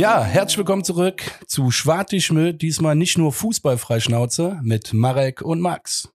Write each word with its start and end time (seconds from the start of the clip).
Ja, 0.00 0.24
herzlich 0.24 0.56
willkommen 0.56 0.82
zurück 0.82 1.20
zu 1.46 1.70
Schwartischmö, 1.70 2.54
diesmal 2.54 2.96
nicht 2.96 3.18
nur 3.18 3.34
Fußballfreischnauze 3.34 4.58
mit 4.62 4.94
Marek 4.94 5.42
und 5.42 5.60
Max. 5.60 6.08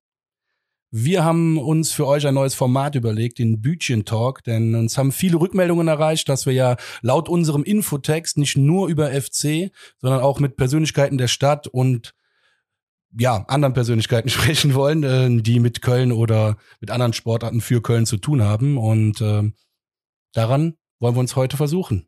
Wir 0.90 1.24
haben 1.24 1.60
uns 1.60 1.92
für 1.92 2.08
euch 2.08 2.26
ein 2.26 2.34
neues 2.34 2.56
Format 2.56 2.96
überlegt, 2.96 3.38
den 3.38 3.62
Bütchen 3.62 4.04
Talk, 4.04 4.44
denn 4.44 4.74
uns 4.74 4.98
haben 4.98 5.12
viele 5.12 5.40
Rückmeldungen 5.40 5.88
erreicht, 5.88 6.30
dass 6.30 6.48
wir 6.48 6.54
ja 6.54 6.78
laut 7.04 7.30
unserem 7.30 7.64
Infotext 7.64 8.40
nicht 8.40 8.58
nur 8.58 8.88
über 8.88 9.12
FC, 9.12 9.70
sondern 10.00 10.22
auch 10.22 10.40
mit 10.40 10.58
Persönlichkeiten 10.58 11.20
der 11.20 11.28
Stadt 11.28 11.68
und 11.68 12.16
ja, 13.16 13.46
anderen 13.48 13.76
Persönlichkeiten 13.76 14.30
sprechen 14.32 14.74
wollen, 14.74 15.04
äh, 15.04 15.44
die 15.44 15.60
mit 15.60 15.84
Köln 15.84 16.12
oder 16.12 16.58
mit 16.80 16.90
anderen 16.90 17.14
Sportarten 17.14 17.62
für 17.62 17.84
Köln 17.84 18.08
zu 18.08 18.18
tun 18.18 18.42
haben. 18.42 18.80
Und 18.80 19.22
äh, 19.22 19.44
daran 20.34 20.74
wollen 21.00 21.16
wir 21.16 21.20
uns 21.20 21.36
heute 21.36 21.56
versuchen. 21.56 22.08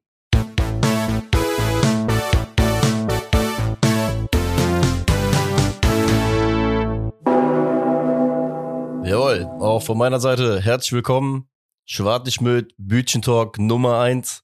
Jawohl, 9.07 9.45
auch 9.61 9.81
von 9.81 9.97
meiner 9.97 10.20
Seite 10.20 10.59
herzlich 10.59 10.91
willkommen. 10.91 11.47
Schwartigmüll, 11.85 12.67
Bütchen-Talk 12.77 13.57
Nummer 13.57 13.99
eins. 13.99 14.43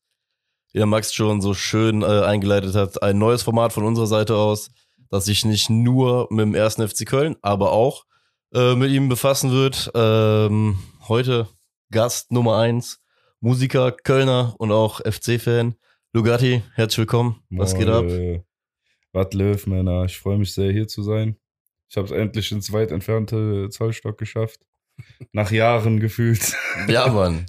Wie 0.72 0.78
der 0.78 0.86
Max 0.86 1.14
schon 1.14 1.42
so 1.42 1.54
schön 1.54 2.02
äh, 2.02 2.06
eingeleitet 2.06 2.74
hat, 2.74 3.04
ein 3.04 3.18
neues 3.18 3.44
Format 3.44 3.74
von 3.74 3.84
unserer 3.84 4.08
Seite 4.08 4.38
aus, 4.38 4.72
das 5.10 5.26
sich 5.26 5.44
nicht 5.44 5.70
nur 5.70 6.28
mit 6.30 6.46
dem 6.46 6.56
ersten 6.56 6.88
FC 6.88 7.06
Köln, 7.06 7.36
aber 7.42 7.74
auch 7.74 8.06
äh, 8.54 8.74
mit 8.76 8.92
ihm 8.92 9.10
befassen 9.10 9.52
wird. 9.52 9.92
Ähm, 9.96 10.80
heute 11.10 11.50
Gast 11.92 12.32
Nummer 12.32 12.56
eins, 12.56 13.02
Musiker, 13.42 13.92
Kölner 13.92 14.56
und 14.60 14.72
auch 14.72 15.02
FC-Fan. 15.02 15.76
Lugatti, 16.14 16.64
herzlich 16.76 17.00
willkommen. 17.00 17.44
Was 17.50 17.76
geht 17.76 17.90
ab? 17.90 18.06
Was 19.12 19.34
Löw, 19.34 19.68
Männer. 19.68 20.06
Ich 20.06 20.18
freue 20.18 20.38
mich 20.38 20.54
sehr, 20.54 20.72
hier 20.72 20.88
zu 20.88 21.04
sein. 21.04 21.36
Ich 21.94 21.98
habe 21.98 22.08
es 22.08 22.12
endlich 22.12 22.52
ins 22.52 22.74
weit 22.74 22.90
entfernte 22.92 23.70
Zollstock 23.70 24.18
geschafft. 24.18 24.60
Nach 25.32 25.52
Jahren 25.52 26.00
gefühlt. 26.00 26.56
Ja, 26.88 27.08
Mann. 27.14 27.46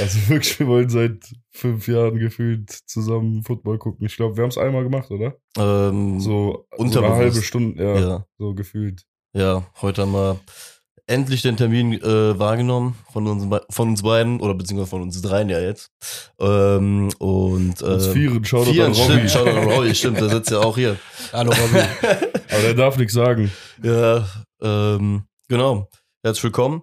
also 0.00 0.28
wirklich, 0.30 0.58
wir 0.58 0.66
wollen 0.66 0.88
seit 0.88 1.34
fünf 1.50 1.86
Jahren 1.86 2.18
gefühlt 2.18 2.70
zusammen 2.70 3.42
Football 3.42 3.76
gucken. 3.76 4.06
Ich 4.06 4.16
glaube, 4.16 4.38
wir 4.38 4.42
haben 4.42 4.48
es 4.48 4.56
einmal 4.56 4.84
gemacht, 4.84 5.10
oder? 5.10 5.36
Ähm, 5.58 6.18
so, 6.18 6.66
so 6.78 7.04
eine 7.04 7.14
halbe 7.14 7.42
Stunde, 7.42 7.84
ja, 7.84 7.98
ja, 7.98 8.26
so 8.38 8.54
gefühlt. 8.54 9.04
Ja, 9.34 9.70
heute 9.82 10.00
haben 10.02 10.12
wir 10.12 10.40
endlich 11.06 11.42
den 11.42 11.56
Termin 11.56 11.92
äh, 11.92 12.38
wahrgenommen 12.38 12.96
von 13.12 13.26
uns, 13.26 13.46
von 13.70 13.88
uns 13.88 14.02
beiden 14.02 14.40
oder 14.40 14.54
beziehungsweise 14.54 14.90
von 14.90 15.02
uns 15.02 15.22
dreien 15.22 15.48
ja 15.48 15.60
jetzt. 15.60 15.90
Ähm, 16.40 17.10
und 17.18 17.80
äh, 17.80 17.84
uns 17.84 18.06
vieren, 18.08 18.44
Shoutout 18.44 18.72
vieren, 18.72 18.92
an 18.92 18.98
Robby. 18.98 19.12
Stimmt, 19.12 19.30
Shoutout 19.30 19.58
an 19.58 19.68
Robby, 19.68 19.94
stimmt, 19.94 20.20
der 20.20 20.28
sitzt 20.28 20.50
ja 20.50 20.58
auch 20.58 20.76
hier. 20.76 20.96
Hallo 21.32 21.52
Robby. 21.52 21.78
Aber 22.50 22.62
der 22.62 22.74
darf 22.74 22.96
nichts 22.96 23.14
sagen. 23.14 23.50
Ja, 23.82 24.26
ähm, 24.60 25.24
genau. 25.48 25.88
Herzlich 26.24 26.44
willkommen 26.44 26.82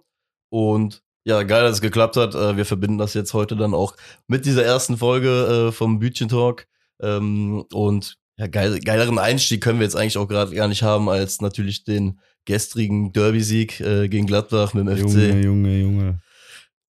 und 0.50 1.02
ja, 1.26 1.44
geil, 1.44 1.64
dass 1.64 1.76
es 1.76 1.82
geklappt 1.82 2.18
hat. 2.18 2.36
Äh, 2.36 2.58
wir 2.58 2.66
verbinden 2.66 2.98
das 2.98 3.14
jetzt 3.14 3.34
heute 3.34 3.56
dann 3.56 3.74
auch 3.74 3.96
mit 4.28 4.46
dieser 4.46 4.64
ersten 4.64 4.98
Folge 4.98 5.68
äh, 5.70 5.72
vom 5.72 6.00
Bütchen 6.00 6.30
Talk. 6.30 6.66
Ähm, 7.02 7.66
und 7.74 8.16
ja, 8.38 8.48
geil, 8.48 8.80
geileren 8.80 9.20
Einstieg 9.20 9.62
können 9.62 9.80
wir 9.80 9.86
jetzt 9.86 9.96
eigentlich 9.96 10.18
auch 10.18 10.28
gerade 10.28 10.56
gar 10.56 10.68
nicht 10.68 10.84
haben, 10.84 11.10
als 11.10 11.40
natürlich 11.40 11.84
den 11.84 12.20
gestrigen 12.46 13.14
Derby-Sieg 13.14 13.80
äh, 13.80 14.08
gegen 14.10 14.26
Gladbach 14.26 14.74
mit 14.74 14.88
dem 14.88 14.98
FC. 14.98 15.16
Junge, 15.16 15.44
Junge, 15.44 15.80
Junge. 15.80 16.20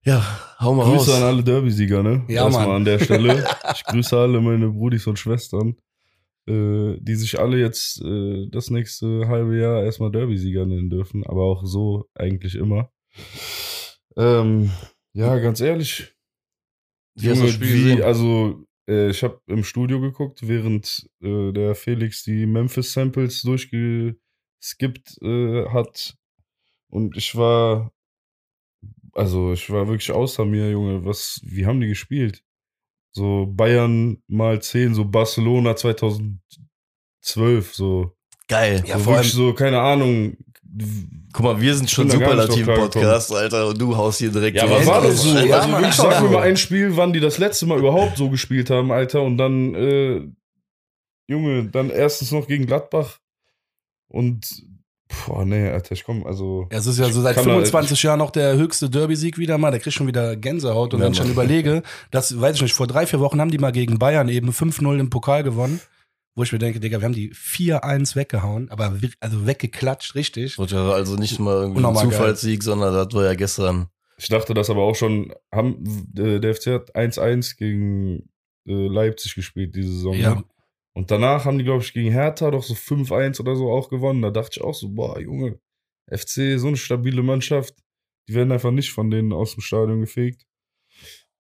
Ja, 0.05 0.25
hau 0.59 0.75
mal 0.75 0.85
Grüße 0.85 0.97
raus. 0.97 1.07
Grüße 1.07 1.17
an 1.17 1.23
alle 1.23 1.45
Derby-Sieger, 1.45 2.03
ne? 2.03 2.25
Ja, 2.29 2.45
Erstmal 2.45 2.67
Mann. 2.67 2.77
an 2.77 2.85
der 2.85 2.99
Stelle. 2.99 3.47
Ich 3.75 3.85
grüße 3.85 4.17
alle 4.17 4.41
meine 4.41 4.69
Brudis 4.69 5.07
und 5.07 5.19
Schwestern, 5.19 5.77
äh, 6.49 6.97
die 6.99 7.15
sich 7.15 7.39
alle 7.39 7.59
jetzt 7.59 8.03
äh, 8.03 8.47
das 8.51 8.71
nächste 8.71 9.29
halbe 9.29 9.59
Jahr 9.59 9.85
erstmal 9.85 10.11
Derby-Sieger 10.11 10.67
nennen 10.67 10.91
dürfen, 10.91 11.25
aber 11.27 11.43
auch 11.43 11.65
so 11.65 12.09
eigentlich 12.15 12.57
immer. 12.57 12.91
Ähm, 14.17 14.71
ja, 15.15 15.39
ganz 15.39 15.61
ehrlich. 15.61 16.15
Wie 17.15 17.31
hast 17.31 17.41
du 17.41 17.47
das 17.47 17.55
Spiel 17.55 17.99
wie, 17.99 18.03
also 18.03 18.65
äh, 18.89 19.11
ich 19.11 19.23
habe 19.23 19.41
im 19.47 19.65
Studio 19.65 20.01
geguckt, 20.01 20.41
während 20.49 21.09
äh, 21.23 21.53
der 21.53 21.75
Felix 21.75 22.25
die 22.25 22.47
Memphis 22.47 22.93
Samples 22.93 23.43
durchgeskippt 24.63 25.19
äh, 25.23 25.69
hat. 25.71 26.15
Und 26.89 27.17
ich 27.17 27.35
war, 27.37 27.93
also 29.15 29.53
ich 29.53 29.69
war 29.71 29.89
wirklich 29.89 30.13
außer 30.13 30.45
mir, 30.45 30.71
Junge. 30.71 31.05
Was, 31.05 31.41
wie 31.45 31.67
haben 31.67 31.81
die 31.81 31.89
gespielt? 31.89 32.43
So 33.13 33.47
Bayern 33.47 34.23
mal 34.27 34.61
10, 34.63 34.95
so 34.95 35.05
Barcelona 35.05 35.77
2012, 35.77 37.75
so. 37.75 38.13
Geil. 38.49 38.83
Ja, 38.87 38.99
so 38.99 39.05
vor 39.05 39.17
allem- 39.17 39.25
so, 39.25 39.53
keine 39.55 39.81
Ahnung. 39.81 40.37
Guck 41.35 41.45
mal, 41.45 41.61
wir 41.61 41.75
sind 41.75 41.91
schon 41.91 42.09
Superlativ-Podcast, 42.11 43.33
Alter, 43.35 43.69
und 43.69 43.79
du 43.81 43.95
haust 43.95 44.19
hier 44.21 44.31
direkt 44.31 44.57
Ja, 44.57 44.65
aber 44.65 44.77
raus. 44.79 44.87
war 44.87 45.03
das 45.03 45.23
so? 45.23 45.37
Ja, 45.37 45.59
also 45.59 45.69
Mann, 45.69 45.83
doch 45.83 45.93
sag 45.93 46.23
mir 46.23 46.31
mal 46.31 46.43
ein 46.43 46.57
Spiel, 46.57 46.97
wann 46.97 47.13
die 47.13 47.21
das 47.21 47.37
letzte 47.37 47.67
Mal 47.67 47.79
überhaupt 47.79 48.17
so 48.17 48.31
gespielt 48.31 48.71
haben, 48.71 48.91
Alter. 48.91 49.21
Und 49.23 49.37
dann, 49.37 49.75
äh, 49.75 50.27
Junge, 51.29 51.65
dann 51.69 51.91
erstens 51.91 52.33
noch 52.33 52.47
gegen 52.47 52.65
Gladbach. 52.67 53.19
Und, 54.13 54.47
boah, 55.27 55.45
nee, 55.45 55.69
Alter, 55.69 55.93
ich 55.93 56.05
komm, 56.05 56.27
also. 56.27 56.67
Es 56.71 56.87
ist 56.87 56.99
ja 56.99 57.11
so 57.11 57.21
seit 57.23 57.35
kann 57.35 57.45
da- 57.45 57.51
25 57.53 58.03
Jahren 58.03 58.19
noch 58.19 58.31
der 58.31 58.57
höchste 58.57 58.89
Derby-Sieg 58.91 59.39
wieder 59.39 59.59
mal. 59.59 59.71
Der 59.71 59.81
kriegt 59.81 59.95
schon 59.95 60.07
wieder 60.07 60.37
Gänsehaut. 60.37 60.95
Und 60.95 61.01
Ja, 61.01 61.07
wenn 61.07 61.13
ich 61.13 61.19
dann 61.19 61.31
überlege, 61.31 61.83
das 62.11 62.41
weiß 62.41 62.57
ich 62.57 62.63
nicht, 62.63 62.75
vor 62.75 62.87
drei, 62.87 63.07
vier 63.07 63.21
Wochen 63.21 63.41
haben 63.41 63.51
die 63.51 63.59
mal 63.59 63.73
gegen 63.73 63.99
Bayern 63.99 64.29
eben 64.29 64.51
5-0 64.53 64.99
im 65.01 65.11
Pokal 65.11 65.43
gewonnen. 65.43 65.81
Wo 66.35 66.43
ich 66.43 66.53
mir 66.53 66.59
denke, 66.59 66.81
Digga, 66.81 66.99
wir 67.01 67.05
haben 67.05 67.13
die 67.15 67.31
4-1 67.35 68.17
weggehauen, 68.17 68.71
aber 68.71 68.99
also 69.21 69.47
weggeklatscht, 69.47 70.15
richtig. 70.15 70.57
Das 70.57 70.73
war 70.73 70.95
also 70.95 71.17
nicht 71.17 71.39
mal 71.39 71.57
irgendwie 71.57 71.81
ein 71.81 71.85
Unnormal 71.85 72.05
geil. 72.05 72.13
Zufallssieg, 72.13 72.63
sondern 72.63 72.95
das 72.95 73.13
war 73.13 73.25
ja 73.25 73.35
gestern. 73.35 73.89
Ich 74.17 74.29
dachte 74.29 74.55
das 74.55 74.71
aber 74.71 74.81
auch 74.83 74.95
schon, 74.95 75.35
haben, 75.53 75.85
äh, 76.17 76.41
der 76.41 76.55
FC 76.55 76.69
hat 76.69 76.97
1-1 76.97 77.57
gegen 77.59 78.31
äh, 78.67 78.87
Leipzig 78.87 79.35
gespielt 79.35 79.75
diese 79.75 79.93
Saison. 79.93 80.15
Ja. 80.15 80.43
Und 80.95 81.11
danach 81.11 81.45
haben 81.45 81.59
die, 81.59 81.65
glaube 81.65 81.83
ich, 81.83 81.93
gegen 81.95 82.13
Hertha 82.13 82.51
doch 82.51 82.63
so 82.63 82.75
5-1 82.75 83.41
oder 83.41 83.57
so 83.57 83.71
auch 83.71 83.89
gewonnen. 83.89 84.23
Da 84.23 84.31
dachte 84.31 84.59
ich 84.59 84.63
auch 84.63 84.75
so, 84.75 84.91
boah, 84.91 85.19
Junge, 85.19 85.59
FC, 86.11 86.59
so 86.59 86.69
eine 86.69 86.77
stabile 86.77 87.23
Mannschaft, 87.23 87.75
die 88.29 88.35
werden 88.35 88.53
einfach 88.53 88.71
nicht 88.71 88.93
von 88.93 89.11
denen 89.11 89.33
aus 89.33 89.55
dem 89.55 89.63
Stadion 89.63 90.01
gefegt. 90.01 90.45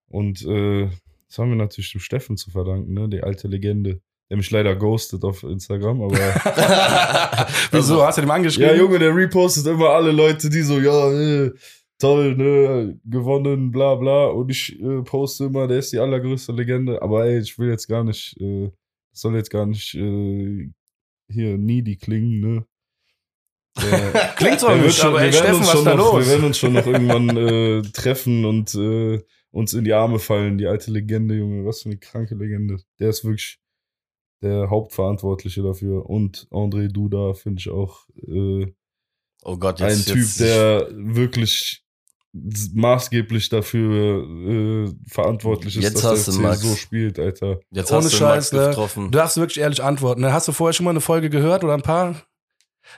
Und 0.08 0.42
äh, 0.44 0.88
das 1.28 1.38
haben 1.38 1.50
wir 1.50 1.56
natürlich 1.56 1.92
dem 1.92 2.00
Steffen 2.00 2.36
zu 2.36 2.50
verdanken, 2.50 2.92
ne? 2.92 3.08
Die 3.08 3.22
alte 3.22 3.48
Legende. 3.48 4.00
Der 4.28 4.36
mich 4.38 4.50
leider 4.50 4.76
ghostet 4.76 5.24
auf 5.24 5.42
Instagram, 5.42 6.02
aber. 6.02 6.16
Wieso? 7.70 8.04
Hast 8.04 8.18
du 8.18 8.22
dem 8.22 8.30
angeschrieben? 8.30 8.70
Ja, 8.70 8.76
Junge, 8.76 8.98
der 8.98 9.14
repostet 9.14 9.66
immer 9.66 9.90
alle 9.90 10.12
Leute, 10.12 10.48
die 10.48 10.62
so, 10.62 10.78
ja, 10.80 11.10
äh, 11.12 11.52
toll, 11.98 12.36
ne, 12.36 12.98
gewonnen, 13.04 13.70
bla 13.70 13.94
bla. 13.94 14.26
Und 14.26 14.50
ich 14.50 14.80
äh, 14.80 15.02
poste 15.02 15.44
immer, 15.44 15.68
der 15.68 15.78
ist 15.78 15.92
die 15.92 15.98
allergrößte 15.98 16.52
Legende. 16.52 17.00
Aber 17.00 17.24
ey, 17.26 17.38
ich 17.38 17.58
will 17.58 17.68
jetzt 17.68 17.86
gar 17.86 18.04
nicht, 18.04 18.38
äh, 18.40 18.70
soll 19.12 19.36
jetzt 19.36 19.50
gar 19.50 19.66
nicht 19.66 19.94
äh, 19.94 20.70
hier 21.28 21.58
needy 21.58 21.96
klingen, 21.96 22.40
ne? 22.40 22.66
Der, 23.80 24.12
Klingt 24.36 24.60
so 24.60 24.74
nicht, 24.74 24.96
schon- 24.98 25.08
aber 25.08 25.22
ey, 25.22 25.32
Steffen, 25.32 25.60
was 25.60 25.74
ist 25.74 25.84
da 25.84 25.94
noch, 25.94 26.14
los? 26.14 26.24
Wir 26.26 26.32
werden 26.32 26.44
uns 26.46 26.58
schon 26.58 26.72
noch 26.74 26.86
irgendwann 26.86 27.36
äh, 27.36 27.82
treffen 27.82 28.44
und 28.44 28.74
äh, 28.74 29.22
uns 29.50 29.72
in 29.74 29.84
die 29.84 29.92
Arme 29.94 30.18
fallen. 30.18 30.58
Die 30.58 30.66
alte 30.66 30.90
Legende, 30.90 31.34
Junge, 31.36 31.64
was 31.64 31.82
für 31.82 31.88
eine 31.88 31.98
kranke 31.98 32.34
Legende. 32.34 32.78
Der 32.98 33.08
ist 33.10 33.24
wirklich 33.24 33.60
der 34.42 34.68
Hauptverantwortliche 34.70 35.62
dafür. 35.62 36.08
Und 36.08 36.48
André 36.50 36.88
Duda 36.88 37.34
finde 37.34 37.60
ich 37.60 37.70
auch 37.70 38.06
äh, 38.28 38.72
Oh 39.44 39.56
Gott, 39.56 39.80
ein 39.82 39.90
jetzt. 39.90 40.06
Typ, 40.08 40.16
jetzt, 40.18 40.40
der 40.40 40.88
wirklich 40.92 41.81
maßgeblich 42.32 43.48
dafür 43.50 44.24
äh, 44.24 44.90
verantwortlich 45.08 45.76
ist, 45.76 45.82
Jetzt 45.84 46.04
dass 46.04 46.24
der 46.24 46.34
FC 46.34 46.40
Max. 46.40 46.60
so 46.62 46.74
spielt, 46.76 47.18
Alter. 47.18 47.60
Jetzt 47.70 47.90
Ohne 47.92 47.98
hast 48.04 48.12
du 48.12 48.16
Scheiß, 48.16 48.52
Max 48.52 48.52
ne? 48.52 48.68
getroffen. 48.70 49.04
Du 49.10 49.18
darfst 49.18 49.36
wirklich 49.36 49.60
ehrlich 49.60 49.82
antworten. 49.82 50.22
Ne? 50.22 50.32
Hast 50.32 50.48
du 50.48 50.52
vorher 50.52 50.72
schon 50.72 50.84
mal 50.84 50.90
eine 50.90 51.00
Folge 51.00 51.28
gehört 51.30 51.62
oder 51.64 51.74
ein 51.74 51.82
paar? 51.82 52.22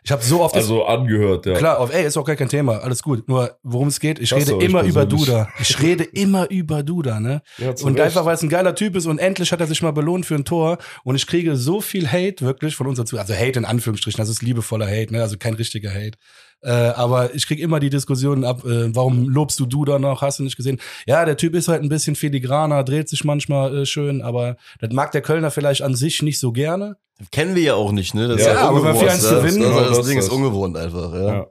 Ich 0.03 0.11
habe 0.11 0.25
so 0.25 0.41
oft 0.41 0.57
das 0.57 0.63
Also 0.65 0.85
angehört, 0.87 1.47
ja. 1.47 1.55
Klar, 1.55 1.79
auf, 1.79 1.93
ey, 1.95 2.05
ist 2.07 2.17
auch 2.17 2.25
gar 2.25 2.37
kein 2.37 2.49
Thema, 2.49 2.79
alles 2.79 3.03
gut. 3.03 3.29
Nur, 3.29 3.59
worum 3.63 3.89
es 3.89 4.01
geht, 4.01 4.19
ich 4.19 4.33
Hasse 4.33 4.53
rede 4.55 4.65
immer 4.65 4.83
über. 4.83 5.05
Duda. 5.07 5.49
Ich 5.61 5.81
rede 5.81 6.03
immer 6.05 6.51
über 6.51 6.83
Duda, 6.83 7.21
ne? 7.21 7.43
Ja, 7.59 7.69
Und 7.69 7.95
Recht. 7.95 8.01
einfach, 8.01 8.25
weil 8.25 8.35
es 8.35 8.43
ein 8.43 8.49
geiler 8.49 8.75
Typ 8.75 8.97
ist 8.97 9.07
und 9.07 9.19
endlich 9.19 9.53
hat 9.53 9.61
er 9.61 9.67
sich 9.67 9.83
mal 9.83 9.93
belohnt 9.93 10.27
für 10.27 10.35
ein 10.35 10.45
Tor. 10.47 10.79
Und 11.05 11.17
ich 11.17 11.27
kriege 11.27 11.55
so 11.57 11.81
viel 11.81 12.09
Hate 12.11 12.45
wirklich 12.45 12.75
von 12.75 12.87
unseren 12.87 13.07
Zuhörern. 13.07 13.29
Also 13.31 13.39
Hate 13.41 13.59
in 13.59 13.65
Anführungsstrichen, 13.67 14.19
das 14.19 14.31
ist 14.31 14.43
liebevoller 14.43 14.87
Hate, 14.87 15.13
ne? 15.13 15.21
Also 15.23 15.37
kein 15.37 15.55
richtiger 15.55 15.91
Hate. 15.93 16.19
Äh, 16.65 16.71
aber 16.71 17.35
ich 17.35 17.47
kriege 17.47 17.63
immer 17.63 17.79
die 17.79 17.91
Diskussionen 17.91 18.43
ab, 18.45 18.65
äh, 18.65 18.95
warum 18.95 19.29
lobst 19.29 19.61
du 19.61 19.67
Duda 19.67 19.99
noch? 19.99 20.23
Hast 20.23 20.39
du 20.39 20.43
nicht 20.45 20.57
gesehen? 20.57 20.81
Ja, 21.07 21.25
der 21.27 21.37
Typ 21.37 21.55
ist 21.55 21.69
halt 21.69 21.83
ein 21.83 21.91
bisschen 21.91 22.17
filigraner, 22.17 22.83
dreht 22.85 23.09
sich 23.11 23.23
manchmal 23.23 23.77
äh, 23.83 23.87
schön, 23.87 24.23
aber 24.23 24.57
das 24.81 24.91
mag 24.93 25.13
der 25.13 25.21
Kölner 25.21 25.51
vielleicht 25.51 25.83
an 25.83 25.95
sich 25.95 26.23
nicht 26.23 26.39
so 26.39 26.53
gerne. 26.53 26.97
Kennen 27.31 27.55
wir 27.55 27.63
ja 27.63 27.75
auch 27.75 27.93
nicht, 27.93 28.15
ne? 28.15 28.29
Das 28.29 28.41
Ja, 28.41 28.53
ist 28.53 28.59
aber 28.59 28.81
bei 28.83 28.91
ungewohnt, 28.93 29.11
4-1 29.11 29.23
das, 29.23 29.31
gewinnen, 29.31 29.61
Das, 29.61 29.69
genau, 29.69 29.81
das, 29.89 29.99
das 29.99 30.07
Ding 30.07 30.19
ist 30.19 30.29
das. 30.29 30.35
ungewohnt 30.35 30.77
einfach, 30.77 31.13
ja. 31.13 31.35
Ja. 31.35 31.47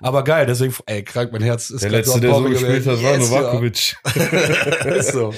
Aber 0.00 0.24
geil, 0.24 0.46
deswegen, 0.46 0.74
ey, 0.86 1.04
krank, 1.04 1.30
mein 1.32 1.42
Herz 1.42 1.70
ist 1.70 1.82
Der 1.84 1.90
letzte, 1.90 2.20
der 2.20 2.34
so 2.34 2.42
gespielt 2.42 2.84
hat, 2.86 3.00
war. 3.02 3.12
Yes, 3.12 3.30
Novakovic. 3.30 3.96
ja. 4.84 4.92
ist 4.96 5.12
so. 5.12 5.32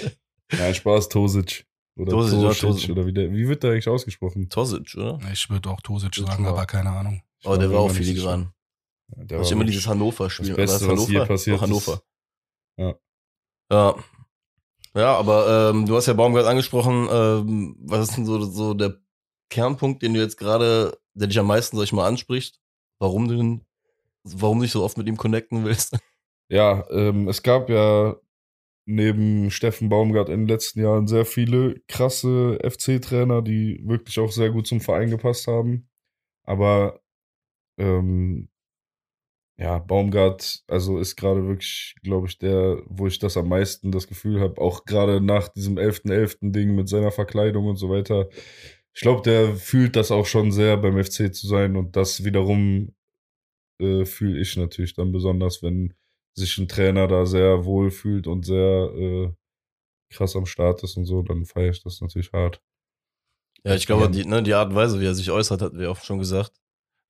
Nein, 0.50 0.74
Spaß, 0.74 1.10
Tosic. 1.10 1.66
Oder 1.96 2.10
Tosic, 2.10 2.38
ja, 2.40 2.48
Tosic, 2.48 2.60
Tosic. 2.62 2.90
oder 2.90 3.06
wie, 3.06 3.12
der, 3.12 3.30
wie 3.30 3.46
wird 3.46 3.62
der 3.62 3.72
eigentlich 3.72 3.88
ausgesprochen? 3.88 4.48
Tosic, 4.48 4.94
oder? 4.96 5.18
Ich 5.32 5.48
würde 5.50 5.68
auch 5.68 5.80
Tosic 5.82 6.16
Ja, 6.16 6.26
sagen, 6.26 6.46
aber 6.46 6.64
keine 6.66 6.90
Ahnung. 6.90 7.22
Ich 7.40 7.46
Aber 7.46 7.58
der 7.58 7.70
war 7.70 7.80
auch 7.80 7.90
filigran. 7.90 8.50
Der 9.08 9.24
Da 9.26 9.34
war 9.36 9.42
ist 9.42 9.52
immer 9.52 9.64
dieses 9.64 9.86
Hannover-Spiel. 9.86 10.48
das 10.48 10.56
Beste, 10.56 10.88
War 10.88 10.96
was 10.96 11.08
je 11.08 11.24
passiert 11.24 11.60
Hannover. 11.60 12.02
Ja. 12.76 12.94
Ja. 13.70 13.94
Ja, 14.96 15.16
aber 15.16 15.70
ähm, 15.70 15.86
du 15.86 15.96
hast 15.96 16.06
ja 16.06 16.12
Baumgart 16.12 16.46
angesprochen. 16.46 17.08
Ähm, 17.10 17.76
was 17.80 18.08
ist 18.08 18.16
denn 18.16 18.26
so, 18.26 18.40
so 18.44 18.74
der 18.74 18.96
Kernpunkt, 19.50 20.02
den 20.02 20.14
du 20.14 20.20
jetzt 20.20 20.36
gerade, 20.38 20.96
der 21.14 21.26
dich 21.26 21.38
am 21.38 21.46
meisten, 21.46 21.76
sag 21.76 21.84
ich 21.84 21.92
mal, 21.92 22.06
anspricht? 22.06 22.60
Warum 23.00 23.26
du 23.28 23.36
denn, 23.36 23.66
warum 24.22 24.60
dich 24.60 24.70
so 24.70 24.84
oft 24.84 24.96
mit 24.96 25.08
ihm 25.08 25.16
connecten 25.16 25.64
willst? 25.64 25.96
Ja, 26.50 26.86
ähm, 26.90 27.26
es 27.26 27.42
gab 27.42 27.70
ja 27.70 28.16
neben 28.86 29.50
Steffen 29.50 29.88
Baumgart 29.88 30.28
in 30.28 30.40
den 30.40 30.48
letzten 30.48 30.80
Jahren 30.82 31.06
sehr 31.06 31.24
viele 31.24 31.80
krasse 31.88 32.58
FC-Trainer, 32.62 33.40
die 33.40 33.80
wirklich 33.82 34.18
auch 34.20 34.30
sehr 34.30 34.50
gut 34.50 34.66
zum 34.66 34.82
Verein 34.82 35.08
gepasst 35.08 35.46
haben. 35.46 35.88
Aber 36.44 37.00
ähm, 37.78 38.50
ja, 39.56 39.78
Baumgart, 39.78 40.64
also 40.66 40.98
ist 40.98 41.16
gerade 41.16 41.46
wirklich, 41.46 41.94
glaube 42.02 42.26
ich, 42.26 42.38
der, 42.38 42.82
wo 42.86 43.06
ich 43.06 43.18
das 43.18 43.36
am 43.36 43.48
meisten 43.48 43.92
das 43.92 44.08
Gefühl 44.08 44.40
habe, 44.40 44.60
auch 44.60 44.84
gerade 44.84 45.20
nach 45.20 45.48
diesem 45.48 45.76
11.11. 45.78 46.50
Ding 46.50 46.74
mit 46.74 46.88
seiner 46.88 47.12
Verkleidung 47.12 47.66
und 47.66 47.76
so 47.76 47.88
weiter. 47.88 48.28
Ich 48.92 49.00
glaube, 49.02 49.22
der 49.22 49.54
fühlt 49.54 49.96
das 49.96 50.10
auch 50.10 50.26
schon 50.26 50.50
sehr 50.52 50.76
beim 50.76 51.02
FC 51.02 51.34
zu 51.34 51.46
sein 51.46 51.76
und 51.76 51.96
das 51.96 52.24
wiederum 52.24 52.94
äh, 53.80 54.04
fühle 54.04 54.40
ich 54.40 54.56
natürlich 54.56 54.94
dann 54.94 55.12
besonders, 55.12 55.62
wenn 55.62 55.94
sich 56.36 56.58
ein 56.58 56.68
Trainer 56.68 57.06
da 57.06 57.26
sehr 57.26 57.64
wohl 57.64 57.90
fühlt 57.90 58.26
und 58.26 58.44
sehr 58.44 58.92
äh, 58.96 59.32
krass 60.12 60.36
am 60.36 60.46
Start 60.46 60.82
ist 60.82 60.96
und 60.96 61.04
so, 61.06 61.22
dann 61.22 61.44
feiere 61.44 61.70
ich 61.70 61.82
das 61.82 62.00
natürlich 62.00 62.32
hart. 62.32 62.60
Ja, 63.64 63.74
ich 63.74 63.86
glaube, 63.86 64.04
Ja. 64.04 64.08
die, 64.10 64.24
ne, 64.24 64.42
die 64.42 64.54
Art 64.54 64.70
und 64.70 64.74
Weise, 64.76 65.00
wie 65.00 65.06
er 65.06 65.14
sich 65.14 65.30
äußert, 65.30 65.62
hatten 65.62 65.78
wir 65.78 65.90
auch 65.90 66.00
schon 66.00 66.18
gesagt. 66.18 66.60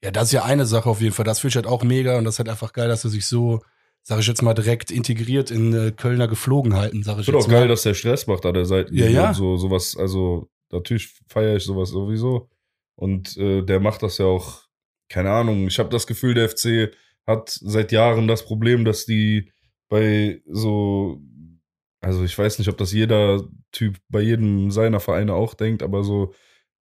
Ja, 0.05 0.11
das 0.11 0.25
ist 0.25 0.33
ja 0.33 0.45
eine 0.45 0.67
Sache 0.67 0.91
auf 0.91 1.01
jeden 1.01 1.15
Fall. 1.15 1.25
Das 1.25 1.41
finde 1.41 1.53
ich 1.53 1.57
halt 1.57 1.67
auch 1.67 1.83
mega 1.83 2.19
und 2.19 2.25
das 2.25 2.35
ist 2.35 2.39
halt 2.39 2.51
einfach 2.51 2.75
geil, 2.75 2.89
dass 2.89 3.05
er 3.05 3.11
sich 3.11 3.27
so, 3.27 3.63
sag 4.03 4.21
ich 4.21 4.27
jetzt 4.27 4.43
mal, 4.43 4.53
direkt 4.53 4.91
integriert 4.91 5.51
in 5.51 5.73
äh, 5.73 5.93
Kölner 5.93 6.29
Geflogenheiten, 6.29 7.03
sag 7.03 7.19
ich 7.19 7.25
finde 7.25 7.39
jetzt 7.39 7.47
auch 7.47 7.51
geil, 7.51 7.63
mal. 7.63 7.69
dass 7.69 7.85
der 7.85 7.95
Stress 7.95 8.27
macht 8.27 8.45
an 8.45 8.53
der 8.53 8.67
Seite. 8.67 8.95
Ja, 8.95 9.07
ja. 9.07 9.29
Und 9.29 9.35
so, 9.35 9.57
sowas, 9.57 9.97
also 9.99 10.51
natürlich 10.71 11.15
feiere 11.27 11.57
ich 11.57 11.65
sowas 11.65 11.89
sowieso. 11.89 12.51
Und 12.97 13.39
äh, 13.39 13.63
der 13.63 13.81
macht 13.81 14.03
das 14.03 14.19
ja 14.19 14.27
auch, 14.27 14.65
keine 15.09 15.31
Ahnung, 15.31 15.69
ich 15.69 15.79
habe 15.79 15.89
das 15.89 16.07
Gefühl, 16.07 16.35
der 16.35 16.51
FC 16.51 16.95
hat 17.27 17.49
seit 17.49 17.91
Jahren 17.91 18.29
das 18.29 18.45
Problem, 18.45 18.85
dass 18.85 19.07
die 19.07 19.51
bei 19.89 20.43
so, 20.47 21.19
also 22.03 22.25
ich 22.25 22.37
weiß 22.37 22.59
nicht, 22.59 22.69
ob 22.69 22.77
das 22.77 22.93
jeder 22.93 23.43
Typ 23.73 23.97
bei 24.11 24.21
jedem 24.21 24.71
seiner 24.71 25.01
Vereine 25.01 25.33
auch 25.33 25.55
denkt, 25.55 25.83
aber 25.83 26.05
so, 26.05 26.35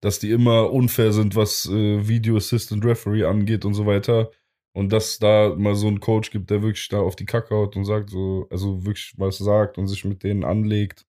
dass 0.02 0.20
die 0.20 0.32
immer 0.32 0.72
unfair 0.72 1.14
sind, 1.14 1.36
was 1.36 1.68
äh, 1.68 2.08
Video 2.08 2.36
Assistant 2.38 2.84
Referee 2.84 3.24
angeht 3.24 3.66
und 3.66 3.74
so 3.74 3.86
weiter. 3.86 4.32
Und 4.74 4.92
dass 4.92 5.20
da 5.20 5.54
mal 5.58 5.76
so 5.76 5.88
einen 5.88 6.00
Coach 6.00 6.32
gibt, 6.32 6.50
der 6.50 6.62
wirklich 6.62 6.88
da 6.90 7.00
auf 7.00 7.16
die 7.16 7.26
Kacke 7.26 7.54
haut 7.56 7.76
und 7.76 7.86
sagt 7.86 8.10
so, 8.10 8.48
also 8.50 8.86
wirklich 8.86 9.14
was 9.18 9.38
sagt 9.38 9.78
und 9.78 9.88
sich 9.88 10.06
mit 10.06 10.24
denen 10.24 10.44
anlegt. 10.44 11.06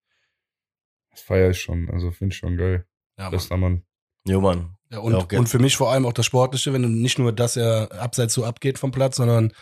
Das 1.10 1.20
feiere 1.20 1.50
ich 1.50 1.60
schon, 1.60 1.88
also 1.90 2.10
finde 2.10 2.32
ich 2.32 2.38
schon 2.38 2.56
geil. 2.56 2.86
Ja, 3.18 3.24
Mann. 3.24 3.32
Bester 3.32 3.56
Mann. 3.56 3.82
Jo, 4.26 4.40
Mann. 4.40 4.76
Ja, 4.90 4.98
und, 4.98 5.12
Ja, 5.12 5.18
okay. 5.18 5.38
und 5.38 5.48
für 5.48 5.58
mich 5.58 5.76
vor 5.76 5.92
allem 5.92 6.06
auch 6.06 6.12
das 6.12 6.26
Sportliche, 6.26 6.72
wenn 6.72 6.82
du 6.82 6.88
nicht 6.88 7.18
nur, 7.18 7.32
dass 7.32 7.56
er 7.56 7.90
abseits 7.92 8.34
so 8.34 8.44
abgeht 8.44 8.78
vom 8.78 8.90
Platz, 8.90 9.16
sondern 9.16 9.52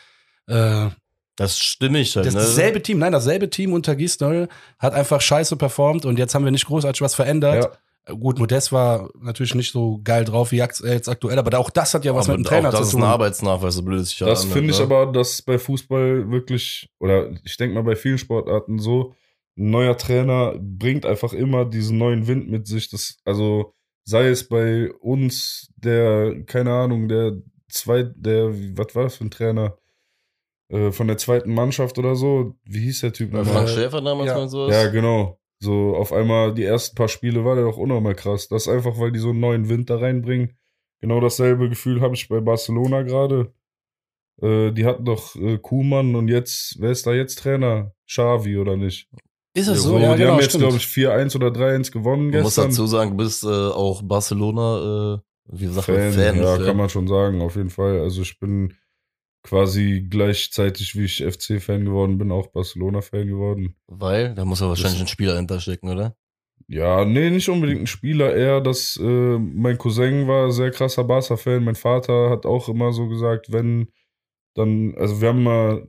äh, 0.47 0.89
Das 1.37 1.59
stimme 1.59 2.01
ich 2.01 2.17
halt, 2.17 2.27
das 2.27 2.35
ne? 2.35 2.41
dasselbe 2.41 2.83
Team, 2.83 2.99
nein, 2.99 3.13
dasselbe 3.13 3.51
Team 3.51 3.73
unter 3.73 3.97
Gisdol 3.97 4.49
hat 4.79 4.95
einfach 4.95 5.21
scheiße 5.21 5.57
performt 5.57 6.05
und 6.05 6.19
jetzt 6.19 6.35
haben 6.35 6.45
wir 6.45 6.53
nicht 6.53 6.67
großartig 6.67 7.03
was 7.03 7.15
verändert. 7.15 7.65
Ja, 7.65 7.79
Gut, 8.07 8.39
Modest 8.39 8.73
war 8.73 9.11
natürlich 9.21 9.55
nicht 9.55 9.73
so 9.73 10.01
geil 10.03 10.25
drauf 10.25 10.53
wie 10.53 10.57
jetzt 10.57 10.83
jetzt 10.83 11.09
aktuell, 11.09 11.39
aber 11.39 11.57
auch 11.59 11.71
das 11.71 11.93
hat 11.95 12.05
ja 12.05 12.15
was 12.15 12.29
aber 12.29 12.39
mit 12.39 12.47
dem 12.47 12.49
Trainer 12.49 12.69
auch 12.69 12.73
das 12.73 12.81
zu 12.81 12.87
ist 12.87 12.93
tun. 12.93 13.03
ein 13.03 13.09
Arbeitsnachweis, 13.09 13.75
so 13.75 13.83
blöd 13.83 14.05
sich 14.05 14.19
das 14.19 14.45
finde 14.45 14.71
ich 14.71 14.79
ne? 14.79 14.85
aber, 14.85 15.13
dass 15.13 15.43
bei 15.43 15.59
Fußball 15.59 16.31
wirklich, 16.31 16.89
oder 16.99 17.31
ich 17.45 17.57
denke 17.57 17.75
mal 17.75 17.85
bei 17.85 17.97
vielen 17.97 18.19
Sportarten 18.19 18.79
so, 18.79 19.15
ein 19.57 19.71
neuer 19.71 19.97
Trainer 19.97 20.55
bringt 20.59 21.05
einfach 21.05 21.33
immer 21.33 21.65
diesen 21.67 21.99
neuen 21.99 22.27
Wind 22.27 22.51
mit 22.51 22.67
sich. 22.67 22.89
Das, 22.89 23.19
also 23.25 23.75
sei 24.05 24.29
es 24.29 24.49
bei 24.49 24.91
uns, 25.01 25.69
der, 25.77 26.45
keine 26.47 26.73
Ahnung, 26.73 27.09
der 27.09 27.35
zweit, 27.69 28.13
der, 28.17 28.51
was 28.77 28.95
war 28.95 29.05
das 29.05 29.17
für 29.17 29.25
ein 29.25 29.31
Trainer? 29.31 29.77
Äh, 30.69 30.93
von 30.93 31.09
der 31.09 31.19
zweiten 31.19 31.53
Mannschaft 31.53 31.99
oder 31.99 32.15
so. 32.15 32.55
Wie 32.65 32.81
hieß 32.81 33.01
der 33.01 33.13
Typ? 33.13 33.33
Frank 33.33 33.69
Schäfer 33.69 34.01
damals 34.01 34.29
ja. 34.29 34.37
mal 34.37 34.49
sowas? 34.49 34.73
Ja, 34.73 34.89
genau. 34.89 35.40
So 35.63 35.95
auf 35.95 36.13
einmal 36.13 36.55
die 36.55 36.65
ersten 36.65 36.97
paar 36.97 37.09
Spiele 37.09 37.45
war 37.45 37.55
der 37.55 37.65
doch 37.65 37.77
unnormal 37.77 38.15
krass. 38.15 38.49
Das 38.49 38.63
ist 38.63 38.69
einfach, 38.69 38.99
weil 38.99 39.13
die 39.13 39.19
so 39.19 39.31
einen 39.31 39.41
neuen 39.41 39.69
Wind 39.69 39.91
da 39.91 39.97
reinbringen. 39.99 40.57
Genau 41.03 41.21
dasselbe 41.21 41.69
Gefühl 41.69 42.01
habe 42.01 42.15
ich 42.15 42.29
bei 42.29 42.41
Barcelona 42.41 43.03
gerade. 43.03 43.53
Äh, 44.41 44.73
die 44.73 44.87
hatten 44.87 45.05
doch 45.05 45.37
äh, 45.37 45.59
Kuhmann 45.59 46.15
und 46.15 46.29
jetzt, 46.29 46.77
wer 46.81 46.91
ist 46.91 47.07
da 47.07 47.13
jetzt 47.13 47.39
Trainer? 47.41 47.93
Xavi 48.09 48.57
oder 48.59 48.77
nicht? 48.77 49.09
Ist 49.55 49.69
es 49.69 49.83
So, 49.83 49.91
so? 49.91 49.99
Ja, 49.99 50.13
die 50.15 50.21
genau, 50.23 50.33
haben 50.35 50.41
jetzt, 50.41 50.57
glaube 50.59 50.77
ich, 50.77 50.85
4-1 50.85 51.37
oder 51.37 51.49
3-1 51.49 51.91
gewonnen 51.93 52.31
Man 52.31 52.43
muss 52.43 52.55
gestern. 52.55 52.71
dazu 52.71 52.87
sagen, 52.87 53.11
du 53.13 53.17
bist 53.19 53.45
äh, 53.45 53.47
auch 53.49 54.03
Barcelona, 54.03 55.17
äh, 55.17 55.19
wie 55.53 55.67
sagt 55.67 55.89
man, 55.89 55.97
Fan, 55.97 56.13
Fan. 56.13 56.37
ja, 56.43 56.57
ist, 56.57 56.65
kann 56.67 56.77
man 56.77 56.89
schon 56.89 57.07
sagen, 57.09 57.43
auf 57.43 57.57
jeden 57.57 57.71
Fall. 57.71 58.01
Also 58.01 58.23
ich 58.23 58.39
bin 58.39 58.75
quasi 59.43 60.07
gleichzeitig, 60.09 60.97
wie 60.97 61.05
ich 61.05 61.23
FC-Fan 61.25 61.85
geworden 61.85 62.19
bin, 62.19 62.31
auch 62.31 62.49
Barcelona-Fan 62.49 63.27
geworden. 63.27 63.75
Weil, 63.87 64.35
da 64.35 64.45
muss 64.45 64.61
ja 64.61 64.69
wahrscheinlich 64.69 64.99
Das- 65.01 65.09
ein 65.09 65.13
Spieler 65.13 65.37
hinterstecken, 65.37 65.89
oder? 65.91 66.15
Ja, 66.69 67.05
nee, 67.05 67.31
nicht 67.31 67.49
unbedingt 67.49 67.81
ein 67.81 67.87
Spieler, 67.89 68.35
eher, 68.35 68.61
dass 68.61 68.97
äh, 69.03 69.39
mein 69.39 69.77
Cousin 69.79 70.29
war 70.29 70.53
sehr 70.53 70.71
krasser 70.71 71.03
Barca-Fan. 71.05 71.65
Mein 71.65 71.75
Vater 71.75 72.31
hat 72.31 72.47
auch 72.47 72.69
immer 72.69 72.93
so 72.93 73.09
gesagt, 73.09 73.51
wenn 73.53 73.89
dann, 74.55 74.95
also 74.97 75.21
wir 75.21 75.29
haben 75.31 75.43
mal, 75.43 75.87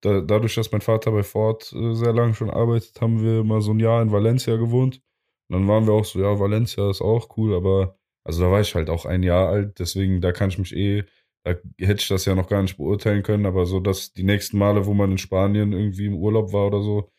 da, 0.00 0.20
dadurch, 0.20 0.54
dass 0.54 0.72
mein 0.72 0.80
Vater 0.80 1.10
bei 1.12 1.22
Ford 1.22 1.72
äh, 1.72 1.94
sehr 1.94 2.12
lange 2.12 2.34
schon 2.34 2.50
arbeitet, 2.50 3.00
haben 3.00 3.22
wir 3.22 3.44
mal 3.44 3.60
so 3.60 3.72
ein 3.72 3.80
Jahr 3.80 4.02
in 4.02 4.10
Valencia 4.10 4.56
gewohnt. 4.56 5.00
Und 5.48 5.54
dann 5.60 5.68
waren 5.68 5.86
wir 5.86 5.92
auch 5.92 6.04
so, 6.04 6.20
ja, 6.20 6.38
Valencia 6.40 6.90
ist 6.90 7.00
auch 7.02 7.36
cool, 7.36 7.54
aber 7.54 7.96
also 8.24 8.42
da 8.42 8.50
war 8.50 8.60
ich 8.60 8.74
halt 8.74 8.90
auch 8.90 9.04
ein 9.06 9.22
Jahr 9.22 9.48
alt, 9.48 9.78
deswegen 9.78 10.20
da 10.20 10.32
kann 10.32 10.48
ich 10.50 10.58
mich 10.58 10.74
eh, 10.74 11.04
da 11.44 11.54
hätte 11.78 12.00
ich 12.02 12.08
das 12.08 12.24
ja 12.24 12.34
noch 12.34 12.48
gar 12.48 12.62
nicht 12.62 12.76
beurteilen 12.76 13.22
können, 13.22 13.46
aber 13.46 13.66
so, 13.66 13.80
dass 13.80 14.12
die 14.12 14.24
nächsten 14.24 14.58
Male, 14.58 14.86
wo 14.86 14.94
man 14.94 15.12
in 15.12 15.18
Spanien 15.18 15.72
irgendwie 15.72 16.06
im 16.06 16.16
Urlaub 16.16 16.52
war 16.52 16.66
oder 16.66 16.82
so, 16.82 17.10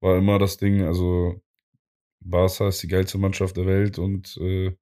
war 0.00 0.16
immer 0.18 0.38
das 0.38 0.56
Ding, 0.56 0.82
also 0.82 1.40
Barca 2.20 2.68
ist 2.68 2.82
die 2.82 2.88
geilste 2.88 3.18
Mannschaft 3.18 3.56
der 3.56 3.66
Welt 3.66 3.98
und 3.98 4.36
äh, 4.38 4.72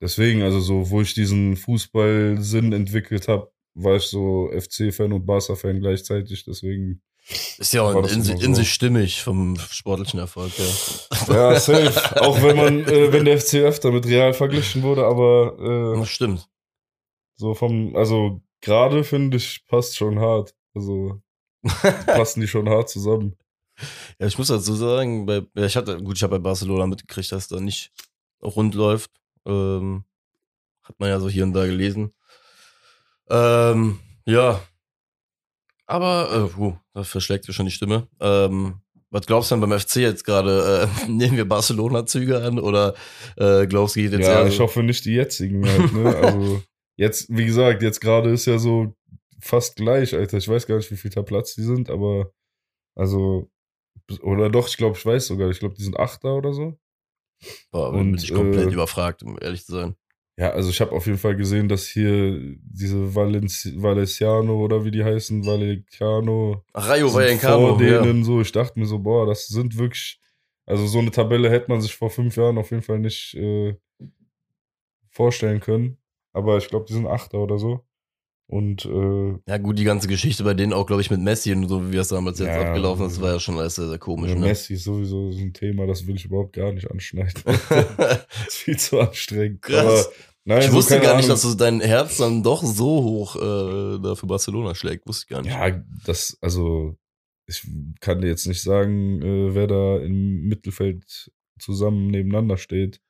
deswegen, 0.00 0.42
also 0.42 0.60
so, 0.60 0.90
wo 0.90 1.00
ich 1.00 1.14
diesen 1.14 1.56
Fußballsinn 1.56 2.72
entwickelt 2.72 3.28
habe, 3.28 3.52
war 3.74 3.96
ich 3.96 4.04
so 4.04 4.50
FC-Fan 4.52 5.12
und 5.12 5.24
Barca-Fan 5.24 5.80
gleichzeitig, 5.80 6.44
deswegen. 6.44 7.02
Ist 7.58 7.72
ja 7.72 7.82
auch 7.82 7.94
in, 7.94 8.02
das 8.02 8.12
in, 8.12 8.54
so. 8.54 8.60
sich 8.60 8.72
stimmig 8.72 9.22
vom 9.22 9.56
sportlichen 9.56 10.18
Erfolg, 10.18 10.52
ja. 10.58 11.34
Ja, 11.34 11.60
safe. 11.60 12.20
Auch 12.20 12.42
wenn 12.42 12.56
man, 12.56 12.84
äh, 12.84 13.12
wenn 13.12 13.24
der 13.24 13.38
FC 13.38 13.54
öfter 13.56 13.92
mit 13.92 14.06
Real 14.06 14.34
verglichen 14.34 14.82
wurde, 14.82 15.06
aber 15.06 15.94
äh, 15.94 15.98
Das 16.00 16.08
stimmt. 16.08 16.48
So 17.42 17.54
vom, 17.54 17.94
also 17.96 18.40
gerade 18.60 19.02
finde 19.04 19.36
ich, 19.36 19.64
passt 19.68 19.96
schon 19.96 20.18
hart. 20.20 20.54
Also 20.74 21.20
passen 22.06 22.40
die 22.40 22.48
schon 22.48 22.68
hart 22.68 22.88
zusammen. 22.88 23.36
Ja, 24.18 24.26
ich 24.28 24.38
muss 24.38 24.46
dazu 24.48 24.74
sagen, 24.74 25.26
bei, 25.26 25.42
ja, 25.54 25.64
ich 25.66 25.76
hatte, 25.76 25.98
gut, 26.02 26.16
ich 26.16 26.22
habe 26.22 26.38
bei 26.38 26.42
Barcelona 26.50 26.86
mitgekriegt, 26.86 27.32
dass 27.32 27.48
da 27.48 27.58
nicht 27.60 27.90
rund 28.42 28.74
läuft. 28.74 29.10
Ähm, 29.44 30.04
hat 30.82 30.98
man 31.00 31.08
ja 31.08 31.18
so 31.20 31.28
hier 31.28 31.42
und 31.44 31.52
da 31.52 31.66
gelesen. 31.66 32.12
Ähm, 33.28 33.98
ja. 34.24 34.60
Aber, 35.86 36.32
äh, 36.32 36.48
puh, 36.54 36.76
da 36.94 37.02
verschlägt 37.04 37.48
mir 37.48 37.54
schon 37.54 37.66
die 37.66 37.72
Stimme. 37.72 38.06
Ähm, 38.20 38.76
was 39.10 39.26
glaubst 39.26 39.50
du 39.50 39.56
denn 39.56 39.68
beim 39.68 39.78
FC 39.78 39.96
jetzt 39.96 40.24
gerade? 40.24 40.88
Äh, 41.06 41.08
nehmen 41.10 41.36
wir 41.36 41.46
Barcelona-Züge 41.48 42.42
an 42.42 42.58
oder 42.58 42.94
äh, 43.36 43.66
glaubst 43.66 43.96
du, 43.96 44.00
geht 44.00 44.12
jetzt 44.12 44.26
ja, 44.26 44.40
eher 44.40 44.46
ich 44.46 44.56
so- 44.56 44.62
hoffe 44.64 44.82
nicht 44.82 45.04
die 45.04 45.14
jetzigen 45.14 45.68
halt, 45.68 45.92
ne? 45.92 46.16
Also 46.22 46.62
jetzt, 46.96 47.26
wie 47.28 47.46
gesagt, 47.46 47.82
jetzt 47.82 48.00
gerade 48.00 48.30
ist 48.30 48.46
ja 48.46 48.58
so 48.58 48.94
fast 49.40 49.76
gleich, 49.76 50.14
Alter. 50.14 50.38
Ich 50.38 50.48
weiß 50.48 50.66
gar 50.66 50.76
nicht, 50.76 50.90
wie 50.90 50.96
viel 50.96 51.10
da 51.10 51.22
Platz 51.22 51.54
die 51.54 51.62
sind, 51.62 51.90
aber 51.90 52.32
also 52.94 53.50
oder 54.22 54.50
doch, 54.50 54.68
ich 54.68 54.76
glaube, 54.76 54.96
ich 54.96 55.06
weiß 55.06 55.26
sogar, 55.26 55.50
ich 55.50 55.58
glaube, 55.58 55.74
die 55.74 55.84
sind 55.84 55.98
Achter 55.98 56.34
oder 56.34 56.52
so. 56.52 56.78
Boah, 57.70 57.92
bin 57.92 58.12
und, 58.12 58.22
ich 58.22 58.32
komplett 58.32 58.68
äh, 58.68 58.72
überfragt, 58.72 59.22
um 59.22 59.38
ehrlich 59.40 59.64
zu 59.64 59.72
sein. 59.72 59.96
Ja, 60.38 60.50
also 60.50 60.70
ich 60.70 60.80
habe 60.80 60.92
auf 60.92 61.06
jeden 61.06 61.18
Fall 61.18 61.36
gesehen, 61.36 61.68
dass 61.68 61.86
hier 61.86 62.56
diese 62.62 63.14
Valenci 63.14 63.74
Valenciano 63.82 64.58
oder 64.58 64.84
wie 64.84 64.90
die 64.90 65.04
heißen, 65.04 65.44
Valenciano 65.44 66.64
Rayo 66.74 67.12
Vallecano, 67.12 67.76
vor 67.76 67.82
ja. 67.82 68.02
denen 68.02 68.24
so. 68.24 68.40
Ich 68.40 68.50
dachte 68.50 68.78
mir 68.78 68.86
so, 68.86 68.98
boah, 68.98 69.26
das 69.26 69.48
sind 69.48 69.76
wirklich, 69.76 70.20
also 70.64 70.86
so 70.86 71.00
eine 71.00 71.10
Tabelle 71.10 71.50
hätte 71.50 71.70
man 71.70 71.82
sich 71.82 71.94
vor 71.94 72.08
fünf 72.08 72.36
Jahren 72.36 72.56
auf 72.56 72.70
jeden 72.70 72.82
Fall 72.82 72.98
nicht 72.98 73.34
äh, 73.34 73.76
vorstellen 75.10 75.60
können. 75.60 75.98
Aber 76.32 76.56
ich 76.58 76.68
glaube, 76.68 76.86
die 76.88 76.94
sind 76.94 77.06
Achter 77.06 77.38
oder 77.38 77.58
so. 77.58 77.80
Und 78.48 78.84
äh, 78.84 79.38
Ja, 79.48 79.56
gut, 79.58 79.78
die 79.78 79.84
ganze 79.84 80.08
Geschichte 80.08 80.44
bei 80.44 80.52
denen 80.52 80.72
auch, 80.74 80.86
glaube 80.86 81.00
ich, 81.00 81.10
mit 81.10 81.20
Messi 81.20 81.52
und 81.54 81.68
so, 81.68 81.90
wie 81.90 81.96
das 81.96 82.08
damals 82.08 82.38
jetzt 82.38 82.48
Ja, 82.48 82.68
abgelaufen 82.68 83.06
ist, 83.06 83.20
war 83.20 83.32
ja 83.32 83.40
schon 83.40 83.58
alles 83.58 83.76
sehr, 83.76 83.88
sehr 83.88 83.98
komisch. 83.98 84.30
ja, 84.30 84.34
Ne? 84.36 84.46
Messi 84.46 84.74
ist 84.74 84.84
sowieso 84.84 85.30
so 85.32 85.40
ein 85.40 85.54
Thema, 85.54 85.86
das 85.86 86.06
will 86.06 86.16
ich 86.16 86.24
überhaupt 86.26 86.52
gar 86.54 86.72
nicht 86.72 86.90
anschneiden. 86.90 87.40
das 87.44 88.26
ist 88.48 88.56
viel 88.56 88.78
zu 88.78 89.00
anstrengend. 89.00 89.62
Krass. 89.62 90.06
Aber, 90.06 90.14
nein, 90.44 90.58
ich 90.60 90.66
so 90.66 90.72
wusste 90.74 91.00
gar 91.00 91.16
nicht, 91.16 91.24
Ahnung. 91.26 91.28
dass 91.28 91.42
du 91.42 91.54
dein 91.54 91.80
Herz 91.80 92.18
dann 92.18 92.42
doch 92.42 92.62
so 92.62 93.02
hoch 93.02 93.36
äh, 93.36 93.98
da 94.02 94.14
für 94.16 94.26
Barcelona 94.26 94.74
schlägt. 94.74 95.06
Wusste 95.06 95.24
ich 95.24 95.28
gar 95.28 95.42
nicht. 95.42 95.52
Ja, 95.52 95.82
das, 96.04 96.36
also, 96.42 96.96
ich 97.46 97.66
kann 98.00 98.20
dir 98.20 98.28
jetzt 98.28 98.46
nicht 98.46 98.60
sagen, 98.62 99.22
äh, 99.22 99.54
wer 99.54 99.66
da 99.66 99.98
im 99.98 100.42
Mittelfeld 100.42 101.30
zusammen 101.58 102.08
nebeneinander 102.08 102.56
steht. 102.58 103.00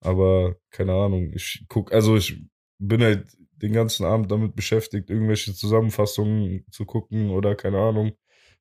Aber 0.00 0.56
keine 0.70 0.92
Ahnung. 0.92 1.32
Ich 1.34 1.64
guck, 1.68 1.92
also 1.92 2.16
ich 2.16 2.42
bin 2.78 3.02
halt 3.02 3.26
den 3.56 3.72
ganzen 3.72 4.04
Abend 4.04 4.30
damit 4.30 4.54
beschäftigt, 4.54 5.10
irgendwelche 5.10 5.54
Zusammenfassungen 5.54 6.64
zu 6.70 6.84
gucken 6.86 7.30
oder 7.30 7.56
keine 7.56 7.78
Ahnung. 7.78 8.12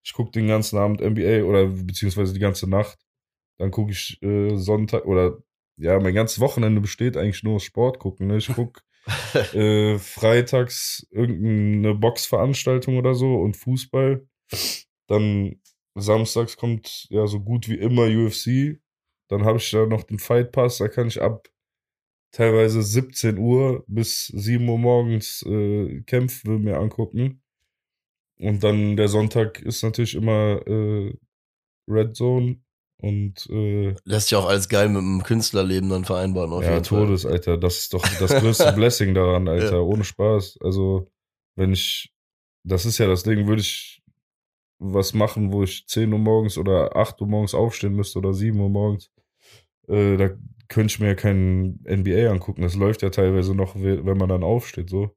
Ich 0.03 0.13
guck 0.13 0.32
den 0.32 0.48
ganzen 0.48 0.77
Abend 0.77 1.01
NBA 1.01 1.44
oder 1.44 1.67
beziehungsweise 1.67 2.34
die 2.34 2.39
ganze 2.39 2.70
Nacht. 2.70 2.98
Dann 3.60 3.72
gucke 3.72 3.91
ich 3.91 4.22
äh, 4.24 4.56
Sonntag 4.56 5.06
oder 5.06 5.38
ja, 5.77 6.00
mein 6.00 6.13
ganzes 6.13 6.39
Wochenende 6.39 6.82
besteht 6.82 7.17
eigentlich 7.17 7.44
nur 7.44 7.56
aus 7.56 7.63
Sport 7.63 8.00
gucken. 8.00 8.27
Ne? 8.27 8.38
Ich 8.38 8.48
guck 8.48 8.82
äh, 9.53 9.98
freitags 10.00 11.08
irgendeine 11.12 11.94
Boxveranstaltung 11.96 12.98
oder 12.98 13.13
so 13.13 13.36
und 13.36 13.56
Fußball. 13.56 14.27
Dann 15.08 15.62
samstags 15.96 16.58
kommt 16.58 17.08
ja 17.10 17.27
so 17.27 17.39
gut 17.39 17.70
wie 17.70 17.75
immer 17.75 18.03
UFC. 18.03 18.79
Dann 19.29 19.43
habe 19.43 19.57
ich 19.57 19.69
da 19.72 19.86
noch 19.86 20.03
den 20.03 20.19
Fight 20.19 20.51
Pass, 20.51 20.77
da 20.77 20.88
kann 20.88 21.07
ich 21.07 21.22
ab 21.22 21.48
teilweise 22.31 22.81
17 22.81 23.38
Uhr 23.38 23.84
bis 23.88 24.27
7 24.27 24.67
Uhr 24.67 24.77
morgens 24.77 25.43
äh, 25.48 26.01
Kämpfe 26.01 26.50
mir 26.51 26.77
angucken. 26.77 27.41
Und 28.39 28.63
dann 28.63 28.96
der 28.96 29.07
Sonntag 29.07 29.62
ist 29.62 29.84
natürlich 29.84 30.15
immer 30.15 30.62
äh, 30.67 31.13
Red 31.89 32.15
Zone 32.15 32.62
und 33.00 33.48
äh, 33.50 33.96
Lässt 34.03 34.29
sich 34.29 34.38
auch 34.38 34.48
alles 34.48 34.69
geil 34.69 34.89
mit 34.89 35.01
dem 35.01 35.24
Künstlerleben 35.24 35.89
dann 35.89 36.05
vereinbaren. 36.05 36.51
Auf 36.51 36.63
ja, 36.63 36.74
jeden 36.74 36.86
Fall. 36.86 37.05
Todes, 37.05 37.25
Alter. 37.25 37.57
Das 37.57 37.77
ist 37.77 37.93
doch 37.93 38.05
das 38.19 38.31
größte 38.41 38.74
Blessing 38.74 39.13
daran, 39.13 39.48
Alter. 39.48 39.77
Ja. 39.77 39.81
Ohne 39.81 40.03
Spaß. 40.03 40.60
Also, 40.62 41.12
wenn 41.55 41.74
ich, 41.74 42.13
das 42.63 42.86
ist 42.86 42.98
ja 42.98 43.07
das 43.07 43.24
Ding, 43.24 43.48
würde 43.48 43.62
ich 43.62 44.03
was 44.79 45.13
machen, 45.13 45.51
wo 45.51 45.63
ich 45.63 45.88
10 45.88 46.13
Uhr 46.13 46.19
morgens 46.19 46.57
oder 46.57 46.96
8 46.96 47.22
Uhr 47.22 47.27
morgens 47.27 47.53
aufstehen 47.55 47.96
müsste 47.96 48.19
oder 48.19 48.34
7 48.34 48.60
Uhr 48.60 48.69
morgens, 48.69 49.12
äh, 49.88 50.17
da 50.17 50.29
könnte 50.69 50.93
ich 50.93 51.00
mir 51.00 51.07
ja 51.07 51.15
kein 51.15 51.79
NBA 51.86 52.31
angucken. 52.31 52.62
Das 52.62 52.75
läuft 52.75 53.01
ja 53.01 53.10
teilweise 53.10 53.55
noch, 53.55 53.75
we- 53.75 54.05
wenn 54.05 54.17
man 54.17 54.29
dann 54.29 54.43
aufsteht, 54.43 54.89
so. 54.89 55.12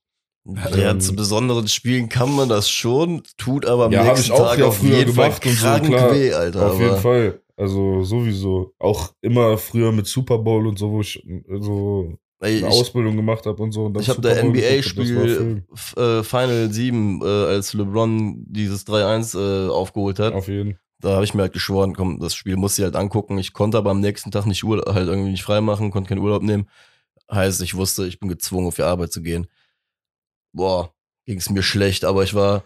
Ja, 0.46 0.90
Ähm, 0.92 1.00
zu 1.00 1.14
besonderen 1.14 1.68
Spielen 1.68 2.08
kann 2.08 2.34
man 2.34 2.48
das 2.48 2.70
schon, 2.70 3.22
tut 3.36 3.66
aber 3.66 3.86
am 3.86 3.92
Ja, 3.92 4.04
nächsten 4.04 4.30
Tag 4.34 4.58
ja 4.58 4.66
auf 4.66 4.82
jeden 4.82 5.12
Fall 5.12 5.30
und 5.30 5.40
so, 5.42 5.50
krank 5.50 5.84
klar. 5.86 6.12
weh, 6.12 6.32
Alter. 6.32 6.66
Auf 6.72 6.78
jeden 6.80 6.96
Fall. 6.96 7.42
Also, 7.56 8.02
sowieso. 8.04 8.72
Auch 8.78 9.12
immer 9.20 9.58
früher 9.58 9.92
mit 9.92 10.06
Super 10.06 10.38
Bowl 10.38 10.66
und 10.66 10.78
so, 10.78 10.90
wo 10.92 11.02
ich 11.02 11.22
so 11.60 12.18
Ey, 12.40 12.58
eine 12.58 12.68
ich, 12.68 12.72
Ausbildung 12.72 13.16
gemacht 13.16 13.44
habe 13.44 13.62
und 13.62 13.72
so. 13.72 13.84
Und 13.84 14.00
ich 14.00 14.08
habe 14.08 14.22
der 14.22 14.42
NBA-Spiel 14.42 15.62
äh, 15.96 16.22
Final 16.22 16.72
7, 16.72 17.20
äh, 17.22 17.24
als 17.24 17.74
LeBron 17.74 18.44
dieses 18.48 18.86
3-1 18.86 19.38
äh, 19.38 19.68
aufgeholt 19.70 20.18
hat. 20.18 20.32
Auf 20.32 20.48
jeden 20.48 20.78
Da 21.00 21.10
habe 21.10 21.24
ich 21.24 21.34
mir 21.34 21.42
halt 21.42 21.52
geschworen, 21.52 21.94
komm, 21.94 22.18
das 22.18 22.34
Spiel 22.34 22.56
muss 22.56 22.78
ich 22.78 22.84
halt 22.84 22.96
angucken. 22.96 23.36
Ich 23.36 23.52
konnte 23.52 23.76
aber 23.76 23.90
am 23.90 24.00
nächsten 24.00 24.30
Tag 24.30 24.46
nicht 24.46 24.64
Urlaub, 24.64 24.94
halt 24.94 25.08
irgendwie 25.08 25.32
nicht 25.32 25.42
freimachen, 25.42 25.90
konnte 25.90 26.08
keinen 26.08 26.22
Urlaub 26.22 26.42
nehmen. 26.42 26.66
Heißt, 27.30 27.60
ich 27.60 27.76
wusste, 27.76 28.06
ich 28.06 28.18
bin 28.18 28.30
gezwungen, 28.30 28.68
auf 28.68 28.76
die 28.76 28.82
Arbeit 28.82 29.12
zu 29.12 29.22
gehen. 29.22 29.46
Boah, 30.52 30.94
ging 31.26 31.38
es 31.38 31.50
mir 31.50 31.62
schlecht, 31.62 32.04
aber 32.04 32.24
ich 32.24 32.34
war 32.34 32.64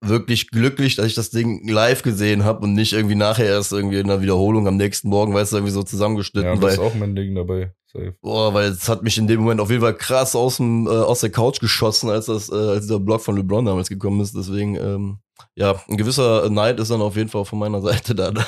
wirklich 0.00 0.50
glücklich, 0.50 0.94
dass 0.94 1.06
ich 1.06 1.14
das 1.14 1.30
Ding 1.30 1.66
live 1.68 2.02
gesehen 2.02 2.44
habe 2.44 2.60
und 2.64 2.74
nicht 2.74 2.92
irgendwie 2.92 3.14
nachher 3.14 3.46
erst 3.46 3.72
irgendwie 3.72 3.98
in 3.98 4.06
der 4.06 4.20
Wiederholung 4.22 4.68
am 4.68 4.76
nächsten 4.76 5.08
Morgen, 5.08 5.34
weißt 5.34 5.52
du, 5.52 5.56
irgendwie 5.56 5.72
so 5.72 5.82
zusammengeschnitten, 5.82 6.48
Ja, 6.48 6.54
das 6.54 6.62
weil 6.62 6.72
ist 6.74 6.78
auch 6.78 6.94
mein 6.94 7.16
Ding 7.16 7.34
dabei. 7.34 7.74
Safe. 7.96 8.16
Boah, 8.20 8.54
weil 8.54 8.70
es 8.70 8.88
hat 8.88 9.02
mich 9.02 9.18
in 9.18 9.26
dem 9.26 9.40
Moment 9.40 9.60
auf 9.60 9.70
jeden 9.70 9.82
Fall 9.82 9.96
krass 9.96 10.36
aus, 10.36 10.58
dem, 10.58 10.86
äh, 10.86 10.90
aus 10.90 11.20
der 11.20 11.30
Couch 11.30 11.60
geschossen, 11.60 12.10
als 12.10 12.26
das, 12.26 12.48
äh, 12.50 12.54
als 12.54 12.86
der 12.86 12.98
Blog 12.98 13.20
von 13.20 13.36
LeBron 13.36 13.64
damals 13.64 13.88
gekommen 13.88 14.20
ist. 14.20 14.34
Deswegen, 14.34 14.76
ähm, 14.76 15.18
ja, 15.54 15.80
ein 15.88 15.96
gewisser 15.96 16.48
Neid 16.50 16.78
ist 16.80 16.90
dann 16.90 17.00
auf 17.00 17.16
jeden 17.16 17.28
Fall 17.28 17.44
von 17.44 17.58
meiner 17.58 17.80
Seite 17.82 18.14
da, 18.14 18.30
da 18.30 18.44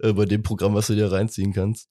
äh, 0.00 0.12
bei 0.12 0.24
dem 0.24 0.42
Programm, 0.42 0.74
was 0.74 0.88
du 0.88 0.94
dir 0.94 1.10
reinziehen 1.10 1.52
kannst. 1.52 1.88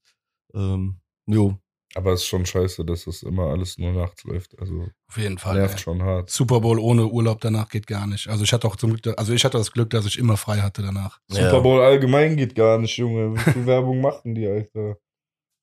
Ähm, 0.53 0.97
jo. 1.25 1.57
Aber 1.93 2.13
es 2.13 2.21
ist 2.21 2.27
schon 2.27 2.45
scheiße, 2.45 2.85
dass 2.85 3.03
das 3.03 3.21
immer 3.21 3.47
alles 3.47 3.77
nur 3.77 3.91
nachts 3.91 4.23
läuft. 4.23 4.57
Also 4.59 4.87
Auf 5.09 5.17
jeden 5.17 5.37
Fall. 5.37 5.57
nervt 5.57 5.75
ey. 5.75 5.79
schon 5.81 6.01
hart. 6.01 6.29
Super 6.29 6.61
Bowl 6.61 6.79
ohne 6.79 7.05
Urlaub 7.05 7.41
danach 7.41 7.67
geht 7.67 7.85
gar 7.85 8.07
nicht. 8.07 8.29
Also 8.29 8.45
ich 8.45 8.53
hatte 8.53 8.65
auch 8.67 8.77
zum 8.77 8.95
Glück, 8.95 9.19
also 9.19 9.33
ich 9.33 9.43
hatte 9.43 9.57
das 9.57 9.73
Glück, 9.73 9.89
dass 9.89 10.05
ich 10.05 10.17
immer 10.17 10.37
frei 10.37 10.59
hatte 10.59 10.81
danach. 10.81 11.19
Ja. 11.29 11.49
Super 11.49 11.61
Bowl 11.61 11.81
allgemein 11.81 12.37
geht 12.37 12.55
gar 12.55 12.77
nicht, 12.77 12.95
Junge. 12.95 13.35
Wie 13.35 13.39
viel 13.39 13.65
Werbung 13.65 13.99
machen 13.99 14.35
die, 14.35 14.47
Alter? 14.47 14.97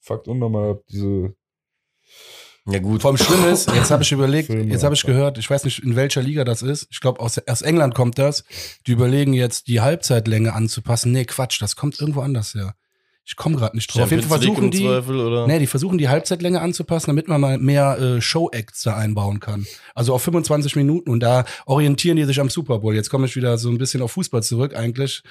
Fuckt 0.09 0.27
unnormal 0.27 0.71
ab, 0.71 0.81
diese. 0.91 1.35
Ja, 2.65 2.79
gut. 2.79 3.05
Allem 3.05 3.19
schlimm 3.19 3.45
ist, 3.45 3.71
jetzt 3.75 3.91
habe 3.91 4.03
ich 4.03 4.11
überlegt, 4.11 4.47
Filme 4.47 4.73
jetzt 4.73 4.83
habe 4.83 4.95
ich 4.95 5.03
gehört, 5.03 5.37
ich 5.37 5.50
weiß 5.50 5.65
nicht, 5.65 5.85
in 5.85 5.97
welcher 5.97 6.23
Liga 6.23 6.45
das 6.45 6.62
ist. 6.62 6.88
Ich 6.91 7.00
glaube, 7.00 7.21
aus, 7.21 7.38
aus 7.47 7.61
England 7.61 7.95
kommt 7.95 8.19
das. 8.19 8.45
Die 8.87 8.93
überlegen 8.93 9.35
jetzt, 9.35 9.69
die 9.69 9.83
Halbzeitlänge 9.83 10.55
anzupassen. 10.55 11.12
Nee, 11.12 11.27
Quatsch, 11.27 11.61
das 11.61 11.77
kommt 11.77 12.00
irgendwo 12.00 12.23
anders 12.23 12.55
her. 12.55 12.75
Ich 13.27 13.37
komme 13.37 13.57
gerade 13.57 13.77
nicht 13.77 13.95
drauf. 13.95 14.05
Auf 14.05 14.11
jeden 14.11 14.23
Fall 14.23 14.38
versuchen 14.38 14.71
die, 14.71 14.85
Zweifel, 14.85 15.21
oder? 15.21 15.47
nee, 15.47 15.59
die 15.59 15.67
versuchen 15.67 15.99
die 15.99 16.09
Halbzeitlänge 16.09 16.62
anzupassen, 16.62 17.11
damit 17.11 17.29
man 17.29 17.43
mal 17.43 17.59
mehr 17.59 17.99
äh, 17.99 18.21
Show-Acts 18.23 18.85
da 18.85 18.97
einbauen 18.97 19.41
kann. 19.41 19.67
Also 19.95 20.15
auf 20.15 20.23
25 20.23 20.75
Minuten 20.77 21.11
und 21.11 21.21
da 21.21 21.45
orientieren 21.67 22.17
die 22.17 22.25
sich 22.25 22.41
am 22.41 22.49
Super 22.49 22.79
Bowl. 22.79 22.95
Jetzt 22.95 23.11
komme 23.11 23.27
ich 23.27 23.37
wieder 23.37 23.59
so 23.59 23.69
ein 23.69 23.77
bisschen 23.77 24.00
auf 24.00 24.12
Fußball 24.12 24.43
zurück 24.43 24.75
eigentlich. 24.75 25.23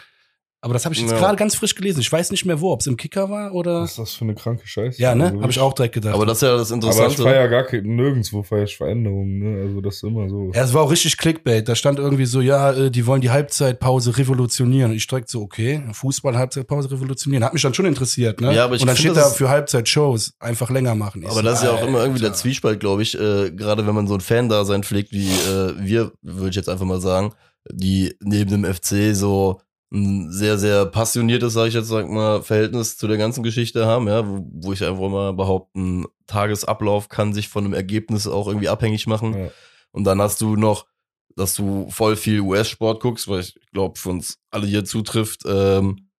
Aber 0.68 0.74
das 0.74 0.84
habe 0.84 0.94
ich 0.94 1.00
jetzt 1.00 1.12
Ja. 1.12 1.18
gerade 1.18 1.38
ganz 1.38 1.56
frisch 1.56 1.74
gelesen. 1.76 2.02
Ich 2.02 2.12
weiß 2.12 2.30
nicht 2.32 2.44
mehr 2.44 2.60
wo, 2.60 2.74
ob 2.74 2.82
es 2.82 2.88
im 2.88 2.98
Kicker 2.98 3.30
war 3.30 3.54
oder. 3.54 3.84
Was 3.84 3.92
ist 3.92 4.00
das 4.00 4.14
für 4.16 4.26
eine 4.26 4.36
kranke 4.36 4.68
Scheiße? 4.68 5.02
Ja, 5.02 5.16
ne? 5.16 5.28
Also 5.28 5.42
Habe 5.42 5.52
ich 5.52 5.60
auch 5.62 5.72
direkt 5.74 5.96
gedacht. 5.96 6.14
Aber 6.14 6.26
das 6.26 6.40
ist 6.40 6.42
ja 6.42 6.58
das 6.58 6.72
Aber 6.74 6.80
ich 6.82 6.86
Interessante. 6.90 7.24
feier 7.24 7.48
gar 7.48 7.64
kein, 7.64 7.84
nirgendwo 7.84 8.44
feier 8.44 8.64
ich 8.66 8.76
Veränderungen, 8.76 9.40
ne? 9.40 9.62
Also 9.64 9.80
das 9.80 9.96
ist 9.96 10.04
immer 10.04 10.28
so. 10.30 10.52
Ja, 10.54 10.64
es 10.66 10.74
war 10.74 10.82
auch 10.84 10.92
richtig 10.92 11.18
Clickbait. 11.18 11.68
Da 11.70 11.76
stand 11.76 12.00
irgendwie 12.00 12.26
so, 12.26 12.42
ja, 12.42 12.74
äh, 12.74 12.92
die 12.92 13.08
wollen 13.08 13.22
die 13.22 13.30
Halbzeitpause 13.30 14.18
revolutionieren. 14.18 14.92
Und 14.92 14.98
ich 14.98 15.08
direkt 15.08 15.30
so, 15.30 15.42
okay, 15.42 15.82
Fußball 15.94 16.38
Halbzeitpause 16.38 16.92
revolutionieren. 16.92 17.44
Hat 17.46 17.54
mich 17.54 17.62
dann 17.62 17.74
schon 17.74 17.86
interessiert, 17.86 18.42
ne? 18.42 18.54
Ja, 18.54 18.66
aber 18.66 18.76
ich 18.76 18.82
Und 18.82 18.88
dann 18.88 18.98
finde, 18.98 19.14
steht 19.14 19.24
da 19.26 19.30
für 19.30 19.48
Halbzeitshows 19.50 20.34
einfach 20.40 20.70
länger 20.70 20.96
machen. 20.96 21.22
Ich 21.22 21.28
Aber 21.28 21.36
so, 21.38 21.42
das 21.44 21.60
ist 21.60 21.66
ja 21.66 21.72
auch 21.72 21.88
immer 21.88 22.00
irgendwie 22.02 22.22
der. 22.22 22.34
Zwiespalt, 22.34 22.80
glaube 22.80 23.02
ich, 23.02 23.16
äh, 23.20 23.52
gerade 23.52 23.88
wenn 23.88 23.96
man 23.96 24.06
so 24.08 24.14
ein 24.14 24.22
Fan-Dasein 24.22 24.84
pflegt, 24.84 25.12
wie 25.12 25.28
äh, 25.30 25.74
wir, 25.80 26.12
würde 26.22 26.50
ich 26.50 26.56
jetzt 26.56 26.70
einfach 26.70 26.86
mal 26.86 27.00
sagen, 27.02 27.34
die 27.72 28.16
neben 28.22 28.50
dem 28.52 28.66
FC 28.66 29.16
so 29.16 29.60
ein 29.92 30.32
sehr, 30.32 30.58
sehr 30.58 30.86
passioniertes, 30.86 31.54
sage 31.54 31.70
ich 31.70 31.74
jetzt 31.74 31.88
sag 31.88 32.10
mal, 32.10 32.42
Verhältnis 32.42 32.98
zu 32.98 33.08
der 33.08 33.18
ganzen 33.18 33.44
Geschichte 33.44 33.86
haben, 33.86 34.08
ja, 34.08 34.28
wo, 34.28 34.46
wo 34.52 34.74
ich 34.74 34.84
einfach 34.84 35.10
mal 35.10 35.34
behaupten, 35.34 36.06
Tagesablauf 36.28 37.08
kann 37.08 37.34
sich 37.34 37.48
von 37.48 37.64
einem 37.64 37.74
Ergebnis 37.74 38.28
auch 38.28 38.48
irgendwie 38.48 38.70
abhängig 38.70 39.08
machen. 39.08 39.38
Ja. 39.38 39.50
Und 39.92 40.04
dann 40.04 40.22
hast 40.22 40.42
du 40.42 40.58
noch, 40.58 40.88
dass 41.36 41.54
du 41.54 41.90
voll 41.90 42.16
viel 42.18 42.42
US-Sport 42.42 43.02
guckst, 43.02 43.28
weil 43.28 43.40
ich 43.40 43.58
glaube, 43.72 43.98
für 43.98 44.10
uns 44.10 44.40
alle 44.52 44.68
hier 44.68 44.84
zutrifft, 44.84 45.44
ähm, 45.46 46.10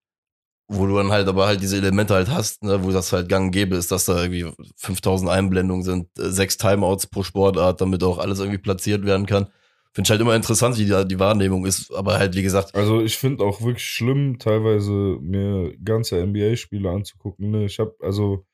wo 0.69 0.87
du 0.87 0.97
dann 0.97 1.11
halt 1.11 1.29
aber 1.29 1.47
halt 1.47 1.63
diese 1.63 1.77
Elemente 1.77 2.15
halt 2.15 2.29
hast, 2.29 2.63
ne, 2.63 2.85
wo 2.85 2.91
das 2.91 3.13
halt 3.13 3.29
gang 3.29 3.47
und 3.47 3.51
gäbe 3.53 3.77
ist, 3.77 3.91
dass 3.91 4.05
da 4.05 4.23
irgendwie 4.23 4.51
5000 4.77 5.31
Einblendungen 5.31 5.83
sind, 5.83 6.07
äh, 6.19 6.31
sechs 6.31 6.57
Timeouts 6.57 7.09
pro 7.09 7.23
Sportart, 7.23 7.81
damit 7.81 8.03
auch 8.03 8.19
alles 8.19 8.39
irgendwie 8.39 8.59
platziert 8.59 9.05
werden 9.05 9.27
kann. 9.27 9.49
Finde 9.93 10.07
ich 10.07 10.11
halt 10.11 10.21
immer 10.21 10.37
interessant, 10.37 10.79
wie 10.79 10.85
die, 10.85 11.09
die 11.09 11.19
Wahrnehmung 11.19 11.67
ist, 11.67 11.93
aber 11.93 12.19
halt, 12.19 12.35
wie 12.37 12.43
gesagt, 12.43 12.75
Also 12.75 13.03
ich 13.03 13.17
finde 13.17 13.45
auch 13.45 13.61
wirklich 13.63 13.85
schlimm, 13.87 14.39
teilweise 14.39 14.93
mir 15.21 15.77
ganze 15.83 16.25
NBA-Spiele 16.25 16.91
anzugucken. 16.91 17.51
Ne? 17.51 17.65
Ich 17.65 17.79
habe, 17.79 17.97
also 18.01 18.45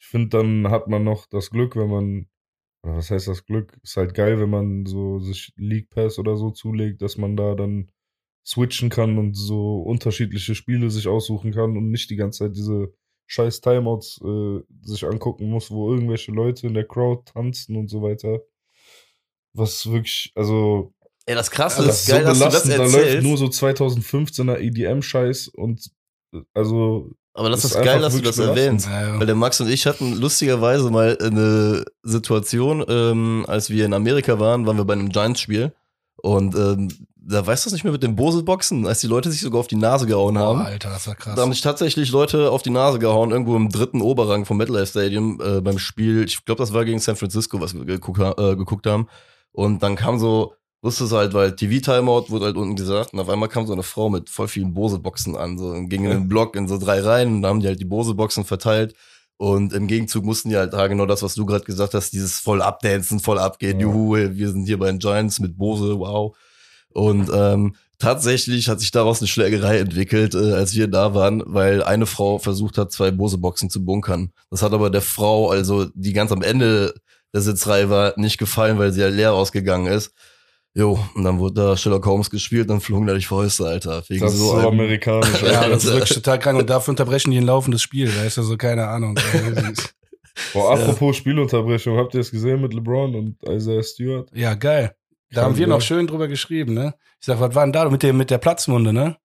ich 0.00 0.06
finde, 0.06 0.28
dann 0.28 0.70
hat 0.70 0.88
man 0.88 1.04
noch 1.04 1.26
das 1.26 1.50
Glück, 1.50 1.76
wenn 1.76 1.88
man, 1.88 2.26
oder 2.84 2.96
was 2.96 3.10
heißt 3.10 3.28
das 3.28 3.44
Glück? 3.46 3.78
Ist 3.82 3.96
halt 3.96 4.14
geil, 4.14 4.40
wenn 4.40 4.50
man 4.50 4.86
so 4.86 5.18
sich 5.18 5.52
League 5.56 5.90
Pass 5.90 6.18
oder 6.18 6.36
so 6.36 6.50
zulegt, 6.50 7.02
dass 7.02 7.16
man 7.16 7.36
da 7.36 7.54
dann 7.54 7.90
switchen 8.44 8.90
kann 8.90 9.18
und 9.18 9.34
so 9.34 9.82
unterschiedliche 9.82 10.54
Spiele 10.54 10.90
sich 10.90 11.08
aussuchen 11.08 11.52
kann 11.52 11.76
und 11.76 11.90
nicht 11.90 12.10
die 12.10 12.16
ganze 12.16 12.40
Zeit 12.44 12.56
diese 12.56 12.92
scheiß 13.26 13.60
Timeouts 13.60 14.20
äh, 14.22 14.60
sich 14.82 15.06
angucken 15.06 15.48
muss, 15.48 15.70
wo 15.70 15.92
irgendwelche 15.92 16.32
Leute 16.32 16.66
in 16.66 16.74
der 16.74 16.86
Crowd 16.86 17.22
tanzen 17.32 17.76
und 17.76 17.88
so 17.88 18.02
weiter. 18.02 18.40
Was 19.54 19.90
wirklich, 19.90 20.32
also 20.34 20.92
ey, 21.26 21.34
das 21.34 21.50
krasse 21.50 21.84
das 21.84 22.00
ist 22.02 22.08
geil, 22.08 22.22
so 22.22 22.28
dass 22.28 22.38
du 22.38 22.44
das 22.44 22.62
belastend, 22.64 22.78
da 22.78 22.82
läuft 22.84 22.94
erzählst. 22.94 23.26
nur 23.26 23.36
so 23.38 23.46
2015er 23.46 24.58
EDM-Scheiß 24.58 25.48
und 25.48 25.90
äh, 26.32 26.40
also 26.54 27.10
aber 27.34 27.48
das 27.48 27.64
ist 27.64 27.74
ist, 27.74 27.82
geil, 27.82 28.00
dass 28.00 28.14
du 28.14 28.20
das 28.20 28.38
erwähnst. 28.38 28.86
Ja, 28.86 29.08
ja. 29.08 29.18
Weil 29.18 29.26
der 29.26 29.34
Max 29.34 29.60
und 29.60 29.68
ich 29.68 29.86
hatten 29.86 30.16
lustigerweise 30.16 30.90
mal 30.90 31.16
eine 31.18 31.84
Situation, 32.02 32.84
ähm, 32.88 33.46
als 33.48 33.70
wir 33.70 33.86
in 33.86 33.94
Amerika 33.94 34.38
waren, 34.38 34.66
waren 34.66 34.76
wir 34.76 34.84
bei 34.84 34.92
einem 34.92 35.08
Giants-Spiel. 35.08 35.72
Und 36.16 36.54
ähm, 36.54 36.88
da 37.16 37.46
weißt 37.46 37.64
du 37.64 37.68
das 37.68 37.72
nicht 37.72 37.84
mehr 37.84 37.92
mit 37.92 38.02
den 38.02 38.16
Bose-Boxen, 38.16 38.86
als 38.86 39.00
die 39.00 39.06
Leute 39.06 39.30
sich 39.30 39.40
sogar 39.40 39.60
auf 39.60 39.66
die 39.66 39.76
Nase 39.76 40.06
gehauen 40.06 40.38
haben. 40.38 40.60
Alter, 40.60 40.90
das 40.90 41.06
war 41.06 41.14
krass. 41.14 41.34
Da 41.34 41.42
haben 41.42 41.52
sich 41.52 41.62
tatsächlich 41.62 42.10
Leute 42.10 42.50
auf 42.50 42.62
die 42.62 42.70
Nase 42.70 42.98
gehauen, 42.98 43.30
irgendwo 43.30 43.56
im 43.56 43.70
dritten 43.70 44.02
Oberrang 44.02 44.44
vom 44.44 44.58
MetLife 44.58 44.86
Stadium 44.86 45.40
äh, 45.40 45.60
beim 45.60 45.78
Spiel. 45.78 46.24
Ich 46.24 46.44
glaube, 46.44 46.58
das 46.58 46.72
war 46.72 46.84
gegen 46.84 46.98
San 46.98 47.16
Francisco, 47.16 47.60
was 47.60 47.74
wir 47.74 47.84
geguckt, 47.84 48.20
äh, 48.20 48.56
geguckt 48.56 48.86
haben. 48.86 49.08
Und 49.52 49.82
dann 49.82 49.96
kam 49.96 50.18
so, 50.18 50.54
wusstest 50.82 51.12
du 51.12 51.16
halt, 51.16 51.34
weil 51.34 51.54
TV-Timeout 51.54 52.26
wurde 52.30 52.46
halt 52.46 52.56
unten 52.56 52.74
gesagt 52.76 53.12
und 53.12 53.20
auf 53.20 53.28
einmal 53.28 53.48
kam 53.48 53.66
so 53.66 53.72
eine 53.72 53.82
Frau 53.82 54.10
mit 54.10 54.30
voll 54.30 54.48
vielen 54.48 54.74
Bose-Boxen 54.74 55.36
an, 55.36 55.58
so 55.58 55.66
und 55.68 55.88
ging 55.88 56.04
in 56.04 56.10
den 56.10 56.28
Block 56.28 56.56
in 56.56 56.66
so 56.68 56.78
drei 56.78 57.00
Reihen 57.00 57.36
und 57.36 57.42
da 57.42 57.48
haben 57.50 57.60
die 57.60 57.66
halt 57.68 57.80
die 57.80 57.84
Bose-Boxen 57.84 58.44
verteilt. 58.44 58.94
Und 59.38 59.72
im 59.72 59.88
Gegenzug 59.88 60.24
mussten 60.24 60.50
die 60.50 60.56
halt 60.56 60.72
da 60.72 60.86
genau 60.86 61.04
das, 61.06 61.22
was 61.22 61.34
du 61.34 61.44
gerade 61.46 61.64
gesagt 61.64 61.94
hast, 61.94 62.12
dieses 62.12 62.38
voll 62.38 62.62
abdancen, 62.62 63.18
voll 63.18 63.38
abgehen, 63.38 63.80
Ja. 63.80 63.86
juhu, 63.86 64.14
wir 64.16 64.50
sind 64.50 64.66
hier 64.66 64.78
bei 64.78 64.86
den 64.86 65.00
Giants 65.00 65.40
mit 65.40 65.58
Bose, 65.58 65.98
wow. 65.98 66.36
Und 66.92 67.28
ähm, 67.34 67.74
tatsächlich 67.98 68.68
hat 68.68 68.78
sich 68.80 68.90
daraus 68.92 69.20
eine 69.20 69.26
Schlägerei 69.28 69.78
entwickelt, 69.78 70.34
äh, 70.34 70.52
als 70.52 70.74
wir 70.74 70.86
da 70.86 71.14
waren, 71.14 71.42
weil 71.46 71.82
eine 71.82 72.06
Frau 72.06 72.38
versucht 72.38 72.78
hat, 72.78 72.92
zwei 72.92 73.10
Bose-Boxen 73.10 73.68
zu 73.70 73.84
bunkern. 73.84 74.30
Das 74.50 74.62
hat 74.62 74.72
aber 74.72 74.90
der 74.90 75.02
Frau, 75.02 75.50
also 75.50 75.86
die 75.94 76.12
ganz 76.12 76.30
am 76.30 76.42
Ende 76.42 76.94
der 77.32 77.40
Sitzreihe 77.40 77.88
war, 77.90 78.14
nicht 78.16 78.38
gefallen, 78.38 78.78
weil 78.78 78.92
sie 78.92 79.02
halt 79.02 79.14
leer 79.14 79.32
ausgegangen 79.32 79.86
ist. 79.86 80.12
Jo, 80.74 80.98
und 81.14 81.24
dann 81.24 81.38
wurde 81.38 81.54
da 81.60 81.76
Sherlock 81.76 82.06
Holmes 82.06 82.30
gespielt, 82.30 82.70
dann 82.70 82.80
flogen 82.80 83.06
da 83.06 83.14
die 83.14 83.22
Fäuste, 83.24 83.66
Alter. 83.66 84.02
Wegen 84.08 84.20
Das 84.24 84.32
ist 84.32 84.40
so 84.40 84.56
amerikanisch. 84.56 85.42
Ja, 85.42 85.68
das 85.68 85.84
ist 85.84 85.92
wirklich 85.92 86.14
total 86.14 86.38
krank 86.38 86.58
und 86.58 86.70
dafür 86.70 86.92
unterbrechen 86.92 87.30
die 87.30 87.36
ein 87.38 87.44
laufendes 87.44 87.82
Spiel. 87.82 88.10
Da 88.10 88.24
ist 88.24 88.36
ja 88.38 88.42
so 88.42 88.56
keine 88.56 88.86
Ahnung. 88.88 89.18
Boah, 90.54 90.72
apropos 90.74 91.16
Spielunterbrechung, 91.16 91.98
habt 91.98 92.14
ihr 92.14 92.20
es 92.20 92.30
gesehen 92.30 92.62
mit 92.62 92.72
LeBron 92.72 93.14
und 93.14 93.36
Isaiah 93.46 93.82
Stewart? 93.82 94.30
Ja, 94.34 94.54
geil. 94.54 94.94
Da 95.30 95.42
haben 95.42 95.56
wir 95.56 95.66
noch 95.66 95.80
schön 95.80 96.06
drüber 96.06 96.28
geschrieben, 96.28 96.74
ne? 96.74 96.94
Ich 97.20 97.26
sag, 97.26 97.38
was 97.40 97.54
war 97.54 97.64
denn 97.64 97.72
da 97.72 97.88
mit 97.88 98.02
dem 98.02 98.16
mit 98.16 98.30
der 98.30 98.38
Platzwunde, 98.38 98.92
ne? 98.92 99.16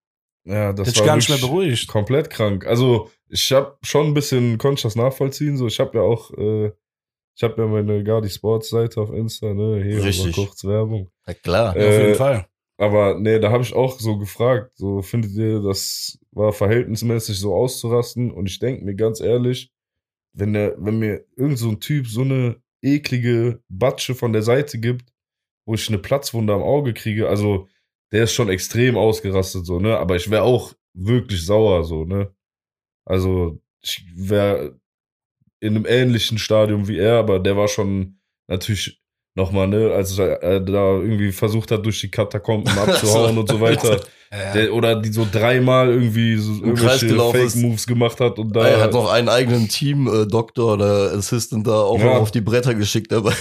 Ja, 0.44 0.72
das 0.72 0.86
Das 0.86 0.88
ist 0.94 0.98
war 1.00 1.06
gar 1.06 1.16
nicht 1.16 1.28
mehr 1.28 1.38
beruhigt. 1.38 1.88
komplett 1.88 2.30
krank. 2.30 2.66
Also 2.66 3.10
ich 3.28 3.50
habe 3.52 3.76
schon 3.82 4.06
ein 4.08 4.14
bisschen, 4.14 4.56
konnte 4.58 4.78
ich 4.78 4.82
das 4.82 4.96
nachvollziehen. 4.96 5.56
So, 5.56 5.66
ich 5.66 5.80
habe 5.80 5.98
ja 5.98 6.04
auch, 6.04 6.30
äh, 6.32 6.72
ich 7.38 7.44
habe 7.44 7.62
ja 7.62 7.68
meine 7.68 8.02
Gardi 8.02 8.28
Sports 8.28 8.70
Seite 8.70 9.00
auf 9.00 9.12
Insta, 9.12 9.54
ne? 9.54 9.80
Hier 9.80 10.02
Richtig. 10.02 10.34
kurz 10.34 10.64
Werbung. 10.64 11.08
Ja, 11.24 11.34
klar. 11.34 11.76
Äh, 11.76 11.88
Auf 11.88 12.02
jeden 12.02 12.14
Fall. 12.16 12.48
Aber 12.78 13.16
nee, 13.16 13.38
da 13.38 13.52
habe 13.52 13.62
ich 13.62 13.72
auch 13.74 14.00
so 14.00 14.18
gefragt, 14.18 14.72
so 14.74 15.02
findet 15.02 15.30
ihr, 15.36 15.60
das 15.60 16.18
war 16.32 16.52
verhältnismäßig 16.52 17.38
so 17.38 17.54
auszurasten? 17.54 18.32
Und 18.32 18.46
ich 18.46 18.58
denke 18.58 18.84
mir 18.84 18.96
ganz 18.96 19.20
ehrlich, 19.20 19.70
wenn 20.32 20.52
der, 20.52 20.74
wenn 20.78 20.98
mir 20.98 21.26
irgend 21.36 21.58
so 21.58 21.68
ein 21.68 21.78
Typ 21.78 22.08
so 22.08 22.22
eine 22.22 22.60
eklige 22.82 23.62
Batsche 23.68 24.16
von 24.16 24.32
der 24.32 24.42
Seite 24.42 24.80
gibt, 24.80 25.12
wo 25.64 25.74
ich 25.74 25.88
eine 25.88 25.98
Platzwunde 25.98 26.52
am 26.52 26.62
Auge 26.62 26.92
kriege, 26.92 27.28
also 27.28 27.68
der 28.10 28.24
ist 28.24 28.32
schon 28.32 28.48
extrem 28.48 28.96
ausgerastet, 28.96 29.64
so, 29.64 29.78
ne? 29.78 29.96
Aber 29.96 30.16
ich 30.16 30.28
wäre 30.28 30.42
auch 30.42 30.74
wirklich 30.92 31.46
sauer, 31.46 31.84
so, 31.84 32.04
ne? 32.04 32.34
Also, 33.04 33.60
ich 33.80 34.04
wäre 34.16 34.80
in 35.60 35.76
einem 35.76 35.86
ähnlichen 35.86 36.38
Stadium 36.38 36.88
wie 36.88 36.98
er, 36.98 37.18
aber 37.18 37.38
der 37.40 37.56
war 37.56 37.68
schon 37.68 38.18
natürlich 38.48 39.00
nochmal, 39.34 39.68
ne, 39.68 39.92
als 39.92 40.18
er 40.18 40.42
äh, 40.42 40.64
da 40.64 40.96
irgendwie 40.96 41.30
versucht 41.32 41.70
hat, 41.70 41.84
durch 41.86 42.00
die 42.00 42.10
Katakomben 42.10 42.76
abzuhauen 42.78 43.38
und 43.38 43.48
so 43.48 43.60
weiter. 43.60 44.00
Ja, 44.32 44.52
Der, 44.52 44.74
oder 44.74 45.00
die 45.00 45.10
so 45.10 45.26
dreimal 45.30 45.88
irgendwie 45.90 46.36
so 46.36 46.52
irgendwelche. 46.64 47.08
Fake-Moves 47.08 47.86
gemacht 47.86 48.20
hat 48.20 48.38
und 48.38 48.54
da. 48.54 48.66
er 48.68 48.80
hat 48.80 48.92
noch 48.92 49.10
einen 49.10 49.28
eigenen 49.28 49.68
Team-Doktor 49.68 50.74
oder 50.74 51.12
Assistant 51.12 51.66
da 51.66 51.80
auch 51.82 51.98
Ja. 51.98 52.18
auf 52.18 52.30
die 52.30 52.40
Bretter 52.42 52.74
geschickt 52.74 53.10
dabei. 53.12 53.32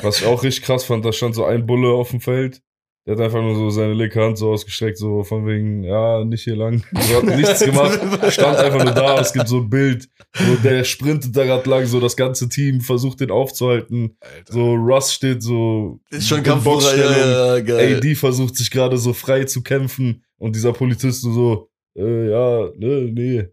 Was 0.00 0.20
ich 0.20 0.26
auch 0.26 0.42
richtig 0.42 0.64
krass 0.64 0.84
fand, 0.84 1.04
da 1.04 1.12
stand 1.12 1.34
so 1.34 1.44
ein 1.44 1.66
Bulle 1.66 1.88
auf 1.88 2.10
dem 2.10 2.20
Feld. 2.20 2.62
Der 3.04 3.16
hat 3.16 3.20
einfach 3.24 3.42
nur 3.42 3.56
so 3.56 3.68
seine 3.70 3.94
linke 3.94 4.20
Hand 4.22 4.38
so 4.38 4.52
ausgestreckt, 4.52 4.96
so 4.96 5.24
von 5.24 5.44
wegen, 5.44 5.82
ja, 5.82 6.24
nicht 6.24 6.44
hier 6.44 6.54
lang. 6.54 6.84
So 7.00 7.16
hat 7.16 7.36
nichts 7.36 7.64
gemacht, 7.64 7.98
stand 8.32 8.58
einfach 8.58 8.84
nur 8.84 8.94
da. 8.94 9.18
Es 9.20 9.32
gibt 9.32 9.48
so 9.48 9.58
ein 9.58 9.68
Bild, 9.68 10.08
wo 10.34 10.54
der 10.62 10.84
sprintet 10.84 11.36
da 11.36 11.44
gerade 11.44 11.68
lang, 11.68 11.86
so 11.86 11.98
das 11.98 12.16
ganze 12.16 12.48
Team 12.48 12.80
versucht 12.80 13.18
den 13.20 13.32
aufzuhalten. 13.32 14.16
Alter. 14.20 14.52
So 14.52 14.74
Russ 14.74 15.12
steht 15.12 15.42
so 15.42 16.00
Ist 16.10 16.28
schon 16.28 16.38
in 16.38 16.44
Kampfführer, 16.44 16.74
Boxstellung. 16.76 17.12
ja, 17.12 17.56
ja, 17.56 17.60
geil. 17.62 17.96
AD 17.96 18.14
versucht 18.14 18.56
sich 18.56 18.70
gerade 18.70 18.96
so 18.98 19.12
frei 19.12 19.44
zu 19.44 19.62
kämpfen 19.62 20.22
und 20.38 20.54
dieser 20.54 20.72
Polizist 20.72 21.22
so, 21.22 21.70
äh, 21.96 22.30
ja, 22.30 22.70
ne, 22.76 23.10
nee, 23.12 23.48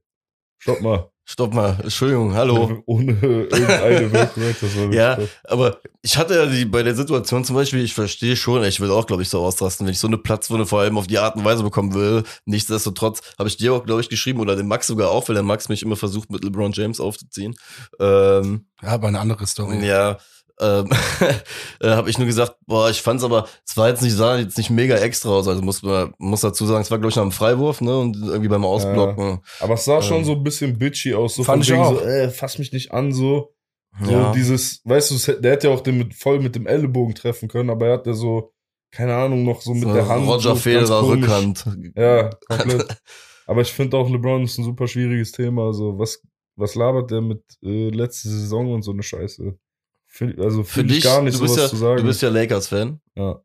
stopp 0.59 0.81
mal. 0.81 1.08
Stopp 1.31 1.53
mal, 1.53 1.77
Entschuldigung, 1.83 2.33
hallo. 2.33 2.81
Ohne 2.87 3.11
irgendeine 3.21 4.11
Wirkung. 4.11 4.43
Das 4.59 4.63
war 4.63 4.81
wirklich 4.81 4.95
Ja, 4.97 5.13
krass. 5.15 5.29
aber 5.43 5.77
ich 6.01 6.17
hatte 6.17 6.33
ja 6.33 6.47
die, 6.47 6.65
bei 6.65 6.81
der 6.81 6.95
Situation 6.95 7.45
zum 7.45 7.55
Beispiel, 7.55 7.83
ich 7.83 7.93
verstehe 7.93 8.35
schon, 8.35 8.63
ich 8.63 8.79
will 8.79 8.89
auch, 8.89 9.05
glaube 9.05 9.21
ich, 9.21 9.29
so 9.29 9.39
ausrasten, 9.39 9.85
wenn 9.85 9.91
ich 9.93 9.99
so 9.99 10.07
eine 10.07 10.17
Platzwunde 10.17 10.65
vor 10.65 10.79
allem 10.81 10.97
auf 10.97 11.05
die 11.05 11.19
Art 11.19 11.35
und 11.35 11.45
Weise 11.45 11.61
bekommen 11.61 11.93
will. 11.93 12.23
Nichtsdestotrotz 12.45 13.21
habe 13.37 13.47
ich 13.47 13.57
dir 13.57 13.73
auch, 13.75 13.85
glaube 13.85 14.01
ich, 14.01 14.09
geschrieben 14.09 14.39
oder 14.39 14.55
dem 14.55 14.67
Max 14.67 14.87
sogar 14.87 15.11
auch, 15.11 15.27
weil 15.29 15.35
der 15.35 15.43
Max 15.43 15.69
mich 15.69 15.83
immer 15.83 15.95
versucht, 15.95 16.31
mit 16.31 16.43
LeBron 16.43 16.71
James 16.71 16.99
aufzuziehen. 16.99 17.53
Ähm, 17.99 18.65
Ja, 18.81 18.89
aber 18.89 19.09
eine 19.09 19.19
andere 19.19 19.45
Story. 19.45 19.85
ja, 19.85 20.17
ähm, 20.59 20.89
äh, 21.81 21.89
habe 21.89 22.09
ich 22.09 22.17
nur 22.17 22.27
gesagt, 22.27 22.55
boah, 22.67 22.89
ich 22.89 23.01
fand's 23.01 23.23
aber, 23.23 23.47
es 23.65 23.75
war 23.77 23.89
jetzt 23.89 24.01
nicht, 24.01 24.13
sah 24.15 24.37
jetzt 24.37 24.57
nicht 24.57 24.69
mega 24.69 24.95
extra 24.97 25.29
aus, 25.29 25.47
also 25.47 25.61
muss 25.61 25.81
man, 25.83 26.13
muss 26.17 26.41
dazu 26.41 26.65
sagen, 26.65 26.81
es 26.81 26.91
war, 26.91 26.97
glaube 26.99 27.09
ich, 27.11 27.15
nach 27.15 27.23
einem 27.23 27.31
Freiwurf, 27.31 27.81
ne, 27.81 27.97
und 27.97 28.15
irgendwie 28.17 28.49
beim 28.49 28.65
Ausblocken. 28.65 29.39
Aber 29.59 29.73
es 29.75 29.85
sah 29.85 30.01
schon 30.01 30.17
Ähm, 30.19 30.25
so 30.25 30.31
ein 30.33 30.43
bisschen 30.43 30.77
bitchy 30.77 31.13
aus, 31.13 31.35
so 31.35 31.43
fand 31.43 31.65
von 31.65 31.75
ich 31.75 31.79
auch. 31.81 31.99
so, 31.99 32.05
äh, 32.05 32.29
fass 32.29 32.57
mich 32.59 32.71
nicht 32.73 32.91
an, 32.91 33.11
so. 33.13 33.53
So 34.03 34.11
Ja. 34.11 34.31
dieses, 34.31 34.81
weißt 34.85 35.11
du, 35.27 35.33
der 35.41 35.51
hätte 35.53 35.67
ja 35.67 35.73
auch 35.73 35.81
den 35.81 35.97
mit, 35.97 36.13
voll 36.13 36.39
mit 36.39 36.55
dem 36.55 36.67
Ellenbogen 36.67 37.15
treffen 37.15 37.47
können, 37.49 37.69
aber 37.69 37.87
er 37.87 37.93
hat 37.93 38.05
ja 38.07 38.13
so, 38.13 38.53
keine 38.91 39.15
Ahnung, 39.15 39.43
noch 39.43 39.61
so 39.61 39.73
mit 39.73 39.83
So 39.83 39.93
der 39.93 40.07
Hand. 40.07 40.27
Roger 40.27 40.41
so 40.41 40.55
Federer. 40.55 41.03
Rückhand. 41.07 41.65
Ja, 41.95 42.29
komplett. 42.47 43.01
aber 43.47 43.61
ich 43.61 43.71
finde 43.71 43.97
auch, 43.97 44.09
LeBron 44.09 44.43
ist 44.43 44.57
ein 44.57 44.63
super 44.63 44.87
schwieriges 44.87 45.31
Thema. 45.31 45.67
Also, 45.67 45.97
was, 45.99 46.21
was 46.55 46.75
labert 46.75 47.11
der 47.11 47.21
mit 47.21 47.43
äh, 47.63 47.89
letzte 47.89 48.29
Saison 48.29 48.73
und 48.73 48.81
so 48.83 48.91
eine 48.91 49.03
Scheiße? 49.03 49.57
Find, 50.11 50.39
also, 50.39 50.63
Für 50.63 50.79
finde 50.79 50.95
ich 50.95 51.03
dich, 51.03 51.11
gar 51.11 51.21
nicht 51.21 51.37
du 51.37 51.41
bist 51.41 51.53
sowas 51.53 51.71
ja, 51.71 51.77
zu 51.77 51.77
sagen. 51.77 51.97
du 51.97 52.03
bist 52.03 52.21
ja 52.21 52.29
Lakers-Fan. 52.29 52.99
ja. 53.15 53.41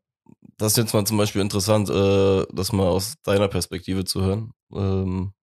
Das 0.57 0.71
ist 0.71 0.77
jetzt 0.77 0.93
mal 0.93 1.05
zum 1.05 1.17
Beispiel 1.17 1.41
interessant, 1.41 1.89
äh, 1.89 2.45
das 2.53 2.71
mal 2.71 2.87
aus 2.87 3.15
deiner 3.23 3.49
Perspektive 3.49 4.05
zu 4.05 4.21
hören. 4.21 4.51
Ähm, 4.73 5.33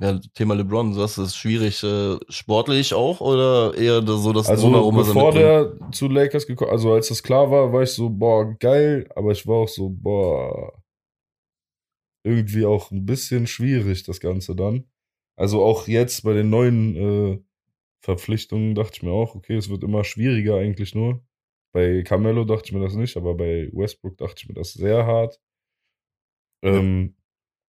ja, 0.00 0.18
Thema 0.34 0.54
LeBron, 0.54 0.92
du 0.92 0.98
sagst, 0.98 1.18
das 1.18 1.28
ist 1.28 1.36
schwierig, 1.36 1.82
äh, 1.82 2.16
sportlich 2.30 2.94
auch 2.94 3.20
oder 3.20 3.76
eher 3.76 4.02
so, 4.06 4.32
dass 4.32 4.48
Also 4.48 4.62
drumherum 4.62 4.96
er 4.96 5.04
bevor 5.04 5.32
der 5.32 5.78
zu 5.92 6.08
Lakers 6.08 6.46
gekommen, 6.46 6.70
also 6.70 6.92
als 6.94 7.08
das 7.08 7.22
klar 7.22 7.50
war, 7.50 7.72
war 7.72 7.82
ich 7.82 7.90
so, 7.90 8.08
boah, 8.08 8.56
geil, 8.58 9.08
aber 9.14 9.32
ich 9.32 9.46
war 9.46 9.56
auch 9.56 9.68
so, 9.68 9.90
boah, 9.90 10.72
irgendwie 12.24 12.64
auch 12.64 12.90
ein 12.90 13.04
bisschen 13.04 13.46
schwierig, 13.46 14.04
das 14.04 14.20
Ganze 14.20 14.56
dann. 14.56 14.84
Also 15.36 15.62
auch 15.62 15.86
jetzt 15.86 16.22
bei 16.24 16.32
den 16.32 16.48
neuen 16.48 16.96
äh, 16.96 17.42
Verpflichtungen 18.02 18.74
dachte 18.74 18.92
ich 18.96 19.02
mir 19.02 19.12
auch, 19.12 19.34
okay, 19.34 19.56
es 19.56 19.70
wird 19.70 19.84
immer 19.84 20.04
schwieriger 20.04 20.56
eigentlich 20.56 20.94
nur. 20.94 21.24
Bei 21.72 22.02
Carmelo 22.02 22.44
dachte 22.44 22.66
ich 22.66 22.72
mir 22.72 22.80
das 22.82 22.94
nicht, 22.94 23.16
aber 23.16 23.34
bei 23.34 23.70
Westbrook 23.72 24.18
dachte 24.18 24.34
ich 24.38 24.48
mir 24.48 24.54
das 24.54 24.72
sehr 24.72 25.06
hart. 25.06 25.40
Ähm, 26.62 27.16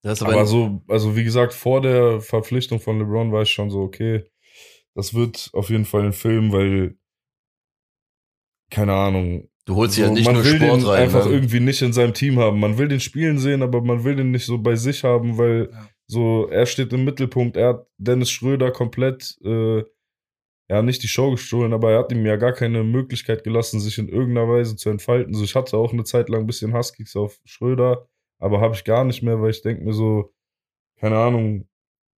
Das 0.02 0.22
aber, 0.22 0.34
aber, 0.34 0.46
so, 0.46 0.84
also 0.88 1.16
wie 1.16 1.24
gesagt, 1.24 1.54
vor 1.54 1.82
der 1.82 2.20
Verpflichtung 2.20 2.80
von 2.80 3.00
LeBron 3.00 3.32
war 3.32 3.44
ich 3.44 3.52
schon 3.52 3.70
so, 3.70 3.82
okay, 3.82 4.24
das 4.96 5.14
wird 5.14 5.50
auf 5.54 5.70
jeden 5.70 5.86
Fall 5.86 6.04
ein 6.04 6.14
Film, 6.14 6.52
weil, 6.52 6.98
keine 8.70 8.94
Ahnung, 8.94 9.50
du 9.66 9.76
holst 9.76 9.98
ja 9.98 10.08
so, 10.08 10.14
nicht 10.14 10.26
man 10.26 10.36
nur 10.36 10.44
will 10.44 10.58
Sport 10.58 10.82
den 10.82 10.88
rein. 10.88 11.04
einfach 11.04 11.26
ne? 11.26 11.32
irgendwie 11.32 11.60
nicht 11.60 11.82
in 11.82 11.94
seinem 11.94 12.14
Team 12.14 12.40
haben. 12.40 12.60
Man 12.60 12.78
will 12.78 12.88
den 12.88 13.00
spielen 13.00 13.38
sehen, 13.40 13.62
aber 13.62 13.82
man 13.82 14.04
will 14.04 14.16
den 14.16 14.32
nicht 14.32 14.46
so 14.46 14.58
bei 14.58 14.76
sich 14.76 15.04
haben, 15.04 15.38
weil 15.38 15.70
Ja. 15.72 15.90
so, 16.08 16.48
er 16.50 16.66
steht 16.66 16.92
im 16.94 17.06
Mittelpunkt, 17.06 17.56
er 17.56 17.70
hat 17.70 17.88
Dennis 17.98 18.30
Schröder 18.30 18.72
komplett, 18.72 19.38
äh, 19.44 19.84
ja, 20.70 20.82
nicht 20.82 21.04
die 21.04 21.08
Show 21.08 21.32
gestohlen, 21.32 21.74
aber 21.74 21.92
er 21.92 22.00
hat 22.00 22.12
ihm 22.12 22.26
ja 22.26 22.38
gar 22.38 22.54
keine 22.54 22.84
Möglichkeit 22.84 23.44
gelassen, 23.44 23.80
sich 23.80 23.98
in 23.98 24.08
irgendeiner 24.10 24.48
Weise 24.48 24.76
zu 24.76 24.90
entfalten. 24.90 25.34
So, 25.34 25.44
ich 25.44 25.56
hatte 25.56 25.78
auch 25.78 25.94
eine 25.94 26.04
Zeit 26.04 26.30
lang 26.30 26.42
ein 26.42 26.48
bisschen 26.48 26.74
Huskies 26.74 27.16
auf 27.16 27.40
Schröder, 27.46 28.08
aber 28.40 28.62
habe 28.62 28.76
ich 28.76 28.84
gar 28.84 29.04
nicht 29.04 29.24
mehr, 29.24 29.42
weil 29.42 29.52
ich 29.52 29.62
denke 29.62 29.84
mir 29.84 29.94
so, 29.94 30.34
keine 31.00 31.18
Ahnung, 31.18 31.68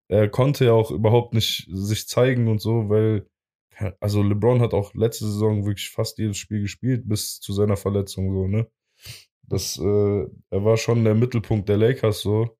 er 0.07 0.29
konnte 0.29 0.65
ja 0.65 0.73
auch 0.73 0.91
überhaupt 0.91 1.33
nicht 1.33 1.67
sich 1.71 2.07
zeigen 2.07 2.47
und 2.47 2.59
so, 2.61 2.89
weil, 2.89 3.27
also 3.99 4.21
LeBron 4.23 4.61
hat 4.61 4.73
auch 4.73 4.93
letzte 4.93 5.25
Saison 5.25 5.65
wirklich 5.65 5.89
fast 5.89 6.19
jedes 6.19 6.37
Spiel 6.37 6.61
gespielt, 6.61 7.07
bis 7.07 7.39
zu 7.39 7.53
seiner 7.53 7.77
Verletzung 7.77 8.31
so, 8.31 8.47
ne? 8.47 8.67
Das, 9.43 9.77
äh, 9.77 10.25
er 10.49 10.65
war 10.65 10.77
schon 10.77 11.03
der 11.03 11.15
Mittelpunkt 11.15 11.69
der 11.69 11.77
Lakers 11.77 12.21
so. 12.21 12.57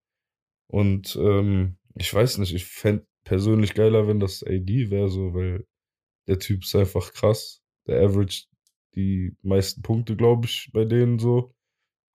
Und 0.68 1.16
ähm, 1.16 1.78
ich 1.96 2.14
weiß 2.14 2.40
nicht, 2.40 2.54
ich 2.54 2.66
fände 2.66 3.08
persönlich 3.24 3.74
geiler, 3.74 4.08
wenn 4.08 4.20
das 4.20 4.44
AD 4.44 4.90
wäre, 4.92 5.10
so, 5.10 5.34
weil 5.34 5.66
der 6.28 6.40
Typ 6.40 6.64
ist 6.64 6.76
einfach 6.76 7.14
krass. 7.14 7.62
Der 7.88 8.02
average 8.04 8.46
die 8.96 9.36
meisten 9.42 9.82
Punkte, 9.82 10.16
glaube 10.16 10.46
ich, 10.46 10.70
bei 10.74 10.86
denen 10.86 11.20
so. 11.20 11.54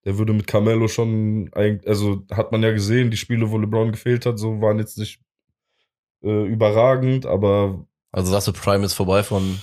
Der 0.03 0.17
würde 0.17 0.33
mit 0.33 0.47
Carmelo 0.47 0.87
schon, 0.87 1.51
eigentlich, 1.53 1.87
also 1.87 2.23
hat 2.31 2.51
man 2.51 2.63
ja 2.63 2.71
gesehen, 2.71 3.11
die 3.11 3.17
Spiele, 3.17 3.51
wo 3.51 3.57
LeBron 3.59 3.91
gefehlt 3.91 4.25
hat, 4.25 4.39
so 4.39 4.59
waren 4.59 4.79
jetzt 4.79 4.97
nicht 4.97 5.21
äh, 6.23 6.45
überragend, 6.47 7.27
aber 7.27 7.85
Also 8.11 8.31
sagst 8.31 8.47
du, 8.47 8.53
Prime 8.53 8.83
ist 8.83 8.93
vorbei 8.93 9.21
von, 9.21 9.59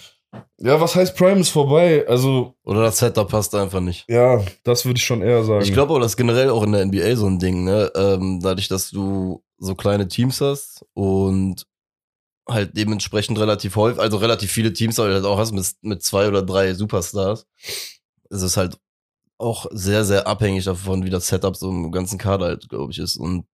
ja, 0.59 0.81
was 0.81 0.95
heißt 0.95 1.17
Prime 1.17 1.41
ist 1.41 1.51
vorbei? 1.51 2.07
Also, 2.07 2.55
oder 2.63 2.83
das 2.83 2.99
Setup 2.99 3.29
passt 3.29 3.55
einfach 3.55 3.81
nicht. 3.81 4.05
ja, 4.09 4.45
das 4.63 4.85
würde 4.85 4.99
ich 4.99 5.05
schon 5.05 5.23
eher 5.23 5.43
sagen. 5.43 5.63
Ich 5.63 5.73
glaube 5.73 5.93
aber, 5.93 6.01
das 6.01 6.13
ist 6.13 6.17
generell 6.17 6.51
auch 6.51 6.63
in 6.63 6.73
der 6.73 6.87
NBA 6.87 7.17
so 7.17 7.27
ein 7.27 7.39
Ding, 7.41 7.65
ne? 7.65 7.91
Ähm, 7.97 8.41
dadurch, 8.41 8.69
dass 8.69 8.91
du 8.91 9.43
so 9.59 9.75
kleine 9.75 10.07
Teams 10.07 10.41
hast 10.41 10.85
und 10.95 11.67
halt 12.49 12.77
dementsprechend 12.77 13.39
relativ 13.39 13.77
häufig, 13.77 14.01
also 14.01 14.17
relativ 14.17 14.51
viele 14.51 14.73
Teams 14.73 14.99
halt 14.99 15.25
auch 15.25 15.39
hast 15.39 15.53
mit, 15.53 15.67
mit 15.83 16.03
zwei 16.03 16.29
oder 16.29 16.43
drei 16.43 16.75
Superstars, 16.75 17.47
ist 18.31 18.43
es 18.43 18.57
halt 18.57 18.79
auch 19.39 19.67
sehr, 19.71 20.05
sehr 20.05 20.27
abhängig 20.27 20.65
davon, 20.65 21.05
wie 21.05 21.11
das 21.11 21.29
Setup 21.29 21.57
so 21.57 21.71
im 21.71 21.93
ganzen 21.93 22.19
Kader 22.19 22.47
halt, 22.47 22.69
glaube 22.69 22.91
ich, 22.93 22.99
ist. 22.99 23.17
Und 23.17 23.45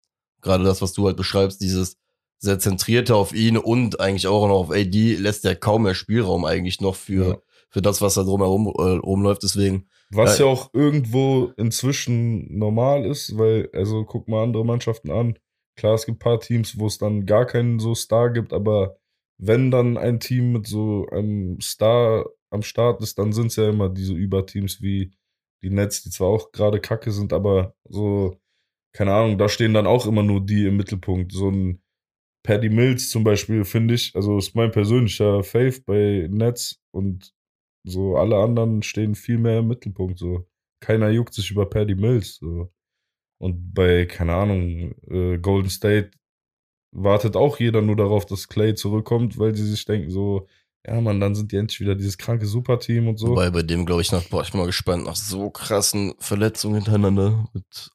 gerade 0.41 0.65
das, 0.65 0.81
was 0.81 0.93
du 0.93 1.07
halt 1.07 1.17
beschreibst, 1.17 1.61
dieses 1.61 1.97
sehr 2.39 2.59
zentrierte 2.59 3.15
auf 3.17 3.35
ihn 3.35 3.57
und 3.59 4.01
eigentlich 4.01 4.27
auch 4.27 4.47
noch 4.49 4.57
auf 4.57 4.71
AD, 4.71 5.17
lässt 5.17 5.45
ja 5.45 5.55
kaum 5.55 5.83
mehr 5.83 5.95
Spielraum 5.95 6.45
eigentlich 6.45 6.81
noch 6.81 6.95
für, 6.95 7.29
Ja. 7.29 7.37
für 7.71 7.83
das, 7.83 8.01
was 8.01 8.15
da 8.15 8.23
drumherum 8.23 8.67
äh, 8.67 8.97
rumläuft. 8.99 9.43
Deswegen, 9.43 9.89
Was 10.11 10.39
Ja. 10.39 10.45
ja 10.47 10.53
auch 10.53 10.71
irgendwo 10.75 11.53
inzwischen 11.57 12.57
normal 12.59 13.05
ist, 13.05 13.37
weil, 13.37 13.69
also 13.73 14.05
guck 14.05 14.29
mal 14.29 14.43
andere 14.45 14.65
Mannschaften 14.65 15.11
an. 15.11 15.39
Klar, 15.77 15.95
es 15.95 16.07
gibt 16.07 16.17
ein 16.17 16.19
paar 16.21 16.41
Teams, 16.41 16.79
wo 16.79 16.87
es 16.87 16.99
dann 16.99 17.27
gar 17.27 17.47
keinen 17.47 17.79
so 17.79 17.95
Star 17.95 18.31
gibt, 18.33 18.53
aber 18.53 18.97
wenn 19.39 19.71
dann 19.71 19.97
ein 19.97 20.21
Team 20.21 20.53
mit 20.53 20.67
so 20.67 21.07
einem 21.11 21.61
Star 21.61 22.27
am 22.51 22.63
Start 22.63 23.03
ist, 23.03 23.19
dann 23.19 23.33
sind 23.33 23.49
es 23.49 23.57
ja 23.57 23.69
immer 23.69 23.89
diese 23.89 24.15
Überteams 24.15 24.81
wie 24.81 25.13
die 25.63 25.71
Nets, 25.71 26.03
die 26.03 26.11
zwar 26.11 26.29
auch 26.29 26.53
gerade 26.53 26.81
kacke 26.81 27.11
sind, 27.11 27.33
aber 27.33 27.75
so, 27.89 28.41
keine 28.93 29.13
Ahnung, 29.15 29.39
da 29.39 29.49
stehen 29.49 29.75
dann 29.75 29.87
auch 29.87 30.07
immer 30.07 30.23
nur 30.23 30.41
die 30.45 30.67
im 30.67 30.77
Mittelpunkt. 30.77 31.33
So 31.33 31.51
ein 31.51 31.83
Paddy 32.45 32.69
Mills 32.69 33.11
zum 33.11 33.25
Beispiel, 33.25 33.65
finde 33.65 33.95
ich, 33.95 34.15
also 34.15 34.39
ist 34.39 34.55
mein 34.55 34.71
persönlicher 34.71 35.43
Fave 35.43 35.81
bei 35.87 36.29
Nets 36.31 36.81
und 36.93 37.35
so 37.85 38.17
alle 38.17 38.37
anderen 38.37 38.83
stehen 38.83 39.15
viel 39.15 39.39
mehr 39.39 39.61
im 39.61 39.69
Mittelpunkt. 39.69 40.19
So 40.19 40.47
keiner 40.81 41.11
juckt 41.11 41.35
sich 41.35 41.51
über 41.51 41.69
Paddy 41.69 41.95
Mills. 41.95 42.37
So. 42.37 42.71
Und 43.39 43.75
bei, 43.75 44.07
keine 44.07 44.35
Ahnung, 44.35 44.95
äh, 45.11 45.39
Golden 45.39 45.71
State 45.71 46.11
wartet 46.93 47.37
auch 47.37 47.59
jeder 47.59 47.83
nur 47.83 47.97
darauf, 47.97 48.25
dass 48.27 48.49
Clay 48.49 48.75
zurückkommt, 48.75 49.39
weil 49.39 49.55
sie 49.55 49.67
sich 49.67 49.85
denken 49.85 50.11
so, 50.11 50.47
ja 50.87 51.01
Mann, 51.01 51.19
dann 51.21 51.35
sind 51.35 51.51
die 51.51 51.57
endlich 51.57 51.81
wieder 51.81 51.95
dieses 51.95 52.17
kranke 52.19 52.47
Superteam 52.47 53.09
und 53.09 53.19
so. 53.19 53.29
wobei 53.29 53.51
bei 53.51 53.63
dem, 53.63 53.85
glaube 53.87 54.03
ich, 54.03 54.13
nach, 54.13 54.23
boah, 54.25 54.43
ich 54.43 54.51
bin 54.53 54.61
mal 54.61 54.67
gespannt, 54.67 55.05
nach 55.05 55.17
so 55.17 55.51
krassen 55.51 56.15
Verletzungen 56.21 56.77
hintereinander. 56.77 57.49
Wird 57.53 57.91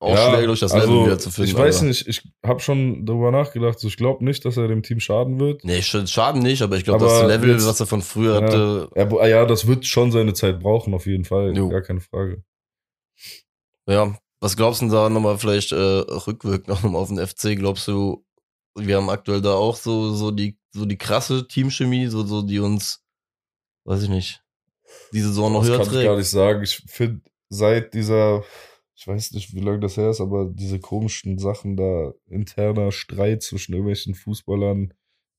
auch 0.00 0.14
Ja, 0.14 0.30
schwer, 0.30 0.48
ich, 0.48 0.60
das 0.60 0.72
also, 0.72 0.86
Level 0.92 1.06
wieder 1.06 1.18
zu 1.18 1.30
finden. 1.32 1.50
Ich 1.50 1.56
weiß 1.56 1.78
aber- 1.78 1.88
nicht, 1.88 2.06
ich 2.06 2.22
habe 2.46 2.60
schon 2.60 3.04
darüber 3.04 3.32
nachgedacht. 3.32 3.78
So, 3.80 3.88
ich 3.88 3.96
glaube 3.96 4.24
nicht, 4.24 4.44
dass 4.44 4.56
er 4.56 4.68
dem 4.68 4.84
Team 4.84 5.00
schaden 5.00 5.40
wird. 5.40 5.64
Nee, 5.64 5.80
sch- 5.80 6.06
schaden 6.06 6.40
nicht, 6.40 6.62
aber 6.62 6.76
ich 6.76 6.84
glaube, 6.84 7.04
das 7.04 7.24
Level, 7.24 7.50
jetzt- 7.50 7.66
was 7.66 7.80
er 7.80 7.86
von 7.86 8.00
früher 8.02 8.36
Ja. 8.36 8.42
hatte, 8.42 8.90
Ja, 8.94 9.08
ah 9.18 9.26
ja, 9.26 9.44
das 9.44 9.66
wird 9.66 9.84
schon 9.86 10.12
seine 10.12 10.34
Zeit 10.34 10.60
brauchen, 10.60 10.94
auf 10.94 11.04
jeden 11.06 11.24
Fall. 11.24 11.54
Jo. 11.56 11.68
Gar 11.68 11.82
keine 11.82 12.00
Frage. 12.00 12.42
Ja, 13.88 14.16
was 14.40 14.56
glaubst 14.56 14.80
du 14.80 14.86
denn 14.86 14.94
da 14.94 15.08
nochmal 15.08 15.38
vielleicht 15.38 15.72
äh, 15.72 15.76
rückwirkend 15.76 16.70
auch 16.70 16.82
nochmal 16.82 17.02
auf 17.02 17.08
den 17.08 17.24
FC? 17.24 17.56
Glaubst 17.56 17.88
du, 17.88 18.24
wir 18.76 18.96
haben 18.96 19.10
aktuell 19.10 19.40
da 19.40 19.54
auch 19.54 19.76
so, 19.76 20.14
so 20.14 20.30
die, 20.30 20.58
so 20.72 20.86
die 20.86 20.98
krasse 20.98 21.48
Teamchemie, 21.48 22.06
so, 22.06 22.24
so 22.24 22.42
die 22.42 22.60
uns, 22.60 23.02
weiß 23.84 24.04
ich 24.04 24.08
nicht, 24.08 24.42
die 25.12 25.20
Saison 25.20 25.52
noch 25.52 25.60
das 25.60 25.70
höher 25.70 25.78
kann 25.78 25.86
ich 25.86 25.92
gar 25.92 26.02
trägt? 26.02 26.18
nicht 26.18 26.30
sagen. 26.30 26.62
Ich 26.62 26.76
finde, 26.86 27.22
seit 27.48 27.94
dieser, 27.94 28.44
ich 28.94 29.06
weiß 29.06 29.32
nicht, 29.32 29.54
wie 29.54 29.60
lange 29.60 29.80
das 29.80 29.96
her 29.96 30.10
ist, 30.10 30.20
aber 30.20 30.46
diese 30.46 30.78
komischen 30.78 31.38
Sachen 31.38 31.76
da, 31.76 32.14
interner 32.26 32.92
Streit 32.92 33.42
zwischen 33.42 33.72
irgendwelchen 33.72 34.14
Fußballern 34.14 34.94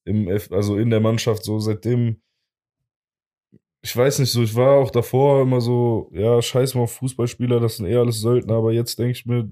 im 0.05 0.27
F, 0.27 0.51
also 0.51 0.77
in 0.77 0.89
der 0.89 0.99
Mannschaft, 0.99 1.43
so 1.43 1.59
seitdem, 1.59 2.21
ich 3.81 3.95
weiß 3.95 4.19
nicht 4.19 4.31
so, 4.31 4.43
ich 4.43 4.55
war 4.55 4.77
auch 4.77 4.91
davor 4.91 5.41
immer 5.41 5.61
so, 5.61 6.09
ja, 6.13 6.41
scheiß 6.41 6.75
mal 6.75 6.81
auf 6.81 6.93
Fußballspieler, 6.95 7.59
das 7.59 7.77
sind 7.77 7.85
eher 7.87 7.99
alles 8.01 8.19
Söldner, 8.21 8.55
aber 8.55 8.73
jetzt 8.73 8.99
denke 8.99 9.11
ich 9.11 9.25
mir, 9.25 9.49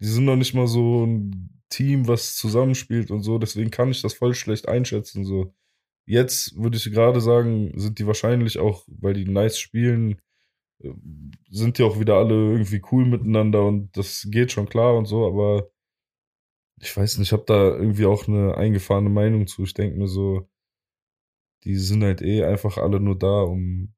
die 0.00 0.06
sind 0.06 0.24
noch 0.24 0.36
nicht 0.36 0.54
mal 0.54 0.66
so 0.66 1.04
ein 1.06 1.62
Team, 1.68 2.08
was 2.08 2.36
zusammenspielt 2.36 3.10
und 3.10 3.22
so, 3.22 3.38
deswegen 3.38 3.70
kann 3.70 3.90
ich 3.90 4.02
das 4.02 4.14
voll 4.14 4.34
schlecht 4.34 4.68
einschätzen, 4.68 5.24
so. 5.24 5.54
Jetzt 6.06 6.56
würde 6.56 6.76
ich 6.78 6.90
gerade 6.92 7.20
sagen, 7.20 7.72
sind 7.78 7.98
die 7.98 8.06
wahrscheinlich 8.06 8.58
auch, 8.58 8.84
weil 8.88 9.14
die 9.14 9.26
nice 9.26 9.58
spielen, 9.58 10.20
äh, 10.82 10.90
sind 11.50 11.78
die 11.78 11.84
auch 11.84 12.00
wieder 12.00 12.16
alle 12.16 12.34
irgendwie 12.34 12.82
cool 12.92 13.06
miteinander 13.06 13.64
und 13.66 13.96
das 13.96 14.26
geht 14.30 14.52
schon 14.52 14.68
klar 14.68 14.96
und 14.96 15.06
so, 15.06 15.26
aber 15.26 15.70
ich 16.80 16.96
weiß 16.96 17.18
nicht, 17.18 17.28
ich 17.28 17.32
habe 17.32 17.44
da 17.46 17.76
irgendwie 17.76 18.06
auch 18.06 18.26
eine 18.26 18.56
eingefahrene 18.56 19.10
Meinung 19.10 19.46
zu. 19.46 19.64
Ich 19.64 19.74
denke 19.74 19.98
mir 19.98 20.08
so, 20.08 20.48
die 21.64 21.76
sind 21.76 22.02
halt 22.02 22.22
eh 22.22 22.44
einfach 22.44 22.76
alle 22.78 23.00
nur 23.00 23.18
da, 23.18 23.42
um 23.42 23.92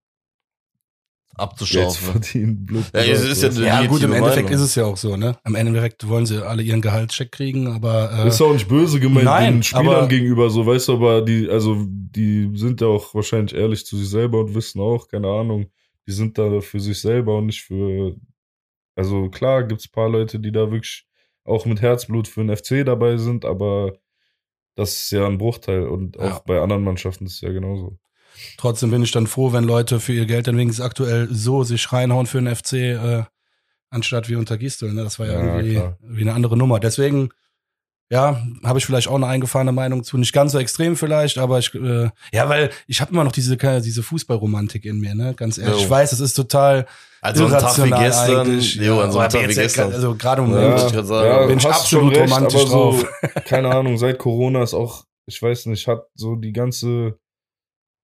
Geld 1.71 1.91
zu 1.93 2.03
verdienen. 2.03 2.67
Blöd 2.67 2.85
Ja, 2.95 3.05
gesagt, 3.05 3.31
es 3.33 3.43
ist 3.43 3.59
ja 3.59 3.87
gut, 3.87 4.03
im 4.03 4.13
Endeffekt 4.13 4.45
Meinung. 4.51 4.61
ist 4.63 4.69
es 4.69 4.75
ja 4.75 4.85
auch 4.85 4.97
so, 4.99 5.17
ne? 5.17 5.39
Im 5.47 5.55
Endeffekt 5.55 6.07
wollen 6.07 6.27
sie 6.27 6.47
alle 6.47 6.63
ihren 6.63 6.83
Gehaltscheck 6.83 7.33
kriegen, 7.33 7.69
aber 7.69 8.13
äh, 8.13 8.29
ist 8.29 8.41
auch 8.43 8.53
nicht 8.53 8.69
böse 8.69 9.01
gemeint 9.01 9.25
Nein, 9.25 9.53
den 9.55 9.63
Spielern 9.63 9.87
aber- 9.89 10.09
gegenüber, 10.09 10.51
so 10.51 10.67
weißt 10.67 10.89
du, 10.89 10.93
aber 10.95 11.23
die, 11.23 11.49
also 11.49 11.87
die 11.89 12.51
sind 12.55 12.83
ja 12.83 12.89
auch 12.89 13.15
wahrscheinlich 13.15 13.55
ehrlich 13.55 13.87
zu 13.87 13.97
sich 13.97 14.11
selber 14.11 14.41
und 14.41 14.55
wissen 14.55 14.81
auch, 14.81 15.09
keine 15.09 15.29
Ahnung, 15.29 15.71
die 16.07 16.13
sind 16.13 16.37
da 16.37 16.61
für 16.61 16.81
sich 16.81 17.01
selber 17.01 17.39
und 17.39 17.47
nicht 17.47 17.63
für, 17.63 18.15
also 18.95 19.31
klar 19.31 19.63
gibt's 19.65 19.89
paar 19.89 20.11
Leute, 20.11 20.39
die 20.39 20.53
da 20.53 20.71
wirklich 20.71 21.07
auch 21.45 21.65
mit 21.65 21.81
Herzblut 21.81 22.29
für 22.29 22.45
den 22.45 22.55
FC 22.55 22.85
dabei 22.85 23.17
sind, 23.17 23.47
aber 23.47 23.95
das 24.75 24.95
ist 25.03 25.11
ja 25.13 25.27
ein 25.27 25.39
Bruchteil 25.39 25.87
und 25.87 26.17
Ja. 26.17 26.35
auch 26.35 26.41
bei 26.41 26.61
anderen 26.61 26.85
Mannschaften 26.85 27.27
ist 27.27 27.35
es 27.35 27.41
ja 27.43 27.51
genauso. 27.53 27.99
trotzdem 28.57 28.91
bin 28.91 29.03
ich 29.03 29.11
dann 29.13 29.27
froh, 29.27 29.53
wenn 29.53 29.65
Leute 29.65 30.01
für 30.01 30.13
ihr 30.15 30.27
Geld 30.27 30.47
dann 30.47 30.57
wenigstens 30.57 30.85
aktuell 30.85 31.29
so 31.31 31.65
sich 31.65 31.93
reinhauen 31.93 32.27
für 32.27 32.41
den 32.41 32.55
FC, 32.55 32.73
äh, 32.95 33.23
anstatt 33.91 34.29
wie 34.31 34.37
unter 34.37 34.57
Gistel. 34.57 34.93
Ne? 34.93 35.05
Das 35.05 35.19
war 35.19 35.27
ja, 35.27 35.33
Ja, 35.35 35.57
irgendwie 35.57 35.75
klar. 35.75 35.99
wie 36.01 36.23
eine 36.23 36.33
andere 36.33 36.57
Nummer. 36.57 36.81
Deswegen, 36.81 37.29
ja, 38.11 38.43
habe 38.65 38.79
ich 38.79 38.87
vielleicht 38.87 39.09
auch 39.09 39.15
eine 39.17 39.27
eingefahrene 39.27 39.73
Meinung 39.73 40.03
zu. 40.03 40.17
Nicht 40.19 40.33
ganz 40.33 40.53
so 40.53 40.59
extrem 40.59 40.97
vielleicht, 40.97 41.37
aber 41.39 41.59
ich, 41.59 41.75
äh, 41.75 42.09
ja, 42.33 42.49
weil 42.49 42.71
ich 42.87 43.01
habe 43.03 43.13
immer 43.13 43.25
noch 43.25 43.33
diese, 43.33 43.57
diese 43.57 44.03
Fußballromantik 44.03 44.85
in 44.87 44.99
mir, 45.01 45.15
ne? 45.15 45.35
Ganz 45.35 45.59
ehrlich. 45.59 45.77
Jo. 45.77 45.83
Ich 45.85 45.91
weiß, 45.91 46.13
es 46.13 46.21
ist 46.21 46.35
total 46.35 46.87
Also 47.25 47.47
ein 47.47 47.53
Tag 47.53 47.85
wie 47.85 47.91
gestern, 47.91 48.61
jo, 48.85 49.01
an 49.01 49.13
so 49.13 49.21
einem 49.21 49.27
aber 49.27 49.29
Tag 49.29 49.43
wie 49.43 49.47
jetzt, 49.47 49.57
gestern. 49.57 49.93
Also 49.93 50.17
gerade 50.17 50.43
im 50.43 50.51
Ja, 50.51 50.75
ich 50.75 51.07
sagen. 51.07 51.49
Bin 51.49 51.59
ich 51.59 51.67
absolut 51.67 52.17
recht, 52.17 52.23
romantisch 52.25 52.61
aber 52.63 52.69
so, 52.69 52.75
drauf. 52.75 53.07
keine 53.45 53.73
Ahnung, 53.73 53.97
seit 53.97 54.19
Corona 54.19 54.65
ist 54.65 54.75
auch, 54.75 55.05
ich 55.27 55.41
weiß 55.41 55.67
nicht, 55.67 55.87
hat 55.87 56.09
so 56.17 56.35
die 56.35 56.53
ganze, 56.53 57.21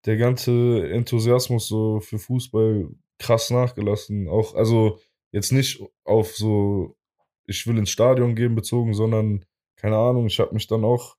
der 0.07 0.19
ganze 0.19 0.89
Enthusiasmus 0.91 1.67
so 1.67 1.99
für 1.99 2.21
Fußball 2.21 2.91
krass 3.19 3.51
nachgelassen. 3.51 4.29
Auch, 4.29 4.55
also 4.55 5.01
jetzt 5.33 5.51
nicht 5.51 5.83
auf 6.05 6.37
so, 6.37 6.97
ich 7.45 7.67
will 7.67 7.77
ins 7.77 7.91
Stadion 7.91 8.37
gehen 8.37 8.55
bezogen, 8.55 8.95
sondern, 8.95 9.45
keine 9.75 9.97
Ahnung, 9.97 10.29
ich 10.29 10.39
habe 10.39 10.55
mich 10.55 10.69
dann 10.69 10.85
auch, 10.85 11.17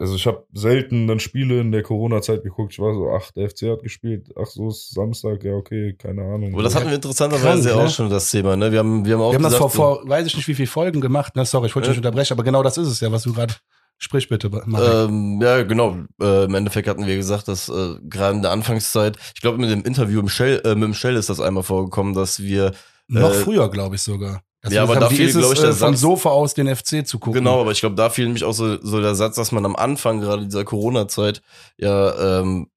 also 0.00 0.14
ich 0.16 0.26
habe 0.26 0.44
selten 0.52 1.06
dann 1.06 1.20
Spiele 1.20 1.60
in 1.60 1.72
der 1.72 1.82
Corona-Zeit 1.82 2.42
geguckt. 2.42 2.72
Ich 2.72 2.78
war 2.78 2.94
so, 2.94 3.10
ach, 3.10 3.30
der 3.32 3.48
FC 3.50 3.62
hat 3.70 3.82
gespielt, 3.82 4.28
ach, 4.40 4.46
so 4.46 4.68
ist 4.68 4.94
Samstag, 4.94 5.44
ja, 5.44 5.52
okay, 5.54 5.94
keine 5.98 6.22
Ahnung. 6.22 6.52
Aber 6.54 6.62
das 6.62 6.74
hatten 6.74 6.86
wir 6.88 6.94
interessanterweise 6.94 7.68
Krank, 7.68 7.80
auch 7.80 7.84
ne? 7.84 7.90
schon 7.90 8.10
das 8.10 8.30
Thema, 8.30 8.56
ne? 8.56 8.70
Wir 8.72 8.78
haben, 8.80 9.04
wir 9.04 9.14
haben 9.14 9.22
auch 9.22 9.32
Wir 9.32 9.36
haben 9.36 9.42
das 9.42 9.56
vor, 9.56 9.68
gesagt, 9.68 9.76
vor, 9.76 10.08
weiß 10.08 10.26
ich 10.26 10.36
nicht, 10.36 10.48
wie 10.48 10.54
viele 10.54 10.68
Folgen 10.68 11.00
gemacht. 11.00 11.36
Ne? 11.36 11.44
Sorry, 11.44 11.66
ich 11.66 11.74
wollte 11.74 11.88
dich 11.88 11.96
Äh. 11.96 12.00
nicht 12.00 12.06
unterbrechen, 12.06 12.32
aber 12.34 12.44
genau 12.44 12.62
das 12.62 12.78
ist 12.78 12.88
es 12.88 13.00
ja, 13.00 13.10
was 13.12 13.22
du 13.22 13.32
gerade 13.32 13.54
sprich 13.98 14.28
bitte. 14.28 14.48
Marek. 14.48 15.08
Ähm, 15.10 15.40
ja, 15.42 15.62
genau. 15.64 15.96
Äh, 16.20 16.44
Im 16.44 16.54
Endeffekt 16.54 16.88
hatten 16.88 17.06
wir 17.06 17.16
gesagt, 17.16 17.48
dass 17.48 17.68
äh, 17.68 17.96
gerade 18.08 18.36
in 18.36 18.42
der 18.42 18.52
Anfangszeit, 18.52 19.16
ich 19.34 19.40
glaube 19.40 19.58
mit 19.58 19.70
dem 19.70 19.82
Interview 19.82 20.20
im 20.20 20.28
Shell, 20.28 20.62
äh, 20.64 20.74
mit 20.74 20.84
dem 20.84 20.94
Shell 20.94 21.16
ist 21.16 21.28
das 21.28 21.40
einmal 21.40 21.62
vorgekommen, 21.64 22.14
dass 22.14 22.40
wir 22.40 22.72
Noch 23.08 23.30
äh, 23.30 23.34
früher, 23.34 23.68
glaube 23.70 23.96
ich 23.96 24.02
sogar. 24.02 24.42
Dass 24.60 24.72
ja, 24.72 24.80
wir 24.88 24.90
aber 24.90 25.00
da 25.00 25.08
fiel, 25.08 25.28
ist 25.28 25.34
es, 25.36 25.40
glaub 25.40 25.52
ich, 25.52 25.58
äh, 25.60 25.62
der 25.62 25.72
vom 25.72 25.94
Satz- 25.94 26.00
Sofa 26.00 26.30
aus 26.30 26.54
den 26.54 26.66
FC 26.74 27.06
zu 27.06 27.18
gucken. 27.18 27.40
Genau, 27.44 27.60
aber 27.60 27.70
ich 27.70 27.80
glaube, 27.80 27.94
da 27.94 28.10
fiel 28.10 28.24
nämlich 28.24 28.42
auch 28.44 28.52
so, 28.52 28.80
so 28.82 29.00
der 29.00 29.14
Satz, 29.14 29.36
dass 29.36 29.52
man 29.52 29.64
am 29.64 29.76
Anfang 29.76 30.20
gerade 30.20 30.44
dieser 30.46 30.64
Corona-Zeit 30.64 31.42
ja, 31.76 32.40
ähm, 32.40 32.68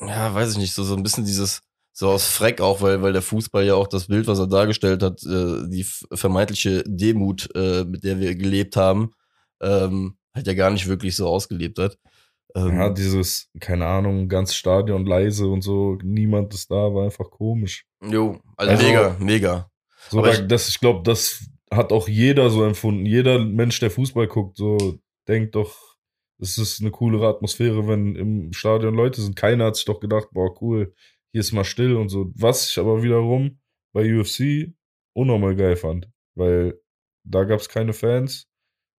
ja, 0.00 0.34
weiß 0.34 0.52
ich 0.52 0.58
nicht, 0.58 0.72
so, 0.74 0.84
so 0.84 0.94
ein 0.94 1.02
bisschen 1.02 1.24
dieses, 1.24 1.62
so 1.92 2.08
aus 2.10 2.26
Freck 2.26 2.60
auch, 2.60 2.80
weil, 2.82 3.02
weil 3.02 3.12
der 3.12 3.22
Fußball 3.22 3.64
ja 3.64 3.74
auch 3.74 3.86
das 3.88 4.06
Bild, 4.08 4.26
was 4.26 4.38
er 4.38 4.46
dargestellt 4.46 5.02
hat, 5.02 5.22
äh, 5.24 5.68
die 5.68 5.84
vermeintliche 6.12 6.82
Demut, 6.86 7.48
äh, 7.54 7.84
mit 7.84 8.04
der 8.04 8.18
wir 8.20 8.34
gelebt 8.34 8.76
haben, 8.76 9.12
ähm, 9.62 10.16
halt 10.34 10.46
ja 10.46 10.54
gar 10.54 10.70
nicht 10.70 10.86
wirklich 10.86 11.16
so 11.16 11.26
ausgelebt 11.28 11.78
hat. 11.78 11.98
Ähm, 12.54 12.76
Ja, 12.78 12.90
dieses, 12.90 13.48
keine 13.60 13.86
Ahnung, 13.86 14.28
ganz 14.28 14.54
Stadion 14.54 15.06
leise 15.06 15.46
und 15.48 15.62
so, 15.62 15.98
niemand 16.02 16.52
ist 16.54 16.70
da, 16.70 16.76
war 16.94 17.04
einfach 17.04 17.30
komisch. 17.30 17.84
jo, 18.02 18.38
also, 18.56 18.72
Also- 18.72 18.82
mega, 18.86 19.16
mega. 19.18 19.70
So, 20.10 20.18
Aber 20.18 20.28
da, 20.28 20.34
ich- 20.34 20.46
das, 20.48 20.68
ich 20.68 20.80
glaube, 20.80 21.02
das 21.04 21.46
hat 21.70 21.92
auch 21.92 22.08
jeder 22.08 22.50
so 22.50 22.64
empfunden. 22.64 23.06
Jeder 23.06 23.38
Mensch, 23.38 23.78
der 23.80 23.90
Fußball 23.90 24.26
guckt, 24.26 24.56
so 24.56 24.98
denkt 25.28 25.54
doch, 25.54 25.76
es 26.42 26.58
ist 26.58 26.80
eine 26.80 26.90
coolere 26.90 27.28
Atmosphäre, 27.28 27.86
wenn 27.86 28.16
im 28.16 28.52
Stadion 28.52 28.94
Leute 28.94 29.20
sind. 29.20 29.36
Keiner 29.36 29.66
hat 29.66 29.76
sich 29.76 29.84
doch 29.84 30.00
gedacht, 30.00 30.28
boah, 30.32 30.54
cool, 30.62 30.94
hier 31.32 31.40
ist 31.40 31.52
mal 31.52 31.64
still 31.64 31.96
und 31.96 32.08
so. 32.08 32.30
Was 32.34 32.68
ich 32.70 32.78
aber 32.78 33.02
wiederum 33.02 33.58
bei 33.92 34.18
UFC 34.18 34.72
unnormal 35.12 35.54
geil 35.54 35.76
fand, 35.76 36.08
weil 36.34 36.80
da 37.24 37.44
gab 37.44 37.60
es 37.60 37.68
keine 37.68 37.92
Fans 37.92 38.48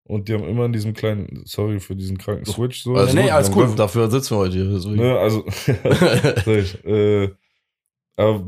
und 0.08 0.30
die 0.30 0.34
haben 0.34 0.44
immer 0.48 0.66
in 0.66 0.74
diesem 0.74 0.94
kleinen, 0.94 1.42
sorry 1.46 1.80
für 1.80 1.96
diesen 1.96 2.18
kranken 2.18 2.46
Switch 2.46 2.84
so. 2.84 2.94
Also 2.94 3.16
nee, 3.18 3.30
alles 3.32 3.52
cool. 3.56 3.74
Dafür 3.76 4.10
sitzen 4.12 4.36
wir 4.36 4.40
heute 4.40 4.58
hier. 4.58 4.96
Ne, 4.96 5.18
also, 5.20 5.44
sorry, 6.46 6.60
äh, 6.86 7.30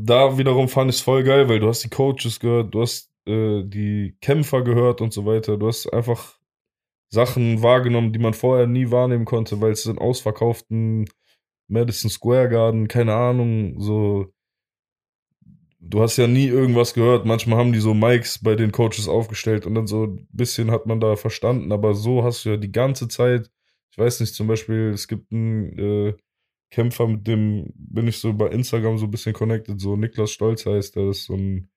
da 0.01 0.37
wiederum 0.37 0.67
fand 0.67 0.91
ich 0.91 0.97
es 0.97 1.01
voll 1.01 1.23
geil, 1.23 1.47
weil 1.49 1.59
du 1.59 1.67
hast 1.67 1.83
die 1.83 1.89
Coaches 1.89 2.39
gehört, 2.39 2.73
du 2.73 2.81
hast 2.81 3.11
äh, 3.25 3.63
die 3.63 4.15
Kämpfer 4.21 4.61
gehört 4.63 5.01
und 5.01 5.13
so 5.13 5.25
weiter. 5.25 5.57
Du 5.57 5.67
hast 5.67 5.87
einfach 5.93 6.37
Sachen 7.09 7.61
wahrgenommen, 7.61 8.11
die 8.13 8.19
man 8.19 8.33
vorher 8.33 8.67
nie 8.67 8.91
wahrnehmen 8.91 9.25
konnte, 9.25 9.61
weil 9.61 9.71
es 9.71 9.85
in 9.85 9.97
ausverkauften 9.97 11.09
Madison 11.67 12.09
Square 12.09 12.49
Garden, 12.49 12.87
keine 12.87 13.13
Ahnung, 13.13 13.79
so 13.79 14.33
du 15.79 16.01
hast 16.01 16.17
ja 16.17 16.27
nie 16.27 16.47
irgendwas 16.47 16.93
gehört. 16.93 17.25
Manchmal 17.25 17.59
haben 17.59 17.73
die 17.73 17.79
so 17.79 17.93
Mics 17.93 18.39
bei 18.39 18.55
den 18.55 18.71
Coaches 18.71 19.07
aufgestellt 19.07 19.65
und 19.65 19.75
dann 19.75 19.87
so 19.87 20.05
ein 20.05 20.27
bisschen 20.31 20.71
hat 20.71 20.85
man 20.85 20.99
da 20.99 21.15
verstanden, 21.15 21.71
aber 21.71 21.93
so 21.93 22.23
hast 22.23 22.45
du 22.45 22.51
ja 22.51 22.57
die 22.57 22.71
ganze 22.71 23.07
Zeit, 23.07 23.51
ich 23.91 23.97
weiß 23.97 24.19
nicht, 24.21 24.33
zum 24.33 24.47
Beispiel, 24.47 24.91
es 24.93 25.07
gibt 25.07 25.31
einen 25.31 25.77
äh, 25.77 26.13
Kämpfer, 26.73 27.07
mit 27.07 27.27
dem 27.27 27.71
bin 27.75 28.07
ich 28.07 28.17
so 28.17 28.33
bei 28.33 28.47
Instagram 28.47 28.97
so 28.97 29.05
ein 29.05 29.11
bisschen 29.11 29.33
connected, 29.33 29.79
so 29.79 29.95
Niklas 29.95 30.31
Stolz 30.31 30.65
heißt, 30.65 30.95
der 30.95 31.09
ist 31.09 31.25
so 31.25 31.35
ein 31.35 31.69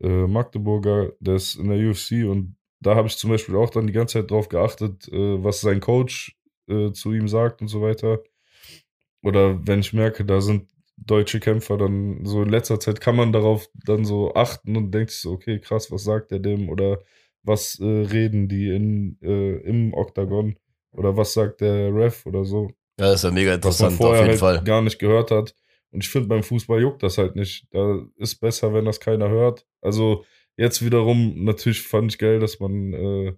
äh, 0.00 0.26
Magdeburger, 0.26 1.12
der 1.20 1.36
ist 1.36 1.56
in 1.56 1.70
der 1.70 1.78
UFC 1.78 2.28
und 2.30 2.56
da 2.80 2.94
habe 2.94 3.08
ich 3.08 3.16
zum 3.16 3.30
Beispiel 3.30 3.56
auch 3.56 3.70
dann 3.70 3.86
die 3.86 3.94
ganze 3.94 4.20
Zeit 4.20 4.30
drauf 4.30 4.48
geachtet, 4.48 5.08
äh, 5.08 5.42
was 5.42 5.62
sein 5.62 5.80
Coach 5.80 6.36
äh, 6.68 6.92
zu 6.92 7.12
ihm 7.14 7.28
sagt 7.28 7.62
und 7.62 7.68
so 7.68 7.80
weiter. 7.80 8.22
Oder 9.22 9.66
wenn 9.66 9.80
ich 9.80 9.94
merke, 9.94 10.24
da 10.24 10.40
sind 10.40 10.68
deutsche 10.98 11.40
Kämpfer, 11.40 11.78
dann 11.78 12.24
so 12.24 12.42
in 12.42 12.50
letzter 12.50 12.78
Zeit 12.80 13.00
kann 13.00 13.16
man 13.16 13.32
darauf 13.32 13.68
dann 13.86 14.04
so 14.04 14.34
achten 14.34 14.76
und 14.76 14.92
denkt 14.92 15.10
sich 15.12 15.20
so, 15.22 15.32
okay, 15.32 15.58
krass, 15.60 15.90
was 15.90 16.04
sagt 16.04 16.32
er 16.32 16.40
dem? 16.40 16.68
Oder 16.68 17.00
was 17.42 17.78
äh, 17.80 17.84
reden 17.84 18.48
die 18.48 18.68
in, 18.70 19.18
äh, 19.22 19.56
im 19.62 19.94
Oktagon? 19.94 20.56
Oder 20.92 21.16
was 21.16 21.32
sagt 21.32 21.60
der 21.62 21.94
Ref 21.94 22.26
oder 22.26 22.44
so? 22.44 22.70
Ja, 22.98 23.06
das 23.06 23.16
ist 23.16 23.24
ja 23.24 23.30
mega 23.30 23.54
interessant, 23.54 23.92
was 23.92 23.98
man 23.98 24.06
vorher 24.06 24.22
auf 24.22 24.28
jeden 24.30 24.40
halt 24.42 24.56
Fall. 24.56 24.64
gar 24.64 24.82
nicht 24.82 24.98
gehört 24.98 25.30
hat. 25.30 25.54
Und 25.90 26.02
ich 26.02 26.08
finde, 26.08 26.28
beim 26.28 26.42
Fußball 26.42 26.80
juckt 26.80 27.02
das 27.02 27.18
halt 27.18 27.36
nicht. 27.36 27.66
Da 27.70 28.00
ist 28.16 28.36
besser, 28.36 28.72
wenn 28.74 28.84
das 28.84 29.00
keiner 29.00 29.28
hört. 29.28 29.66
Also 29.80 30.24
jetzt 30.56 30.84
wiederum, 30.84 31.44
natürlich 31.44 31.82
fand 31.82 32.12
ich 32.12 32.18
geil, 32.18 32.40
dass 32.40 32.58
man 32.60 32.92
äh, 32.92 33.34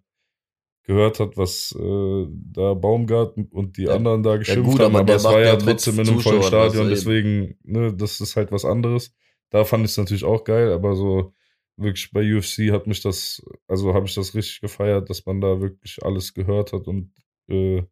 gehört 0.85 1.21
hat, 1.21 1.37
was 1.37 1.75
äh, 1.79 2.27
da 2.31 2.75
Baumgart 2.75 3.37
und 3.51 3.77
die 3.77 3.85
Ja, 3.85 3.95
anderen 3.95 4.23
da 4.23 4.37
geschimpft 4.39 4.71
gut, 4.71 4.81
haben, 4.81 4.97
aber 4.97 5.15
es 5.17 5.25
war 5.25 5.41
ja 5.41 5.47
ja 5.49 5.53
mit 5.57 5.65
trotzdem 5.65 6.01
in 6.01 6.09
einem 6.09 6.21
vollen 6.21 6.43
Stadion, 6.43 6.87
eben. 6.87 6.91
deswegen, 6.91 7.59
ne, 7.63 7.95
das 7.95 8.21
ist 8.21 8.37
halt 8.37 8.51
was 8.53 8.65
anderes. 8.65 9.15
Da 9.51 9.65
fand 9.65 9.85
ich 9.85 9.91
es 9.93 9.99
natürlich 9.99 10.25
auch 10.25 10.45
geil, 10.45 10.73
aber 10.73 10.97
so 10.97 11.33
wirklich 11.77 12.11
bei 12.11 12.23
UFC 12.35 12.73
hat 12.73 12.87
mich 12.87 13.03
das, 13.03 13.43
also 13.67 13.93
habe 13.95 14.07
ich 14.07 14.15
das 14.15 14.35
richtig 14.35 14.61
gefeiert, 14.61 15.11
dass 15.11 15.27
man 15.27 15.41
da 15.41 15.61
wirklich 15.61 16.03
alles 16.03 16.33
gehört 16.35 16.73
hat 16.73 16.87
und 16.89 17.13
äh, 17.49 17.83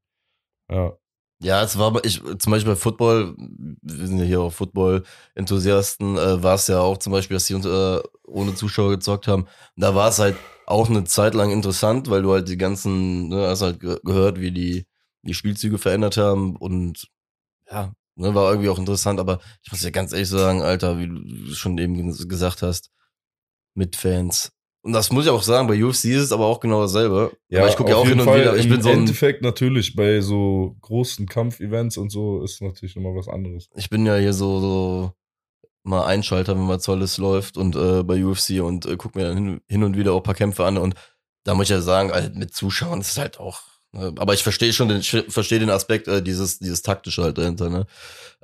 ja. 0.70 0.96
Ja, 1.42 1.62
es 1.62 1.76
war, 1.78 2.02
ich, 2.04 2.22
zum 2.38 2.50
Beispiel 2.50 2.72
bei 2.72 2.76
Football, 2.76 3.34
wir 3.36 4.06
sind 4.06 4.18
ja 4.18 4.24
hier 4.24 4.40
auch 4.40 4.52
Football-Enthusiasten, 4.52 6.16
äh, 6.16 6.42
war 6.42 6.54
es 6.54 6.66
ja 6.66 6.80
auch 6.80 6.96
zum 6.96 7.12
Beispiel, 7.12 7.36
dass 7.36 7.44
die 7.46 7.54
unter, 7.54 8.02
ohne 8.24 8.54
Zuschauer 8.54 8.90
gezockt 8.92 9.28
haben. 9.28 9.46
Da 9.76 9.94
war 9.94 10.08
es 10.08 10.18
halt 10.18 10.36
auch 10.66 10.88
eine 10.88 11.04
Zeit 11.04 11.34
lang 11.34 11.50
interessant, 11.50 12.08
weil 12.08 12.22
du 12.22 12.32
halt 12.32 12.48
die 12.48 12.56
ganzen, 12.56 13.28
ne, 13.28 13.48
hast 13.48 13.60
halt 13.62 13.80
ge 13.80 13.98
gehört, 14.02 14.40
wie 14.40 14.50
die, 14.50 14.86
die 15.22 15.34
Spielzüge 15.34 15.76
verändert 15.78 16.16
haben 16.16 16.56
und 16.56 17.06
ja, 17.70 17.92
ne, 18.16 18.34
war 18.34 18.50
irgendwie 18.50 18.70
auch 18.70 18.78
interessant, 18.80 19.20
aber 19.20 19.40
ich 19.62 19.72
muss 19.72 19.82
ja 19.82 19.90
ganz 19.90 20.12
ehrlich 20.12 20.28
sagen, 20.30 20.62
Alter, 20.62 20.98
wie 20.98 21.08
du 21.08 21.54
schon 21.54 21.78
eben 21.78 21.96
ges- 21.96 22.28
gesagt 22.28 22.62
hast, 22.62 22.90
mit 23.74 23.96
Fans. 23.96 24.52
Und 24.86 24.92
das 24.92 25.10
muss 25.10 25.24
ich 25.24 25.30
auch 25.32 25.42
sagen, 25.42 25.66
bei 25.66 25.82
UFC 25.82 26.04
ist 26.04 26.22
es 26.22 26.32
aber 26.32 26.46
auch 26.46 26.60
genau 26.60 26.80
dasselbe. 26.80 27.36
aber 27.52 27.68
ich 27.68 27.74
gucke 27.74 27.90
ja 27.90 27.96
auch 27.96 28.06
hin 28.06 28.20
und 28.20 28.24
Fall 28.24 28.42
wieder. 28.42 28.56
Ich 28.56 28.66
Im 28.66 28.70
bin 28.70 28.82
so 28.82 28.90
ein, 28.90 28.98
Endeffekt 28.98 29.42
natürlich 29.42 29.96
bei 29.96 30.20
so 30.20 30.76
großen 30.80 31.26
Kampfevents 31.26 31.96
und 31.96 32.10
so 32.10 32.44
ist 32.44 32.62
natürlich 32.62 32.94
nochmal 32.94 33.16
was 33.16 33.26
anderes. 33.26 33.68
ich 33.74 33.90
bin 33.90 34.06
ja 34.06 34.14
hier 34.14 34.32
so, 34.32 34.60
so 34.60 35.12
mal 35.82 36.06
Einschalter, 36.06 36.56
wenn 36.56 36.68
was 36.68 36.84
Tolles 36.84 37.18
läuft 37.18 37.56
und 37.56 37.74
äh, 37.74 38.04
bei 38.04 38.24
UFC 38.24 38.62
und 38.62 38.86
äh, 38.86 38.96
guck 38.96 39.16
mir 39.16 39.24
dann 39.24 39.36
hin, 39.36 39.60
hin 39.66 39.82
und 39.82 39.96
wieder 39.96 40.12
auch 40.12 40.18
ein 40.18 40.22
paar 40.22 40.36
Kämpfe 40.36 40.64
an 40.64 40.78
und 40.78 40.94
da 41.42 41.54
muss 41.54 41.64
ich 41.64 41.70
ja 41.70 41.80
sagen, 41.80 42.12
halt, 42.12 42.36
mit 42.36 42.54
Zuschauern 42.54 43.00
ist 43.00 43.10
es 43.10 43.18
halt 43.18 43.40
auch. 43.40 43.62
Ne? 43.90 44.14
Aber 44.18 44.34
ich 44.34 44.44
verstehe 44.44 44.72
schon 44.72 44.88
den, 44.88 45.00
ich 45.00 45.10
verstehe 45.28 45.58
den 45.58 45.70
Aspekt, 45.70 46.06
äh, 46.06 46.22
dieses, 46.22 46.60
dieses 46.60 46.82
taktische 46.82 47.24
halt 47.24 47.38
dahinter. 47.38 47.70
Ne? 47.70 47.86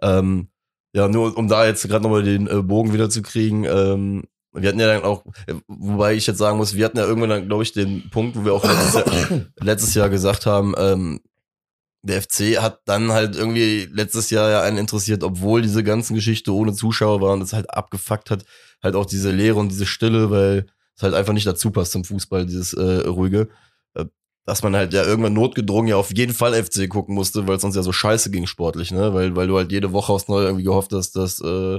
Ähm, 0.00 0.48
ja, 0.92 1.06
nur 1.06 1.36
um 1.38 1.46
da 1.46 1.66
jetzt 1.66 1.86
gerade 1.86 2.02
nochmal 2.02 2.24
den 2.24 2.48
äh, 2.48 2.62
Bogen 2.62 2.92
wieder 2.92 3.10
zu 3.10 3.22
kriegen. 3.22 3.64
Ähm, 3.64 4.24
wir 4.52 4.68
hatten 4.68 4.80
ja 4.80 4.86
dann 4.86 5.02
auch, 5.02 5.24
äh, 5.46 5.54
wobei 5.66 6.14
ich 6.14 6.26
jetzt 6.26 6.38
sagen 6.38 6.58
muss, 6.58 6.74
wir 6.74 6.84
hatten 6.84 6.98
ja 6.98 7.06
irgendwann 7.06 7.30
dann, 7.30 7.46
glaube 7.46 7.62
ich, 7.62 7.72
den 7.72 8.10
Punkt, 8.10 8.36
wo 8.36 8.44
wir 8.44 8.52
auch 8.52 8.64
letztes 8.64 8.94
Jahr, 8.94 9.40
letztes 9.60 9.94
Jahr 9.94 10.10
gesagt 10.10 10.46
haben, 10.46 10.74
ähm, 10.76 11.20
der 12.02 12.20
FC 12.20 12.60
hat 12.60 12.80
dann 12.84 13.12
halt 13.12 13.36
irgendwie 13.36 13.88
letztes 13.92 14.30
Jahr 14.30 14.50
ja 14.50 14.62
einen 14.62 14.78
interessiert, 14.78 15.22
obwohl 15.22 15.62
diese 15.62 15.84
ganzen 15.84 16.14
Geschichte 16.14 16.52
ohne 16.52 16.72
Zuschauer 16.72 17.20
war 17.20 17.32
und 17.32 17.42
es 17.42 17.52
halt 17.52 17.72
abgefuckt 17.72 18.30
hat, 18.30 18.44
halt 18.82 18.96
auch 18.96 19.06
diese 19.06 19.30
Leere 19.30 19.58
und 19.58 19.70
diese 19.70 19.86
Stille, 19.86 20.30
weil 20.30 20.66
es 20.96 21.02
halt 21.02 21.14
einfach 21.14 21.32
nicht 21.32 21.46
dazu 21.46 21.70
passt 21.70 21.92
zum 21.92 22.04
Fußball, 22.04 22.44
dieses 22.44 22.72
äh, 22.74 23.06
ruhige, 23.06 23.48
äh, 23.94 24.04
dass 24.44 24.64
man 24.64 24.74
halt 24.74 24.92
ja 24.92 25.04
irgendwann 25.04 25.32
notgedrungen 25.32 25.88
ja 25.88 25.96
auf 25.96 26.14
jeden 26.14 26.34
Fall 26.34 26.60
FC 26.60 26.88
gucken 26.88 27.14
musste, 27.14 27.46
weil 27.46 27.56
es 27.56 27.62
sonst 27.62 27.76
ja 27.76 27.82
so 27.82 27.92
scheiße 27.92 28.30
ging 28.32 28.46
sportlich, 28.46 28.90
ne, 28.90 29.14
weil 29.14 29.36
weil 29.36 29.46
du 29.46 29.56
halt 29.56 29.70
jede 29.70 29.92
Woche 29.92 30.12
aufs 30.12 30.28
Neue 30.28 30.46
irgendwie 30.46 30.64
gehofft 30.64 30.92
hast, 30.92 31.12
dass 31.12 31.40
äh, 31.40 31.78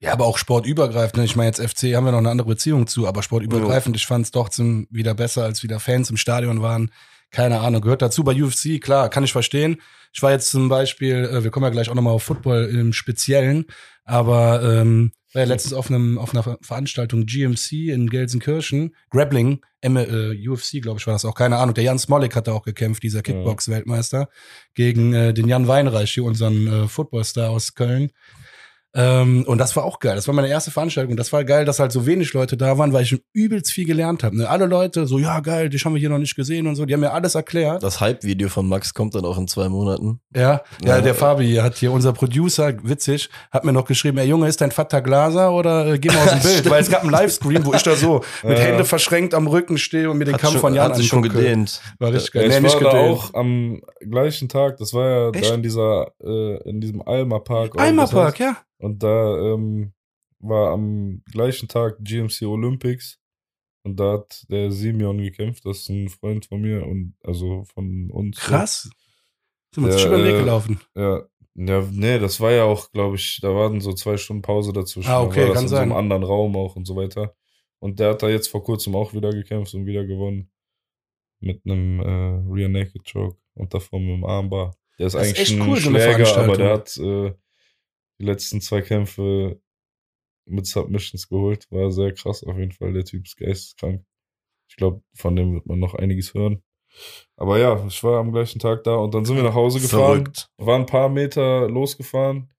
Ja, 0.00 0.12
aber 0.12 0.26
auch 0.26 0.36
sportübergreifend. 0.38 1.16
ne? 1.16 1.24
Ich 1.24 1.36
meine, 1.36 1.48
jetzt 1.48 1.60
FC 1.60 1.94
haben 1.94 2.04
wir 2.04 2.12
noch 2.12 2.18
eine 2.18 2.30
andere 2.30 2.48
Beziehung 2.48 2.86
zu, 2.86 3.06
aber 3.08 3.22
sportübergreifend, 3.22 3.96
ich 3.96 4.06
fand 4.06 4.26
es 4.26 4.30
doch 4.30 4.48
zum, 4.50 4.86
wieder 4.90 5.14
besser, 5.14 5.44
als 5.44 5.62
wieder 5.62 5.80
Fans 5.80 6.10
im 6.10 6.16
Stadion 6.18 6.60
waren. 6.62 6.90
Keine 7.30 7.60
Ahnung, 7.60 7.80
gehört 7.80 8.02
dazu. 8.02 8.22
Bei 8.22 8.32
UFC, 8.40 8.80
klar, 8.80 9.08
kann 9.08 9.24
ich 9.24 9.32
verstehen. 9.32 9.78
Ich 10.12 10.22
war 10.22 10.30
jetzt 10.32 10.50
zum 10.50 10.68
Beispiel, 10.68 11.14
äh, 11.30 11.44
wir 11.44 11.50
kommen 11.50 11.64
ja 11.64 11.70
gleich 11.70 11.88
auch 11.90 11.94
nochmal 11.94 12.12
auf 12.14 12.22
Football 12.22 12.66
im 12.66 12.92
Speziellen, 12.92 13.64
aber 14.04 14.62
ähm, 14.62 15.12
war 15.32 15.42
ja 15.42 15.48
letztens 15.48 15.74
auf, 15.74 15.90
einem, 15.90 16.18
auf 16.18 16.32
einer 16.32 16.42
Ver- 16.42 16.58
Veranstaltung 16.62 17.26
GMC 17.26 17.88
in 17.92 18.08
Gelsenkirchen, 18.08 18.94
Grappling, 19.10 19.60
M 19.80 19.96
äh, 19.96 20.48
UFC, 20.48 20.80
glaube 20.80 20.98
ich, 21.00 21.06
war 21.06 21.14
das 21.14 21.24
auch, 21.24 21.34
keine 21.34 21.56
Ahnung. 21.58 21.74
Der 21.74 21.84
Jan 21.84 21.98
Smolik 21.98 22.34
hat 22.36 22.46
da 22.48 22.52
auch 22.52 22.62
gekämpft, 22.62 23.02
dieser 23.02 23.22
Kickbox-Weltmeister, 23.22 24.28
gegen 24.74 25.12
äh, 25.12 25.34
den 25.34 25.48
Jan 25.48 25.68
Weinreich, 25.68 26.12
hier 26.12 26.24
unseren 26.24 26.66
äh, 26.66 26.88
Footballstar 26.88 27.50
aus 27.50 27.74
Köln. 27.74 28.10
Ähm, 28.98 29.44
und 29.46 29.58
das 29.58 29.76
war 29.76 29.84
auch 29.84 30.00
geil. 30.00 30.16
Das 30.16 30.26
war 30.26 30.34
meine 30.34 30.48
erste 30.48 30.70
Veranstaltung. 30.70 31.16
Das 31.16 31.30
war 31.30 31.44
geil, 31.44 31.66
dass 31.66 31.78
halt 31.78 31.92
so 31.92 32.06
wenig 32.06 32.32
Leute 32.32 32.56
da 32.56 32.78
waren, 32.78 32.94
weil 32.94 33.02
ich 33.02 33.10
schon 33.10 33.20
übelst 33.34 33.70
viel 33.70 33.84
gelernt 33.84 34.24
habe. 34.24 34.38
Ne? 34.38 34.48
Alle 34.48 34.64
Leute 34.64 35.06
so, 35.06 35.18
ja 35.18 35.40
geil, 35.40 35.68
dich 35.68 35.84
haben 35.84 35.92
wir 35.94 36.00
hier 36.00 36.08
noch 36.08 36.18
nicht 36.18 36.34
gesehen 36.34 36.66
und 36.66 36.76
so. 36.76 36.86
Die 36.86 36.94
haben 36.94 37.00
mir 37.00 37.12
alles 37.12 37.34
erklärt. 37.34 37.82
das 37.82 38.00
Hype-Video 38.00 38.48
von 38.48 38.66
Max 38.66 38.94
kommt 38.94 39.14
dann 39.14 39.26
auch 39.26 39.36
in 39.36 39.48
zwei 39.48 39.68
Monaten. 39.68 40.20
Ja, 40.34 40.62
ja, 40.82 40.96
Ja. 40.96 41.00
der 41.02 41.14
Fabi 41.14 41.56
hat 41.56 41.76
hier, 41.76 41.92
unser 41.92 42.14
Producer, 42.14 42.72
witzig, 42.82 43.28
hat 43.50 43.64
mir 43.66 43.72
noch 43.72 43.84
geschrieben, 43.84 44.16
ey 44.18 44.26
Junge, 44.26 44.48
ist 44.48 44.60
dein 44.62 44.72
Vater 44.72 45.02
Glaser 45.02 45.52
oder 45.52 45.86
äh, 45.94 45.98
geh 45.98 46.08
mal 46.08 46.16
aus 46.24 46.30
dem 46.30 46.40
Bild? 46.42 46.70
Weil 46.70 46.80
es 46.80 46.90
gab 46.90 47.02
einen 47.02 47.10
Livestream, 47.10 47.66
wo 47.66 47.74
ich 47.74 47.82
da 47.82 47.94
so 47.96 48.22
mit 48.42 48.56
Ja. 48.58 48.64
Hände 48.64 48.84
verschränkt 48.86 49.34
am 49.34 49.46
Rücken 49.46 49.76
stehe 49.76 50.10
und 50.10 50.16
mir 50.16 50.24
den 50.24 50.34
Hat, 50.34 50.40
Kampf 50.40 50.52
schon, 50.54 50.60
von 50.62 50.74
Jan 50.74 50.86
hat 50.90 50.96
sich 50.96 51.06
schon 51.08 51.20
gedehnt. 51.22 51.82
War 51.98 52.12
richtig 52.12 52.32
Ja, 52.34 52.40
geil. 52.40 52.50
ich 52.50 52.56
Nee, 52.56 52.60
nicht 52.62 52.74
war 52.82 52.90
da 52.92 52.98
gedehnt. 52.98 53.18
auch 53.18 53.34
am 53.34 53.80
gleichen 54.08 54.48
Tag, 54.48 54.78
das 54.78 54.94
war 54.94 55.06
ja 55.08 55.30
Echt? 55.30 55.50
da 55.50 55.54
in 55.54 55.62
dieser, 55.62 56.06
äh, 56.24 56.68
in 56.68 56.80
diesem 56.80 57.02
Alma 57.02 57.40
Park. 57.40 57.74
oder 57.74 57.84
wie 57.84 57.88
Alma 57.88 58.02
das 58.02 58.12
heißt. 58.12 58.22
Park, 58.22 58.38
ja. 58.40 58.56
Und 58.86 59.02
da 59.02 59.36
ähm, 59.54 59.92
war 60.38 60.70
am 60.72 61.22
gleichen 61.32 61.66
Tag 61.68 61.96
GMC 62.00 62.42
Olympics 62.42 63.18
und 63.82 63.98
da 63.98 64.12
hat 64.12 64.44
der 64.48 64.70
Simeon 64.70 65.18
gekämpft, 65.18 65.64
das 65.66 65.80
ist 65.80 65.88
ein 65.88 66.08
Freund 66.08 66.46
von 66.46 66.60
mir 66.60 66.86
und 66.86 67.14
also 67.24 67.64
von 67.74 68.10
uns. 68.12 68.38
Krass. 68.38 68.88
Sind 69.74 69.84
wir 69.84 69.92
uns 69.92 70.00
schon 70.00 70.10
über 70.12 70.18
den 70.18 70.26
Weg 70.26 70.34
äh, 70.36 70.38
gelaufen. 70.40 70.80
Ja, 70.94 71.22
ja, 71.54 71.88
nee, 71.90 72.18
das 72.20 72.40
war 72.40 72.52
ja 72.52 72.62
auch, 72.64 72.92
glaube 72.92 73.16
ich, 73.16 73.40
da 73.42 73.54
waren 73.54 73.80
so 73.80 73.92
zwei 73.92 74.16
Stunden 74.16 74.42
Pause 74.42 74.72
dazwischen. 74.72 75.08
Ah, 75.10 75.20
Da 75.20 75.26
okay, 75.26 75.40
war 75.40 75.46
das 75.48 75.54
kann 75.54 75.64
in 75.64 75.68
so 75.68 75.74
sein. 75.76 75.82
einem 75.84 75.92
anderen 75.98 76.22
Raum 76.22 76.54
auch 76.56 76.76
und 76.76 76.86
so 76.86 76.94
weiter. 76.94 77.34
Und 77.80 77.98
der 77.98 78.10
hat 78.10 78.22
da 78.22 78.28
jetzt 78.28 78.48
vor 78.48 78.62
kurzem 78.62 78.94
auch 78.94 79.14
wieder 79.14 79.30
gekämpft 79.32 79.74
und 79.74 79.84
wieder 79.86 80.04
gewonnen. 80.04 80.50
Mit 81.40 81.62
einem 81.64 82.00
äh, 82.00 82.52
Rear 82.54 82.68
Naked 82.68 83.02
Choke 83.10 83.36
und 83.54 83.72
davor 83.74 83.98
mit 84.00 84.12
einem 84.14 84.24
Armbar. 84.24 84.76
Der 84.98 85.06
ist 85.08 85.14
Das 85.14 85.22
ist 85.22 85.28
eigentlich 85.28 85.50
echt 85.50 85.60
ein 85.60 85.68
cool, 85.68 85.76
so 85.76 85.90
Schläger, 85.90 86.14
aber 86.38 86.54
Veranstaltung. 86.54 86.56
der 86.58 86.72
hat 86.72 86.96
äh, 86.98 87.34
die 88.18 88.24
letzten 88.24 88.60
zwei 88.60 88.82
Kämpfe 88.82 89.60
mit 90.46 90.66
Submissions 90.66 91.28
geholt. 91.28 91.66
War 91.70 91.90
sehr 91.90 92.12
krass 92.14 92.44
auf 92.44 92.56
jeden 92.56 92.72
Fall. 92.72 92.92
Der 92.92 93.04
Typ 93.04 93.24
ist 93.24 93.36
geisteskrank. 93.36 94.04
Ich 94.68 94.76
glaube, 94.76 95.02
von 95.14 95.36
dem 95.36 95.54
wird 95.54 95.66
man 95.66 95.78
noch 95.78 95.94
einiges 95.94 96.34
hören. 96.34 96.62
Aber 97.36 97.58
ja, 97.58 97.84
ich 97.86 98.02
war 98.02 98.20
am 98.20 98.32
gleichen 98.32 98.58
Tag 98.58 98.84
da 98.84 98.96
und 98.96 99.14
dann 99.14 99.24
sind 99.24 99.36
wir 99.36 99.42
nach 99.42 99.54
Hause 99.54 99.80
gefahren 99.80 100.22
Verrückt. 100.22 100.48
war 100.56 100.78
ein 100.78 100.86
paar 100.86 101.08
Meter 101.08 101.68
losgefahren. 101.68 102.52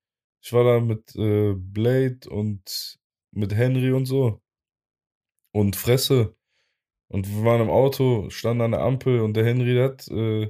Ich 0.44 0.54
war 0.54 0.64
da 0.64 0.80
mit 0.80 1.16
äh, 1.16 1.54
Blade 1.56 2.30
und 2.30 3.00
mit 3.32 3.56
Henry 3.56 3.92
und 3.92 4.06
so. 4.06 4.42
Und 5.54 5.76
Fresse. 5.76 6.36
Und 7.10 7.28
wir 7.28 7.44
waren 7.44 7.62
im 7.62 7.70
Auto, 7.70 8.30
standen 8.30 8.62
an 8.62 8.72
der 8.72 8.82
Ampel 8.82 9.22
und 9.22 9.34
der 9.34 9.46
Henry 9.46 9.74
der 9.74 9.84
hat 9.86 10.08
äh, 10.10 10.50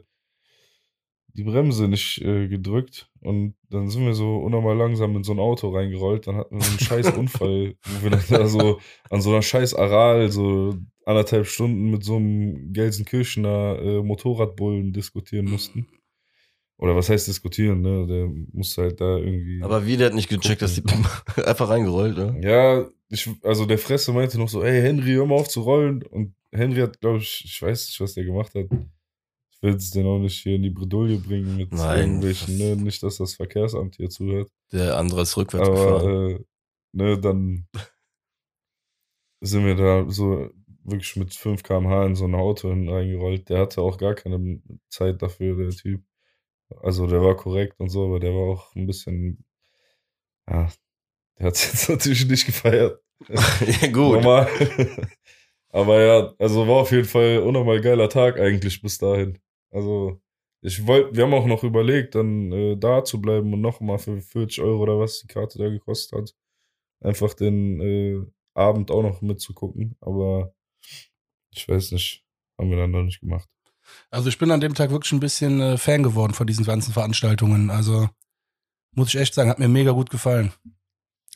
die 1.37 1.43
Bremse 1.43 1.87
nicht 1.87 2.19
äh, 2.21 2.47
gedrückt. 2.47 3.09
Und 3.21 3.53
dann 3.69 3.89
sind 3.89 4.05
wir 4.05 4.13
so 4.13 4.37
unnormal 4.37 4.75
langsam 4.75 5.15
in 5.15 5.23
so 5.23 5.33
ein 5.33 5.39
Auto 5.39 5.69
reingerollt. 5.69 6.25
Dann 6.27 6.35
hatten 6.35 6.55
wir 6.55 6.61
so 6.61 6.71
einen 6.71 6.79
scheiß 6.79 7.17
Unfall, 7.17 7.75
wo 7.83 8.03
wir 8.03 8.09
dann 8.09 8.23
da 8.27 8.47
so 8.47 8.79
an 9.09 9.21
so 9.21 9.29
einer 9.29 9.43
scheiß 9.43 9.75
Aral 9.75 10.31
so 10.31 10.75
anderthalb 11.05 11.45
Stunden 11.45 11.91
mit 11.91 12.03
so 12.03 12.15
einem 12.15 12.73
Gelsenkirchener 12.73 13.79
äh, 13.79 14.03
Motorradbullen 14.03 14.91
diskutieren 14.93 15.49
mussten. 15.49 15.87
Oder 16.79 16.95
was 16.95 17.09
heißt 17.09 17.27
diskutieren, 17.27 17.81
ne? 17.81 18.05
Der 18.07 18.27
musste 18.53 18.83
halt 18.83 19.01
da 19.01 19.17
irgendwie. 19.17 19.61
Aber 19.63 19.85
wie, 19.87 19.97
der 19.97 20.07
hat 20.07 20.13
nicht 20.13 20.29
gecheckt, 20.29 20.61
dass 20.61 20.75
die 20.75 20.83
einfach 21.45 21.69
reingerollt, 21.69 22.17
ne? 22.17 22.39
ja, 22.43 22.87
ich, 23.09 23.29
also 23.43 23.65
der 23.65 23.79
Fresse 23.79 24.11
meinte 24.11 24.37
noch 24.37 24.49
so, 24.49 24.61
ey 24.63 24.81
Henry, 24.81 25.13
hör 25.13 25.25
mal 25.25 25.35
auf 25.35 25.49
zu 25.49 25.61
rollen. 25.61 26.03
Und 26.03 26.35
Henry 26.51 26.81
hat, 26.81 26.99
glaube 26.99 27.19
ich, 27.19 27.43
ich 27.45 27.61
weiß 27.61 27.87
nicht, 27.87 27.99
was 27.99 28.13
der 28.13 28.25
gemacht 28.25 28.53
hat. 28.53 28.67
Ich 29.57 29.63
will 29.63 29.75
es 29.75 29.89
den 29.89 30.05
auch 30.05 30.19
nicht 30.19 30.37
hier 30.43 30.55
in 30.55 30.61
die 30.61 30.69
Bredouille 30.69 31.17
bringen 31.17 31.57
mit 31.57 31.73
Nein, 31.73 31.99
irgendwelchen, 31.99 32.57
ne? 32.59 32.75
Nicht, 32.75 33.01
dass 33.01 33.17
das 33.17 33.33
Verkehrsamt 33.33 33.95
hier 33.95 34.09
zuhört. 34.09 34.51
Der 34.71 34.97
andere 34.97 35.23
ist 35.23 35.35
rückwärts 35.35 35.67
gefahren. 35.67 36.01
Aber 36.01 36.29
äh, 36.29 36.39
ne, 36.91 37.19
dann 37.19 37.67
sind 39.41 39.65
wir 39.65 39.75
da 39.75 40.05
so 40.09 40.51
wirklich 40.83 41.15
mit 41.15 41.33
5 41.33 41.63
km/h 41.63 42.05
in 42.05 42.15
so 42.15 42.25
ein 42.25 42.35
Auto 42.35 42.69
reingerollt. 42.69 43.49
Der 43.49 43.59
hatte 43.61 43.81
auch 43.81 43.97
gar 43.97 44.13
keine 44.13 44.61
Zeit 44.89 45.23
dafür, 45.23 45.57
der 45.57 45.71
Typ. 45.71 46.03
Also 46.81 47.07
der 47.07 47.21
war 47.23 47.35
korrekt 47.35 47.79
und 47.79 47.89
so, 47.89 48.05
aber 48.05 48.19
der 48.19 48.33
war 48.33 48.53
auch 48.53 48.75
ein 48.75 48.85
bisschen, 48.85 49.43
ja, 50.47 50.69
der 51.39 51.47
hat 51.47 51.55
es 51.55 51.63
jetzt 51.71 51.89
natürlich 51.89 52.27
nicht 52.27 52.45
gefeiert. 52.45 53.01
ja, 53.29 53.87
gut. 53.87 54.21
Normal. 54.21 54.47
aber 55.69 56.01
ja, 56.01 56.33
also 56.37 56.67
war 56.67 56.77
auf 56.77 56.91
jeden 56.91 57.05
Fall 57.05 57.39
unnormal 57.39 57.81
geiler 57.81 58.09
Tag 58.09 58.39
eigentlich 58.39 58.81
bis 58.83 58.99
dahin. 58.99 59.39
Also 59.77 60.19
ich 60.61 60.87
wollte, 60.87 61.15
wir 61.15 61.23
haben 61.23 61.33
auch 61.35 61.45
noch 61.45 61.63
überlegt, 61.63 62.15
dann 62.15 62.51
äh, 62.51 62.75
da 62.77 63.03
zu 63.03 63.21
bleiben 63.21 63.53
und 63.53 63.61
nochmal 63.61 63.99
für 63.99 64.19
40 64.19 64.61
Euro 64.61 64.81
oder 64.81 64.99
was 64.99 65.19
die 65.19 65.27
Karte 65.27 65.59
da 65.59 65.69
gekostet 65.69 66.17
hat, 66.17 66.35
einfach 66.99 67.35
den 67.35 67.79
äh, 67.79 68.25
Abend 68.55 68.89
auch 68.89 69.03
noch 69.03 69.21
mitzugucken. 69.21 69.95
Aber 70.01 70.55
ich 71.51 71.69
weiß 71.69 71.91
nicht, 71.91 72.25
haben 72.57 72.71
wir 72.71 72.77
dann 72.77 72.91
noch 72.91 73.03
nicht 73.03 73.19
gemacht. 73.19 73.47
Also 74.09 74.29
ich 74.29 74.39
bin 74.39 74.49
an 74.49 74.59
dem 74.59 74.73
Tag 74.73 74.89
wirklich 74.89 75.11
ein 75.11 75.19
bisschen 75.19 75.61
äh, 75.61 75.77
Fan 75.77 76.01
geworden 76.01 76.33
von 76.33 76.47
diesen 76.47 76.65
ganzen 76.65 76.91
Veranstaltungen. 76.91 77.69
Also 77.69 78.09
muss 78.95 79.09
ich 79.09 79.19
echt 79.19 79.35
sagen, 79.35 79.51
hat 79.51 79.59
mir 79.59 79.67
mega 79.67 79.91
gut 79.91 80.09
gefallen. 80.09 80.51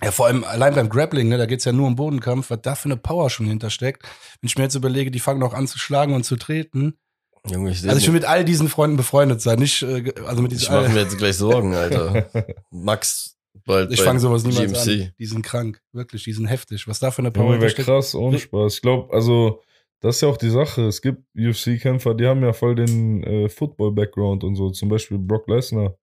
Ja, 0.03 0.09
vor 0.09 0.25
allem 0.25 0.43
allein 0.43 0.73
beim 0.73 0.89
Grappling, 0.89 1.29
ne, 1.29 1.37
da 1.37 1.45
geht's 1.45 1.65
ja 1.65 1.71
nur 1.71 1.85
um 1.85 1.95
Bodenkampf, 1.95 2.49
was 2.49 2.61
da 2.63 2.73
für 2.73 2.85
eine 2.85 2.97
Power 2.97 3.29
schon 3.29 3.45
hintersteckt. 3.45 4.01
Wenn 4.41 4.47
ich 4.47 4.57
mir 4.57 4.63
jetzt 4.63 4.73
überlege, 4.73 5.11
die 5.11 5.19
fangen 5.19 5.43
auch 5.43 5.53
an 5.53 5.67
zu 5.67 5.77
schlagen 5.77 6.15
und 6.15 6.23
zu 6.23 6.37
treten. 6.37 6.97
Junge, 7.49 7.71
ich 7.71 7.83
Also 7.87 7.97
ich 7.97 8.05
will 8.05 8.13
mit 8.13 8.25
all 8.25 8.45
diesen 8.45 8.69
Freunden 8.69 8.97
befreundet 8.97 9.41
sein, 9.41 9.59
nicht 9.59 9.81
äh, 9.81 10.13
also 10.25 10.41
mit 10.41 10.51
Ich 10.51 10.59
diesen 10.59 10.73
mache 10.73 10.85
all, 10.85 10.93
mir 10.93 11.01
jetzt 11.01 11.17
gleich 11.17 11.37
Sorgen, 11.37 11.73
Alter. 11.73 12.29
Max, 12.69 13.37
bald 13.65 13.91
ich 13.91 13.99
bei 13.99 14.05
fange 14.05 14.19
sowas 14.19 14.43
niemals 14.43 14.85
GMC. 14.85 15.01
an. 15.05 15.13
Die 15.17 15.25
sind 15.25 15.41
krank, 15.43 15.81
wirklich, 15.91 16.23
die 16.23 16.33
sind 16.33 16.45
heftig. 16.45 16.87
Was 16.87 16.99
da 16.99 17.09
für 17.09 17.21
eine 17.23 17.31
Power 17.31 17.53
hintersteckt. 17.53 17.87
krass, 17.87 18.13
ohne. 18.13 18.37
Spaß. 18.37 18.75
Ich 18.75 18.81
glaube, 18.81 19.11
also, 19.13 19.61
das 20.01 20.15
ist 20.17 20.21
ja 20.21 20.27
auch 20.27 20.37
die 20.37 20.49
Sache. 20.49 20.85
Es 20.85 21.01
gibt 21.01 21.23
UFC-Kämpfer, 21.35 22.13
die 22.13 22.27
haben 22.27 22.43
ja 22.43 22.53
voll 22.53 22.75
den 22.75 23.23
äh, 23.23 23.49
Football-Background 23.49 24.43
und 24.43 24.55
so. 24.55 24.69
Zum 24.69 24.89
Beispiel 24.89 25.17
Brock 25.17 25.47
Lesnar. 25.47 25.95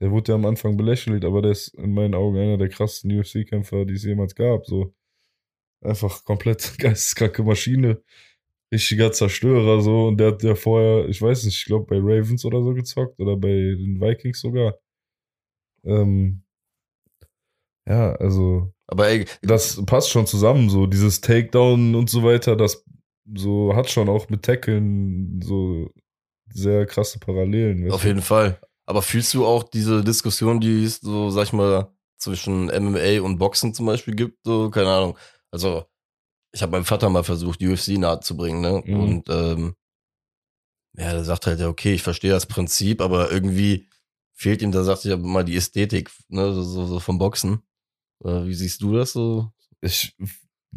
Der 0.00 0.10
wurde 0.10 0.32
ja 0.32 0.34
am 0.34 0.44
Anfang 0.44 0.76
belächelt, 0.76 1.24
aber 1.24 1.40
der 1.40 1.52
ist 1.52 1.68
in 1.74 1.94
meinen 1.94 2.14
Augen 2.14 2.36
einer 2.36 2.58
der 2.58 2.68
krassesten 2.68 3.16
UFC-Kämpfer, 3.16 3.84
die 3.84 3.94
es 3.94 4.02
jemals 4.02 4.34
gab. 4.34 4.66
So 4.66 4.92
einfach 5.82 6.24
komplett 6.24 6.74
geisteskranke 6.78 7.44
Maschine. 7.44 8.02
Richtiger 8.72 9.12
Zerstörer, 9.12 9.80
so. 9.80 10.08
Und 10.08 10.18
der 10.18 10.32
hat 10.32 10.42
ja 10.42 10.54
vorher, 10.54 11.08
ich 11.08 11.20
weiß 11.20 11.44
nicht, 11.44 11.56
ich 11.56 11.64
glaube 11.66 11.86
bei 11.86 11.96
Ravens 11.98 12.44
oder 12.44 12.62
so 12.62 12.74
gezockt 12.74 13.18
oder 13.20 13.36
bei 13.36 13.48
den 13.48 14.00
Vikings 14.00 14.40
sogar. 14.40 14.74
Ähm, 15.84 16.42
ja, 17.86 18.14
also 18.14 18.72
Aber 18.86 19.08
ey, 19.08 19.26
das 19.42 19.84
passt 19.84 20.10
schon 20.10 20.26
zusammen, 20.26 20.70
so 20.70 20.86
dieses 20.86 21.20
Takedown 21.20 21.94
und 21.94 22.08
so 22.08 22.22
weiter, 22.22 22.56
das 22.56 22.84
so 23.34 23.74
hat 23.74 23.90
schon 23.90 24.08
auch 24.08 24.28
mit 24.28 24.42
Tackeln 24.42 25.40
so 25.42 25.90
sehr 26.50 26.86
krasse 26.86 27.18
Parallelen. 27.18 27.90
auf 27.90 28.04
jeden 28.04 28.22
Fall. 28.22 28.60
Aber 28.86 29.02
fühlst 29.02 29.32
du 29.34 29.46
auch 29.46 29.62
diese 29.64 30.04
Diskussion, 30.04 30.60
die 30.60 30.84
es 30.84 30.96
so, 31.00 31.30
sag 31.30 31.44
ich 31.44 31.52
mal, 31.52 31.90
zwischen 32.18 32.66
MMA 32.68 33.22
und 33.22 33.38
Boxen 33.38 33.72
zum 33.74 33.86
Beispiel 33.86 34.14
gibt? 34.14 34.38
So, 34.44 34.70
keine 34.70 34.90
Ahnung. 34.90 35.18
Also, 35.50 35.84
ich 36.54 36.62
habe 36.62 36.72
meinem 36.72 36.84
Vater 36.84 37.10
mal 37.10 37.24
versucht, 37.24 37.62
UFC 37.62 37.98
nahe 37.98 38.20
zu 38.20 38.36
bringen, 38.36 38.60
ne? 38.60 38.82
Mhm. 38.84 39.00
Und 39.00 39.28
ähm, 39.28 39.74
ja, 40.96 41.12
der 41.12 41.24
sagt 41.24 41.46
halt, 41.46 41.58
ja, 41.58 41.68
okay, 41.68 41.94
ich 41.94 42.02
verstehe 42.02 42.30
das 42.30 42.46
Prinzip, 42.46 43.00
aber 43.00 43.32
irgendwie 43.32 43.88
fehlt 44.32 44.62
ihm, 44.62 44.70
da 44.70 44.84
sagt 44.84 45.04
ich 45.04 45.12
aber 45.12 45.26
mal 45.26 45.44
die 45.44 45.56
Ästhetik, 45.56 46.10
ne, 46.28 46.52
so, 46.54 46.62
so, 46.62 46.86
so 46.86 47.00
vom 47.00 47.18
Boxen. 47.18 47.62
Äh, 48.24 48.46
wie 48.46 48.54
siehst 48.54 48.82
du 48.82 48.94
das 48.94 49.12
so? 49.12 49.50
Ich 49.80 50.16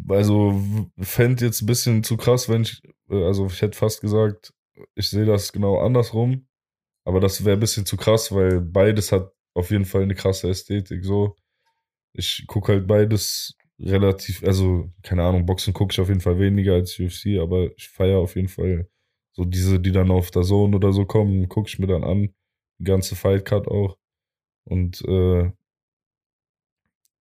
also 0.08 0.60
fände 0.98 1.44
jetzt 1.44 1.62
ein 1.62 1.66
bisschen 1.66 2.02
zu 2.02 2.16
krass, 2.16 2.48
wenn 2.48 2.62
ich, 2.62 2.82
äh, 3.10 3.24
also 3.24 3.46
ich 3.46 3.62
hätte 3.62 3.78
fast 3.78 4.00
gesagt, 4.00 4.52
ich 4.96 5.08
sehe 5.10 5.24
das 5.24 5.52
genau 5.52 5.80
andersrum, 5.80 6.48
aber 7.04 7.20
das 7.20 7.44
wäre 7.44 7.56
ein 7.56 7.60
bisschen 7.60 7.86
zu 7.86 7.96
krass, 7.96 8.32
weil 8.32 8.60
beides 8.60 9.12
hat 9.12 9.32
auf 9.54 9.70
jeden 9.70 9.84
Fall 9.84 10.02
eine 10.02 10.14
krasse 10.14 10.48
Ästhetik. 10.48 11.04
So, 11.04 11.36
ich 12.12 12.44
gucke 12.46 12.72
halt 12.72 12.86
beides 12.86 13.56
relativ, 13.80 14.42
also 14.44 14.90
keine 15.02 15.24
Ahnung, 15.24 15.46
Boxen 15.46 15.72
gucke 15.72 15.92
ich 15.92 16.00
auf 16.00 16.08
jeden 16.08 16.20
Fall 16.20 16.38
weniger 16.38 16.74
als 16.74 16.98
UFC, 16.98 17.38
aber 17.40 17.70
ich 17.76 17.88
feiere 17.88 18.18
auf 18.18 18.36
jeden 18.36 18.48
Fall 18.48 18.88
so 19.32 19.44
diese, 19.44 19.80
die 19.80 19.92
dann 19.92 20.10
auf 20.10 20.30
der 20.30 20.42
Zone 20.42 20.76
oder 20.76 20.92
so 20.92 21.06
kommen, 21.06 21.48
gucke 21.48 21.68
ich 21.68 21.78
mir 21.78 21.86
dann 21.86 22.04
an, 22.04 22.34
die 22.78 22.84
ganze 22.84 23.16
Fight 23.16 23.44
Card 23.44 23.68
auch 23.68 23.98
und 24.64 25.02
äh, 25.06 25.52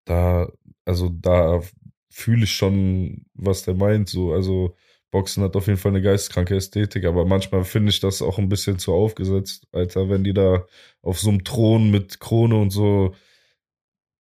da, 0.06 0.52
also 0.86 1.10
da 1.10 1.62
fühle 2.10 2.46
ich 2.46 2.54
schon, 2.54 3.26
was 3.34 3.64
der 3.64 3.76
meint. 3.76 4.10
So, 4.10 4.34
also 4.34 4.76
Boxen 5.12 5.44
hat 5.44 5.56
auf 5.56 5.68
jeden 5.68 5.80
Fall 5.80 5.92
eine 5.92 6.02
geistkranke 6.02 6.56
Ästhetik, 6.56 7.06
aber 7.06 7.26
manchmal 7.26 7.64
finde 7.64 7.90
ich 7.92 8.00
das 8.00 8.22
auch 8.22 8.40
ein 8.40 8.50
bisschen 8.50 8.80
zu 8.80 8.94
aufgesetzt, 8.94 9.68
Alter, 9.72 10.10
wenn 10.10 10.24
die 10.24 10.34
da 10.34 10.66
auf 11.02 11.20
so 11.20 11.30
einem 11.30 11.44
Thron 11.44 11.92
mit 11.92 12.20
Krone 12.20 12.56
und 12.58 12.72
so, 12.72 13.14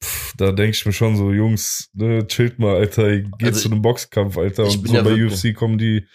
pff, 0.04 0.34
da 0.38 0.52
denke 0.52 0.72
ich 0.72 0.86
mir 0.86 0.94
schon 0.94 1.16
so, 1.16 1.32
Jungs, 1.32 1.90
ne, 1.94 2.26
chillt 2.28 2.60
mal, 2.60 2.76
Alter, 2.76 3.20
geht 3.20 3.34
Also 3.42 3.62
zu 3.62 3.72
einem 3.72 3.82
Boxkampf, 3.82 4.38
Alter. 4.38 4.64
Und 4.66 4.88
so 4.88 4.94
ja 4.94 5.02
bei 5.02 5.26
UFC 5.26 5.56
kommen 5.56 5.78
die 5.78 6.08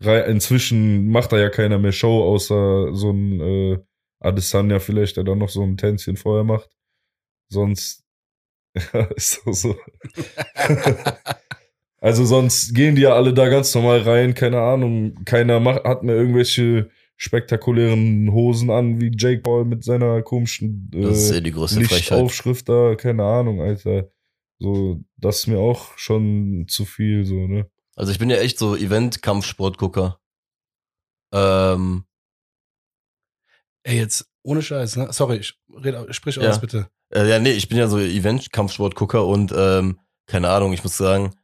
rein, 0.00 0.30
inzwischen 0.30 1.08
macht 1.08 1.32
da 1.32 1.38
ja 1.38 1.48
keiner 1.48 1.78
mehr 1.78 1.92
Show, 1.92 2.22
außer 2.22 2.94
so 2.94 3.10
ein 3.10 3.40
äh, 3.40 3.78
Adesanya 4.20 4.78
vielleicht, 4.78 5.16
der 5.16 5.24
dann 5.24 5.38
noch 5.38 5.48
so 5.48 5.62
ein 5.62 5.76
Tänzchen 5.76 6.16
vorher 6.16 6.44
macht. 6.44 6.70
Sonst 7.48 8.04
ja, 8.92 9.02
ist 9.16 9.40
doch 9.44 9.52
so. 9.52 9.76
also 12.00 12.24
sonst 12.24 12.74
gehen 12.74 12.94
die 12.94 13.02
ja 13.02 13.14
alle 13.14 13.34
da 13.34 13.48
ganz 13.48 13.74
normal 13.74 14.02
rein, 14.02 14.34
keine 14.34 14.60
Ahnung. 14.60 15.24
Keiner 15.24 15.58
macht, 15.60 15.84
hat 15.84 16.02
mehr 16.02 16.14
irgendwelche 16.14 16.90
spektakulären 17.22 18.32
Hosen 18.32 18.70
an, 18.70 18.98
wie 18.98 19.12
Jake 19.14 19.42
Paul 19.42 19.66
mit 19.66 19.84
seiner 19.84 20.22
komischen 20.22 20.90
Das 20.90 21.18
ist 21.18 21.30
äh, 21.30 21.36
eh 21.36 21.40
die 21.42 21.52
größte 21.52 21.76
Frechheit. 21.82 22.18
Lichtaufschrift 22.18 22.66
da, 22.66 22.94
keine 22.94 23.24
Ahnung, 23.24 23.60
Alter. 23.60 24.10
So, 24.58 25.04
das 25.18 25.40
ist 25.40 25.46
mir 25.46 25.58
auch 25.58 25.96
schon 25.98 26.64
zu 26.68 26.86
viel, 26.86 27.26
so, 27.26 27.46
ne? 27.46 27.70
Also 27.94 28.10
ich 28.10 28.18
bin 28.18 28.30
ja 28.30 28.38
echt 28.38 28.58
so 28.58 28.74
Event-Kampfsportgucker. 28.74 30.18
Ähm, 31.32 32.04
Ey, 33.82 33.98
jetzt 33.98 34.26
ohne 34.42 34.62
Scheiß, 34.62 34.96
ne? 34.96 35.12
Sorry, 35.12 35.36
ich 35.38 35.60
red, 35.74 36.14
sprich 36.14 36.36
Ja. 36.36 36.48
aus, 36.48 36.60
bitte. 36.60 36.88
Äh, 37.10 37.28
ja, 37.28 37.38
nee, 37.38 37.52
ich 37.52 37.68
bin 37.68 37.76
ja 37.76 37.88
so 37.88 37.98
Event-Kampfsport-Gucker 37.98 39.26
und 39.26 39.52
ähm, 39.54 40.00
keine 40.26 40.48
Ahnung, 40.48 40.72
ich 40.72 40.82
muss 40.82 40.96
sagen, 40.96 41.34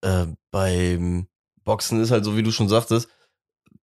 äh, 0.00 0.26
beim 0.50 1.28
Boxen 1.64 2.00
ist 2.00 2.10
halt 2.10 2.24
so, 2.24 2.38
wie 2.38 2.42
du 2.42 2.52
schon 2.52 2.70
sagtest, 2.70 3.08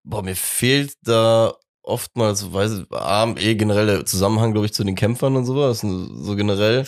boah, 0.07 0.23
mir 0.23 0.35
fehlt 0.35 0.93
da 1.03 1.53
oftmals, 1.83 2.51
weiß 2.51 2.79
ich, 2.79 3.45
eh 3.45 3.55
generell 3.55 3.87
der 3.87 4.05
Zusammenhang, 4.05 4.51
glaube 4.53 4.65
ich, 4.65 4.73
zu 4.73 4.83
den 4.83 4.95
Kämpfern 4.95 5.35
und 5.35 5.45
sowas. 5.45 5.81
So 5.81 6.35
generell 6.35 6.87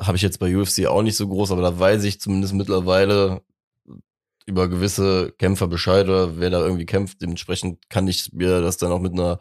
habe 0.00 0.16
ich 0.16 0.22
jetzt 0.22 0.38
bei 0.38 0.56
UFC 0.56 0.86
auch 0.86 1.02
nicht 1.02 1.16
so 1.16 1.28
groß, 1.28 1.52
aber 1.52 1.62
da 1.62 1.78
weiß 1.78 2.04
ich 2.04 2.20
zumindest 2.20 2.54
mittlerweile 2.54 3.42
über 4.46 4.68
gewisse 4.68 5.32
Kämpfer 5.38 5.68
Bescheid 5.68 6.06
oder 6.06 6.38
wer 6.38 6.50
da 6.50 6.60
irgendwie 6.60 6.86
kämpft. 6.86 7.22
Dementsprechend 7.22 7.88
kann 7.88 8.08
ich 8.08 8.32
mir 8.32 8.60
das 8.60 8.76
dann 8.76 8.92
auch 8.92 9.00
mit 9.00 9.12
einer, 9.12 9.40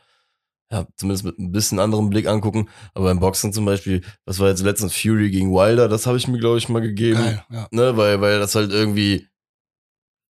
ja, 0.72 0.88
zumindest 0.96 1.26
mit 1.26 1.40
ein 1.40 1.52
bisschen 1.52 1.80
anderem 1.80 2.10
Blick 2.10 2.28
angucken. 2.28 2.70
Aber 2.94 3.06
beim 3.06 3.20
Boxen 3.20 3.52
zum 3.52 3.66
Beispiel, 3.66 4.02
was 4.26 4.40
war 4.40 4.50
jetzt 4.50 4.64
letztens 4.64 4.96
Fury 4.96 5.30
gegen 5.30 5.52
Wilder, 5.52 5.90
das 5.90 6.08
habe 6.08 6.18
ich 6.18 6.28
mir, 6.28 6.40
glaube 6.40 6.58
ich, 6.58 6.70
mal 6.70 6.82
gegeben. 6.82 7.20
Geil, 7.20 7.44
ja. 7.52 7.68
Ne, 7.72 7.98
weil, 7.98 8.22
weil 8.22 8.40
das 8.40 8.56
halt 8.56 8.72
irgendwie, 8.72 9.28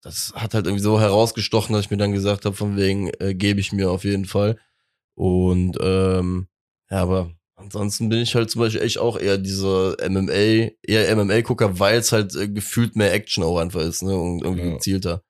das 0.04 0.34
hat 0.36 0.54
halt 0.54 0.66
irgendwie 0.66 0.84
so 0.84 1.00
herausgestochen, 1.00 1.74
dass 1.74 1.86
ich 1.86 1.92
mir 1.92 1.98
dann 1.98 2.12
gesagt 2.12 2.46
habe, 2.46 2.56
von 2.56 2.76
wegen, 2.78 3.10
äh, 3.20 3.34
gebe 3.34 3.60
ich 3.60 3.72
mir 3.72 3.90
auf 3.90 4.04
jeden 4.04 4.26
Fall. 4.26 4.60
Und 5.16 5.78
ähm, 5.82 6.48
ja, 6.90 7.02
aber 7.02 7.32
ansonsten 7.56 8.10
bin 8.10 8.20
ich 8.20 8.36
halt 8.36 8.52
zum 8.52 8.62
Beispiel 8.62 8.82
echt 8.82 8.98
auch 8.98 9.18
eher 9.18 9.38
dieser 9.38 9.96
MMA, 10.10 10.72
eher 10.82 11.10
MMA-Gucker, 11.16 11.80
weil 11.80 11.98
es 12.00 12.12
halt 12.12 12.36
äh, 12.36 12.50
gefühlt 12.50 12.96
mehr 12.96 13.14
Action 13.14 13.44
auch 13.44 13.58
einfach 13.58 13.82
ist, 13.82 14.04
ne? 14.04 14.16
Und 14.16 14.44
irgendwie 14.44 14.66
Ja. 14.68 14.74
gezielter. 14.74 15.24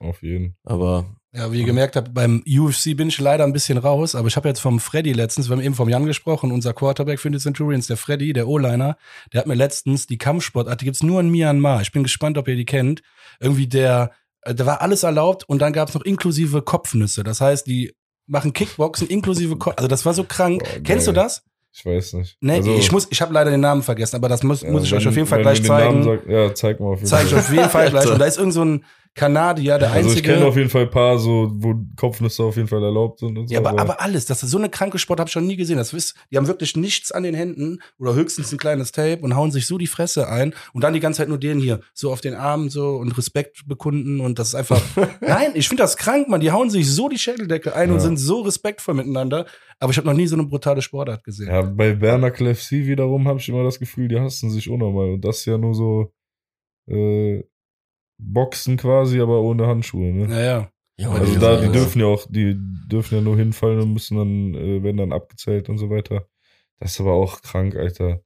Auf 0.00 0.22
jeden. 0.22 0.56
Aber 0.64 1.16
Ja, 1.32 1.52
wie 1.52 1.60
ihr 1.60 1.64
gemerkt 1.64 1.94
habt, 1.94 2.12
beim 2.12 2.42
UFC 2.44 2.96
bin 2.96 3.06
ich 3.06 3.20
leider 3.20 3.44
ein 3.44 3.52
bisschen 3.52 3.78
raus, 3.78 4.16
aber 4.16 4.26
ich 4.26 4.34
habe 4.36 4.48
jetzt 4.48 4.58
vom 4.58 4.80
Freddy 4.80 5.12
letztens, 5.12 5.48
wir 5.48 5.56
haben 5.56 5.62
eben 5.62 5.76
vom 5.76 5.88
Jan 5.88 6.04
gesprochen, 6.04 6.50
unser 6.50 6.72
Quarterback 6.72 7.20
für 7.20 7.30
die 7.30 7.38
Centurions, 7.38 7.86
der 7.86 7.96
Freddy, 7.96 8.32
der 8.32 8.48
O-Liner, 8.48 8.96
der 9.32 9.40
hat 9.40 9.46
mir 9.46 9.54
letztens 9.54 10.08
die 10.08 10.18
Kampfsportart, 10.18 10.80
die 10.80 10.86
gibt's 10.86 11.04
nur 11.04 11.20
in 11.20 11.30
Myanmar. 11.30 11.82
Ich 11.82 11.92
bin 11.92 12.02
gespannt, 12.02 12.36
ob 12.36 12.48
ihr 12.48 12.56
die 12.56 12.64
kennt. 12.64 13.02
Irgendwie 13.38 13.68
der, 13.68 14.10
äh, 14.42 14.56
da 14.56 14.66
war 14.66 14.82
alles 14.82 15.04
erlaubt 15.04 15.48
und 15.48 15.60
dann 15.62 15.72
gab's 15.72 15.94
noch 15.94 16.02
inklusive 16.02 16.62
Kopfnüsse. 16.62 17.22
Das 17.22 17.40
heißt, 17.40 17.64
die 17.68 17.94
machen 18.26 18.52
Kickboxen 18.52 19.06
inklusive 19.06 19.54
Kopf. 19.56 19.74
Also 19.76 19.86
das 19.86 20.04
war 20.04 20.14
so 20.14 20.24
krank. 20.24 20.64
Boah, 20.64 20.80
Kennst 20.82 21.06
du 21.06 21.12
das? 21.12 21.44
Ich 21.72 21.86
weiß 21.86 22.14
nicht. 22.14 22.36
Nee, 22.40 22.54
Also, 22.54 22.74
ich 22.76 22.90
muss, 22.90 23.06
ich 23.10 23.22
habe 23.22 23.32
leider 23.32 23.52
den 23.52 23.60
Namen 23.60 23.84
vergessen, 23.84 24.16
aber 24.16 24.28
das 24.28 24.42
muss, 24.42 24.62
ja, 24.62 24.70
muss 24.72 24.82
ich 24.82 24.92
euch 24.92 25.02
wenn- 25.04 25.08
auf 25.10 25.14
jeden 25.16 25.28
Fall 25.28 25.42
gleich 25.42 25.62
zeigen. 25.62 26.02
Sag, 26.02 26.26
ja, 26.28 26.52
zeig 26.52 26.80
mal 26.80 26.86
auf 26.88 26.98
jeden 26.98 27.06
Zeige 27.08 27.26
ich 27.26 27.30
Fall. 27.30 27.38
auf 27.40 27.52
jeden 27.52 27.70
Fall 27.70 27.90
gleich. 27.90 28.06
Und 28.10 28.18
da 28.18 28.24
ist 28.24 28.36
irgend 28.38 28.54
so 28.54 28.64
ein 28.64 28.84
Kanadier, 29.14 29.76
der 29.78 29.90
Also 29.90 30.08
ich 30.10 30.16
einzige. 30.16 30.32
kenne 30.34 30.46
auf 30.46 30.56
jeden 30.56 30.70
Fall 30.70 30.82
ein 30.82 30.90
paar, 30.90 31.18
so, 31.18 31.50
wo 31.54 31.74
Kopfnüsse 31.96 32.44
auf 32.44 32.56
jeden 32.56 32.68
Fall 32.68 32.82
erlaubt 32.82 33.18
sind 33.18 33.36
und 33.36 33.48
so. 33.48 33.52
ja, 33.54 33.60
aber, 33.60 33.78
aber 33.78 34.00
alles, 34.00 34.24
das 34.24 34.42
ist 34.42 34.50
so 34.50 34.58
eine 34.58 34.68
kranke 34.70 34.98
Sport, 34.98 35.18
habe 35.18 35.28
ich 35.28 35.32
schon 35.32 35.46
nie 35.46 35.56
gesehen. 35.56 35.76
Das 35.78 35.92
wisst, 35.92 36.14
die 36.30 36.36
haben 36.36 36.46
wirklich 36.46 36.76
nichts 36.76 37.10
an 37.10 37.24
den 37.24 37.34
Händen 37.34 37.80
oder 37.98 38.14
höchstens 38.14 38.52
ein 38.52 38.58
kleines 38.58 38.92
Tape 38.92 39.18
und 39.22 39.34
hauen 39.34 39.50
sich 39.50 39.66
so 39.66 39.78
die 39.78 39.88
Fresse 39.88 40.28
ein 40.28 40.54
und 40.72 40.84
dann 40.84 40.94
die 40.94 41.00
ganze 41.00 41.18
Zeit 41.18 41.28
nur 41.28 41.38
den 41.38 41.58
hier 41.58 41.80
so 41.92 42.12
auf 42.12 42.20
den 42.20 42.34
Arm 42.34 42.70
so 42.70 42.96
und 42.96 43.16
Respekt 43.18 43.66
bekunden 43.66 44.20
und 44.20 44.38
das 44.38 44.48
ist 44.48 44.54
einfach. 44.54 44.80
Nein, 45.20 45.50
ich 45.54 45.68
finde 45.68 45.82
das 45.82 45.96
krank, 45.96 46.28
man. 46.28 46.40
Die 46.40 46.52
hauen 46.52 46.70
sich 46.70 46.88
so 46.88 47.08
die 47.08 47.18
Schädeldecke 47.18 47.74
ein 47.74 47.90
und 47.90 47.96
Ja. 47.96 48.00
sind 48.02 48.16
so 48.16 48.42
respektvoll 48.42 48.94
miteinander. 48.94 49.44
Aber 49.80 49.90
ich 49.92 49.96
habe 49.98 50.06
noch 50.06 50.14
nie 50.14 50.26
so 50.28 50.36
eine 50.36 50.44
brutale 50.46 50.82
Sportart 50.82 51.24
gesehen. 51.24 51.48
Ja, 51.48 51.62
bei 51.62 51.94
Bernacle 51.94 52.54
FC 52.54 52.72
wiederum 52.86 53.26
habe 53.26 53.38
ich 53.40 53.48
immer 53.48 53.64
das 53.64 53.78
Gefühl, 53.78 54.08
die 54.08 54.20
hassen 54.20 54.50
sich 54.50 54.68
unnormal. 54.70 55.10
Und 55.14 55.24
das 55.24 55.38
ist 55.38 55.46
ja 55.46 55.58
nur 55.58 55.74
so 55.74 56.12
äh, 56.88 57.42
Boxen 58.20 58.76
quasi, 58.76 59.20
aber 59.20 59.40
ohne 59.40 59.66
Handschuhe. 59.66 60.12
Ne? 60.12 60.28
Ja, 60.30 60.40
ja. 60.40 60.70
Ja, 60.98 61.10
Also 61.12 61.32
die 61.32 61.38
da, 61.38 61.60
die 61.60 61.72
dürfen 61.72 62.00
ja 62.00 62.06
auch, 62.06 62.26
die 62.28 62.56
dürfen 62.58 63.14
ja 63.14 63.20
nur 63.22 63.36
hinfallen 63.36 63.80
und 63.80 63.92
müssen 63.94 64.18
dann, 64.18 64.54
äh, 64.54 64.82
werden 64.82 64.98
dann 64.98 65.12
abgezählt 65.12 65.70
und 65.70 65.78
so 65.78 65.88
weiter. 65.88 66.26
Das 66.78 66.92
ist 66.92 67.00
aber 67.00 67.12
auch 67.12 67.40
krank, 67.40 67.74
Alter. 67.74 68.20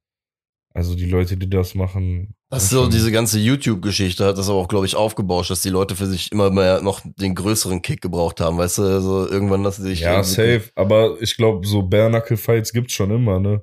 Also 0.75 0.97
die 0.97 1.07
Leute, 1.07 1.37
die 1.37 1.49
das 1.49 1.77
machen. 1.77 2.35
Das 2.51 2.65
ist 2.65 2.71
so 2.71 2.89
diese 2.89 3.13
ganze 3.13 3.39
YouTube-Geschichte 3.39 4.25
hat 4.25 4.39
das 4.39 4.49
aber 4.49 4.59
auch, 4.59 4.67
glaube 4.67 4.87
ich, 4.87 4.97
aufgebauscht, 4.97 5.51
dass 5.51 5.63
die 5.63 5.69
Leute 5.69 5.95
für 5.95 6.07
sich 6.07 6.33
immer 6.33 6.51
mehr 6.51 6.83
noch 6.83 7.01
den 7.05 7.37
größeren 7.37 7.81
Kick 7.81 8.01
gebraucht 8.01 8.41
haben, 8.41 8.59
weißt 8.59 8.79
du, 8.79 8.83
also 8.83 9.29
irgendwann 9.29 9.63
lassen 9.63 9.83
sie 9.85 9.91
sich. 9.91 10.01
Ja, 10.01 10.25
safe. 10.25 10.71
Aber 10.75 11.17
ich 11.21 11.37
glaube, 11.37 11.65
so 11.65 11.83
Bare-Knuckle-Fights 11.83 12.73
gibt's 12.73 12.95
schon 12.95 13.13
immer, 13.13 13.39
ne? 13.39 13.63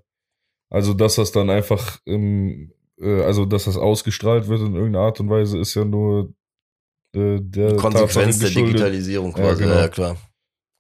Also, 0.69 0.93
dass 0.93 1.15
das 1.15 1.33
dann 1.33 1.49
einfach, 1.49 1.99
im, 2.05 2.71
äh, 3.01 3.23
also, 3.23 3.45
dass 3.45 3.65
das 3.65 3.77
ausgestrahlt 3.77 4.47
wird 4.47 4.61
in 4.61 4.75
irgendeiner 4.75 5.05
Art 5.05 5.19
und 5.19 5.29
Weise, 5.29 5.59
ist 5.59 5.73
ja 5.75 5.85
nur 5.85 6.33
äh, 7.15 7.39
der 7.41 7.75
Konsequenz 7.75 8.39
der. 8.39 8.49
Digitalisierung 8.49 9.33
quasi, 9.33 9.63
ja, 9.63 9.67
genau. 9.67 9.81
ja, 9.81 9.87
klar. 9.87 10.17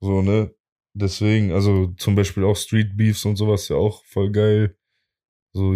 So, 0.01 0.21
ne? 0.21 0.53
Deswegen, 0.93 1.51
also 1.51 1.87
zum 1.97 2.15
Beispiel 2.15 2.43
auch 2.43 2.55
Street 2.55 2.97
Beefs 2.97 3.25
und 3.25 3.37
sowas 3.37 3.67
ja 3.69 3.77
auch 3.77 4.03
voll 4.05 4.31
geil. 4.31 4.77
So 5.53 5.75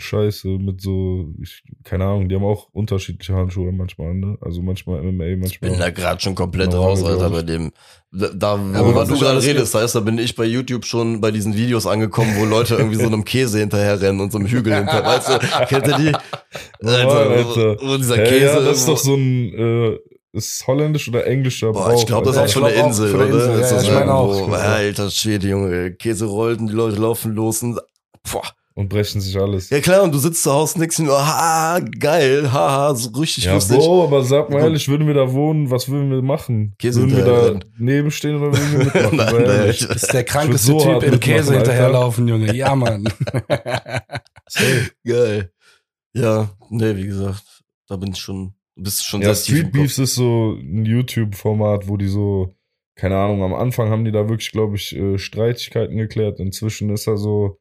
YouTube-Scheiße 0.00 0.48
mit 0.48 0.80
so, 0.80 1.34
ich, 1.40 1.62
keine 1.84 2.04
Ahnung, 2.04 2.28
die 2.28 2.34
haben 2.34 2.44
auch 2.44 2.68
unterschiedliche 2.72 3.34
Handschuhe 3.34 3.72
manchmal, 3.72 4.14
ne? 4.14 4.36
Also 4.40 4.62
manchmal 4.62 5.02
MMA, 5.02 5.36
manchmal. 5.36 5.70
bin 5.70 5.78
da 5.78 5.90
gerade 5.90 6.20
schon 6.20 6.34
komplett 6.34 6.74
raus, 6.74 7.02
Alter, 7.04 7.30
bei 7.30 7.40
ich. 7.40 7.46
dem. 7.46 7.72
Da, 8.12 8.58
worüber 8.58 9.02
was 9.02 9.08
du 9.08 9.18
gerade 9.18 9.42
redest, 9.42 9.74
heißt, 9.74 9.94
da 9.94 10.00
bin 10.00 10.18
ich 10.18 10.34
bei 10.34 10.44
YouTube 10.44 10.84
schon 10.84 11.20
bei 11.20 11.30
diesen 11.30 11.54
Videos 11.56 11.86
angekommen, 11.86 12.34
wo 12.38 12.44
Leute 12.44 12.74
irgendwie 12.74 12.96
so 12.96 13.06
einem 13.06 13.24
Käse 13.24 13.60
hinterherrennen 13.60 14.20
und 14.20 14.32
so 14.32 14.38
einem 14.38 14.48
Hügel 14.48 14.74
hinterher. 14.74 15.04
Weißt 15.04 15.28
du, 15.28 15.38
kennt 15.66 15.86
ihr 15.86 15.96
die? 15.96 16.12
Alter, 16.86 17.30
Alter. 17.30 17.76
Wo, 17.80 17.88
wo 17.92 17.96
dieser 17.96 18.16
Hä, 18.16 18.24
Käse. 18.28 18.44
ja, 18.46 18.60
das 18.60 18.78
ist 18.78 18.88
doch 18.88 18.98
so 18.98 19.14
ein, 19.14 19.54
äh, 19.54 19.98
ist 20.32 20.64
holländisch 20.66 21.08
oder 21.08 21.26
englischer 21.26 21.72
Boah, 21.72 21.92
ich 21.94 22.06
glaube, 22.06 22.26
das 22.26 22.36
ist 22.36 22.36
Ja, 22.36 22.42
auch 22.42 22.46
ich 22.46 22.52
von 22.54 22.62
der 22.64 22.72
glaub 22.72 22.84
auch 22.84 22.88
Insel, 22.88 23.14
oder? 23.14 23.26
Insel, 23.26 23.60
ja, 23.60 23.70
ja, 23.76 23.82
ich 23.82 23.92
meine 23.92 24.14
auch. 24.14 24.48
Alter 24.52 25.10
Schwede, 25.10 25.48
Junge. 25.48 25.92
Käse 25.92 26.26
rollt 26.26 26.60
und 26.60 26.68
die 26.68 26.74
Leute 26.74 26.96
laufen 27.00 27.32
los 27.34 27.62
und. 27.62 27.80
Boah. 28.30 28.42
Und 28.80 28.88
brechen 28.88 29.20
sich 29.20 29.38
alles. 29.38 29.68
Ja 29.68 29.78
klar, 29.80 30.02
und 30.04 30.14
du 30.14 30.18
sitzt 30.18 30.42
zu 30.42 30.50
Hause 30.50 30.78
nix 30.80 30.98
und 30.98 31.04
nur, 31.04 31.18
ha, 31.18 31.80
geil, 31.98 32.50
haha, 32.50 32.94
so 32.94 33.10
richtig 33.10 33.44
Ja, 33.44 33.52
lustig. 33.54 33.76
Bro, 33.76 34.04
aber 34.04 34.24
sag 34.24 34.48
mal 34.48 34.60
ehrlich, 34.60 34.88
würden 34.88 35.06
wir 35.06 35.12
da 35.12 35.30
wohnen, 35.32 35.70
was 35.70 35.90
würden 35.90 36.10
wir 36.10 36.22
machen? 36.22 36.74
Käse 36.78 37.02
würden 37.02 37.14
wir 37.16 37.24
da 37.24 37.60
nebenstehen 37.78 38.36
oder 38.36 38.46
würden 38.56 38.72
wir 38.72 38.78
mitmachen? 38.86 39.16
Nein, 39.18 39.32
nein, 39.34 39.44
ehrlich. 39.44 39.82
ich- 39.82 39.86
Das 39.88 40.02
ist 40.04 40.14
der 40.14 40.24
krankeste 40.24 40.66
so 40.68 40.78
Typ 40.80 41.02
im 41.02 41.20
Käse 41.20 41.54
hinterherlaufen, 41.56 42.26
Junge. 42.26 42.54
Ja, 42.56 42.74
Mann. 42.74 43.06
Geil. 45.04 45.52
Ja, 46.14 46.50
nee, 46.70 46.96
wie 46.96 47.06
gesagt, 47.06 47.44
da 47.88 47.96
bin 47.96 48.12
ich 48.12 48.18
schon, 48.18 48.54
du 48.76 48.82
bist 48.82 49.04
schon 49.04 49.22
Ja, 49.22 49.34
Street. 49.34 49.72
Beefs 49.72 49.98
ist 49.98 50.14
so 50.14 50.54
ein 50.58 50.84
YouTube-Format, 50.84 51.86
wo 51.88 51.96
die 51.96 52.08
so, 52.08 52.52
keine 52.96 53.16
Ahnung, 53.18 53.42
am 53.42 53.54
Anfang 53.54 53.90
haben 53.90 54.04
die 54.04 54.12
da 54.12 54.28
wirklich, 54.28 54.50
glaube 54.52 54.76
ich, 54.76 54.96
äh, 54.96 55.18
Streitigkeiten 55.18 55.96
geklärt. 55.96 56.40
Inzwischen 56.40 56.90
ist 56.90 57.06
da 57.06 57.16
so, 57.16 57.58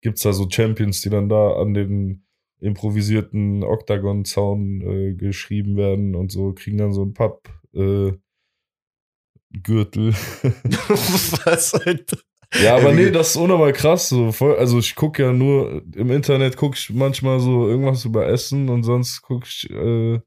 gibt's 0.00 0.22
da 0.22 0.32
so 0.32 0.48
Champions, 0.48 1.00
die 1.02 1.10
dann 1.10 1.28
da 1.28 1.54
an 1.54 1.74
den 1.74 2.24
improvisierten 2.60 3.62
Octagon-Zaun 3.64 4.80
äh, 4.82 5.14
geschrieben 5.14 5.76
werden 5.76 6.14
und 6.14 6.30
so, 6.30 6.52
kriegen 6.52 6.78
dann 6.78 6.92
so 6.92 7.02
ein 7.04 7.14
Papp, 7.14 7.48
äh, 7.74 8.12
Gürtel. 9.62 10.12
Was, 11.44 11.74
Alter? 11.74 12.18
Ja, 12.62 12.76
aber 12.76 12.92
nee, 12.92 13.10
das 13.10 13.30
ist 13.30 13.36
unnormal 13.36 13.72
krass. 13.72 14.08
So. 14.08 14.32
Voll, 14.32 14.56
also 14.56 14.78
ich 14.78 14.94
gucke 14.96 15.22
ja 15.22 15.32
nur, 15.32 15.82
im 15.94 16.10
Internet 16.10 16.56
gucke 16.56 16.76
ich 16.76 16.90
manchmal 16.90 17.40
so 17.40 17.68
irgendwas 17.68 18.04
über 18.04 18.26
Essen 18.26 18.68
und 18.68 18.82
sonst 18.82 19.22
gucke 19.22 19.46
ich 19.48 19.70
äh, 19.70 20.20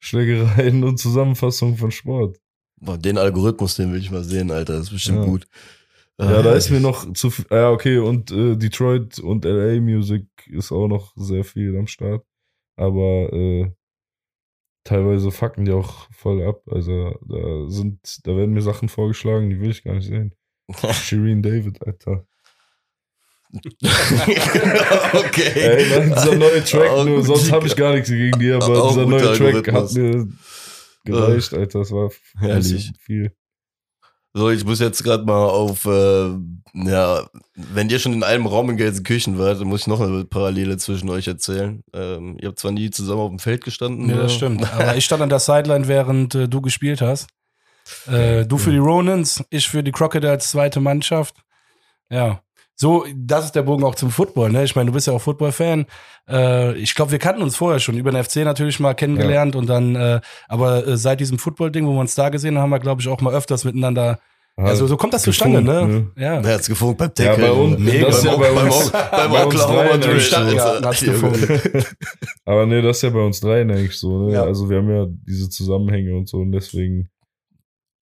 Schlägereien 0.00 0.84
und 0.84 0.98
Zusammenfassungen 0.98 1.76
von 1.76 1.90
Sport. 1.90 2.38
Boah, 2.80 2.96
den 2.96 3.18
Algorithmus, 3.18 3.76
den 3.76 3.92
will 3.92 4.00
ich 4.00 4.10
mal 4.10 4.24
sehen, 4.24 4.50
Alter, 4.50 4.74
das 4.74 4.84
ist 4.84 4.92
bestimmt 4.92 5.18
Ja. 5.18 5.24
gut. 5.24 5.46
Ja, 6.20 6.42
da 6.42 6.54
Äh, 6.54 6.58
ist 6.58 6.70
mir 6.70 6.80
noch 6.80 7.12
zu 7.12 7.30
viel. 7.30 7.46
Ja, 7.50 7.70
okay, 7.70 7.98
und 7.98 8.30
äh, 8.32 8.56
Detroit 8.56 9.18
und 9.20 9.44
LA 9.44 9.80
Music 9.80 10.26
ist 10.48 10.72
auch 10.72 10.88
noch 10.88 11.12
sehr 11.16 11.44
viel 11.44 11.76
am 11.76 11.86
Start. 11.86 12.24
Aber 12.76 13.32
äh, 13.32 13.70
teilweise 14.84 15.30
fucken 15.30 15.64
die 15.64 15.72
auch 15.72 16.08
voll 16.12 16.42
ab. 16.42 16.62
Also 16.70 17.16
da 17.26 17.68
sind, 17.70 18.26
da 18.26 18.36
werden 18.36 18.52
mir 18.54 18.62
Sachen 18.62 18.88
vorgeschlagen, 18.88 19.50
die 19.50 19.60
will 19.60 19.70
ich 19.70 19.84
gar 19.84 19.94
nicht 19.94 20.06
sehen. 20.06 20.34
Shireen 20.92 21.42
David, 21.42 21.86
Alter. 21.86 22.26
okay. 25.14 25.52
Ey, 25.54 25.88
nein, 25.88 26.14
dieser 26.14 26.34
neue 26.36 26.62
Track, 26.64 27.06
nur, 27.06 27.24
sonst 27.24 27.50
habe 27.50 27.66
ich 27.66 27.74
gar 27.76 27.94
nichts 27.94 28.10
gegen 28.10 28.38
die, 28.38 28.50
aber 28.52 28.88
dieser 28.88 29.06
neue 29.06 29.32
Track 29.34 29.72
hat 29.72 29.92
mir 29.94 30.28
gereicht, 31.04 31.54
Alter. 31.54 31.78
Das 31.78 31.90
war 31.90 32.10
Herrlich. 32.38 32.92
viel. 33.00 33.32
So, 34.38 34.50
ich 34.50 34.64
muss 34.64 34.78
jetzt 34.78 35.02
gerade 35.02 35.24
mal 35.24 35.46
auf, 35.46 35.84
äh, 35.84 36.28
ja, 36.72 37.28
wenn 37.56 37.90
ihr 37.90 37.98
schon 37.98 38.12
in 38.12 38.22
einem 38.22 38.46
Raum 38.46 38.70
in 38.70 38.76
Gelsenkirchen 38.76 39.36
wart, 39.36 39.60
dann 39.60 39.66
muss 39.66 39.80
ich 39.80 39.86
noch 39.88 40.00
eine 40.00 40.24
Parallele 40.26 40.76
zwischen 40.76 41.10
euch 41.10 41.26
erzählen. 41.26 41.82
Ähm, 41.92 42.36
ihr 42.40 42.46
habt 42.46 42.60
zwar 42.60 42.70
nie 42.70 42.88
zusammen 42.90 43.20
auf 43.20 43.30
dem 43.30 43.40
Feld 43.40 43.64
gestanden. 43.64 44.08
Oder? 44.08 44.22
das 44.22 44.34
stimmt. 44.34 44.62
Aber 44.72 44.94
ich 44.94 45.04
stand 45.04 45.22
an 45.22 45.28
der 45.28 45.40
Sideline, 45.40 45.88
während 45.88 46.36
äh, 46.36 46.48
du 46.48 46.60
gespielt 46.60 47.00
hast. 47.00 47.26
Äh, 48.06 48.46
du 48.46 48.58
für 48.58 48.70
die 48.70 48.78
Ronins, 48.78 49.42
ich 49.50 49.68
für 49.68 49.82
die 49.82 49.90
Crocodiles 49.90 50.50
zweite 50.50 50.78
Mannschaft. 50.78 51.34
Ja. 52.08 52.40
So, 52.80 53.04
das 53.16 53.46
ist 53.46 53.56
der 53.56 53.62
Bogen 53.62 53.82
auch 53.82 53.96
zum 53.96 54.10
Football, 54.10 54.52
ne? 54.52 54.62
Ich 54.62 54.76
meine, 54.76 54.86
du 54.86 54.92
bist 54.92 55.08
ja 55.08 55.12
auch 55.12 55.20
Football-Fan. 55.20 55.86
Äh, 56.28 56.74
ich 56.78 56.94
glaube, 56.94 57.10
wir 57.10 57.18
kannten 57.18 57.42
uns 57.42 57.56
vorher 57.56 57.80
schon, 57.80 57.98
über 57.98 58.12
den 58.12 58.22
FC 58.22 58.36
natürlich 58.36 58.78
mal 58.78 58.94
kennengelernt 58.94 59.56
und 59.56 59.66
dann, 59.68 59.96
äh, 59.96 60.20
aber 60.46 60.86
äh, 60.86 60.96
seit 60.96 61.18
diesem 61.18 61.40
Football-Ding, 61.40 61.86
wo 61.88 61.92
wir 61.94 62.00
uns 62.00 62.14
da 62.14 62.28
gesehen 62.28 62.54
haben, 62.56 62.62
haben 62.62 62.70
wir, 62.70 62.78
glaube 62.78 63.00
ich, 63.00 63.08
auch 63.08 63.20
mal 63.20 63.34
öfters 63.34 63.64
miteinander. 63.64 64.20
Also 64.56 64.88
so 64.88 64.96
kommt 64.96 65.12
das 65.14 65.22
zustande, 65.22 65.62
gefunkt, 65.62 66.16
ne? 66.16 66.24
Ja. 66.24 66.42
Wer 66.44 66.54
hat's 66.54 66.68
gefunkt 66.68 66.98
beim 66.98 67.10
Ja, 67.16 67.26
Tackle? 67.26 67.46
bei 67.46 67.52
uns- 67.52 67.78
nee, 67.78 68.00
das 68.00 68.18
ist 68.18 68.24
beim, 68.24 68.32
ja 68.32 68.38
bei 68.48 68.54
beim, 68.54 68.66
uns- 68.66 68.90
beim, 68.90 69.10
beim 69.10 69.30
bei 69.32 69.44
uns 70.14 70.24
Stadtgarten 70.26 70.84
hat's 70.86 71.00
gefunkt. 71.00 71.96
Aber 72.44 72.66
nee, 72.66 72.82
das 72.82 72.96
ist 72.96 73.02
ja 73.02 73.10
bei 73.10 73.20
uns 73.24 73.38
dreien 73.40 73.70
eigentlich 73.70 73.96
so. 73.96 74.26
Ne? 74.26 74.32
Ja. 74.34 74.42
Also 74.42 74.68
wir 74.68 74.78
haben 74.78 74.90
ja 74.90 75.06
diese 75.08 75.48
Zusammenhänge 75.48 76.16
und 76.16 76.28
so 76.28 76.38
und 76.38 76.50
deswegen, 76.50 77.08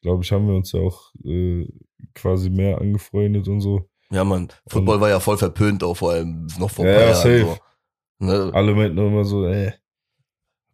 glaube 0.02 0.22
ich, 0.24 0.32
haben 0.32 0.46
wir 0.48 0.54
uns 0.54 0.72
ja 0.72 0.80
auch 0.80 1.12
äh, 1.26 1.66
quasi 2.14 2.48
mehr 2.48 2.78
angefreundet 2.80 3.48
und 3.48 3.60
so. 3.60 3.86
Ja, 4.10 4.24
Mann. 4.24 4.48
Football 4.68 5.00
war 5.00 5.08
ja 5.08 5.20
voll 5.20 5.36
verpönt, 5.38 5.82
auch 5.82 5.94
vor 5.96 6.12
allem 6.12 6.46
noch 6.58 6.70
vor 6.70 6.84
ein 6.84 6.92
Ja, 6.92 6.96
paar 6.98 7.02
ja, 7.08 7.10
Jahren. 7.10 7.22
safe. 7.46 7.60
So. 8.20 8.26
Ne? 8.26 8.50
Alle 8.54 8.74
meinten 8.74 8.98
immer 8.98 9.24
so, 9.24 9.46
ey, 9.46 9.72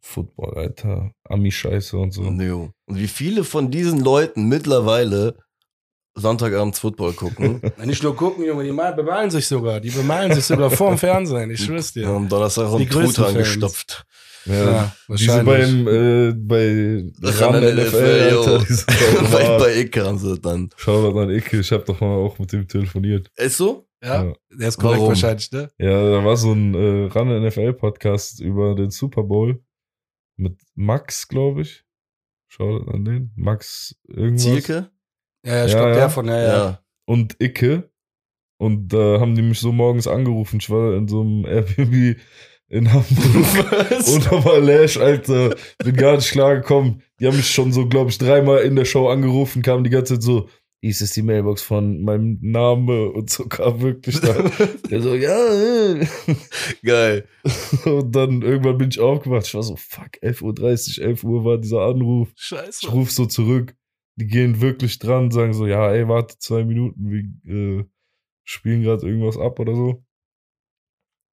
Football, 0.00 0.54
Alter, 0.58 1.12
Ami-Scheiße 1.24 1.96
und 1.96 2.12
so. 2.12 2.22
Jo. 2.24 2.70
Und 2.86 2.98
wie 2.98 3.06
viele 3.08 3.44
von 3.44 3.70
diesen 3.70 4.00
Leuten 4.00 4.48
mittlerweile 4.48 5.36
Sonntagabends 6.14 6.78
Football 6.80 7.14
gucken. 7.14 7.62
Nicht 7.84 8.02
nur 8.02 8.14
gucken, 8.14 8.44
Junge, 8.44 8.64
die 8.64 8.72
mal- 8.72 8.92
bemalen 8.94 9.30
sich 9.30 9.46
sogar. 9.46 9.80
Die 9.80 9.90
bemalen 9.90 10.34
sich 10.34 10.44
sogar 10.44 10.70
vorm 10.70 10.98
Fernsehen, 10.98 11.50
ich 11.50 11.64
schwör's 11.64 11.92
dir. 11.94 12.02
Ja, 12.02 12.14
am 12.16 12.28
Donnerstag 12.28 12.66
größten 12.68 12.90
Truthahn 12.90 13.34
gestopft. 13.34 14.04
Ja, 14.46 14.92
diese 15.08 15.28
wahrscheinlich. 15.28 15.84
beim, 15.84 15.88
äh, 15.88 16.32
bei 16.34 17.04
Ran 17.22 17.54
Ran 17.54 17.64
NFL, 17.64 17.86
NFL. 17.86 18.36
Alter, 18.36 18.58
die 18.58 18.72
sind 18.72 18.86
bei, 19.32 19.58
bei 19.58 19.80
Icke 19.80 20.04
haben 20.04 20.18
sie 20.18 20.28
das 20.30 20.40
dann. 20.40 20.70
Shoutout 20.76 21.18
an 21.18 21.30
Icke, 21.30 21.60
ich 21.60 21.70
habe 21.72 21.84
doch 21.84 22.00
mal 22.00 22.16
auch 22.16 22.38
mit 22.38 22.52
dem 22.52 22.66
telefoniert. 22.66 23.30
Ist 23.36 23.56
so? 23.56 23.86
Ja, 24.02 24.24
Ja. 24.24 24.32
der 24.50 24.68
ist 24.68 24.78
korrekt 24.78 24.98
Warum? 24.98 25.08
wahrscheinlich, 25.10 25.50
ne? 25.52 25.70
Ja, 25.78 26.10
da 26.18 26.24
war 26.24 26.36
so 26.36 26.52
ein 26.52 26.74
äh, 26.74 27.06
Ran 27.12 27.28
NFL 27.46 27.74
Podcast 27.74 28.40
über 28.40 28.74
den 28.74 28.90
Super 28.90 29.22
Bowl 29.22 29.62
mit 30.36 30.58
Max, 30.74 31.28
glaube 31.28 31.62
ich. 31.62 31.84
Shoutout 32.48 32.90
an 32.90 33.04
den. 33.04 33.32
Max 33.36 33.94
irgendwas. 34.08 34.42
Zielke? 34.42 34.90
Ja, 35.44 35.56
ja, 35.56 35.64
ich 35.66 35.72
Ja, 35.72 35.78
glaube, 35.78 35.90
ja. 35.92 35.96
der 35.96 36.10
von, 36.10 36.26
ja, 36.26 36.40
ja. 36.42 36.48
Ja. 36.64 36.82
und 37.06 37.36
Icke. 37.40 37.90
Und 38.58 38.88
da 38.92 39.18
haben 39.18 39.34
die 39.34 39.42
mich 39.42 39.58
so 39.58 39.72
morgens 39.72 40.06
angerufen. 40.06 40.58
Ich 40.60 40.70
war 40.70 40.94
in 40.94 41.08
so 41.08 41.20
einem 41.22 41.44
Airbnb 41.44 42.16
in 42.72 42.92
Hamburg. 42.92 43.90
Und 44.08 44.32
nochmal 44.32 44.64
Lash, 44.64 44.96
Alter. 44.96 45.54
Bin 45.84 45.94
gar 45.94 46.16
nicht 46.16 46.30
klar 46.30 46.56
gekommen. 46.56 47.02
Die 47.20 47.26
haben 47.26 47.36
mich 47.36 47.50
schon 47.50 47.72
so, 47.72 47.86
glaube 47.86 48.10
ich, 48.10 48.18
dreimal 48.18 48.62
in 48.62 48.76
der 48.76 48.86
Show 48.86 49.08
angerufen, 49.08 49.62
kamen 49.62 49.84
die 49.84 49.90
ganze 49.90 50.14
Zeit 50.14 50.22
so, 50.22 50.48
hieß 50.80 51.02
es 51.02 51.12
die 51.12 51.22
Mailbox 51.22 51.62
von 51.62 52.02
meinem 52.02 52.38
Name 52.40 53.10
und 53.10 53.30
so 53.30 53.46
kam 53.46 53.82
wirklich 53.82 54.20
da. 54.20 54.32
Der 54.90 55.02
so, 55.02 55.14
ja, 55.14 55.36
äh. 55.94 56.06
Geil. 56.82 57.28
Und 57.84 58.16
dann 58.16 58.42
irgendwann 58.42 58.78
bin 58.78 58.88
ich 58.88 58.98
aufgewacht. 58.98 59.46
Ich 59.46 59.54
war 59.54 59.62
so, 59.62 59.76
fuck, 59.76 60.16
11.30 60.22 60.98
Uhr, 60.98 61.06
11 61.06 61.24
Uhr 61.24 61.44
war 61.44 61.58
dieser 61.58 61.82
Anruf. 61.82 62.32
Scheiße. 62.36 62.80
Ich 62.86 62.92
ruf 62.92 63.12
so 63.12 63.26
zurück. 63.26 63.76
Die 64.16 64.26
gehen 64.26 64.60
wirklich 64.60 64.98
dran, 64.98 65.30
sagen 65.30 65.52
so, 65.52 65.66
ja, 65.66 65.92
ey, 65.92 66.08
warte 66.08 66.38
zwei 66.38 66.64
Minuten, 66.64 67.10
wir 67.10 67.80
äh, 67.80 67.84
spielen 68.44 68.82
gerade 68.82 69.06
irgendwas 69.06 69.38
ab 69.38 69.60
oder 69.60 69.74
so. 69.74 70.04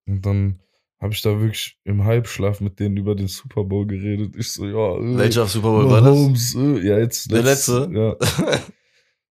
Und 0.05 0.25
dann 0.25 0.59
habe 1.01 1.13
ich 1.13 1.21
da 1.21 1.39
wirklich 1.39 1.77
im 1.85 2.03
Halbschlaf 2.03 2.59
mit 2.61 2.79
denen 2.79 2.97
über 2.97 3.15
den 3.15 3.27
Super 3.27 3.63
Bowl 3.63 3.85
geredet. 3.87 4.35
Ich 4.37 4.51
so, 4.51 4.65
ja, 4.65 4.97
äh, 4.97 5.17
Welcher 5.17 5.45
Super 5.47 5.69
Bowl 5.71 5.89
war 5.89 6.01
das? 6.01 6.15
Mahomes, 6.15 6.55
äh, 6.55 6.87
ja, 6.87 6.99
jetzt. 6.99 7.31
Der 7.31 7.41
letzt- 7.43 7.67
letzte? 7.69 7.89
Ja. 7.93 8.15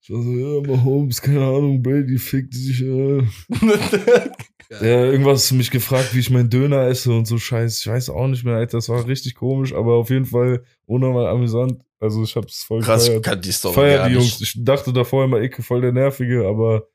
Ich 0.01 0.14
war 0.14 0.23
so, 0.23 0.31
ja, 0.31 0.66
Mahomes, 0.66 1.21
keine 1.21 1.45
Ahnung, 1.45 1.83
Brady 1.83 2.16
fickt 2.16 2.55
sich, 2.55 2.81
äh. 2.81 3.23
Ja, 4.71 5.05
irgendwas 5.05 5.51
mich 5.53 5.71
gefragt, 5.71 6.14
wie 6.14 6.19
ich 6.21 6.29
meinen 6.31 6.51
Döner 6.51 6.87
esse 6.89 7.12
und 7.12 7.27
so 7.27 7.39
Scheiß. 7.39 7.81
Ich 7.81 7.87
weiß 7.87 8.11
auch 8.11 8.27
nicht 8.27 8.45
mehr, 8.45 8.57
Alter. 8.57 8.77
Das 8.79 8.89
war 8.91 9.07
richtig 9.07 9.35
komisch, 9.35 9.73
aber 9.75 9.95
auf 9.95 10.11
jeden 10.11 10.27
Fall 10.27 10.62
unnormal 10.87 11.27
amüsant. 11.27 11.83
Also 12.01 12.23
ich 12.23 12.37
hab's 12.37 12.64
voll 12.64 12.81
Krass, 12.81 13.03
ich 13.05 13.09
gefeiert. 13.09 13.25
kann 13.25 13.41
die 13.41 13.53
Story 13.53 13.75
Feier 13.75 14.09
die. 14.09 14.14
Jungs. 14.14 14.41
Ich 14.43 14.55
dachte 14.62 14.93
davor 14.93 15.25
immer, 15.25 15.41
Icke 15.41 15.62
voll 15.62 15.81
der 15.81 15.93
Nervige, 15.93 16.47
aber 16.47 16.87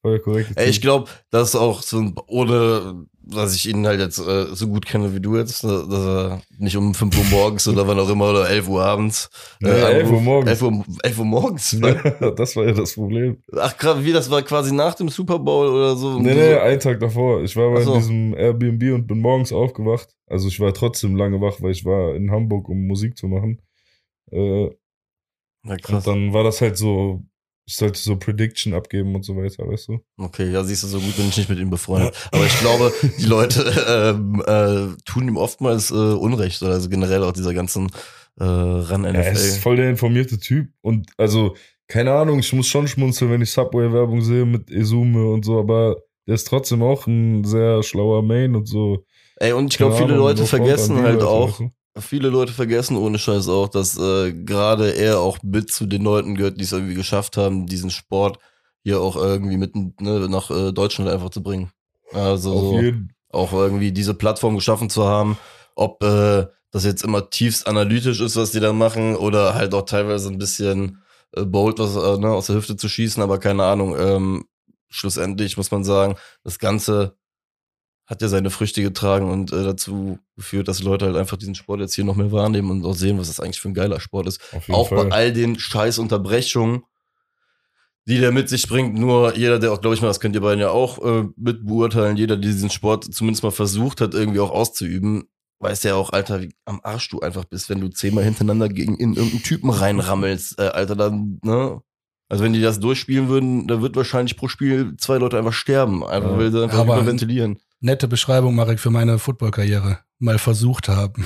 voll 0.00 0.12
der 0.12 0.20
korrekte 0.20 0.56
Ey, 0.56 0.68
ich 0.70 0.80
glaube, 0.80 1.10
das 1.30 1.50
ist 1.50 1.54
auch 1.56 1.82
so 1.82 1.98
ein, 1.98 2.14
ohne, 2.26 3.06
dass 3.20 3.54
ich 3.54 3.68
ihn 3.68 3.86
halt 3.86 4.00
jetzt 4.00 4.18
äh, 4.18 4.46
so 4.54 4.68
gut 4.68 4.86
kenne 4.86 5.14
wie 5.14 5.20
du 5.20 5.36
jetzt, 5.36 5.64
ne, 5.64 5.84
dass 5.90 6.00
er 6.06 6.42
nicht 6.58 6.76
um 6.76 6.94
5 6.94 7.16
Uhr 7.18 7.24
morgens 7.24 7.68
oder 7.68 7.86
wann 7.86 7.98
auch 7.98 8.08
immer 8.08 8.30
oder 8.30 8.48
11 8.48 8.68
Uhr 8.68 8.84
abends. 8.84 9.28
Nee, 9.60 9.68
11 9.70 10.10
Uhr 10.10 10.20
morgens. 10.20 10.50
11 10.50 10.62
Uhr, 10.62 10.84
11 11.02 11.18
Uhr 11.18 11.24
morgens? 11.24 11.76
das 12.36 12.56
war 12.56 12.64
ja 12.66 12.72
das 12.72 12.94
Problem. 12.94 13.42
Ach, 13.56 13.76
gerade 13.76 14.04
wie, 14.04 14.12
das 14.12 14.30
war 14.30 14.42
quasi 14.42 14.72
nach 14.74 14.94
dem 14.94 15.08
Super 15.08 15.38
Bowl 15.38 15.68
oder 15.68 15.96
so? 15.96 16.18
Nee, 16.18 16.34
nee, 16.34 16.54
einen 16.54 16.80
Tag 16.80 17.00
davor. 17.00 17.42
Ich 17.42 17.54
war 17.56 17.70
bei 17.72 17.82
so. 17.82 17.96
diesem 17.96 18.34
Airbnb 18.34 18.94
und 18.94 19.06
bin 19.06 19.20
morgens 19.20 19.52
aufgewacht. 19.52 20.08
Also 20.26 20.48
ich 20.48 20.58
war 20.60 20.72
trotzdem 20.72 21.16
lange 21.16 21.40
wach, 21.40 21.60
weil 21.60 21.72
ich 21.72 21.84
war 21.84 22.14
in 22.14 22.30
Hamburg, 22.30 22.68
um 22.68 22.86
Musik 22.86 23.16
zu 23.16 23.26
machen. 23.26 23.60
Äh, 24.30 24.64
Ja, 25.64 25.72
und 25.72 25.82
krass. 25.82 26.04
dann 26.04 26.32
war 26.32 26.44
das 26.44 26.60
halt 26.60 26.76
so, 26.78 27.22
ich 27.68 27.76
sollte 27.76 28.00
so 28.00 28.16
Prediction 28.16 28.72
abgeben 28.72 29.14
und 29.14 29.26
so 29.26 29.36
weiter, 29.36 29.68
weißt 29.68 29.88
du? 29.88 30.00
Okay, 30.16 30.50
ja, 30.50 30.64
siehst 30.64 30.84
du, 30.84 30.86
so 30.86 31.00
gut 31.00 31.14
bin 31.18 31.28
ich 31.28 31.36
nicht 31.36 31.50
mit 31.50 31.58
ihm 31.58 31.68
befreundet. 31.68 32.14
Aber 32.32 32.46
ich 32.46 32.58
glaube, 32.60 32.94
die 33.18 33.26
Leute 33.26 33.62
ähm, 33.86 34.42
äh, 34.46 34.96
tun 35.04 35.28
ihm 35.28 35.36
oftmals 35.36 35.90
äh, 35.90 35.94
Unrecht, 35.94 36.62
oder 36.62 36.72
also 36.72 36.88
generell 36.88 37.22
auch 37.22 37.32
dieser 37.32 37.52
ganzen 37.52 37.90
äh, 38.40 38.44
ran 38.44 39.02
NFL. 39.02 39.16
Er 39.16 39.32
ist 39.32 39.58
voll 39.58 39.76
der 39.76 39.90
informierte 39.90 40.38
Typ. 40.38 40.70
Und 40.80 41.10
also, 41.18 41.56
keine 41.88 42.12
Ahnung, 42.14 42.38
ich 42.38 42.50
muss 42.54 42.68
schon 42.68 42.88
schmunzeln, 42.88 43.30
wenn 43.30 43.42
ich 43.42 43.50
Subway-Werbung 43.50 44.22
sehe 44.22 44.46
mit 44.46 44.70
Esume 44.70 45.26
und 45.26 45.44
so, 45.44 45.58
aber 45.58 45.96
der 46.26 46.36
ist 46.36 46.46
trotzdem 46.46 46.82
auch 46.82 47.06
ein 47.06 47.44
sehr 47.44 47.82
schlauer 47.82 48.22
Main 48.22 48.56
und 48.56 48.66
so. 48.66 49.04
Ey, 49.36 49.52
und 49.52 49.74
ich 49.74 49.76
glaube, 49.76 49.94
viele 49.94 50.14
Ahnung, 50.14 50.20
Leute 50.20 50.46
vergessen 50.46 51.02
halt 51.02 51.16
Leute, 51.16 51.28
auch, 51.28 51.58
du? 51.58 51.70
Viele 52.00 52.28
Leute 52.28 52.52
vergessen 52.52 52.96
ohne 52.96 53.18
Scheiß 53.18 53.48
auch, 53.48 53.68
dass 53.68 53.98
äh, 53.98 54.32
gerade 54.32 54.90
er 54.96 55.20
auch 55.20 55.38
mit 55.42 55.72
zu 55.72 55.86
den 55.86 56.02
Leuten 56.02 56.34
gehört, 56.34 56.58
die 56.58 56.64
es 56.64 56.72
irgendwie 56.72 56.94
geschafft 56.94 57.36
haben, 57.36 57.66
diesen 57.66 57.90
Sport 57.90 58.38
hier 58.82 59.00
auch 59.00 59.16
irgendwie 59.16 59.56
mit 59.56 59.74
ne, 59.74 60.28
nach 60.28 60.50
äh, 60.50 60.72
Deutschland 60.72 61.10
einfach 61.10 61.30
zu 61.30 61.42
bringen. 61.42 61.70
Also 62.12 62.52
Auf 62.52 62.60
so, 62.60 62.92
auch 63.30 63.52
irgendwie 63.52 63.92
diese 63.92 64.14
Plattform 64.14 64.54
geschaffen 64.54 64.88
zu 64.88 65.06
haben, 65.06 65.38
ob 65.74 66.02
äh, 66.02 66.46
das 66.70 66.84
jetzt 66.84 67.04
immer 67.04 67.30
tiefst 67.30 67.66
analytisch 67.66 68.20
ist, 68.20 68.36
was 68.36 68.52
die 68.52 68.60
da 68.60 68.72
machen, 68.72 69.16
oder 69.16 69.54
halt 69.54 69.74
auch 69.74 69.82
teilweise 69.82 70.28
ein 70.28 70.38
bisschen 70.38 71.02
äh, 71.32 71.44
bold 71.44 71.78
was 71.78 71.96
äh, 71.96 72.18
ne, 72.18 72.30
aus 72.30 72.46
der 72.46 72.56
Hüfte 72.56 72.76
zu 72.76 72.88
schießen, 72.88 73.22
aber 73.22 73.38
keine 73.38 73.64
Ahnung. 73.64 73.96
Ähm, 73.98 74.44
schlussendlich 74.88 75.56
muss 75.56 75.70
man 75.70 75.84
sagen, 75.84 76.16
das 76.44 76.58
Ganze 76.58 77.16
hat 78.08 78.22
ja 78.22 78.28
seine 78.28 78.50
Früchte 78.50 78.82
getragen 78.82 79.30
und 79.30 79.52
äh, 79.52 79.62
dazu 79.62 80.18
geführt, 80.34 80.66
dass 80.66 80.82
Leute 80.82 81.04
halt 81.06 81.16
einfach 81.16 81.36
diesen 81.36 81.54
Sport 81.54 81.80
jetzt 81.80 81.94
hier 81.94 82.04
noch 82.04 82.16
mehr 82.16 82.32
wahrnehmen 82.32 82.70
und 82.70 82.84
auch 82.84 82.94
sehen, 82.94 83.18
was 83.18 83.28
das 83.28 83.38
eigentlich 83.38 83.60
für 83.60 83.68
ein 83.68 83.74
geiler 83.74 84.00
Sport 84.00 84.26
ist. 84.26 84.40
Auch 84.70 84.88
Fall. 84.88 85.04
bei 85.06 85.12
all 85.14 85.32
den 85.32 85.58
scheiß 85.58 85.98
Unterbrechungen, 85.98 86.82
die 88.06 88.18
der 88.18 88.32
mit 88.32 88.48
sich 88.48 88.66
bringt. 88.66 88.94
Nur 88.94 89.36
jeder, 89.36 89.58
der 89.58 89.72
auch, 89.72 89.80
glaube 89.82 89.94
ich 89.94 90.00
mal, 90.00 90.08
das 90.08 90.20
könnt 90.20 90.34
ihr 90.34 90.40
beiden 90.40 90.60
ja 90.60 90.70
auch 90.70 91.04
äh, 91.04 91.24
mit 91.36 91.66
beurteilen, 91.66 92.16
jeder, 92.16 92.36
der 92.38 92.50
diesen 92.50 92.70
Sport 92.70 93.12
zumindest 93.12 93.42
mal 93.42 93.50
versucht 93.50 94.00
hat, 94.00 94.14
irgendwie 94.14 94.40
auch 94.40 94.50
auszuüben, 94.52 95.24
weiß 95.60 95.82
ja 95.82 95.94
auch, 95.96 96.10
Alter, 96.10 96.40
wie 96.40 96.54
am 96.64 96.80
Arsch 96.84 97.10
du 97.10 97.20
einfach 97.20 97.44
bist, 97.44 97.68
wenn 97.68 97.80
du 97.80 97.88
zehnmal 97.88 98.24
hintereinander 98.24 98.70
gegen 98.70 98.96
in 98.96 99.14
irgendeinen 99.14 99.42
Typen 99.42 99.68
reinrammelst, 99.68 100.58
äh, 100.58 100.68
Alter, 100.68 100.96
dann, 100.96 101.40
ne? 101.42 101.80
Also 102.30 102.44
wenn 102.44 102.52
die 102.52 102.60
das 102.60 102.78
durchspielen 102.78 103.28
würden, 103.28 103.66
da 103.66 103.80
wird 103.82 103.96
wahrscheinlich 103.96 104.36
pro 104.36 104.48
Spiel 104.48 104.94
zwei 104.98 105.16
Leute 105.18 105.38
einfach 105.38 105.52
sterben, 105.54 106.04
einfach 106.04 106.30
Ja. 106.32 106.38
weil 106.38 106.52
sie 106.52 106.62
einfach 106.62 106.78
Aber- 106.78 106.96
überventilieren. 106.96 107.58
Nette 107.80 108.08
Beschreibung, 108.08 108.54
Marek, 108.54 108.80
für 108.80 108.90
meine 108.90 109.18
Footballkarriere. 109.18 109.98
Mal 110.20 110.38
versucht 110.38 110.88
haben. 110.88 111.24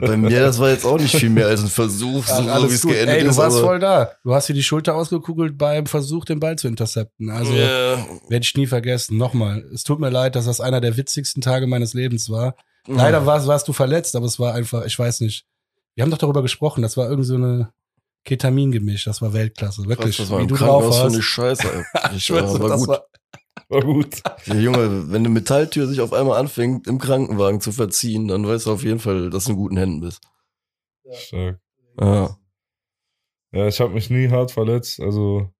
Bei 0.00 0.16
mir, 0.16 0.40
das 0.40 0.58
war 0.58 0.70
jetzt 0.70 0.84
auch 0.84 0.98
nicht 0.98 1.14
viel 1.14 1.30
mehr 1.30 1.46
als 1.48 1.60
ein 1.62 1.68
Versuch, 1.68 2.24
so, 2.26 2.42
so 2.42 2.70
wie 2.70 2.74
es 2.74 2.82
geendet 2.82 3.08
Ey, 3.16 3.24
du 3.24 3.30
ist. 3.30 3.36
warst 3.36 3.58
voll 3.60 3.78
da. 3.78 4.12
Du 4.24 4.34
hast 4.34 4.48
dir 4.48 4.54
die 4.54 4.62
Schulter 4.62 4.94
ausgekugelt 4.94 5.58
beim 5.58 5.86
Versuch, 5.86 6.24
den 6.24 6.40
Ball 6.40 6.56
zu 6.56 6.68
intercepten. 6.68 7.30
Also 7.30 7.52
Ja. 7.52 7.96
werde 8.28 8.42
ich 8.44 8.54
nie 8.56 8.66
vergessen. 8.66 9.16
Nochmal, 9.18 9.64
es 9.72 9.84
tut 9.84 10.00
mir 10.00 10.10
leid, 10.10 10.34
dass 10.36 10.46
das 10.46 10.60
einer 10.60 10.80
der 10.80 10.96
witzigsten 10.96 11.42
Tage 11.42 11.66
meines 11.66 11.94
Lebens 11.94 12.30
war. 12.30 12.54
Leider 12.88 13.26
warst, 13.26 13.46
warst 13.48 13.66
du 13.68 13.72
verletzt, 13.72 14.14
aber 14.16 14.26
es 14.26 14.38
war 14.38 14.54
einfach, 14.54 14.84
ich 14.84 14.98
weiß 14.98 15.20
nicht. 15.20 15.44
Wir 15.94 16.02
haben 16.04 16.10
doch 16.10 16.18
darüber 16.18 16.42
gesprochen, 16.42 16.82
das 16.82 16.96
war 16.96 17.06
irgendwie 17.06 17.26
so 17.26 17.34
eine 17.34 17.70
Ketamingemisch, 18.26 19.04
das 19.04 19.22
war 19.22 19.32
Weltklasse. 19.32 19.86
Wirklich, 19.86 20.16
Krass, 20.16 20.26
das 20.28 20.30
war 20.30 20.42
wie 20.42 20.46
du 20.46 20.54
drauf 20.56 20.82
Krankenhaus 20.82 20.96
für 20.96 21.02
warst. 21.04 21.14
eine 21.14 21.22
Scheiße. 21.22 21.72
ey. 21.94 22.10
Ich, 22.16 22.28
Ich 22.28 22.30
weiß, 22.34 22.60
war, 22.60 22.76
gut. 22.78 22.88
war- 22.88 23.06
War 23.68 23.80
gut. 23.82 24.22
Ja, 24.46 24.54
Junge, 24.54 25.08
wenn 25.10 25.16
eine 25.22 25.28
Metalltür 25.30 25.86
sich 25.86 26.00
auf 26.00 26.12
einmal 26.12 26.38
anfängt, 26.38 26.86
im 26.86 26.98
Krankenwagen 26.98 27.60
zu 27.60 27.72
verziehen, 27.72 28.28
dann 28.28 28.46
weißt 28.46 28.66
du 28.66 28.72
auf 28.72 28.82
jeden 28.84 28.98
Fall, 28.98 29.30
dass 29.30 29.44
du 29.44 29.52
in 29.52 29.56
guten 29.56 29.76
Händen 29.78 30.00
bist. 30.00 30.20
Stark. 31.12 31.60
Ja. 32.00 32.36
Ja, 33.52 33.68
ich 33.68 33.80
habe 33.80 33.94
mich 33.94 34.10
nie 34.10 34.28
hart 34.28 34.50
verletzt. 34.50 35.00
Also 35.00 35.50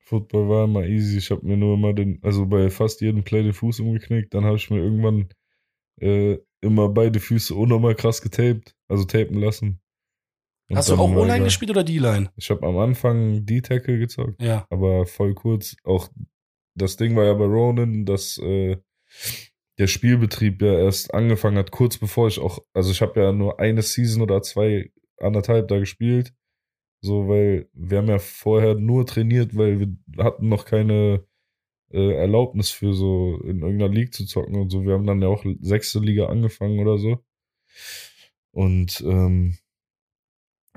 Football 0.00 0.48
war 0.48 0.64
immer 0.64 0.84
easy. 0.84 1.18
Ich 1.18 1.30
habe 1.30 1.46
mir 1.46 1.56
nur 1.56 1.74
immer 1.74 1.94
den, 1.94 2.18
also 2.22 2.46
bei 2.46 2.68
fast 2.70 3.00
jedem 3.00 3.24
Play 3.24 3.42
den 3.42 3.54
Fuß 3.54 3.80
umgeknickt. 3.80 4.34
Dann 4.34 4.44
habe 4.44 4.56
ich 4.56 4.68
mir 4.70 4.78
irgendwann 4.82 5.28
äh, 6.00 6.38
immer 6.60 6.88
beide 6.88 7.20
Füße 7.20 7.54
unnormal 7.54 7.94
krass 7.94 8.20
getaped, 8.20 8.74
also 8.88 9.04
tapen 9.04 9.38
lassen. 9.38 9.80
Und 10.70 10.76
Hast 10.76 10.88
du 10.88 10.94
auch 10.94 11.10
O-Line 11.10 11.34
egal. 11.34 11.44
gespielt 11.44 11.70
oder 11.70 11.84
D-Line? 11.84 12.30
Ich 12.36 12.48
habe 12.50 12.66
am 12.66 12.78
Anfang 12.78 13.44
D-Tackle 13.44 13.98
gezockt, 13.98 14.40
Ja. 14.42 14.66
aber 14.70 15.04
voll 15.06 15.34
kurz. 15.34 15.76
Auch 15.84 16.08
das 16.74 16.96
Ding 16.96 17.14
war 17.16 17.24
ja 17.24 17.34
bei 17.34 17.44
Ronan, 17.44 18.04
dass 18.06 18.38
äh, 18.38 18.76
der 19.78 19.86
Spielbetrieb 19.86 20.62
ja 20.62 20.78
erst 20.78 21.12
angefangen 21.12 21.58
hat, 21.58 21.70
kurz 21.70 21.98
bevor 21.98 22.28
ich 22.28 22.38
auch, 22.38 22.60
also 22.72 22.90
ich 22.92 23.02
habe 23.02 23.20
ja 23.20 23.32
nur 23.32 23.60
eine 23.60 23.82
Season 23.82 24.22
oder 24.22 24.40
zwei, 24.42 24.90
anderthalb 25.18 25.68
da 25.68 25.78
gespielt. 25.78 26.32
So, 27.02 27.28
weil 27.28 27.68
wir 27.74 27.98
haben 27.98 28.08
ja 28.08 28.18
vorher 28.18 28.74
nur 28.74 29.04
trainiert, 29.04 29.54
weil 29.56 29.78
wir 29.80 29.94
hatten 30.24 30.48
noch 30.48 30.64
keine 30.64 31.26
äh, 31.90 32.14
Erlaubnis 32.14 32.70
für 32.70 32.94
so 32.94 33.38
in 33.44 33.60
irgendeiner 33.60 33.92
League 33.92 34.14
zu 34.14 34.24
zocken 34.24 34.54
und 34.56 34.70
so. 34.70 34.84
Wir 34.86 34.94
haben 34.94 35.06
dann 35.06 35.20
ja 35.20 35.28
auch 35.28 35.44
sechste 35.60 35.98
Liga 35.98 36.26
angefangen 36.26 36.78
oder 36.78 36.96
so. 36.96 37.18
Und 38.52 39.02
ähm, 39.06 39.58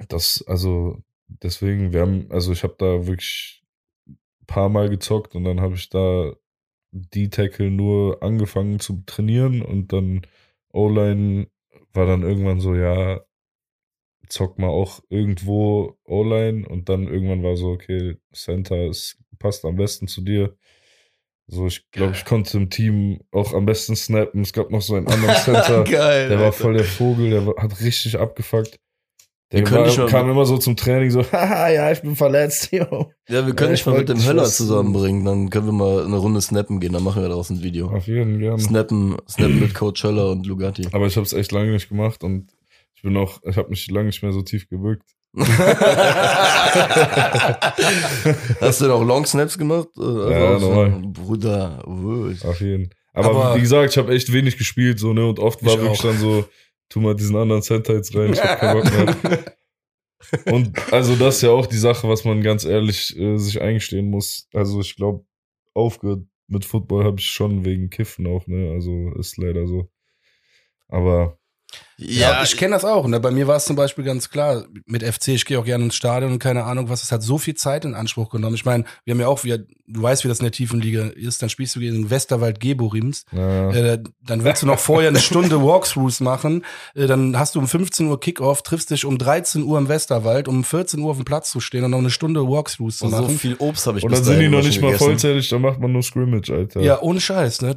das, 0.07 0.43
also 0.47 1.01
deswegen, 1.27 1.93
wir 1.93 2.01
haben, 2.01 2.27
also 2.31 2.51
ich 2.51 2.63
habe 2.63 2.75
da 2.77 3.07
wirklich 3.07 3.63
ein 4.07 4.17
paar 4.47 4.69
Mal 4.69 4.89
gezockt 4.89 5.35
und 5.35 5.43
dann 5.43 5.61
habe 5.61 5.75
ich 5.75 5.89
da 5.89 6.33
die 6.91 7.29
Tackle 7.29 7.69
nur 7.69 8.23
angefangen 8.23 8.79
zu 8.79 9.03
trainieren 9.05 9.61
und 9.61 9.93
dann 9.93 10.21
O-Line 10.71 11.47
war 11.93 12.05
dann 12.05 12.23
irgendwann 12.23 12.59
so, 12.59 12.75
ja, 12.75 13.21
zock 14.29 14.59
mal 14.59 14.69
auch 14.69 15.01
irgendwo 15.09 15.97
O-Line 16.03 16.67
und 16.67 16.89
dann 16.89 17.07
irgendwann 17.07 17.43
war 17.43 17.55
so, 17.55 17.71
okay, 17.71 18.17
Center 18.33 18.87
ist, 18.87 19.17
passt 19.39 19.65
am 19.65 19.75
besten 19.75 20.07
zu 20.07 20.21
dir. 20.21 20.55
So, 21.49 21.65
ich 21.67 21.89
glaube, 21.91 22.11
ich 22.11 22.25
konnte 22.25 22.57
im 22.57 22.69
Team 22.69 23.21
auch 23.31 23.53
am 23.53 23.65
besten 23.65 23.95
snappen. 23.95 24.41
Es 24.41 24.51
gab 24.51 24.69
noch 24.69 24.81
so 24.81 24.95
einen 24.95 25.07
anderen 25.07 25.35
Center. 25.43 25.85
Geil. 25.85 26.27
Der 26.27 26.39
war 26.39 26.47
Alter. 26.47 26.57
voll 26.57 26.73
der 26.73 26.83
Vogel, 26.83 27.29
der 27.29 27.47
war, 27.47 27.55
hat 27.57 27.79
richtig 27.79 28.19
abgefuckt. 28.19 28.79
Der 29.53 29.61
Wir 29.65 29.71
war, 29.97 30.07
kam 30.07 30.29
immer 30.29 30.45
so 30.45 30.57
zum 30.57 30.75
Training 30.75 31.09
so, 31.09 31.23
haha, 31.31 31.69
ja, 31.69 31.89
ich 31.91 32.01
bin 32.01 32.17
verletzt, 32.17 32.69
yo. 32.73 33.11
Ja, 33.29 33.45
wir 33.45 33.53
können 33.55 33.69
Ja, 33.69 33.75
dich 33.75 33.79
ich 33.81 33.85
mal 33.85 33.97
mit 33.97 34.09
dem 34.09 34.21
Höller 34.25 34.41
was- 34.43 34.57
zusammenbringen, 34.57 35.23
dann 35.23 35.49
können 35.49 35.67
wir 35.67 35.71
mal 35.73 36.03
eine 36.05 36.17
Runde 36.17 36.41
snappen 36.41 36.79
gehen, 36.81 36.91
dann 36.93 37.03
machen 37.03 37.21
wir 37.21 37.29
daraus 37.29 37.49
ein 37.49 37.63
Video. 37.63 37.87
Auf 37.89 38.07
jeden 38.07 38.41
Fall. 38.41 38.59
Snappen, 38.59 39.15
snappen 39.29 39.59
mit 39.61 39.73
Coach 39.73 40.03
Höller 40.03 40.31
und 40.31 40.45
Lugatti. 40.45 40.87
Aber 40.91 41.05
ich 41.07 41.15
habe 41.15 41.25
es 41.25 41.31
echt 41.33 41.53
lange 41.53 41.71
nicht 41.71 41.87
gemacht 41.87 42.23
und 42.25 42.51
ich 42.95 43.01
bin 43.03 43.15
auch, 43.15 43.39
ich 43.43 43.55
habe 43.55 43.69
mich 43.69 43.89
lange 43.89 44.07
nicht 44.07 44.21
mehr 44.21 44.33
so 44.33 44.41
tief 44.41 44.67
gebückt. 44.69 45.03
Hast 48.61 48.81
du 48.81 48.85
denn 48.85 48.93
auch 48.93 49.03
Long 49.03 49.25
Snaps 49.25 49.57
gemacht? 49.57 49.87
Äh, 49.97 50.01
Also 50.01 50.29
Ja, 50.31 50.59
normal. 50.59 51.01
Bruder, 51.07 51.83
wuh. 51.85 52.33
Auf 52.43 52.61
jeden. 52.61 52.89
Aber, 53.13 53.29
Aber- 53.29 53.55
wie 53.55 53.61
gesagt, 53.61 53.91
ich 53.91 53.97
habe 53.97 54.13
echt 54.13 54.31
wenig 54.31 54.57
gespielt 54.57 54.99
so 54.99 55.13
ne 55.13 55.25
und 55.27 55.39
oft 55.39 55.63
war 55.65 55.73
Ich 55.73 55.79
wirklich 55.81 55.99
auch. 55.99 56.03
dann 56.03 56.17
so 56.17 56.45
tu 56.89 56.99
mal 56.99 57.15
diesen 57.15 57.35
anderen 57.35 57.61
Center 57.61 57.93
jetzt 57.93 58.15
rein, 58.15 58.33
ich 58.33 58.43
hab 58.43 58.59
keinen 58.59 58.81
Bock 58.81 58.91
mehr. 58.91 59.57
Und 60.53 60.93
also 60.93 61.15
das 61.15 61.37
ist 61.37 61.41
ja 61.43 61.51
auch 61.51 61.67
die 61.67 61.77
Sache, 61.77 62.09
was 62.09 62.25
man 62.25 62.41
ganz 62.41 62.65
ehrlich 62.65 63.17
äh, 63.17 63.37
sich 63.37 63.61
eingestehen 63.61 64.09
muss. 64.09 64.47
Also 64.53 64.81
ich 64.81 64.95
glaube, 64.95 65.25
aufgehört 65.73 66.23
mit 66.47 66.65
Football 66.65 67.03
habe 67.03 67.19
ich 67.19 67.27
schon 67.27 67.65
wegen 67.65 67.89
Kiffen 67.89 68.25
auch, 68.27 68.47
ne? 68.47 68.71
Also 68.71 69.13
ist 69.19 69.37
leider 69.37 69.67
so. 69.67 69.89
Aber 70.87 71.37
Ja, 71.99 72.43
ich 72.43 72.55
kenne 72.57 72.75
das 72.75 72.85
auch. 72.85 73.07
Ne? 73.07 73.19
Bei 73.19 73.31
mir 73.31 73.47
war 73.47 73.55
es 73.55 73.65
zum 73.65 73.75
Beispiel 73.75 74.03
ganz 74.03 74.29
klar, 74.29 74.65
mit 74.85 75.03
FC, 75.03 75.29
ich 75.29 75.45
gehe 75.45 75.59
auch 75.59 75.65
gerne 75.65 75.85
ins 75.85 75.95
Stadion 75.95 76.33
und 76.33 76.39
keine 76.39 76.63
Ahnung 76.63 76.89
was, 76.89 77.01
es 77.01 77.11
hat 77.11 77.23
so 77.23 77.37
viel 77.39 77.55
Zeit 77.55 77.85
in 77.85 77.95
Anspruch 77.95 78.29
genommen. 78.29 78.53
Ich 78.55 78.65
meine, 78.65 78.83
wir 79.03 79.13
haben 79.13 79.19
ja 79.19 79.27
auch, 79.27 79.43
wir, 79.43 79.65
du 79.87 80.01
weißt, 80.01 80.23
wie 80.23 80.27
das 80.27 80.39
in 80.39 80.43
der 80.43 80.51
tiefen 80.51 80.79
Liga 80.79 81.07
ist, 81.07 81.41
dann 81.41 81.49
spielst 81.49 81.75
du 81.75 81.79
gegen 81.79 82.09
Westerwald 82.11 82.59
Geborims, 82.59 83.25
ja, 83.31 83.71
äh, 83.71 84.03
dann 84.23 84.43
willst 84.43 84.61
du 84.61 84.67
noch 84.67 84.77
vorher 84.77 85.09
eine 85.09 85.19
Stunde 85.19 85.59
Walkthroughs 85.63 86.19
machen, 86.19 86.63
äh, 86.93 87.07
dann 87.07 87.37
hast 87.39 87.55
du 87.55 87.59
um 87.59 87.67
15 87.67 88.05
Uhr 88.07 88.19
Kickoff, 88.19 88.61
triffst 88.61 88.91
dich 88.91 89.03
um 89.03 89.17
13 89.17 89.63
Uhr 89.63 89.79
im 89.79 89.87
Westerwald, 89.89 90.47
um 90.47 90.63
14 90.63 90.99
Uhr 90.99 91.09
auf 91.09 91.17
dem 91.17 91.25
Platz 91.25 91.49
zu 91.49 91.59
stehen 91.59 91.83
und 91.83 91.91
noch 91.91 91.97
eine 91.97 92.11
Stunde 92.11 92.47
Walkthroughs 92.47 92.97
zu 92.99 93.05
Und 93.05 93.11
so 93.11 93.21
machen. 93.21 93.39
viel 93.39 93.55
Obst 93.57 93.87
habe 93.87 93.97
ich 93.97 94.03
und 94.03 94.11
dann 94.11 94.23
sind 94.23 94.39
die 94.39 94.49
noch 94.49 94.61
nicht 94.61 94.81
mal 94.81 94.89
gegessen. 94.91 95.03
vollzählig, 95.05 95.49
dann 95.49 95.61
macht 95.61 95.79
man 95.79 95.91
nur 95.93 96.03
Scrimmage, 96.03 96.51
Alter. 96.53 96.81
Ja, 96.81 97.01
ohne 97.01 97.19
Scheiß, 97.19 97.61
ne? 97.63 97.75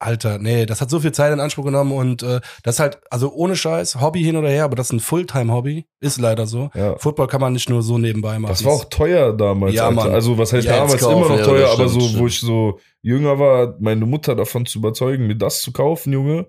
Alter, 0.00 0.38
nee, 0.38 0.66
das 0.66 0.80
hat 0.80 0.90
so 0.90 0.98
viel 0.98 1.12
Zeit 1.12 1.32
in 1.32 1.38
Anspruch 1.38 1.64
genommen 1.66 1.92
und 1.92 2.24
äh, 2.24 2.40
das 2.64 2.80
halt, 2.80 2.98
also 3.10 3.32
ohne 3.32 3.51
Scheiß, 3.56 4.00
Hobby 4.00 4.22
hin 4.22 4.36
oder 4.36 4.48
her, 4.48 4.64
aber 4.64 4.76
das 4.76 4.86
ist 4.88 4.92
ein 4.92 5.00
Fulltime-Hobby, 5.00 5.86
ist 6.00 6.20
leider 6.20 6.46
so. 6.46 6.70
Ja. 6.74 6.96
Football 6.98 7.26
kann 7.26 7.40
man 7.40 7.52
nicht 7.52 7.68
nur 7.70 7.82
so 7.82 7.98
nebenbei 7.98 8.38
machen. 8.38 8.52
Das 8.52 8.64
war 8.64 8.72
auch 8.72 8.84
teuer 8.86 9.32
damals. 9.32 9.74
Ja. 9.74 9.90
Mann. 9.90 10.10
Also 10.10 10.38
was 10.38 10.52
heißt 10.52 10.66
Ja, 10.66 10.76
damals 10.78 10.98
kaufen, 11.00 11.16
immer 11.18 11.28
noch 11.28 11.38
ja, 11.38 11.44
teuer, 11.44 11.68
aber 11.70 11.88
stimmt, 11.88 12.02
so, 12.02 12.08
wo 12.18 12.28
stimmt. 12.28 12.30
ich 12.30 12.40
so 12.40 12.78
jünger 13.02 13.38
war, 13.38 13.76
meine 13.80 14.06
Mutter 14.06 14.34
davon 14.34 14.66
zu 14.66 14.78
überzeugen, 14.78 15.26
mir 15.26 15.36
das 15.36 15.60
zu 15.62 15.72
kaufen, 15.72 16.12
Junge. 16.12 16.46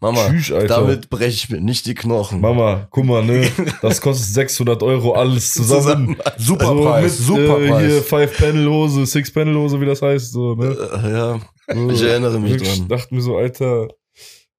Mama, 0.00 0.30
Tschüss, 0.30 0.52
damit 0.66 1.10
breche 1.10 1.28
ich 1.28 1.48
mir 1.48 1.60
nicht 1.60 1.86
die 1.86 1.94
Knochen. 1.94 2.40
Mama, 2.40 2.88
guck 2.90 3.04
mal, 3.04 3.24
ne, 3.24 3.48
das 3.82 4.00
kostet 4.00 4.34
600 4.34 4.82
Euro 4.82 5.12
alles 5.12 5.54
zusammen. 5.54 6.16
super 6.38 6.66
So 6.66 6.82
Preis, 6.82 7.02
mit, 7.04 7.12
super 7.12 7.60
äh, 7.62 7.68
Preis. 7.68 7.82
Hier 7.84 8.02
Five-Panel-Hose, 8.02 9.06
Six-Panel-Hose, 9.06 9.80
wie 9.80 9.86
das 9.86 10.02
heißt, 10.02 10.32
so, 10.32 10.56
ne. 10.56 10.76
Äh, 11.04 11.10
ja, 11.12 11.40
So, 11.72 11.90
ich 11.90 12.02
erinnere 12.02 12.40
mich 12.40 12.60
dran. 12.60 12.88
dachte 12.88 13.14
mir 13.14 13.20
so, 13.22 13.36
Alter, 13.36 13.86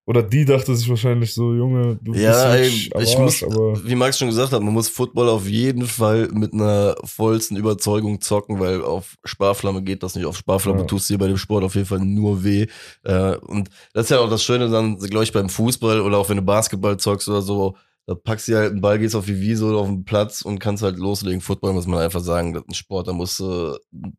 oder 0.05 0.21
die 0.23 0.43
dachte 0.45 0.75
sich 0.75 0.89
wahrscheinlich 0.89 1.33
so, 1.33 1.53
Junge, 1.53 1.97
du 2.01 2.13
Ja, 2.13 2.53
ey, 2.55 2.69
bist 2.69 2.93
wirklich 2.93 3.09
ich 3.09 3.15
am 3.17 3.23
muss, 3.23 3.43
Arsch, 3.43 3.43
aber 3.43 3.85
wie 3.85 3.95
Max 3.95 4.17
schon 4.19 4.27
gesagt 4.27 4.51
hat, 4.51 4.61
man 4.61 4.73
muss 4.73 4.89
Football 4.89 5.29
auf 5.29 5.47
jeden 5.47 5.85
Fall 5.87 6.27
mit 6.33 6.53
einer 6.53 6.95
vollsten 7.05 7.55
Überzeugung 7.57 8.19
zocken, 8.21 8.59
weil 8.59 8.81
auf 8.83 9.15
Sparflamme 9.23 9.81
geht 9.83 10.03
das 10.03 10.15
nicht. 10.15 10.25
Auf 10.25 10.37
Sparflamme 10.37 10.81
Ja. 10.81 10.85
tust 10.85 11.09
du 11.09 11.13
dir 11.13 11.19
bei 11.19 11.27
dem 11.27 11.37
Sport 11.37 11.63
auf 11.63 11.75
jeden 11.75 11.87
Fall 11.87 11.99
nur 11.99 12.43
weh. 12.43 12.67
Äh, 13.03 13.37
und 13.37 13.69
das 13.93 14.05
ist 14.05 14.09
ja 14.09 14.19
auch 14.19 14.29
das 14.29 14.43
Schöne 14.43 14.69
dann, 14.69 14.97
glaube 14.97 15.23
ich, 15.23 15.31
beim 15.31 15.49
Fußball 15.49 16.01
oder 16.01 16.17
auch 16.17 16.27
wenn 16.29 16.37
du 16.37 16.43
Basketball 16.43 16.97
zockst 16.97 17.29
oder 17.29 17.41
so, 17.41 17.75
da 18.05 18.15
packst 18.15 18.47
du 18.47 18.51
dir 18.51 18.57
halt 18.57 18.71
einen 18.71 18.81
Ball, 18.81 18.99
gehst 18.99 19.15
auf 19.15 19.25
die 19.25 19.39
Wiese 19.39 19.65
oder 19.65 19.77
auf 19.77 19.87
den 19.87 20.03
Platz 20.03 20.41
und 20.41 20.59
kannst 20.59 20.83
halt 20.83 20.97
loslegen. 20.97 21.39
Football 21.39 21.73
muss 21.73 21.87
man 21.87 21.99
einfach 21.99 22.19
sagen, 22.19 22.53
das 22.53 22.63
ist 22.63 22.69
ein 22.69 22.73
Sport, 22.73 23.07
da 23.07 23.13
musst 23.13 23.39
du 23.39 23.77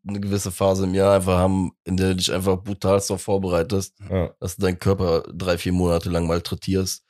eine 0.08 0.20
gewisse 0.20 0.50
Phase 0.50 0.84
im 0.84 0.94
Jahr 0.94 1.14
einfach 1.14 1.36
haben, 1.36 1.72
in 1.84 1.96
der 1.96 2.08
du 2.08 2.16
dich 2.16 2.32
einfach 2.32 2.62
brutal 2.62 2.98
darauf 3.00 3.20
vorbereitest, 3.20 3.96
ja. 4.10 4.30
dass 4.40 4.56
du 4.56 4.62
deinen 4.62 4.78
Körper 4.78 5.24
drei, 5.32 5.58
vier 5.58 5.72
Monate 5.72 6.08
lang 6.08 6.26
malträtierst. 6.26 7.04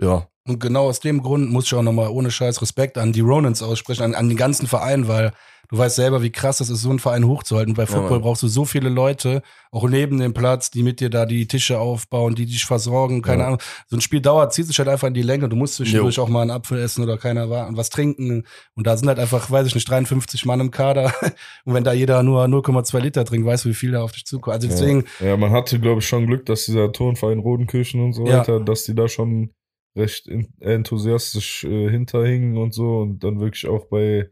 Ja, 0.00 0.28
Und 0.46 0.58
genau 0.58 0.88
aus 0.88 1.00
dem 1.00 1.22
Grund 1.22 1.50
muss 1.50 1.66
ich 1.66 1.74
auch 1.74 1.82
nochmal 1.82 2.08
ohne 2.08 2.30
Scheiß 2.30 2.60
Respekt 2.60 2.98
an 2.98 3.12
die 3.12 3.20
Ronans 3.20 3.62
aussprechen, 3.62 4.02
an, 4.02 4.14
an 4.14 4.28
den 4.28 4.36
ganzen 4.36 4.66
Verein, 4.66 5.06
weil 5.06 5.32
du 5.68 5.78
weißt 5.78 5.96
selber, 5.96 6.22
wie 6.22 6.30
krass 6.30 6.58
das 6.58 6.70
ist, 6.70 6.82
so 6.82 6.90
einen 6.90 6.98
Verein 6.98 7.26
hochzuhalten. 7.26 7.74
Bei 7.74 7.86
Football 7.86 8.10
Mann. 8.10 8.20
brauchst 8.22 8.42
du 8.42 8.48
so 8.48 8.64
viele 8.64 8.88
Leute, 8.88 9.42
auch 9.70 9.88
neben 9.88 10.18
dem 10.18 10.32
Platz, 10.34 10.70
die 10.70 10.82
mit 10.82 11.00
dir 11.00 11.10
da 11.10 11.26
die 11.26 11.46
Tische 11.46 11.78
aufbauen, 11.78 12.34
die 12.34 12.46
dich 12.46 12.64
versorgen, 12.64 13.22
keine 13.22 13.42
Ja. 13.42 13.46
Ahnung. 13.48 13.60
So 13.88 13.96
ein 13.96 14.00
Spiel 14.00 14.20
dauert, 14.20 14.52
zieht 14.54 14.66
sich 14.66 14.78
halt 14.78 14.88
einfach 14.88 15.08
in 15.08 15.14
die 15.14 15.22
Länge. 15.22 15.48
Du 15.48 15.56
musst 15.56 15.74
zwischendurch 15.74 16.16
Jo. 16.16 16.22
auch 16.22 16.28
mal 16.28 16.42
einen 16.42 16.50
Apfel 16.50 16.78
essen 16.80 17.02
oder 17.04 17.18
keiner 17.18 17.50
war 17.50 17.68
und 17.68 17.76
was 17.76 17.90
trinken. 17.90 18.44
Und 18.74 18.86
da 18.86 18.96
sind 18.96 19.08
halt 19.08 19.18
einfach, 19.18 19.50
weiß 19.50 19.66
ich 19.66 19.74
nicht, 19.74 19.88
53 19.90 20.44
Mann 20.46 20.60
im 20.60 20.70
Kader. 20.70 21.12
Und 21.64 21.74
wenn 21.74 21.84
da 21.84 21.92
jeder 21.92 22.22
nur 22.22 22.44
0,2 22.44 22.98
Liter 23.00 23.24
trinkt, 23.24 23.46
weißt 23.46 23.64
du, 23.64 23.68
wie 23.70 23.74
viel 23.74 23.92
da 23.92 24.02
auf 24.02 24.12
dich 24.12 24.24
zukommt. 24.26 24.54
Also 24.54 24.68
deswegen, 24.68 25.04
Ja. 25.20 25.26
ja, 25.28 25.36
man 25.36 25.50
hatte, 25.50 25.78
glaube 25.80 26.00
ich, 26.00 26.06
schon 26.06 26.26
Glück, 26.26 26.46
dass 26.46 26.64
dieser 26.66 26.92
Turnverein 26.92 27.38
Rodenkirchen 27.38 28.00
und 28.02 28.12
so 28.12 28.26
Ja. 28.26 28.38
weiter, 28.40 28.60
dass 28.60 28.84
die 28.84 28.94
da 28.94 29.08
schon 29.08 29.50
recht 29.96 30.28
enthusiastisch 30.60 31.64
äh, 31.64 31.90
hinterhingen 31.90 32.56
und 32.56 32.74
so 32.74 32.98
und 32.98 33.24
dann 33.24 33.40
wirklich 33.40 33.66
auch 33.68 33.86
bei 33.86 34.28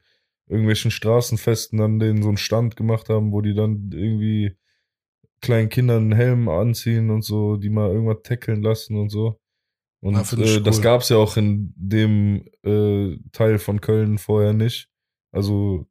irgendwelchen 0.47 0.90
Straßenfesten 0.90 1.78
dann 1.78 1.99
denen 1.99 2.22
so 2.22 2.28
einen 2.28 2.36
Stand 2.36 2.76
gemacht 2.76 3.09
haben, 3.09 3.32
wo 3.32 3.40
die 3.40 3.55
dann 3.55 3.90
irgendwie 3.92 4.57
kleinen 5.40 5.68
Kindern 5.68 6.05
einen 6.05 6.12
Helm 6.12 6.49
anziehen 6.49 7.11
und 7.11 7.22
so, 7.22 7.57
die 7.57 7.70
mal 7.70 7.90
irgendwas 7.90 8.22
tackeln 8.22 8.62
lassen 8.62 8.97
und 8.97 9.11
so. 9.11 9.40
Und 10.01 10.22
find 10.26 10.42
ich 10.42 10.57
äh, 10.57 10.61
das 10.61 10.78
cool. 10.78 10.82
gab's 10.82 11.09
ja 11.09 11.16
auch 11.16 11.36
in 11.36 11.72
dem 11.76 12.47
äh, 12.62 13.16
Teil 13.32 13.59
von 13.59 13.80
Köln 13.80 14.18
vorher 14.18 14.53
nicht. 14.53 14.88
Also 15.32 15.86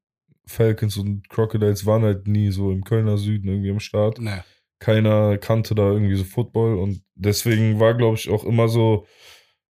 Falcons 0.45 0.97
und 0.97 1.29
Crocodiles 1.29 1.85
waren 1.85 2.03
halt 2.03 2.27
nie 2.27 2.51
so 2.51 2.71
im 2.71 2.83
Kölner 2.83 3.17
Süden 3.17 3.47
irgendwie 3.47 3.71
am 3.71 3.79
Start 3.79 4.19
ne. 4.19 4.43
keiner 4.79 5.37
kannte 5.37 5.73
da 5.73 5.91
irgendwie 5.91 6.15
so 6.15 6.25
Football 6.25 6.77
und 6.77 7.01
deswegen 7.15 7.79
war, 7.79 7.93
glaube 7.93 8.17
ich, 8.17 8.29
auch 8.29 8.43
immer 8.43 8.67
so, 8.67 9.05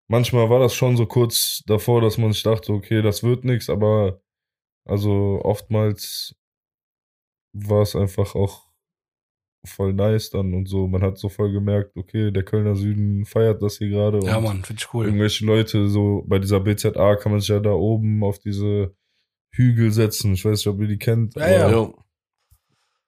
manchmal 0.07 0.49
war 0.49 0.59
das 0.59 0.73
schon 0.73 0.97
so 0.97 1.05
kurz 1.05 1.61
davor, 1.67 2.01
dass 2.01 2.17
man 2.17 2.31
sich 2.31 2.43
dachte, 2.43 2.73
okay, 2.73 3.01
das 3.01 3.21
wird 3.21 3.43
nichts, 3.43 3.69
aber 3.69 4.21
also 4.85 5.41
oftmals 5.43 6.35
war 7.53 7.81
es 7.81 7.95
einfach 7.95 8.35
auch 8.35 8.71
voll 9.63 9.93
nice 9.93 10.29
dann 10.29 10.53
und 10.53 10.67
so. 10.67 10.87
Man 10.87 11.03
hat 11.03 11.17
so 11.17 11.29
voll 11.29 11.51
gemerkt, 11.51 11.95
okay, 11.95 12.31
der 12.31 12.43
Kölner 12.43 12.75
Süden 12.75 13.25
feiert 13.25 13.61
das 13.61 13.77
hier 13.77 13.89
gerade. 13.89 14.19
Ja, 14.25 14.39
Mann, 14.39 14.63
finde 14.63 14.81
ich 14.81 14.93
cool. 14.93 15.05
Irgendwelche 15.05 15.45
Leute, 15.45 15.87
so 15.87 16.23
bei 16.27 16.39
dieser 16.39 16.59
BZA 16.59 17.15
kann 17.17 17.31
man 17.31 17.41
sich 17.41 17.49
ja 17.49 17.59
da 17.59 17.71
oben 17.71 18.23
auf 18.23 18.39
diese 18.39 18.95
Hügel 19.51 19.91
setzen. 19.91 20.33
Ich 20.33 20.45
weiß 20.45 20.59
nicht, 20.59 20.67
ob 20.67 20.81
ihr 20.81 20.87
die 20.87 20.97
kennt. 20.97 21.35
Ja, 21.35 21.49
ja. 21.49 21.71
jo. 21.71 21.95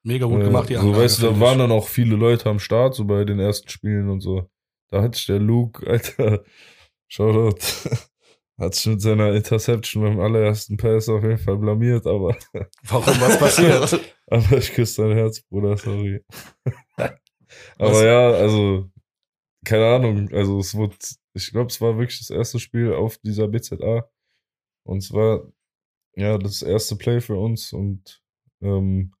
Mega 0.04 0.26
gut 0.26 0.42
äh, 0.42 0.44
gemacht, 0.44 0.68
die 0.68 0.74
So, 0.74 0.80
Anlage, 0.80 0.98
weißt 0.98 1.22
du, 1.22 1.26
da 1.26 1.40
waren 1.40 1.58
dann 1.58 1.72
auch 1.72 1.88
viele 1.88 2.16
Leute 2.16 2.50
am 2.50 2.58
Start, 2.58 2.94
so 2.94 3.04
bei 3.06 3.24
den 3.24 3.40
ersten 3.40 3.68
Spielen 3.68 4.10
und 4.10 4.20
so. 4.20 4.48
Da 4.90 5.02
hat 5.02 5.14
sich 5.14 5.26
der 5.26 5.40
Luke, 5.40 5.86
Alter, 5.90 6.44
Shoutout, 7.08 7.58
hat 8.58 8.74
sich 8.74 8.86
mit 8.86 9.00
seiner 9.00 9.32
Interception 9.32 10.02
beim 10.02 10.20
allerersten 10.20 10.76
Pass 10.76 11.08
auf 11.08 11.22
jeden 11.22 11.38
Fall 11.38 11.56
blamiert, 11.58 12.06
aber, 12.06 12.36
Warum, 12.84 13.20
was 13.20 13.38
passiert? 13.38 14.14
aber 14.26 14.58
ich 14.58 14.72
küsse 14.72 15.02
dein 15.02 15.16
Herz, 15.16 15.40
Bruder, 15.42 15.76
sorry. 15.76 16.24
Was? 16.96 17.12
aber 17.78 18.04
ja, 18.04 18.30
also, 18.30 18.90
keine 19.64 19.86
Ahnung, 19.86 20.32
also 20.32 20.58
es 20.58 20.74
wurde, 20.74 20.96
ich 21.34 21.50
glaube, 21.50 21.68
es 21.68 21.80
war 21.80 21.96
wirklich 21.98 22.18
das 22.18 22.30
erste 22.30 22.58
Spiel 22.58 22.92
auf 22.92 23.18
dieser 23.18 23.48
BZA 23.48 24.08
und 24.84 24.98
es 24.98 25.12
war, 25.12 25.46
ja, 26.16 26.38
das 26.38 26.62
erste 26.62 26.96
Play 26.96 27.20
für 27.20 27.36
uns 27.36 27.72
und, 27.72 28.22
ähm, 28.60 29.12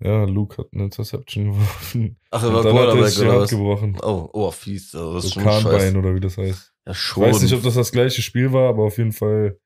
ja, 0.00 0.24
Luke 0.24 0.58
hat 0.58 0.66
eine 0.72 0.84
Interception 0.84 1.46
geworfen. 1.52 2.18
Ach, 2.30 2.42
er 2.42 2.52
war 2.52 2.64
er 2.64 2.70
Quarterback 2.72 3.18
oder 3.18 3.40
was? 3.40 3.50
gebrochen. 3.50 3.96
Oh, 4.02 4.28
oh, 4.32 4.50
fies. 4.50 4.94
Also 4.94 5.14
das 5.14 5.24
ist 5.24 5.34
So 5.34 5.40
schon 5.40 5.50
scheiße. 5.50 5.64
Kahnbein 5.68 5.96
oder 5.96 6.14
wie 6.14 6.20
das 6.20 6.36
heißt. 6.36 6.72
Ja, 6.86 6.92
Ich 6.92 6.98
schon. 6.98 7.22
weiß 7.22 7.42
nicht, 7.42 7.54
ob 7.54 7.62
das 7.62 7.74
das 7.74 7.92
gleiche 7.92 8.20
Spiel 8.22 8.52
war, 8.52 8.68
aber 8.68 8.84
auf 8.84 8.98
jeden 8.98 9.12
Fall, 9.12 9.58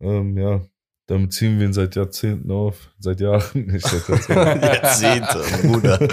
ähm, 0.00 0.36
ja, 0.38 0.62
damit 1.06 1.32
ziehen 1.32 1.58
wir 1.58 1.66
ihn 1.66 1.72
seit 1.72 1.96
Jahrzehnten 1.96 2.50
auf. 2.50 2.90
Seit 2.98 3.20
Jahren, 3.20 3.42
nicht 3.66 3.86
seit 3.86 4.08
Jahrzehnten. 4.08 4.62
Jahrzehnte, 4.62 5.66
Bruder. 5.66 6.08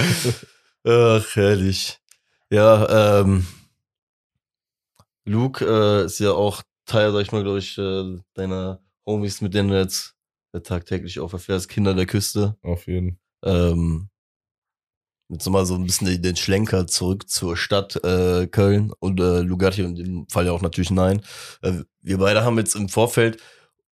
Ach, 0.84 1.36
herrlich. 1.36 2.00
Ja, 2.50 3.20
ähm, 3.22 3.46
Luke 5.26 5.64
äh, 5.66 6.06
ist 6.06 6.20
ja 6.20 6.32
auch 6.32 6.64
Teil, 6.86 7.12
sag 7.14 7.22
ich 7.22 7.32
mal, 7.32 7.44
glaube 7.44 7.60
ich, 7.60 7.78
äh, 7.78 8.18
deiner 8.34 8.82
Homies, 9.06 9.42
mit 9.42 9.54
denen 9.54 9.70
du 9.70 9.78
jetzt 9.80 10.16
tagtäglich 10.60 11.20
auch 11.20 11.30
verfährst, 11.30 11.70
Kinder 11.70 11.94
der 11.94 12.06
Küste. 12.06 12.58
auf 12.62 12.88
jeden 12.88 13.18
Ähm, 13.44 14.10
jetzt 15.30 15.46
nochmal 15.46 15.66
so 15.66 15.76
ein 15.76 15.86
bisschen 15.86 16.08
den- 16.08 16.22
den 16.22 16.36
Schlenker 16.36 16.88
zurück 16.88 17.30
zur 17.30 17.56
Stadt 17.58 17.96
äh, 18.04 18.48
Köln 18.48 18.92
und 19.00 19.20
äh, 19.20 19.40
Lugatti 19.42 19.84
und 19.84 19.98
in 19.98 20.06
dem 20.06 20.28
Fall 20.30 20.46
ja 20.46 20.52
auch 20.52 20.62
natürlich 20.62 20.92
nein. 20.92 21.22
Äh, 21.62 21.84
wir 22.02 22.18
beide 22.18 22.44
haben 22.44 22.58
jetzt 22.58 22.76
im 22.76 22.90
Vorfeld 22.90 23.42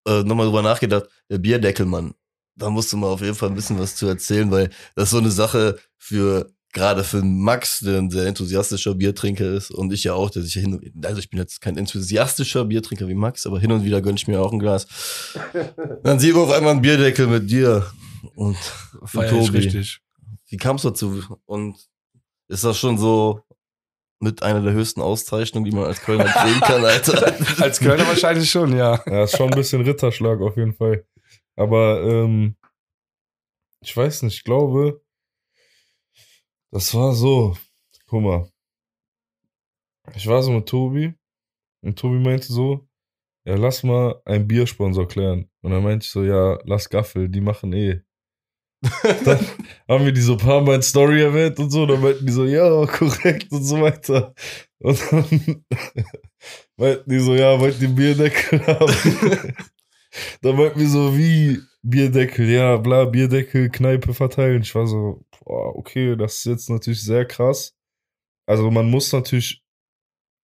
äh, 0.06 0.22
nochmal 0.24 0.46
drüber 0.46 0.62
nachgedacht, 0.62 1.06
der 1.30 1.38
Bierdeckelmann, 1.38 2.14
da 2.56 2.70
musst 2.70 2.92
du 2.92 2.96
mal 2.96 3.08
auf 3.08 3.20
jeden 3.20 3.34
Fall 3.36 3.50
ein 3.50 3.54
bisschen 3.54 3.78
was 3.78 3.94
zu 3.96 4.06
erzählen, 4.08 4.50
weil 4.50 4.70
das 4.96 5.04
ist 5.04 5.10
so 5.12 5.18
eine 5.18 5.30
Sache 5.30 5.78
für 5.96 6.52
gerade 6.72 7.02
für 7.04 7.22
Max, 7.22 7.80
der 7.80 7.98
ein 7.98 8.10
sehr 8.10 8.26
enthusiastischer 8.26 8.94
Biertrinker 8.94 9.52
ist 9.52 9.70
und 9.70 9.92
ich 9.92 10.04
ja 10.04 10.14
auch, 10.14 10.30
der 10.30 10.42
sich 10.42 10.54
ja 10.54 10.60
hin 10.62 10.92
also 11.04 11.18
ich 11.18 11.30
bin 11.30 11.38
jetzt 11.38 11.60
kein 11.60 11.76
enthusiastischer 11.76 12.64
Biertrinker 12.64 13.08
wie 13.08 13.14
Max, 13.14 13.46
aber 13.46 13.58
hin 13.58 13.72
und 13.72 13.84
wieder 13.84 14.02
gönn 14.02 14.16
ich 14.16 14.28
mir 14.28 14.40
auch 14.40 14.52
ein 14.52 14.58
Glas. 14.58 14.86
Dann 16.02 16.18
sieht 16.18 16.34
man 16.34 16.44
auf 16.44 16.50
einmal 16.50 16.72
einen 16.72 16.82
Bierdeckel 16.82 17.26
mit 17.26 17.50
dir 17.50 17.90
und 18.34 18.56
ich 19.04 19.12
Tobi. 19.12 19.58
richtig. 19.58 20.00
wie 20.48 20.56
kam 20.56 20.76
es 20.76 20.82
dazu? 20.82 21.22
Und 21.46 21.78
ist 22.48 22.64
das 22.64 22.78
schon 22.78 22.98
so 22.98 23.42
mit 24.20 24.42
einer 24.42 24.62
der 24.62 24.72
höchsten 24.72 25.00
Auszeichnungen, 25.00 25.64
die 25.64 25.74
man 25.74 25.84
als 25.84 26.00
Kölner 26.00 26.24
kriegen 26.24 26.60
kann, 26.60 26.84
Alter? 26.84 27.34
Als 27.62 27.78
Kölner 27.78 28.06
wahrscheinlich 28.06 28.50
schon, 28.50 28.76
ja. 28.76 29.02
Ja, 29.06 29.24
ist 29.24 29.36
schon 29.36 29.50
ein 29.50 29.56
bisschen 29.56 29.82
Ritterschlag 29.82 30.40
auf 30.40 30.56
jeden 30.56 30.74
Fall. 30.74 31.04
Aber 31.56 32.02
ähm, 32.02 32.56
ich 33.80 33.96
weiß 33.96 34.22
nicht, 34.22 34.38
ich 34.38 34.44
glaube, 34.44 35.00
das 36.70 36.94
war 36.94 37.12
so. 37.14 37.56
Guck 38.06 38.22
mal. 38.22 38.50
ich 40.14 40.26
war 40.26 40.42
so 40.42 40.50
mit 40.52 40.68
Tobi 40.68 41.14
und 41.82 41.98
Tobi 41.98 42.18
meinte 42.18 42.46
so, 42.46 42.88
ja, 43.44 43.56
lass 43.56 43.82
mal 43.82 44.20
einen 44.24 44.46
Biersponsor 44.46 45.08
klären. 45.08 45.50
Und 45.62 45.70
dann 45.72 45.82
meinte 45.82 46.04
ich 46.04 46.10
so, 46.10 46.22
ja, 46.24 46.58
lass 46.64 46.88
Gaffel, 46.88 47.28
die 47.28 47.40
machen 47.40 47.72
eh. 47.72 48.00
dann 49.24 49.38
haben 49.88 50.04
wir 50.04 50.12
die 50.12 50.20
so 50.20 50.32
ein 50.32 50.38
paar 50.38 50.60
Mal 50.60 50.76
in 50.76 50.82
Story 50.82 51.22
erwähnt 51.22 51.58
und 51.58 51.70
so, 51.70 51.84
dann 51.86 52.00
meinten 52.00 52.26
die 52.26 52.32
so, 52.32 52.44
ja, 52.44 52.86
korrekt 52.86 53.50
und 53.50 53.64
so 53.64 53.80
weiter. 53.80 54.34
Und 54.78 55.00
dann 55.10 55.64
meinten 56.76 57.10
die 57.10 57.18
so, 57.18 57.34
ja, 57.34 57.58
wollt 57.58 57.80
ihr 57.80 57.88
Bierdeckel 57.88 58.66
haben? 58.66 59.54
dann 60.42 60.56
meinten 60.56 60.80
wir 60.80 60.88
so, 60.88 61.16
wie 61.16 61.60
Bierdeckel, 61.82 62.48
ja, 62.48 62.76
bla, 62.76 63.04
Bierdeckel, 63.04 63.70
Kneipe 63.70 64.12
verteilen. 64.14 64.62
Ich 64.62 64.74
war 64.74 64.86
so, 64.86 65.24
boah, 65.44 65.76
okay, 65.76 66.16
das 66.16 66.38
ist 66.38 66.44
jetzt 66.44 66.70
natürlich 66.70 67.04
sehr 67.04 67.24
krass. 67.24 67.76
Also 68.46 68.70
man 68.70 68.90
muss 68.90 69.12
natürlich 69.12 69.62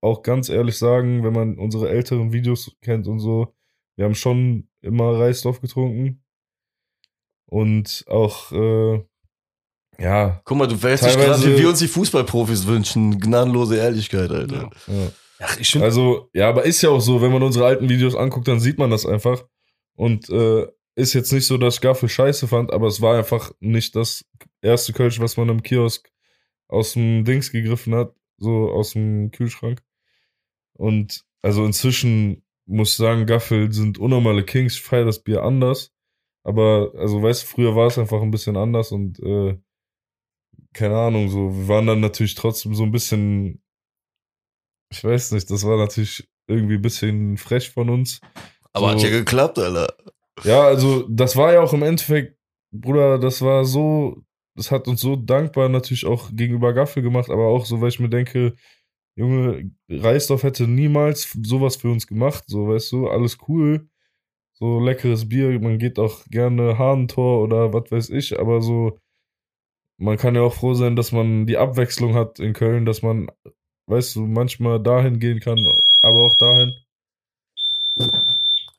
auch 0.01 0.22
ganz 0.22 0.49
ehrlich 0.49 0.76
sagen, 0.76 1.24
wenn 1.24 1.32
man 1.32 1.59
unsere 1.59 1.89
älteren 1.89 2.32
Videos 2.32 2.76
kennt 2.82 3.07
und 3.07 3.18
so, 3.18 3.55
wir 3.97 4.05
haben 4.05 4.14
schon 4.14 4.68
immer 4.82 5.18
Reisdorf 5.18 5.61
getrunken. 5.61 6.22
Und 7.47 8.05
auch, 8.09 8.53
äh, 8.53 9.03
ja. 9.99 10.41
Guck 10.45 10.59
mal, 10.59 10.66
du 10.66 10.76
verhältst 10.76 11.07
dich 11.07 11.16
gerade, 11.16 11.43
wie 11.45 11.59
wir 11.59 11.68
uns 11.68 11.78
die 11.78 11.89
Fußballprofis 11.89 12.66
wünschen. 12.66 13.18
Gnadenlose 13.18 13.76
Ehrlichkeit, 13.76 14.30
Alter. 14.30 14.70
Ja. 14.87 15.12
Ach, 15.41 15.59
ich 15.59 15.80
also, 15.80 16.30
ja, 16.32 16.49
aber 16.49 16.64
ist 16.64 16.82
ja 16.82 16.91
auch 16.91 17.01
so, 17.01 17.20
wenn 17.22 17.32
man 17.32 17.43
unsere 17.43 17.66
alten 17.66 17.89
Videos 17.89 18.14
anguckt, 18.14 18.49
dann 18.49 18.61
sieht 18.61 18.78
man 18.78 18.91
das 18.91 19.07
einfach. 19.07 19.45
Und 19.95 20.28
äh, 20.30 20.66
ist 20.97 21.14
jetzt 21.14 21.32
nicht 21.32 21.47
so, 21.47 21.59
dass 21.59 21.76
ich 21.76 21.80
Gaffel 21.80 22.09
scheiße 22.09 22.49
fand, 22.49 22.72
aber 22.72 22.86
es 22.86 23.01
war 23.01 23.16
einfach 23.16 23.53
nicht 23.61 23.97
das 23.97 24.24
erste 24.62 24.92
Kölsch, 24.92 25.20
was 25.20 25.36
man 25.36 25.49
im 25.49 25.62
Kiosk 25.62 26.11
aus 26.68 26.92
dem 26.92 27.24
Dings 27.24 27.51
gegriffen 27.51 27.95
hat, 27.95 28.14
so 28.38 28.70
aus 28.70 28.92
dem 28.92 29.30
Kühlschrank. 29.30 29.82
Und 30.72 31.24
also 31.42 31.64
inzwischen 31.64 32.45
muss 32.66 32.90
ich 32.90 32.97
sagen, 32.97 33.26
Gaffel 33.26 33.72
sind 33.72 33.99
unnormale 33.99 34.45
Kings. 34.45 34.74
Ich 34.74 34.82
feiere 34.82 35.05
das 35.05 35.22
Bier 35.22 35.42
anders. 35.42 35.92
Aber, 36.42 36.92
also 36.97 37.22
weißt 37.22 37.42
du, 37.42 37.47
früher 37.47 37.74
war 37.74 37.86
es 37.86 37.99
einfach 37.99 38.20
ein 38.20 38.30
bisschen 38.30 38.57
anders 38.57 38.92
und 38.92 39.18
äh, 39.20 39.59
keine 40.74 40.97
Ahnung, 40.97 41.28
so, 41.28 41.57
wir 41.57 41.68
waren 41.68 41.86
dann 41.86 42.01
natürlich 42.01 42.34
trotzdem 42.34 42.74
so 42.74 42.82
ein 42.82 42.92
bisschen, 42.92 43.62
ich 44.90 45.03
weiß 45.03 45.32
nicht, 45.32 45.51
das 45.51 45.64
war 45.64 45.78
natürlich 45.78 46.28
irgendwie 46.47 46.74
ein 46.74 46.82
bisschen 46.82 47.38
frech 47.38 47.70
von 47.70 47.88
uns. 47.88 48.20
Aber 48.72 48.88
so, 48.88 48.95
hat 48.95 49.03
ja 49.03 49.11
geklappt, 49.11 49.59
Alter. 49.59 49.97
Ja, 50.43 50.62
also 50.62 51.07
das 51.09 51.37
war 51.37 51.53
ja 51.53 51.61
auch 51.61 51.72
im 51.72 51.82
Endeffekt, 51.82 52.37
Bruder, 52.72 53.18
das 53.18 53.41
war 53.41 53.64
so, 53.64 54.22
das 54.57 54.70
hat 54.70 54.89
uns 54.89 55.01
so 55.01 55.16
dankbar 55.16 55.68
natürlich 55.68 56.07
auch 56.07 56.30
gegenüber 56.32 56.72
Gaffel 56.72 57.03
gemacht, 57.03 57.30
aber 57.30 57.47
auch 57.47 57.66
so, 57.66 57.80
weil 57.80 57.89
ich 57.89 58.01
mir 58.01 58.09
denke, 58.09 58.55
Junge, 59.16 59.70
Reisdorf 59.89 60.43
hätte 60.43 60.66
niemals 60.66 61.30
sowas 61.43 61.76
für 61.76 61.91
uns 61.91 62.07
gemacht, 62.07 62.45
so, 62.49 62.68
weißt 62.68 62.91
du, 62.93 63.09
alles 63.09 63.39
cool, 63.49 63.89
so 64.55 64.80
leckeres 64.80 65.28
Bier, 65.28 65.59
man 65.61 65.78
geht 65.78 65.99
auch 65.99 66.24
gerne 66.26 66.78
Hahnentor 66.78 67.43
oder 67.43 67.72
was 67.72 67.93
weiß 67.93 68.11
ich, 68.11 68.39
aber 68.39 68.61
so, 68.61 68.99
man 69.99 70.16
kann 70.16 70.35
ja 70.35 70.43
auch 70.43 70.55
froh 70.55 70.74
sein, 70.74 70.97
dass 70.97 71.12
man 71.12 71.47
die 71.47 71.59
Abwechslung 71.59 72.14
hat 72.14 72.41
in 72.41 72.53
Köln, 72.55 72.85
dass 72.85 73.03
man, 73.03 73.28
weißt 73.87 74.16
du, 74.16 74.26
manchmal 74.26 74.82
dahin 74.82 75.20
gehen 75.20 75.39
kann, 75.39 75.64
aber 76.03 76.18
auch 76.18 76.35
dahin. 76.35 76.72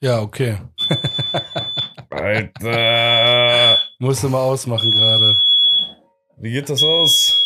Ja, 0.02 0.22
okay. 0.22 0.58
Alter. 2.10 3.78
Musste 4.00 4.30
mal 4.30 4.42
ausmachen 4.42 4.92
gerade. 4.92 5.38
Wie 6.38 6.52
geht 6.52 6.70
das 6.70 6.84
aus? 6.84 7.42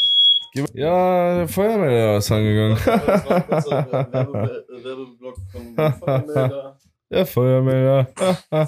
Ja, 0.74 1.36
der 1.38 1.48
Feuermelder 1.48 2.18
ist 2.18 2.32
angegangen. 2.32 2.78
Der 7.12 7.26
Feuermelder. 7.26 8.08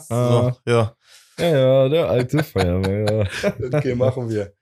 so, 0.09 0.51
ja. 0.65 0.95
Ja, 1.37 1.45
ja, 1.47 1.89
der 1.89 2.09
alte 2.09 2.43
Feuermelder. 2.43 3.27
okay, 3.73 3.95
machen 3.95 4.29
wir. 4.29 4.53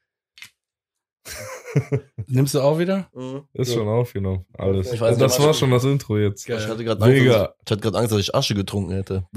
Nimmst 2.28 2.56
du 2.56 2.62
auch 2.62 2.78
wieder? 2.78 3.08
Mhm. 3.14 3.44
Ist 3.54 3.74
schon 3.74 3.88
aufgenommen. 3.88 4.46
Alles. 4.58 4.92
Ich 4.92 5.00
weiß, 5.00 5.18
das 5.18 5.40
war 5.40 5.54
schon 5.54 5.72
das 5.72 5.84
Intro 5.84 6.18
jetzt. 6.18 6.50
Ich 6.50 6.68
hatte 6.68 6.84
gerade 6.84 7.04
Angst, 7.04 7.96
Angst, 7.96 8.12
dass 8.12 8.20
ich 8.20 8.36
Asche 8.36 8.56
getrunken 8.56 8.94
hätte. 8.94 9.28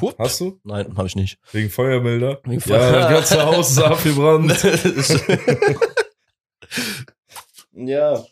Pup. 0.00 0.18
Hast 0.18 0.40
du? 0.40 0.58
Nein, 0.64 0.96
habe 0.96 1.08
ich 1.08 1.14
nicht. 1.14 1.38
Wegen 1.52 1.68
Feuermelder? 1.68 2.40
Wegen 2.44 2.62
Feuermelder. 2.62 3.00
Ja, 3.00 3.20
das 3.20 3.30
ganze 3.30 3.44
Haus 3.44 3.70
ist 3.72 3.82
abgebrannt. 3.82 4.50
ja. 7.74 8.24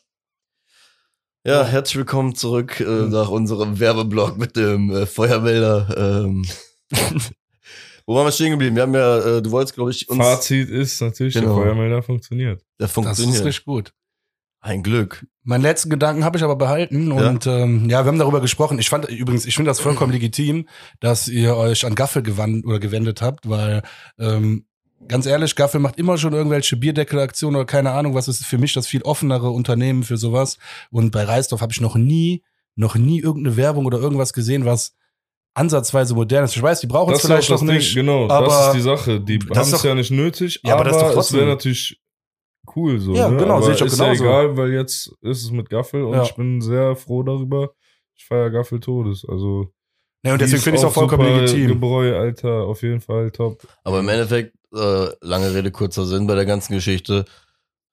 Ja, 1.45 1.67
herzlich 1.67 1.97
willkommen 1.97 2.35
zurück 2.35 2.81
äh, 2.81 2.85
nach 2.85 3.29
unserem 3.29 3.79
Werbeblock 3.79 4.39
mit 4.39 4.57
dem 4.57 4.91
äh, 4.91 5.05
Feuermelder. 5.05 6.25
Ähm. 6.25 6.47
Wo 8.07 8.15
waren 8.15 8.25
wir 8.25 8.33
stehen 8.33 8.53
geblieben? 8.53 8.75
Wir 8.75 8.85
haben 8.85 8.95
ja, 8.95 9.37
äh, 9.37 9.43
du 9.43 9.51
wolltest, 9.51 9.75
glaube 9.75 9.91
ich, 9.91 10.09
uns. 10.09 10.25
Fazit 10.25 10.71
ist 10.71 11.03
natürlich, 11.03 11.35
genau. 11.35 11.49
der 11.49 11.65
Feuermelder 11.65 12.03
funktioniert. 12.03 12.65
Der 12.81 12.89
funktioniert. 12.89 13.35
Das 13.35 13.41
ist 13.41 13.47
richtig 13.47 13.67
gut. 13.67 13.93
Ein 14.61 14.83
Glück. 14.83 15.27
Meinen 15.45 15.63
letzten 15.63 15.89
Gedanken 15.89 16.25
habe 16.25 16.37
ich 16.37 16.45
aber 16.45 16.57
behalten 16.57 17.13
und 17.13 17.47
ja. 17.47 17.59
Ähm, 17.59 17.89
ja, 17.89 18.05
wir 18.05 18.09
haben 18.09 18.19
darüber 18.19 18.41
gesprochen. 18.41 18.79
Ich 18.79 18.91
fand 18.91 19.09
übrigens, 19.09 19.47
ich 19.47 19.55
finde 19.55 19.71
das 19.71 19.81
vollkommen 19.81 20.13
legitim, 20.13 20.69
dass 21.01 21.29
ihr 21.29 21.57
euch 21.57 21.87
an 21.87 21.95
Gaffel 21.95 22.23
gewandt 22.23 22.67
oder 22.67 22.81
gewendet 22.81 23.23
habt, 23.23 23.49
weil 23.49 23.83
ähm, 24.19 24.67
ganz 25.07 25.27
ehrlich, 25.27 25.55
Gaffel 25.55 25.81
macht 25.81 25.97
immer 25.99 26.19
schon 26.19 26.33
irgendwelche 26.33 26.77
Bierdeckelaktionen 26.77 27.57
oder 27.57 27.67
keine 27.67 27.93
Ahnung, 27.93 28.15
was 28.15 28.29
ist 28.29 28.45
für 28.45 28.59
mich 28.59 28.75
das 28.75 28.87
viel 28.87 29.03
offenere 29.03 29.51
Unternehmen 29.51 30.03
für 30.03 30.17
sowas. 30.17 30.59
Und 30.91 31.13
bei 31.13 31.23
Reisdorf 31.23 31.61
habe 31.61 31.73
ich 31.73 31.81
noch 31.81 31.97
nie, 31.97 32.43
noch 32.75 32.97
nie 32.97 33.21
irgendeine 33.21 33.57
Werbung 33.57 33.87
oder 33.87 33.99
irgendwas 33.99 34.33
gesehen, 34.33 34.65
was 34.65 34.97
ansatzweise 35.55 36.15
modern 36.15 36.45
ist. 36.45 36.57
Ich 36.57 36.63
weiß, 36.63 36.81
die 36.81 36.87
brauchen 36.87 37.15
es 37.15 37.23
vielleicht 37.23 37.51
noch 37.51 37.63
nicht. 37.63 37.95
Ding, 37.95 38.07
genau, 38.07 38.29
aber 38.29 38.47
das 38.47 38.67
ist 38.69 38.75
die 38.75 38.81
Sache. 38.81 39.21
Die 39.21 39.39
haben 39.39 39.73
es 39.73 39.83
ja 39.83 39.95
nicht 39.95 40.11
nötig, 40.11 40.61
ja, 40.65 40.75
aber, 40.75 40.81
aber 40.81 40.91
das 40.91 40.97
ist 40.97 41.03
doch 41.03 41.15
trotzdem, 41.15 41.37
es 41.37 41.41
wäre 41.41 41.55
natürlich 41.55 42.01
cool 42.77 42.99
so. 43.01 43.15
Ja, 43.15 43.29
ne? 43.29 43.37
genau, 43.37 43.61
sehe 43.61 43.75
ich 43.75 43.83
auch 43.83 43.87
ist 43.87 43.99
genauso. 43.99 44.25
ja 44.25 44.31
egal, 44.31 44.57
weil 44.57 44.73
jetzt 44.73 45.13
ist 45.21 45.43
es 45.45 45.51
mit 45.51 45.71
Gaffel 45.71 46.03
und 46.03 46.15
ja. 46.15 46.23
ich 46.23 46.35
bin 46.35 46.61
sehr 46.61 46.97
froh 46.97 47.23
darüber. 47.23 47.71
Ich 48.15 48.25
feiere 48.25 48.51
Gaffel 48.51 48.81
Todes. 48.81 49.25
Also 49.29 49.73
ja, 50.25 50.33
und 50.33 50.41
deswegen 50.41 50.63
finde 50.63 50.79
ich 50.79 50.83
es 50.83 50.89
auch 50.89 50.93
vollkommen 50.93 51.25
legitim. 51.25 51.69
Gebräu, 51.69 52.19
Alter, 52.19 52.65
auf 52.65 52.83
jeden 52.83 53.01
Fall 53.01 53.31
top. 53.31 53.67
Aber 53.85 54.01
im 54.01 54.09
Endeffekt, 54.09 54.57
äh, 54.75 55.09
lange 55.21 55.55
Rede, 55.55 55.71
kurzer 55.71 56.07
Sinn 56.07 56.27
bei 56.27 56.35
der 56.35 56.45
ganzen 56.45 56.75
Geschichte. 56.75 57.25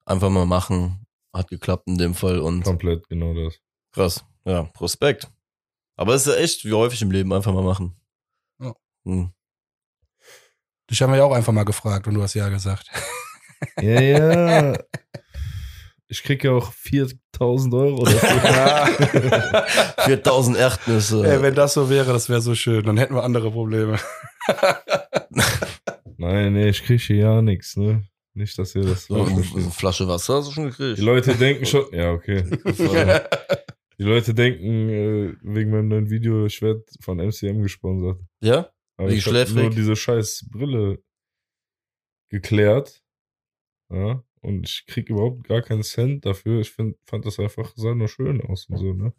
Einfach 0.04 0.30
mal 0.30 0.46
machen. 0.46 1.06
Hat 1.32 1.48
geklappt 1.48 1.84
in 1.86 1.98
dem 1.98 2.14
Fall 2.14 2.38
und. 2.40 2.64
Komplett, 2.64 3.08
genau 3.08 3.34
das. 3.34 3.58
Krass. 3.92 4.24
Ja, 4.44 4.64
Prospekt. 4.64 5.30
Aber 5.96 6.14
es 6.14 6.26
ist 6.26 6.34
ja 6.34 6.40
echt 6.40 6.64
wie 6.64 6.72
häufig 6.72 7.00
im 7.02 7.10
Leben 7.10 7.32
einfach 7.32 7.52
mal 7.52 7.62
machen. 7.62 7.96
Ja. 8.60 8.74
Hm. 9.04 9.30
Dich 10.90 11.02
haben 11.02 11.12
wir 11.12 11.18
ja 11.18 11.24
auch 11.24 11.32
einfach 11.32 11.52
mal 11.52 11.64
gefragt 11.64 12.06
und 12.06 12.14
du 12.14 12.22
hast 12.22 12.34
ja 12.34 12.48
gesagt. 12.48 12.90
Ja, 13.80 14.00
ja. 14.00 14.78
Ich 16.08 16.22
kriege 16.22 16.48
ja 16.48 16.54
auch 16.54 16.72
4000 16.72 17.74
Euro 17.74 18.04
dafür. 18.04 19.66
4000 20.04 20.56
Erdnüsse. 20.58 21.26
Ey, 21.26 21.42
wenn 21.42 21.54
das 21.54 21.74
so 21.74 21.90
wäre, 21.90 22.12
das 22.12 22.28
wäre 22.28 22.40
so 22.40 22.54
schön. 22.54 22.84
Dann 22.84 22.96
hätten 22.96 23.14
wir 23.14 23.24
andere 23.24 23.50
Probleme. 23.50 23.98
Nein, 26.16 26.52
nee, 26.52 26.68
ich 26.68 26.84
kriege 26.84 27.02
hier 27.02 27.16
ja 27.16 27.42
nichts, 27.42 27.76
ne? 27.76 28.04
Nicht, 28.34 28.58
dass 28.58 28.74
ihr 28.74 28.84
das. 28.84 29.06
So, 29.06 29.24
eine 29.24 29.42
Flasche 29.70 30.06
Wasser 30.06 30.34
hast 30.34 30.48
du 30.48 30.52
schon 30.52 30.66
gekriegt. 30.66 30.98
Die 30.98 31.02
Leute 31.02 31.34
denken 31.34 31.66
schon. 31.66 31.86
Ja, 31.92 32.12
okay. 32.12 32.44
Die 33.98 34.04
Leute 34.04 34.34
denken 34.34 34.90
äh, 34.90 35.34
wegen 35.42 35.70
meinem 35.70 35.88
neuen 35.88 36.10
Video, 36.10 36.44
ich 36.44 36.60
werde 36.60 36.84
von 37.00 37.16
MCM 37.16 37.62
gesponsert. 37.62 38.20
Ja? 38.40 38.70
Aber 38.98 39.10
Wie 39.10 39.14
ich 39.14 39.26
habe 39.26 39.50
nur 39.54 39.70
diese 39.70 39.96
scheiß 39.96 40.48
Brille 40.50 41.02
geklärt. 42.28 43.02
Ja, 43.90 44.22
und 44.40 44.68
ich 44.68 44.84
krieg 44.86 45.08
überhaupt 45.08 45.44
gar 45.48 45.62
keinen 45.62 45.82
Cent 45.82 46.24
dafür. 46.24 46.60
Ich 46.60 46.70
find, 46.70 46.96
fand 47.04 47.26
das 47.26 47.38
einfach, 47.38 47.72
sah 47.76 47.94
nur 47.94 48.08
schön 48.08 48.40
aus 48.42 48.66
und 48.68 48.78
so, 48.78 48.92
ne? 48.92 49.12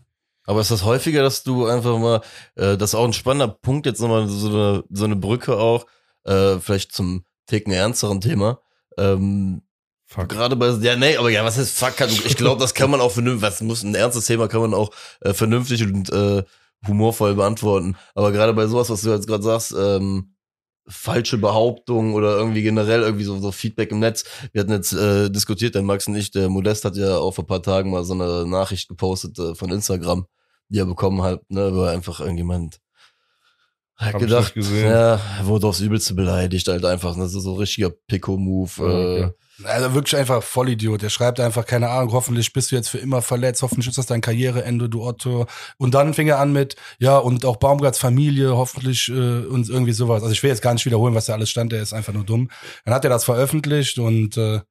Aber 0.43 0.61
ist 0.61 0.71
das 0.71 0.85
häufiger, 0.85 1.21
dass 1.23 1.43
du 1.43 1.65
einfach 1.65 1.99
mal, 1.99 2.21
äh, 2.55 2.77
das 2.77 2.91
ist 2.91 2.95
auch 2.95 3.03
ein 3.03 3.13
spannender 3.13 3.49
Punkt, 3.49 3.85
jetzt 3.85 3.99
nochmal 3.99 4.27
so 4.29 4.47
eine, 4.47 4.83
so 4.89 5.03
eine 5.03 5.17
Brücke 5.17 5.57
auch, 5.57 5.85
äh, 6.23 6.57
vielleicht 6.59 6.93
zum 6.93 7.25
Ticken 7.47 7.73
ernsteren 7.73 8.21
Thema. 8.21 8.61
Ähm, 8.97 9.61
Fuck. 10.09 10.29
Gerade 10.29 10.55
bei, 10.55 10.69
ja, 10.69 10.95
nee, 10.95 11.17
aber 11.17 11.29
ja, 11.29 11.43
was 11.43 11.57
heißt 11.57 11.77
Fuck? 11.77 12.07
Ich 12.25 12.37
glaube, 12.37 12.61
das 12.61 12.73
kann 12.73 12.89
man 12.89 13.01
auch 13.01 13.11
vernünftig, 13.11 13.41
was 13.41 13.59
muss 13.59 13.83
ein 13.83 13.93
ernstes 13.93 14.25
Thema 14.25 14.47
kann 14.47 14.61
man 14.61 14.73
auch 14.73 14.91
äh, 15.19 15.33
vernünftig 15.33 15.83
und 15.83 16.09
äh, 16.09 16.43
humorvoll 16.87 17.35
beantworten. 17.35 17.97
Aber 18.15 18.31
gerade 18.31 18.53
bei 18.53 18.67
sowas, 18.67 18.89
was 18.89 19.01
du 19.01 19.09
jetzt 19.09 19.27
gerade 19.27 19.43
sagst, 19.43 19.75
ähm, 19.77 20.33
falsche 20.87 21.37
Behauptungen 21.37 22.13
oder 22.13 22.37
irgendwie 22.37 22.61
generell 22.61 23.01
irgendwie 23.01 23.25
so, 23.25 23.37
so 23.39 23.51
Feedback 23.51 23.91
im 23.91 23.99
Netz. 23.99 24.23
Wir 24.51 24.61
hatten 24.61 24.71
jetzt 24.71 24.93
äh, 24.93 25.29
diskutiert, 25.29 25.75
der 25.75 25.81
Max 25.81 26.07
und 26.07 26.15
ich, 26.15 26.31
der 26.31 26.49
Modest 26.49 26.85
hat 26.85 26.95
ja 26.95 27.17
auch 27.17 27.33
vor 27.33 27.43
ein 27.43 27.47
paar 27.47 27.61
Tagen 27.61 27.91
mal 27.91 28.03
so 28.03 28.13
eine 28.13 28.45
Nachricht 28.47 28.87
gepostet 28.87 29.37
äh, 29.39 29.55
von 29.55 29.71
Instagram, 29.71 30.27
die 30.69 30.79
er 30.79 30.85
bekommen 30.85 31.21
hat, 31.21 31.41
ne, 31.49 31.73
wo 31.73 31.83
einfach 31.83 32.19
irgendjemand 32.19 32.79
Hat 33.97 34.19
gedacht, 34.19 34.53
ja, 34.55 35.19
wurde 35.43 35.65
aufs 35.65 35.79
Übelste 35.79 36.13
beleidigt, 36.13 36.67
halt 36.67 36.85
einfach. 36.85 37.15
Das 37.17 37.33
ist 37.33 37.43
so 37.43 37.53
ein 37.53 37.57
richtiger 37.57 37.89
Pico-Move. 37.89 38.71
Okay. 38.77 39.21
äh, 39.23 39.67
Also 39.67 39.95
wirklich 39.95 40.15
einfach 40.15 40.43
Vollidiot. 40.43 41.01
Der 41.01 41.09
schreibt 41.09 41.39
einfach, 41.39 41.65
keine 41.65 41.89
Ahnung, 41.89 42.11
hoffentlich 42.13 42.53
bist 42.53 42.71
du 42.71 42.75
jetzt 42.75 42.89
für 42.89 42.99
immer 42.99 43.23
verletzt, 43.23 43.63
hoffentlich 43.63 43.87
ist 43.87 43.97
das 43.97 44.05
dein 44.05 44.21
Karriereende, 44.21 44.87
du 44.87 45.01
Otto. 45.03 45.47
Und 45.79 45.95
dann 45.95 46.13
fing 46.13 46.27
er 46.27 46.37
an 46.37 46.53
mit, 46.53 46.75
ja, 46.99 47.17
und 47.17 47.43
auch 47.43 47.55
Baumgarts 47.55 47.97
Familie, 47.97 48.55
hoffentlich 48.55 49.09
äh, 49.09 49.45
und 49.45 49.67
irgendwie 49.67 49.93
sowas. 49.93 50.21
Also 50.21 50.31
ich 50.31 50.43
will 50.43 50.51
jetzt 50.51 50.61
gar 50.61 50.73
nicht 50.73 50.85
wiederholen, 50.85 51.15
was 51.15 51.25
da 51.25 51.33
alles 51.33 51.49
stand, 51.49 51.71
der 51.71 51.81
ist 51.81 51.93
einfach 51.93 52.13
nur 52.13 52.23
dumm. 52.23 52.51
Dann 52.85 52.93
hat 52.93 53.03
er 53.03 53.09
das 53.09 53.23
veröffentlicht 53.23 53.97
und 53.97 54.37
äh, 54.37 54.61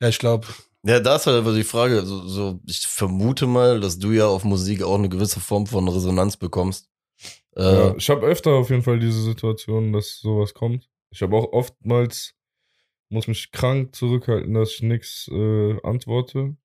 ja, 0.00 0.08
ich 0.08 0.18
glaube, 0.18 0.48
Ja, 0.84 0.98
da 0.98 1.14
ist 1.14 1.28
halt 1.28 1.36
aber 1.36 1.54
die 1.54 1.62
Frage, 1.62 2.04
so, 2.04 2.26
so, 2.26 2.58
ich 2.66 2.84
vermute 2.84 3.46
mal, 3.46 3.78
dass 3.78 4.00
du 4.00 4.10
ja 4.10 4.26
auf 4.26 4.42
Musik 4.42 4.82
auch 4.82 4.96
eine 4.98 5.08
gewisse 5.08 5.38
Form 5.38 5.68
von 5.68 5.86
Resonanz 5.86 6.36
bekommst. 6.36 6.88
Äh, 7.56 7.62
Ja, 7.74 7.96
ich 7.96 8.08
habe 8.10 8.26
öfter 8.26 8.52
auf 8.52 8.70
jeden 8.70 8.82
Fall 8.82 8.98
diese 8.98 9.22
Situation, 9.22 9.92
dass 9.92 10.18
sowas 10.20 10.54
kommt. 10.54 10.88
Ich 11.10 11.22
habe 11.22 11.36
auch 11.36 11.52
oftmals, 11.52 12.34
muss 13.10 13.28
mich 13.28 13.52
krank 13.52 13.94
zurückhalten, 13.96 14.54
dass 14.54 14.72
ich 14.74 14.82
nichts 14.82 15.28
äh, 15.32 15.80
antworte. 15.82 16.56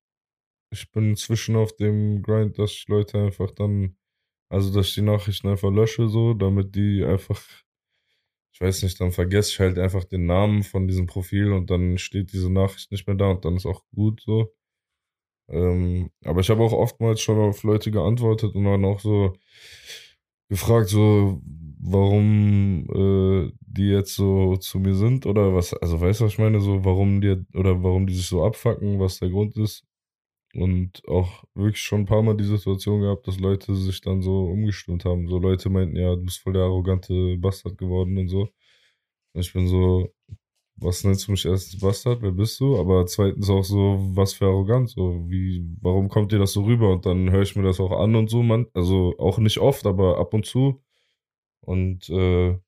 Ich 0.70 0.90
bin 0.92 1.10
inzwischen 1.10 1.56
auf 1.56 1.76
dem 1.76 2.22
Grind, 2.22 2.58
dass 2.58 2.72
ich 2.72 2.88
Leute 2.88 3.18
einfach 3.20 3.50
dann, 3.52 3.96
also 4.50 4.72
dass 4.74 4.88
ich 4.88 4.94
die 4.96 5.02
Nachrichten 5.02 5.48
einfach 5.48 5.70
lösche, 5.72 6.08
so, 6.08 6.34
damit 6.34 6.74
die 6.76 7.04
einfach, 7.04 7.40
ich 8.52 8.60
weiß 8.60 8.82
nicht, 8.82 9.00
dann 9.00 9.12
vergesse 9.12 9.52
ich 9.52 9.60
halt 9.60 9.78
einfach 9.78 10.04
den 10.04 10.26
Namen 10.26 10.62
von 10.62 10.86
diesem 10.88 11.06
Profil 11.06 11.52
und 11.52 11.70
dann 11.70 11.96
steht 11.98 12.32
diese 12.32 12.50
Nachricht 12.52 12.90
nicht 12.92 13.06
mehr 13.06 13.16
da 13.16 13.30
und 13.30 13.44
dann 13.44 13.56
ist 13.56 13.66
auch 13.66 13.84
gut 13.94 14.20
so. 14.24 14.52
Ähm, 15.48 16.10
aber 16.24 16.40
ich 16.40 16.50
habe 16.50 16.62
auch 16.62 16.72
oftmals 16.72 17.20
schon 17.20 17.38
auf 17.38 17.62
Leute 17.62 17.90
geantwortet 17.90 18.54
und 18.54 18.64
dann 18.64 18.84
auch 18.84 19.00
so 19.00 19.34
gefragt, 20.48 20.88
so 20.88 21.42
warum 21.80 22.86
äh, 22.90 23.52
die 23.60 23.88
jetzt 23.88 24.14
so 24.16 24.56
zu 24.56 24.78
mir 24.80 24.94
sind 24.94 25.26
oder 25.26 25.54
was, 25.54 25.74
also 25.74 26.00
weißt 26.00 26.20
du, 26.20 26.24
was 26.24 26.32
ich 26.32 26.38
meine, 26.38 26.60
so 26.60 26.84
warum 26.84 27.20
die 27.20 27.36
oder 27.54 27.82
warum 27.82 28.06
die 28.06 28.14
sich 28.14 28.26
so 28.26 28.44
abfacken, 28.44 28.98
was 29.00 29.18
der 29.20 29.30
Grund 29.30 29.56
ist. 29.56 29.84
Und 30.54 31.02
auch 31.08 31.44
wirklich 31.54 31.82
schon 31.82 32.00
ein 32.00 32.06
paar 32.06 32.22
Mal 32.22 32.36
die 32.36 32.44
Situation 32.44 33.02
gehabt, 33.02 33.28
dass 33.28 33.38
Leute 33.38 33.74
sich 33.74 34.00
dann 34.00 34.22
so 34.22 34.46
umgestimmt 34.46 35.04
haben. 35.04 35.28
So 35.28 35.38
Leute 35.38 35.70
meinten, 35.70 35.96
ja, 35.96 36.16
du 36.16 36.22
bist 36.24 36.40
voll 36.40 36.54
der 36.54 36.62
arrogante 36.62 37.36
Bastard 37.38 37.78
geworden 37.78 38.16
und 38.18 38.28
so. 38.28 38.48
Und 39.34 39.40
ich 39.42 39.52
bin 39.52 39.68
so, 39.68 40.12
was 40.80 41.04
nennst 41.04 41.26
du 41.26 41.32
mich 41.32 41.44
erstens 41.44 41.80
Bastard? 41.80 42.22
Wer 42.22 42.32
bist 42.32 42.60
du? 42.60 42.78
Aber 42.78 43.06
zweitens 43.06 43.50
auch 43.50 43.64
so, 43.64 43.98
was 44.14 44.34
für 44.34 44.46
Arroganz? 44.46 44.92
So, 44.92 45.28
wie, 45.28 45.64
warum 45.80 46.08
kommt 46.08 46.32
dir 46.32 46.38
das 46.38 46.52
so 46.52 46.64
rüber? 46.64 46.92
Und 46.92 47.06
dann 47.06 47.30
höre 47.30 47.42
ich 47.42 47.56
mir 47.56 47.62
das 47.64 47.80
auch 47.80 47.92
an 47.92 48.14
und 48.16 48.30
so, 48.30 48.42
man. 48.42 48.66
Also 48.74 49.14
auch 49.18 49.38
nicht 49.38 49.58
oft, 49.58 49.86
aber 49.86 50.18
ab 50.18 50.34
und 50.34 50.46
zu. 50.46 50.82
Und 51.60 52.08
äh, 52.10 52.58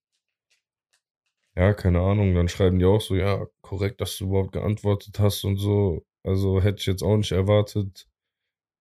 ja, 1.56 1.74
keine 1.74 2.00
Ahnung, 2.00 2.34
dann 2.34 2.48
schreiben 2.48 2.78
die 2.78 2.84
auch 2.84 3.00
so, 3.00 3.14
ja, 3.16 3.46
korrekt, 3.60 4.00
dass 4.00 4.16
du 4.18 4.26
überhaupt 4.26 4.52
geantwortet 4.52 5.18
hast 5.18 5.44
und 5.44 5.56
so. 5.56 6.04
Also 6.22 6.60
hätte 6.62 6.80
ich 6.80 6.86
jetzt 6.86 7.02
auch 7.02 7.16
nicht 7.16 7.32
erwartet. 7.32 8.08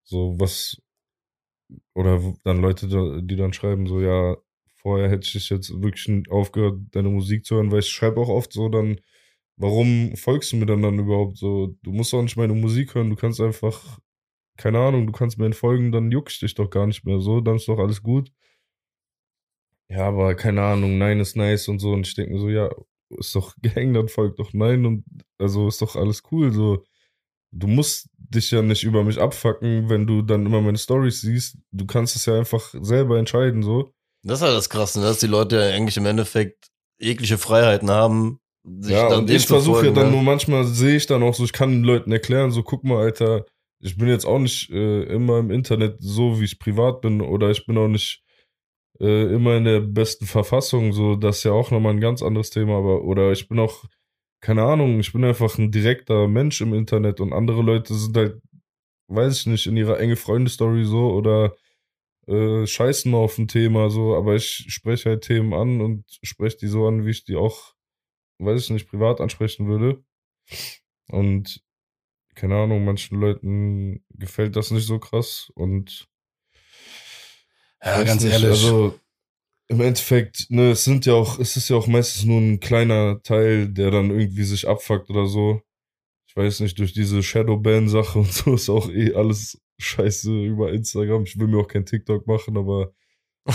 So, 0.04 0.40
was, 0.40 0.82
oder 1.94 2.22
dann 2.44 2.62
Leute, 2.62 3.22
die 3.24 3.36
dann 3.36 3.54
schreiben, 3.54 3.88
so, 3.88 4.02
ja, 4.02 4.38
vorher 4.82 5.10
hätte 5.10 5.28
ich 5.28 5.50
jetzt 5.50 5.82
wirklich 5.82 6.30
aufgehört, 6.30 6.80
deine 6.92 7.10
Musik 7.10 7.46
zu 7.46 7.56
hören, 7.56 7.72
weil 7.72 7.80
ich 7.80 7.90
schreibe 7.90 8.20
auch 8.22 8.30
oft 8.30 8.54
so 8.54 8.70
dann, 8.70 9.00
warum 9.60 10.16
folgst 10.16 10.52
du 10.52 10.58
mir 10.58 10.66
dann 10.66 10.82
dann 10.82 10.98
überhaupt 10.98 11.38
so? 11.38 11.76
Du 11.84 11.92
musst 11.92 12.14
auch 12.14 12.24
nicht 12.24 12.38
meine 12.38 12.54
Musik 12.54 12.96
hören, 12.96 13.10
du 13.10 13.16
kannst 13.16 13.40
einfach, 13.42 14.00
keine 14.58 14.80
Ahnung, 14.80 15.06
du 15.06 15.14
kannst 15.14 15.38
mir 15.38 15.46
entfolgen, 15.46 15.92
dann 15.92 16.12
juckt 16.12 16.42
dich 16.42 16.56
doch 16.56 16.70
gar 16.70 16.88
nicht 16.88 17.06
mehr 17.06 17.20
so, 17.20 17.42
dann 17.42 17.58
ist 17.58 17.68
doch 17.68 17.78
alles 17.80 18.02
gut. 18.02 18.32
Ja, 19.90 20.08
aber 20.08 20.36
keine 20.36 20.62
Ahnung, 20.64 20.98
Nein 20.98 21.20
ist 21.20 21.36
nice 21.36 21.68
und 21.68 21.80
so. 21.80 21.92
Und 21.92 22.08
ich 22.08 22.16
denke 22.16 22.34
mir 22.34 22.40
so, 22.40 22.50
ja, 22.50 22.70
ist 23.18 23.36
doch 23.36 23.56
Gang, 23.62 23.94
dann 23.94 24.08
folgt 24.08 24.40
doch 24.40 24.54
Nein 24.54 24.86
und 24.86 25.04
also 25.38 25.68
ist 25.68 25.82
doch 25.82 25.96
alles 25.96 26.24
cool. 26.32 26.52
So, 26.54 26.84
du 27.52 27.68
musst 27.68 28.10
dich 28.18 28.52
ja 28.52 28.62
nicht 28.62 28.84
über 28.84 29.04
mich 29.04 29.20
abfacken, 29.20 29.90
wenn 29.90 30.08
du 30.08 30.22
dann 30.22 30.46
immer 30.46 30.62
meine 30.62 30.78
Stories 30.78 31.22
siehst. 31.22 31.58
Du 31.72 31.86
kannst 31.86 32.16
es 32.16 32.26
ja 32.28 32.38
einfach 32.38 32.74
selber 32.82 33.18
entscheiden, 33.20 33.64
so. 33.64 33.92
das 34.24 34.40
ist 34.40 34.46
halt 34.46 34.56
das 34.56 34.70
Krasse, 34.70 35.00
ne, 35.00 35.06
dass 35.06 35.20
die 35.20 35.28
Leute 35.28 35.58
ja 35.58 35.76
eigentlich 35.76 35.98
im 35.98 36.06
Endeffekt 36.06 36.70
jegliche 37.00 37.38
Freiheiten 37.38 37.90
haben. 37.90 38.40
Ja, 38.64 39.08
und 39.18 39.30
ich 39.30 39.48
versuche 39.48 39.88
ja 39.88 39.92
dann 39.92 40.08
ne? 40.08 40.12
nur 40.14 40.24
manchmal 40.24 40.66
sehe 40.66 40.98
ich 40.98 41.08
dann 41.08 41.24
auch 41.24 41.34
so, 41.34 41.44
ich 41.44 41.54
kann 41.54 41.72
den 41.72 41.84
Leuten 41.84 42.12
erklären, 42.12 42.52
so 42.52 42.62
guck 42.64 42.84
mal, 42.84 43.04
Alter, 43.04 43.46
ich 43.80 43.98
bin 43.98 44.10
jetzt 44.10 44.26
auch 44.26 44.40
nicht 44.40 44.70
äh, 44.70 45.04
immer 45.04 45.40
im 45.40 45.52
Internet 45.52 45.98
so, 46.00 46.40
wie 46.40 46.46
ich 46.46 46.60
privat 46.60 47.02
bin, 47.02 47.22
oder 47.22 47.50
ich 47.50 47.66
bin 47.66 47.78
auch 47.78 47.88
nicht 47.88 48.24
äh, 49.00 49.34
immer 49.34 49.56
in 49.56 49.64
der 49.64 49.80
besten 49.80 50.26
Verfassung, 50.26 50.92
so, 50.92 51.16
das 51.16 51.38
ist 51.38 51.44
ja 51.46 51.52
auch 51.52 51.72
nochmal 51.72 51.94
ein 51.94 52.02
ganz 52.02 52.22
anderes 52.22 52.50
Thema, 52.50 52.78
aber, 52.78 53.04
oder 53.04 53.32
ich 53.32 53.48
bin 53.48 53.60
auch, 53.60 53.86
keine 54.42 54.64
Ahnung, 54.64 55.00
ich 55.00 55.14
bin 55.14 55.24
einfach 55.24 55.58
ein 55.58 55.72
direkter 55.72 56.28
Mensch 56.28 56.62
im 56.62 56.74
Internet 56.74 57.22
und 57.22 57.34
andere 57.34 57.62
Leute 57.62 57.94
sind 57.94 58.16
halt, 58.18 58.42
weiß 59.08 59.40
ich 59.40 59.46
nicht, 59.48 59.68
in 59.68 59.78
ihrer 59.78 60.00
enge 60.00 60.16
Freundestory 60.18 60.86
so 60.86 61.12
oder 61.12 61.56
äh, 62.28 62.68
scheißen 62.68 63.12
mal 63.12 63.18
auf 63.18 63.38
ein 63.38 63.48
Thema 63.48 63.90
so, 63.90 64.16
aber 64.16 64.36
ich 64.36 64.66
spreche 64.68 65.10
halt 65.10 65.24
Themen 65.24 65.54
an 65.54 65.82
und 65.82 66.06
spreche 66.22 66.58
die 66.58 66.68
so 66.68 66.88
an, 66.88 67.06
wie 67.06 67.12
ich 67.12 67.24
die 67.24 67.36
auch, 67.36 67.74
weiß 68.40 68.64
ich 68.64 68.70
nicht, 68.70 68.90
privat 68.90 69.22
ansprechen 69.22 69.68
würde. 69.68 70.04
Und 71.08 71.64
keine 72.36 72.56
Ahnung, 72.56 72.86
manchen 72.86 73.20
Leuten 73.20 74.04
gefällt 74.12 74.56
das 74.56 74.72
nicht 74.72 74.86
so 74.86 75.00
krass 75.00 75.52
und 75.56 76.08
ja, 77.84 78.04
ganz 78.04 78.24
nicht, 78.24 78.34
ehrlich. 78.34 78.50
Also 78.50 79.00
im 79.68 79.82
Endeffekt, 79.82 80.48
ne, 80.50 80.72
es 80.72 80.84
sind 80.84 81.06
ja 81.06 81.14
auch, 81.14 81.38
es 81.40 81.56
ist 81.56 81.70
ja 81.70 81.76
auch 81.76 81.88
meistens 81.88 82.26
nur 82.26 82.40
ein 82.40 82.60
kleiner 82.60 83.22
Teil, 83.22 83.70
der 83.70 83.92
dann 83.92 84.10
irgendwie 84.10 84.44
sich 84.44 84.68
abfuckt 84.68 85.10
oder 85.10 85.28
so. 85.28 85.62
Ich 86.28 86.36
weiß 86.36 86.62
nicht, 86.62 86.80
durch 86.80 86.94
diese 86.94 87.22
Shadowban-Sache 87.24 88.20
und 88.20 88.32
so 88.32 88.56
ist 88.56 88.70
auch 88.70 88.90
eh 88.90 89.14
alles 89.14 89.62
scheiße 89.78 90.32
über 90.44 90.72
Instagram. 90.72 91.24
Ich 91.24 91.38
will 91.40 91.48
mir 91.48 91.60
auch 91.60 91.68
kein 91.68 91.86
TikTok 91.86 92.28
machen, 92.28 92.58
aber 92.58 92.94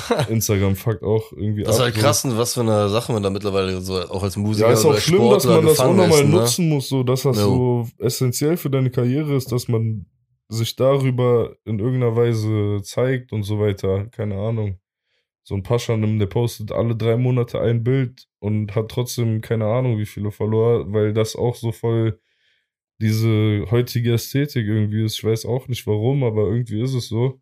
Instagram 0.28 0.76
fuckt 0.76 1.02
auch 1.02 1.32
irgendwie 1.32 1.62
Das 1.64 1.76
ist 1.76 1.80
ab. 1.80 1.84
halt 1.86 1.94
so. 1.94 2.00
krass, 2.00 2.24
was 2.36 2.54
für 2.54 2.60
eine 2.60 2.88
Sache 2.88 3.12
man 3.12 3.22
da 3.22 3.30
mittlerweile 3.30 3.80
so 3.80 3.98
auch 4.00 4.22
als 4.22 4.36
Musiker 4.36 4.68
Ja, 4.68 4.72
ist 4.72 4.84
auch 4.84 4.90
oder 4.90 5.00
schlimm, 5.00 5.30
dass 5.30 5.42
Sportler 5.44 5.56
man 5.62 5.66
das 5.66 5.80
auch 5.80 5.94
nochmal 5.94 6.20
ist, 6.22 6.28
ne? 6.28 6.36
nutzen 6.36 6.68
muss, 6.68 6.88
so 6.88 7.02
dass 7.02 7.22
das 7.22 7.36
Jo. 7.38 7.42
so 7.42 8.04
essentiell 8.04 8.56
für 8.56 8.70
deine 8.70 8.90
Karriere 8.90 9.34
ist, 9.36 9.50
dass 9.52 9.68
man 9.68 10.06
sich 10.48 10.76
darüber 10.76 11.56
in 11.64 11.78
irgendeiner 11.78 12.14
Weise 12.16 12.80
zeigt 12.82 13.32
und 13.32 13.42
so 13.44 13.58
weiter. 13.58 14.06
Keine 14.06 14.36
Ahnung. 14.36 14.78
So 15.42 15.54
ein 15.54 15.62
Paschanim, 15.62 16.18
der 16.18 16.26
postet 16.26 16.72
alle 16.72 16.96
drei 16.96 17.16
Monate 17.16 17.60
ein 17.60 17.82
Bild 17.84 18.26
und 18.38 18.74
hat 18.74 18.90
trotzdem 18.90 19.40
keine 19.40 19.66
Ahnung, 19.66 19.98
wie 19.98 20.06
viele 20.06 20.30
Follower, 20.30 20.90
weil 20.92 21.12
das 21.12 21.36
auch 21.36 21.54
so 21.54 21.70
voll 21.72 22.18
diese 23.00 23.64
heutige 23.70 24.14
Ästhetik 24.14 24.66
irgendwie 24.66 25.04
ist. 25.04 25.16
Ich 25.18 25.24
weiß 25.24 25.46
auch 25.46 25.68
nicht 25.68 25.86
warum, 25.86 26.22
aber 26.24 26.46
irgendwie 26.46 26.80
ist 26.80 26.94
es 26.94 27.08
so. 27.08 27.40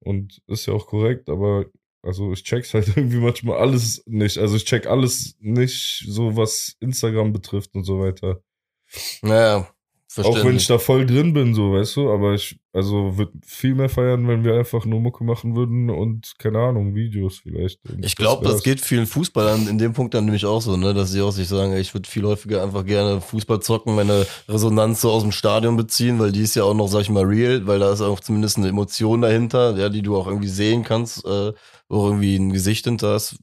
Und 0.00 0.42
ist 0.46 0.66
ja 0.66 0.74
auch 0.74 0.86
korrekt, 0.86 1.28
aber 1.28 1.66
also 2.02 2.32
ich 2.32 2.44
check's 2.44 2.74
halt 2.74 2.88
irgendwie 2.96 3.18
manchmal 3.18 3.58
alles 3.58 4.02
nicht. 4.06 4.38
Also 4.38 4.56
ich 4.56 4.64
check 4.64 4.86
alles 4.86 5.36
nicht, 5.40 6.04
so 6.06 6.36
was 6.36 6.76
Instagram 6.80 7.32
betrifft 7.32 7.74
und 7.74 7.84
so 7.84 8.00
weiter. 8.00 8.42
Naja, 9.22 9.68
Auch 10.16 10.42
wenn 10.42 10.56
ich 10.56 10.66
da 10.66 10.78
voll 10.78 11.04
drin 11.04 11.34
bin, 11.34 11.54
so, 11.54 11.72
weißt 11.74 11.96
du, 11.96 12.10
aber 12.10 12.32
ich, 12.32 12.58
also 12.72 13.18
würde 13.18 13.32
viel 13.44 13.74
mehr 13.74 13.90
feiern, 13.90 14.26
wenn 14.26 14.42
wir 14.42 14.54
einfach 14.54 14.86
nur 14.86 15.00
Mucke 15.00 15.22
machen 15.22 15.54
würden 15.54 15.90
und, 15.90 16.32
keine 16.38 16.60
Ahnung, 16.60 16.94
Videos 16.94 17.40
vielleicht. 17.42 17.78
Und 17.86 18.04
Ich 18.04 18.16
glaube, 18.16 18.42
das 18.42 18.54
wär's. 18.54 18.62
geht 18.62 18.80
vielen 18.80 19.06
Fußballern 19.06 19.68
in 19.68 19.76
dem 19.76 19.92
Punkt 19.92 20.14
dann 20.14 20.24
nämlich 20.24 20.46
auch 20.46 20.62
so, 20.62 20.78
ne, 20.78 20.94
dass 20.94 21.12
sie 21.12 21.20
auch 21.20 21.30
sich 21.30 21.46
sagen, 21.46 21.72
ey, 21.72 21.80
ich 21.80 21.92
würde 21.92 22.08
viel 22.08 22.24
häufiger 22.24 22.62
einfach 22.62 22.86
gerne 22.86 23.20
Fußball 23.20 23.60
zocken, 23.60 23.96
meine 23.96 24.26
Resonanz 24.48 25.02
so 25.02 25.10
aus 25.10 25.22
dem 25.22 25.32
Stadion 25.32 25.76
beziehen, 25.76 26.18
weil 26.18 26.32
die 26.32 26.42
ist 26.42 26.56
ja 26.56 26.64
auch 26.64 26.74
noch, 26.74 26.88
sag 26.88 27.02
ich 27.02 27.10
mal, 27.10 27.24
real, 27.24 27.66
weil 27.66 27.78
da 27.78 27.92
ist 27.92 28.00
auch 28.00 28.20
zumindest 28.20 28.56
eine 28.56 28.68
Emotion 28.68 29.20
dahinter, 29.20 29.76
ja, 29.76 29.90
die 29.90 30.02
du 30.02 30.16
auch 30.16 30.26
irgendwie 30.26 30.48
sehen 30.48 30.84
kannst, 30.84 31.22
äh, 31.26 31.52
wo 31.90 32.06
irgendwie 32.06 32.36
ein 32.36 32.52
Gesicht 32.52 32.86
hinter 32.86 33.14
ist. 33.14 33.36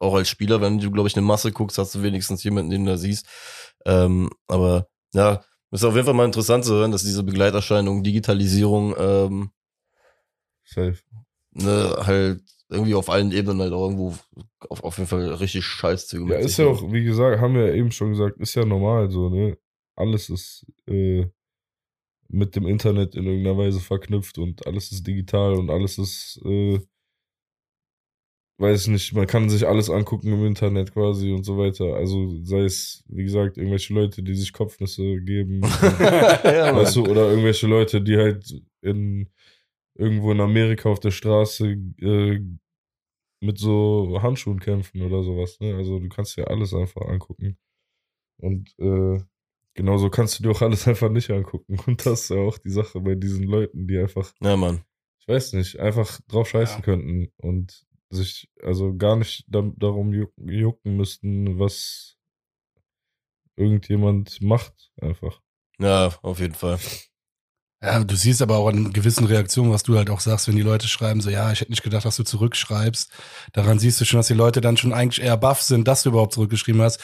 Auch 0.00 0.14
als 0.14 0.28
Spieler, 0.28 0.60
wenn 0.60 0.80
du, 0.80 0.90
glaube 0.90 1.08
ich, 1.08 1.16
eine 1.16 1.24
Masse 1.24 1.52
guckst, 1.52 1.78
hast 1.78 1.94
du 1.94 2.02
wenigstens 2.02 2.42
jemanden, 2.42 2.70
den 2.70 2.84
du 2.84 2.90
da 2.90 2.96
siehst. 2.96 3.26
Ähm, 3.86 4.30
aber 4.48 4.88
ja, 5.14 5.42
ist 5.70 5.84
auf 5.84 5.94
jeden 5.94 6.06
Fall 6.06 6.14
mal 6.14 6.24
interessant 6.24 6.64
zu 6.64 6.74
hören, 6.74 6.92
dass 6.92 7.04
diese 7.04 7.22
Begleiterscheinung, 7.22 8.02
Digitalisierung, 8.02 8.94
ähm, 8.98 9.50
Safe. 10.64 10.98
ne, 11.52 11.96
halt 12.06 12.42
irgendwie 12.68 12.94
auf 12.94 13.10
allen 13.10 13.32
Ebenen 13.32 13.60
halt 13.60 13.72
auch 13.72 13.88
irgendwo 13.88 14.14
auf, 14.68 14.84
auf 14.84 14.98
jeden 14.98 15.08
Fall 15.08 15.34
richtig 15.34 15.64
Scheißzüge 15.64 16.32
Ja, 16.32 16.38
ist 16.38 16.58
ja 16.58 16.66
auch, 16.66 16.92
wie 16.92 17.04
gesagt, 17.04 17.40
haben 17.40 17.54
wir 17.54 17.66
ja 17.66 17.74
eben 17.74 17.90
schon 17.90 18.10
gesagt, 18.10 18.38
ist 18.38 18.54
ja 18.54 18.64
normal 18.64 19.10
so, 19.10 19.28
ne? 19.28 19.58
Alles 19.96 20.30
ist 20.30 20.66
äh, 20.86 21.26
mit 22.28 22.54
dem 22.54 22.66
Internet 22.66 23.16
in 23.16 23.26
irgendeiner 23.26 23.58
Weise 23.58 23.80
verknüpft 23.80 24.38
und 24.38 24.66
alles 24.66 24.92
ist 24.92 25.06
digital 25.06 25.54
und 25.54 25.68
alles 25.68 25.98
ist, 25.98 26.40
äh, 26.44 26.80
weiß 28.60 28.88
nicht, 28.88 29.12
man 29.14 29.26
kann 29.26 29.48
sich 29.48 29.66
alles 29.66 29.88
angucken 29.90 30.32
im 30.32 30.44
Internet 30.46 30.92
quasi 30.92 31.32
und 31.32 31.44
so 31.44 31.56
weiter. 31.58 31.94
Also 31.94 32.42
sei 32.44 32.60
es, 32.64 33.02
wie 33.08 33.24
gesagt, 33.24 33.56
irgendwelche 33.56 33.94
Leute, 33.94 34.22
die 34.22 34.34
sich 34.34 34.52
Kopfnüsse 34.52 35.20
geben. 35.22 35.60
ja, 36.44 36.74
Weißt 36.76 36.96
du, 36.96 37.04
oder 37.06 37.30
irgendwelche 37.30 37.66
Leute, 37.66 38.00
die 38.02 38.16
halt 38.16 38.62
in 38.82 39.28
irgendwo 39.96 40.32
in 40.32 40.40
Amerika 40.40 40.88
auf 40.88 41.00
der 41.00 41.10
Straße 41.10 41.76
äh, 42.00 42.40
mit 43.42 43.58
so 43.58 44.18
Handschuhen 44.22 44.60
kämpfen 44.60 45.02
oder 45.02 45.22
sowas. 45.22 45.58
Ne? 45.60 45.74
Also 45.74 45.98
du 45.98 46.08
kannst 46.08 46.36
dir 46.36 46.48
alles 46.48 46.74
einfach 46.74 47.02
angucken. 47.02 47.56
Und 48.42 48.74
äh, 48.78 49.20
genauso 49.74 50.10
kannst 50.10 50.38
du 50.38 50.42
dir 50.42 50.50
auch 50.50 50.62
alles 50.62 50.86
einfach 50.88 51.10
nicht 51.10 51.30
angucken. 51.30 51.78
Und 51.86 52.04
das 52.06 52.22
ist 52.22 52.30
ja 52.30 52.36
auch 52.38 52.58
die 52.58 52.70
Sache 52.70 53.00
bei 53.00 53.14
diesen 53.14 53.44
Leuten, 53.44 53.86
die 53.86 53.98
einfach, 53.98 54.32
Ja, 54.42 54.56
Mann. 54.56 54.82
ich 55.20 55.28
weiß 55.28 55.54
nicht, 55.54 55.78
einfach 55.80 56.20
drauf 56.28 56.48
scheißen 56.48 56.78
Ja. 56.78 56.84
könnten 56.84 57.28
und 57.38 57.86
sich 58.10 58.50
also 58.62 58.96
gar 58.96 59.16
nicht 59.16 59.44
darum 59.48 60.12
juck, 60.12 60.32
jucken 60.36 60.96
müssten, 60.96 61.58
was 61.58 62.16
irgendjemand 63.56 64.40
macht, 64.42 64.90
einfach. 65.00 65.40
Ja, 65.78 66.12
auf 66.22 66.40
jeden 66.40 66.54
Fall. 66.54 66.78
Ja, 67.82 68.04
du 68.04 68.14
siehst 68.14 68.42
aber 68.42 68.58
auch 68.58 68.68
an 68.68 68.92
gewissen 68.92 69.24
Reaktionen, 69.26 69.72
was 69.72 69.84
du 69.84 69.96
halt 69.96 70.10
auch 70.10 70.20
sagst, 70.20 70.48
wenn 70.48 70.56
die 70.56 70.62
Leute 70.62 70.86
schreiben, 70.86 71.22
so, 71.22 71.30
ja, 71.30 71.50
ich 71.50 71.60
hätte 71.60 71.72
nicht 71.72 71.82
gedacht, 71.82 72.04
dass 72.04 72.16
du 72.16 72.24
zurückschreibst. 72.24 73.10
Daran 73.54 73.78
siehst 73.78 73.98
du 74.00 74.04
schon, 74.04 74.18
dass 74.18 74.26
die 74.26 74.34
Leute 74.34 74.60
dann 74.60 74.76
schon 74.76 74.92
eigentlich 74.92 75.24
eher 75.24 75.38
baff 75.38 75.62
sind, 75.62 75.88
dass 75.88 76.02
du 76.02 76.10
überhaupt 76.10 76.34
zurückgeschrieben 76.34 76.82
hast. 76.82 77.00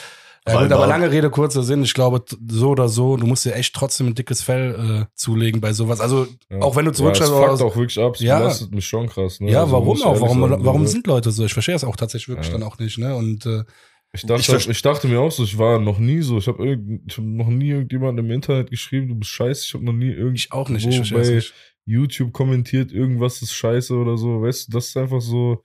Ja, 0.48 0.62
gut, 0.62 0.72
aber 0.72 0.86
lange 0.86 1.10
Rede, 1.10 1.28
kurzer 1.30 1.62
Sinn. 1.62 1.82
Ich 1.82 1.92
glaube, 1.94 2.22
so 2.48 2.70
oder 2.70 2.88
so, 2.88 3.16
du 3.16 3.26
musst 3.26 3.44
dir 3.44 3.54
echt 3.54 3.74
trotzdem 3.74 4.06
ein 4.08 4.14
dickes 4.14 4.42
Fell 4.42 5.06
äh, 5.08 5.14
zulegen 5.16 5.60
bei 5.60 5.72
sowas. 5.72 6.00
Also, 6.00 6.26
Ja. 6.50 6.60
auch 6.60 6.76
wenn 6.76 6.84
du 6.84 6.92
Ja, 6.92 6.94
zurückschreibst, 6.96 7.32
es 7.32 7.36
aber- 7.36 7.48
fuckt 7.56 7.62
auch 7.62 7.76
wirklich 7.76 7.98
ab, 7.98 8.14
es 8.14 8.20
Ja. 8.20 8.38
belastet 8.38 8.72
mich 8.72 8.86
schon 8.86 9.08
krass. 9.08 9.40
Ne? 9.40 9.50
ja, 9.50 9.62
Also, 9.62 9.72
warum 9.72 10.02
auch? 10.02 10.20
Warum, 10.20 10.40
sagen, 10.50 10.64
warum 10.64 10.80
also- 10.82 10.92
sind 10.92 11.06
Leute 11.06 11.30
so? 11.32 11.44
Ich 11.44 11.52
verstehe 11.52 11.74
es 11.74 11.82
auch 11.84 11.96
tatsächlich 11.96 12.28
wirklich 12.28 12.46
Ja. 12.48 12.52
dann 12.58 12.62
auch 12.62 12.78
nicht, 12.78 12.96
ne? 12.98 13.14
Und 13.16 13.44
äh, 13.46 13.64
Ich 14.12 14.22
dachte, 14.24 14.56
Ich 14.56 14.68
ich, 14.68 14.82
dachte 14.82 15.08
mir 15.08 15.20
auch 15.20 15.32
so, 15.32 15.42
ich 15.42 15.58
war 15.58 15.78
noch 15.78 15.98
nie 15.98 16.22
so. 16.22 16.38
Ich 16.38 16.46
habe 16.46 16.64
hab 16.70 17.18
noch 17.18 17.48
nie 17.48 17.70
irgendjemandem 17.70 18.24
im 18.24 18.30
Internet 18.30 18.70
geschrieben, 18.70 19.08
du 19.08 19.14
bist 19.16 19.30
scheiße. 19.32 19.64
Ich 19.66 19.74
habe 19.74 19.84
noch 19.84 19.92
nie 19.92 20.10
irgend 20.10 20.38
ich 20.38 20.52
auch 20.52 20.68
nicht. 20.70 20.86
Ich 20.86 21.12
bei 21.12 21.20
nicht. 21.28 21.52
YouTube 21.84 22.32
kommentiert, 22.32 22.92
irgendwas 22.92 23.42
ist 23.42 23.52
scheiße 23.52 23.94
oder 23.94 24.16
so. 24.16 24.40
Weißt 24.40 24.68
du, 24.68 24.72
das 24.72 24.86
ist 24.88 24.96
einfach 24.96 25.20
so. 25.20 25.64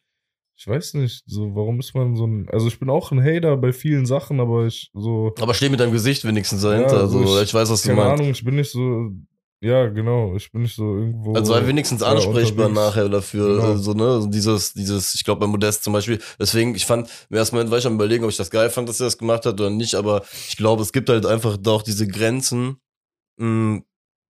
Ich 0.62 0.68
weiß 0.68 0.94
nicht, 0.94 1.24
so, 1.26 1.56
warum 1.56 1.80
ist 1.80 1.96
man 1.96 2.16
so 2.16 2.28
ein. 2.28 2.48
Also, 2.52 2.68
ich 2.68 2.80
bin 2.80 2.88
auch 2.92 3.12
ein 3.12 3.20
Hater 3.20 3.58
bei 3.58 3.74
vielen 3.74 4.06
Sachen, 4.06 4.40
aber 4.40 4.68
ich 4.68 4.92
so. 4.94 5.34
Aber 5.42 5.56
steh 5.56 5.70
mit 5.70 5.80
deinem 5.80 5.92
Gesicht 5.92 6.24
wenigstens 6.24 6.62
dahinter. 6.62 6.98
Ja, 6.98 7.02
also, 7.02 7.26
so 7.26 7.42
ich, 7.42 7.52
weiß, 7.52 7.72
was 7.72 7.82
du 7.82 7.88
Keine 7.88 8.02
meinst. 8.02 8.22
Ahnung, 8.22 8.32
ich 8.32 8.46
bin 8.46 8.56
nicht 8.58 8.70
so. 8.70 9.10
Ja, 9.60 9.88
genau. 9.88 10.36
Ich 10.36 10.52
bin 10.52 10.62
nicht 10.62 10.76
so 10.76 10.98
irgendwo. 10.98 11.34
Also 11.34 11.54
sei 11.54 11.66
wenigstens 11.66 12.02
ja, 12.02 12.10
ansprechbar 12.10 12.68
unterwegs. 12.68 12.96
nachher 12.96 13.10
dafür. 13.10 13.56
Genau. 13.58 13.76
So, 13.78 13.94
ne? 13.94 14.04
Also 14.04 14.28
Dieses, 14.28 14.74
dieses, 14.76 15.16
ich 15.16 15.24
glaube 15.24 15.40
bei 15.40 15.48
Modest 15.48 15.84
zum 15.84 15.94
Beispiel, 15.94 16.20
deswegen, 16.40 16.76
ich 16.76 16.86
fand, 16.86 17.10
im 17.32 17.38
ersten 17.38 17.56
Moment 17.56 17.72
war 17.72 17.80
ich 17.80 17.88
am 17.88 17.96
überlegen, 17.96 18.24
ob 18.24 18.30
ich 18.30 18.38
das 18.38 18.52
geil 18.52 18.70
fand, 18.70 18.88
dass 18.88 19.00
er 19.00 19.08
das 19.08 19.18
gemacht 19.18 19.48
hat 19.48 19.60
oder 19.60 19.72
nicht, 19.72 19.96
aber 19.96 20.22
ich 20.48 20.58
glaube, 20.58 20.84
es 20.84 20.92
gibt 20.94 21.10
halt 21.10 21.26
einfach 21.26 21.58
doch 21.58 21.82
diese 21.82 22.08
Grenzen, 22.08 22.78
mh, 23.38 23.82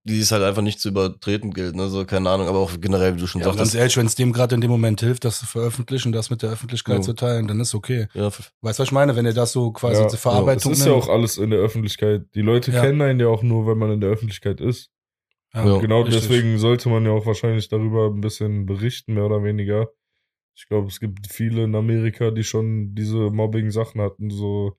die 0.04 0.18
es 0.18 0.32
halt 0.32 0.42
einfach 0.42 0.62
nicht 0.62 0.80
zu 0.80 0.88
übertreten 0.88 1.52
gilt, 1.52 1.76
ne? 1.76 1.88
So, 1.88 2.04
keine 2.04 2.28
Ahnung, 2.30 2.48
aber 2.48 2.58
auch 2.58 2.72
generell, 2.80 3.14
wie 3.14 3.20
du 3.20 3.26
schon 3.26 3.40
Ja, 3.40 3.46
ganz 3.48 3.58
sagtest. 3.58 3.74
ehrlich, 3.76 3.96
wenn 3.96 4.06
es 4.06 4.14
dem 4.16 4.32
gerade 4.32 4.54
in 4.56 4.60
dem 4.60 4.70
Moment 4.70 5.00
hilft, 5.00 5.24
das 5.24 5.38
zu 5.38 5.46
veröffentlichen, 5.46 6.10
das 6.12 6.28
mit 6.30 6.42
der 6.42 6.50
Öffentlichkeit 6.50 6.96
Ja. 6.96 7.02
zu 7.02 7.12
teilen, 7.12 7.46
dann 7.46 7.60
ist 7.60 7.74
okay. 7.74 8.08
Ja, 8.14 8.24
Weißt 8.26 8.38
du, 8.40 8.62
was 8.62 8.78
ich 8.80 8.92
meine? 8.92 9.14
Wenn 9.14 9.26
ihr 9.26 9.32
das 9.34 9.52
so 9.52 9.70
quasi 9.72 10.02
Ja, 10.02 10.08
zur 10.08 10.18
Verarbeitung 10.18 10.72
Es 10.72 10.78
ist 10.80 10.84
ja 10.86 10.92
nimmt. 10.92 11.04
auch 11.04 11.08
alles 11.08 11.38
in 11.38 11.50
der 11.50 11.60
Öffentlichkeit. 11.60 12.26
Die 12.34 12.40
Leute 12.42 12.72
Ja. 12.72 12.80
kennen 12.82 13.00
einen 13.00 13.20
ja 13.20 13.28
auch 13.28 13.42
nur, 13.42 13.66
wenn 13.66 13.78
man 13.78 13.92
in 13.92 14.00
der 14.00 14.10
Öffentlichkeit 14.10 14.60
ist. 14.60 14.90
Ja, 15.54 15.78
genau 15.78 16.00
richtig. 16.02 16.22
deswegen 16.28 16.58
sollte 16.58 16.88
man 16.88 17.04
ja 17.04 17.12
auch 17.12 17.26
wahrscheinlich 17.26 17.68
darüber 17.68 18.06
ein 18.06 18.20
bisschen 18.22 18.64
berichten, 18.66 19.14
mehr 19.14 19.26
oder 19.26 19.44
weniger. 19.44 19.88
Ich 20.56 20.66
glaube, 20.66 20.88
es 20.88 20.98
gibt 20.98 21.30
viele 21.32 21.64
in 21.64 21.74
Amerika, 21.74 22.30
die 22.30 22.42
schon 22.44 22.94
diese 22.94 23.30
Mobbing-Sachen 23.30 24.00
hatten, 24.00 24.30
so, 24.30 24.76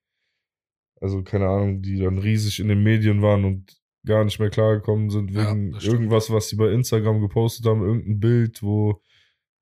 also 1.00 1.24
keine 1.24 1.48
Ahnung, 1.48 1.82
die 1.82 2.00
dann 2.00 2.18
riesig 2.18 2.60
in 2.60 2.68
den 2.70 2.82
Medien 2.84 3.22
waren 3.22 3.46
und 3.46 3.78
gar 4.06 4.24
nicht 4.24 4.40
mehr 4.40 4.50
klargekommen 4.50 5.10
sind 5.10 5.32
Ja, 5.32 5.50
wegen 5.52 5.80
stimmt. 5.80 5.94
irgendwas, 5.94 6.30
was 6.32 6.50
sie 6.50 6.56
bei 6.56 6.72
Instagram 6.72 7.22
gepostet 7.22 7.66
haben, 7.66 7.82
irgendein 7.84 8.20
Bild, 8.20 8.62
wo, 8.64 9.02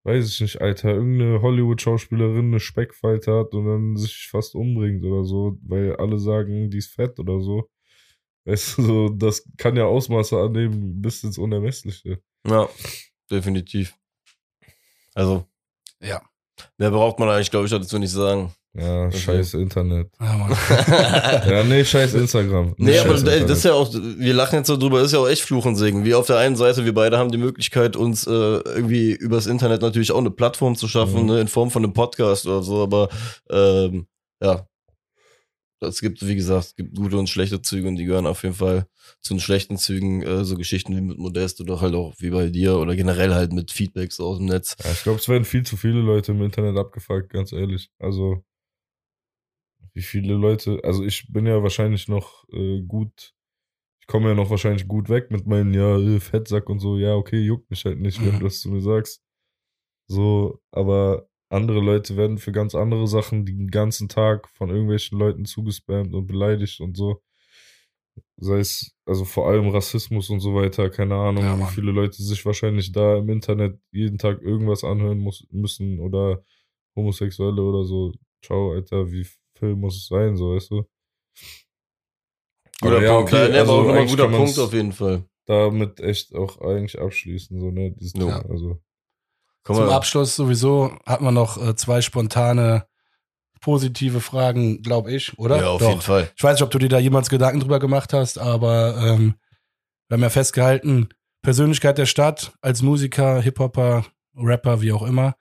weiß 0.03 0.27
ich 0.29 0.41
nicht, 0.41 0.61
Alter, 0.61 0.89
irgendeine 0.89 1.41
Hollywood-Schauspielerin 1.41 2.47
eine 2.47 2.59
Speckfalte 2.59 3.33
hat 3.33 3.53
und 3.53 3.65
dann 3.65 3.97
sich 3.97 4.27
fast 4.31 4.55
umbringt 4.55 5.03
oder 5.05 5.23
so, 5.23 5.57
weil 5.63 5.95
alle 5.97 6.17
sagen, 6.19 6.69
die 6.69 6.77
ist 6.79 6.91
fett 6.93 7.19
oder 7.19 7.39
so. 7.39 7.69
Weißt 8.45 8.79
du, 8.79 8.81
so, 8.81 9.09
das 9.09 9.47
kann 9.57 9.75
ja 9.75 9.85
Ausmaße 9.85 10.35
annehmen 10.39 10.99
bis 11.01 11.23
ins 11.23 11.37
Unermessliche. 11.37 12.21
Ja, 12.47 12.67
definitiv. 13.29 13.95
Also. 15.13 15.45
Ja. 16.01 16.21
Mehr 16.77 16.89
braucht 16.89 17.19
man 17.19 17.29
eigentlich, 17.29 17.51
glaube 17.51 17.65
ich, 17.65 17.71
dazu 17.71 17.99
nicht 17.99 18.11
sagen. 18.11 18.51
Ja, 18.74 19.07
Okay. 19.07 19.17
scheiß 19.17 19.53
Internet. 19.55 20.09
Ja, 20.19 20.38
Mann. 20.38 20.51
Ja, 21.49 21.63
nee, 21.63 21.84
scheiß 21.84 22.13
Instagram. 22.13 22.74
Nee, 22.78 22.93
scheiß 22.93 23.01
aber 23.05 23.15
Internet. 23.17 23.49
das 23.49 23.57
ist 23.57 23.63
ja 23.65 23.74
auch, 23.74 23.93
wir 23.93 24.34
lachen 24.34 24.55
jetzt 24.59 24.67
so 24.67 24.78
drüber, 24.78 25.01
ist 25.01 25.11
ja 25.11 25.19
auch 25.19 25.28
echt 25.28 25.41
Fluch 25.41 25.65
und 25.65 25.76
Segen. 25.76 26.05
Wir 26.05 26.17
auf 26.17 26.28
der 26.28 26.38
einen 26.38 26.55
Seite, 26.55 26.86
wir 26.86 26.93
beide 26.93 27.17
haben 27.17 27.32
die 27.32 27.38
Möglichkeit, 27.38 27.95
uns 27.97 28.26
äh, 28.28 28.32
irgendwie 28.32 29.11
übers 29.11 29.45
Internet 29.47 29.82
natürlich 29.82 30.11
auch 30.13 30.19
eine 30.19 30.32
Plattform 30.32 30.76
zu 30.78 30.88
schaffen, 30.88 31.22
Mhm. 31.24 31.28
ne, 31.28 31.41
in 31.41 31.47
Form 31.49 31.69
von 31.69 31.84
einem 31.84 31.93
Podcast 31.93 32.45
oder 32.47 32.63
so, 32.63 32.82
aber 32.82 33.09
ähm, 33.49 34.07
ja, 34.41 34.65
es 35.84 35.99
gibt, 35.99 36.26
wie 36.26 36.36
gesagt, 36.36 36.65
es 36.67 36.76
gibt 36.76 36.95
gute 36.95 37.17
und 37.17 37.28
schlechte 37.28 37.61
Züge 37.61 37.88
und 37.88 37.95
die 37.95 38.05
gehören 38.05 38.28
auf 38.28 38.43
jeden 38.43 38.53
Fall 38.55 38.86
zu 39.19 39.34
den 39.34 39.39
schlechten 39.39 39.78
Zügen, 39.78 40.22
äh, 40.22 40.45
so 40.45 40.55
Geschichten 40.55 40.95
wie 40.95 41.01
mit 41.01 41.17
Modest 41.17 41.59
oder 41.59 41.82
halt 41.82 41.95
auch 41.95 42.13
wie 42.19 42.30
bei 42.30 42.47
dir 42.49 42.78
oder 42.78 42.95
generell 42.95 43.34
halt 43.34 43.51
mit 43.51 43.72
Feedbacks 43.72 44.19
aus 44.19 44.38
dem 44.38 44.45
Netz. 44.45 44.78
Ja, 44.84 44.91
ich 44.91 45.01
glaube, 45.03 45.17
es 45.19 45.28
werden 45.28 45.43
viel 45.43 45.63
zu 45.63 45.76
viele 45.78 45.99
Leute 45.99 46.32
im 46.34 46.41
Internet 46.43 46.78
abgefuckt, 46.78 47.30
ganz 47.32 47.51
ehrlich. 47.51 47.89
Also, 47.99 48.43
wie 49.93 50.01
viele 50.01 50.35
Leute, 50.35 50.79
also 50.83 51.03
ich 51.03 51.31
bin 51.31 51.45
ja 51.45 51.61
wahrscheinlich 51.63 52.07
noch 52.07 52.45
äh, 52.51 52.81
gut, 52.81 53.33
ich 54.01 54.07
komme 54.07 54.29
ja 54.29 54.35
noch 54.35 54.49
wahrscheinlich 54.49 54.87
gut 54.87 55.09
weg 55.09 55.31
mit 55.31 55.47
meinen, 55.47 55.73
ja, 55.73 55.97
äh, 55.99 56.19
Fettsack 56.19 56.69
und 56.69 56.79
so, 56.79 56.97
ja, 56.97 57.15
okay, 57.15 57.39
juckt 57.41 57.69
mich 57.71 57.85
halt 57.85 57.99
nicht, 57.99 58.21
wenn 58.21 58.35
Mhm. 58.35 58.39
du 58.39 58.45
das 58.45 58.61
zu 58.61 58.69
mir 58.71 58.81
sagst. 58.81 59.23
So, 60.07 60.61
aber 60.71 61.27
andere 61.49 61.79
Leute 61.81 62.17
werden 62.17 62.37
für 62.37 62.51
ganz 62.51 62.75
andere 62.75 63.07
Sachen 63.07 63.45
den 63.45 63.69
ganzen 63.69 64.09
Tag 64.09 64.49
von 64.49 64.69
irgendwelchen 64.69 65.17
Leuten 65.19 65.45
zugespammt 65.45 66.13
und 66.15 66.27
beleidigt 66.27 66.81
und 66.81 66.97
so. 66.97 67.21
Sei 68.37 68.59
es, 68.59 68.95
also 69.05 69.23
vor 69.25 69.47
allem 69.47 69.69
Rassismus 69.69 70.29
und 70.29 70.39
so 70.41 70.53
weiter, 70.55 70.89
keine 70.89 71.15
Ahnung, 71.15 71.43
Ja, 71.43 71.57
wie 71.59 71.65
viele 71.65 71.91
Leute 71.91 72.21
sich 72.23 72.45
wahrscheinlich 72.45 72.91
da 72.91 73.17
im 73.17 73.29
Internet 73.29 73.79
jeden 73.91 74.17
Tag 74.17 74.41
irgendwas 74.41 74.83
anhören 74.83 75.19
muss, 75.19 75.47
müssen 75.51 75.99
oder 75.99 76.43
Homosexuelle 76.95 77.61
oder 77.61 77.83
so. 77.85 78.13
Ciao, 78.43 78.71
Alter, 78.73 79.11
wie 79.11 79.25
viel 79.68 79.76
muss 79.76 79.95
es 79.97 80.07
sein, 80.07 80.36
so, 80.36 80.55
weißt 80.55 80.72
du? 80.72 80.84
Guter 82.82 82.95
Aber 82.95 83.03
ja, 83.03 83.16
Punkt. 83.16 83.34
okay, 83.34 83.41
ja, 83.41 83.47
aber 83.47 83.59
also 83.59 83.74
auch 83.74 83.82
immer 83.84 83.91
ein 83.93 83.97
eigentlich 83.99 84.12
guter 84.12 84.28
Punkt 84.30 84.59
auf 84.59 84.74
jeden 84.74 84.91
Fall. 84.91 85.24
Damit 85.45 85.99
echt 85.99 86.34
auch 86.36 86.59
eigentlich 86.62 86.99
abschließen, 86.99 87.59
so, 87.59 87.72
ne? 87.72 87.91
Dieses 87.91 88.14
Ja. 88.14 88.39
Thema, 88.39 88.49
also. 88.49 88.82
Komm 89.64 89.76
Zum 89.76 89.86
mal. 89.86 89.93
Abschluss 89.93 90.36
sowieso 90.36 90.97
hat 91.05 91.22
man 91.22 91.34
noch 91.36 91.62
äh, 91.62 91.76
zwei 91.76 92.01
spontane 92.01 92.88
positive 93.62 94.20
Fragen, 94.22 94.82
glaube 94.82 95.12
ich, 95.14 95.38
oder? 95.38 95.57
Ja, 95.57 95.70
auf 95.70 95.82
Doch. 95.82 95.89
jeden 95.89 96.01
Fall. 96.01 96.32
Ich 96.36 96.43
weiß 96.43 96.55
nicht, 96.55 96.64
ob 96.64 96.72
du 96.72 96.80
dir 96.80 96.89
da 96.89 96.97
jemals 96.97 97.30
Gedanken 97.30 97.59
drüber 97.59 97.80
gemacht 97.80 98.12
hast, 98.12 98.39
aber 98.39 98.97
ähm, 98.97 99.36
wir 100.07 100.16
haben 100.16 100.24
ja 100.24 100.30
festgehalten, 100.30 101.09
Persönlichkeit 101.43 101.99
der 101.99 102.07
Stadt 102.07 102.53
als 102.62 102.82
Musiker, 102.82 103.39
Hip-Hopper, 103.41 104.05
Rapper, 104.36 104.82
wie 104.82 104.91
auch 104.93 105.03
immer. 105.03 105.36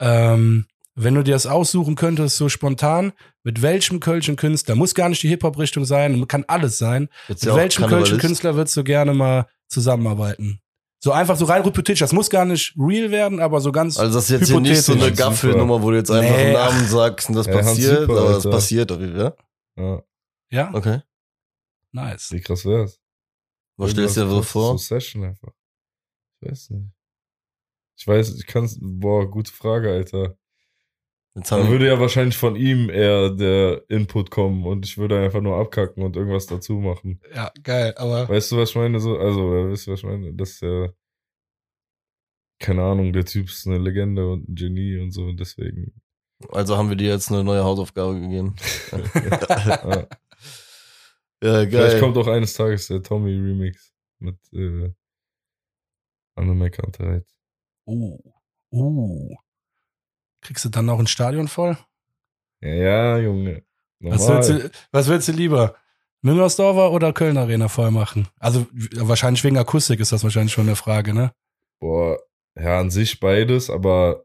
Ähm, 0.00 0.66
wenn 0.96 1.14
du 1.14 1.22
dir 1.22 1.34
das 1.34 1.46
aussuchen 1.46 1.94
könntest, 1.94 2.36
so 2.36 2.48
spontan, 2.48 3.12
mit 3.42 3.62
welchem 3.62 4.00
kölschen 4.00 4.36
Künstler, 4.36 4.74
muss 4.74 4.94
gar 4.94 5.08
nicht 5.08 5.22
die 5.22 5.28
Hip-Hop-Richtung 5.28 5.84
sein, 5.84 6.26
kann 6.28 6.44
alles 6.48 6.78
sein, 6.78 7.08
Jetzt 7.28 7.44
mit 7.44 7.52
ja 7.52 7.56
welchem 7.56 7.86
kölschen. 7.86 8.18
Künstler 8.18 8.54
würdest 8.54 8.76
du 8.76 8.84
gerne 8.84 9.14
mal 9.14 9.46
zusammenarbeiten? 9.68 10.60
So 11.02 11.12
einfach 11.12 11.36
so 11.36 11.46
rein 11.46 11.64
hypothetisch, 11.64 12.00
das 12.00 12.12
muss 12.12 12.28
gar 12.28 12.44
nicht 12.44 12.74
real 12.78 13.10
werden, 13.10 13.40
aber 13.40 13.60
so 13.62 13.72
ganz 13.72 13.98
Also 13.98 14.12
das 14.18 14.24
ist 14.24 14.40
jetzt 14.40 14.48
hier 14.50 14.60
nicht 14.60 14.82
so 14.82 14.92
eine. 14.92 15.10
Gaffelnummer, 15.12 15.80
wo 15.82 15.90
du 15.90 15.96
jetzt 15.96 16.10
einfach 16.10 16.30
Nee, 16.36 16.44
einen 16.44 16.52
Namen 16.52 16.86
sagst 16.86 17.30
und 17.30 17.36
das 17.36 17.46
Ja, 17.46 17.52
passiert, 17.54 18.00
Zipper, 18.00 18.20
aber 18.20 18.32
das 18.34 18.50
passiert 18.50 18.92
auf 18.92 19.00
jeden 19.00 19.16
Fall. 19.16 19.36
Ja, 19.78 20.02
ja, 20.50 20.74
Okay. 20.74 21.00
nice. 21.92 22.30
wie 22.32 22.40
krass 22.42 22.66
wär's? 22.66 23.00
Was 23.78 23.92
stellst 23.92 24.18
du 24.18 24.20
dir 24.24 24.28
so 24.28 24.42
vor? 24.42 24.72
So 24.72 24.76
Session 24.76 25.24
einfach. 25.24 25.52
Ich 26.42 26.50
weiß 26.50 26.70
nicht. 26.70 26.90
Ich 27.96 28.06
weiß, 28.06 28.34
ich 28.34 28.46
kann's, 28.46 28.78
boah, 28.80 29.30
gute 29.30 29.50
Frage, 29.52 29.90
Alter. 29.90 30.36
Jetzt 31.34 31.52
Da 31.52 31.58
haben 31.58 31.68
würde 31.68 31.86
ja 31.86 32.00
wahrscheinlich 32.00 32.36
von 32.36 32.56
ihm 32.56 32.90
eher 32.90 33.30
der 33.30 33.84
Input 33.88 34.30
kommen 34.30 34.66
und 34.66 34.84
ich 34.84 34.98
würde 34.98 35.20
einfach 35.20 35.40
nur 35.40 35.56
abkacken 35.58 36.02
und 36.02 36.16
irgendwas 36.16 36.46
dazu 36.46 36.74
machen. 36.74 37.20
Ja, 37.34 37.52
geil, 37.62 37.94
aber 37.96 38.28
Weißt 38.28 38.50
du, 38.52 38.56
was 38.56 38.70
ich 38.70 38.76
meine? 38.76 38.98
So, 39.00 39.16
also, 39.16 39.70
wisst 39.70 39.86
ihr, 39.86 39.92
was 39.92 40.00
ich 40.00 40.06
meine? 40.06 40.32
Das 40.34 40.50
ist 40.50 40.62
ja, 40.62 40.88
keine 42.58 42.82
Ahnung, 42.82 43.12
der 43.12 43.24
Typ 43.24 43.48
ist 43.48 43.66
eine 43.66 43.78
Legende 43.78 44.28
und 44.30 44.48
ein 44.48 44.54
Genie 44.54 44.98
und 44.98 45.12
so 45.12 45.24
und 45.24 45.38
deswegen. 45.38 45.92
also 46.50 46.76
haben 46.76 46.88
wir 46.88 46.96
dir 46.96 47.08
jetzt 47.10 47.30
eine 47.30 47.44
neue 47.44 47.64
Hausaufgabe 47.64 48.20
gegeben. 48.20 48.56
ja. 48.92 50.08
Ja, 51.42 51.60
Vielleicht 51.64 51.72
geil. 51.72 52.00
kommt 52.00 52.18
auch 52.18 52.26
eines 52.26 52.52
Tages 52.52 52.88
der 52.88 53.02
Tommy 53.02 53.30
Remix 53.30 53.94
mit 54.18 54.36
äh, 54.52 54.92
Anne 56.34 56.54
Meckerntreit. 56.54 57.26
Uh, 57.86 58.18
uh. 58.72 59.34
Kriegst 60.40 60.64
du 60.64 60.68
dann 60.68 60.86
noch 60.86 60.98
ein 60.98 61.06
Stadion 61.06 61.48
voll? 61.48 61.76
Ja, 62.60 62.74
ja, 62.74 63.18
Junge. 63.18 63.62
Was 64.00 64.28
willst, 64.28 64.50
du, 64.50 64.70
was 64.92 65.08
willst 65.08 65.28
du 65.28 65.32
lieber? 65.32 65.76
Müngersdorfer 66.22 66.90
oder 66.92 67.12
Köln 67.12 67.36
Arena 67.36 67.68
voll 67.68 67.90
machen? 67.90 68.28
Also 68.38 68.66
wahrscheinlich 68.96 69.42
wegen 69.44 69.56
Akustik 69.56 70.00
ist 70.00 70.12
das 70.12 70.22
wahrscheinlich 70.22 70.52
schon 70.52 70.66
eine 70.66 70.76
Frage, 70.76 71.14
ne? 71.14 71.32
Boah, 71.80 72.18
ja, 72.58 72.80
an 72.80 72.90
sich 72.90 73.20
beides, 73.20 73.70
aber 73.70 74.24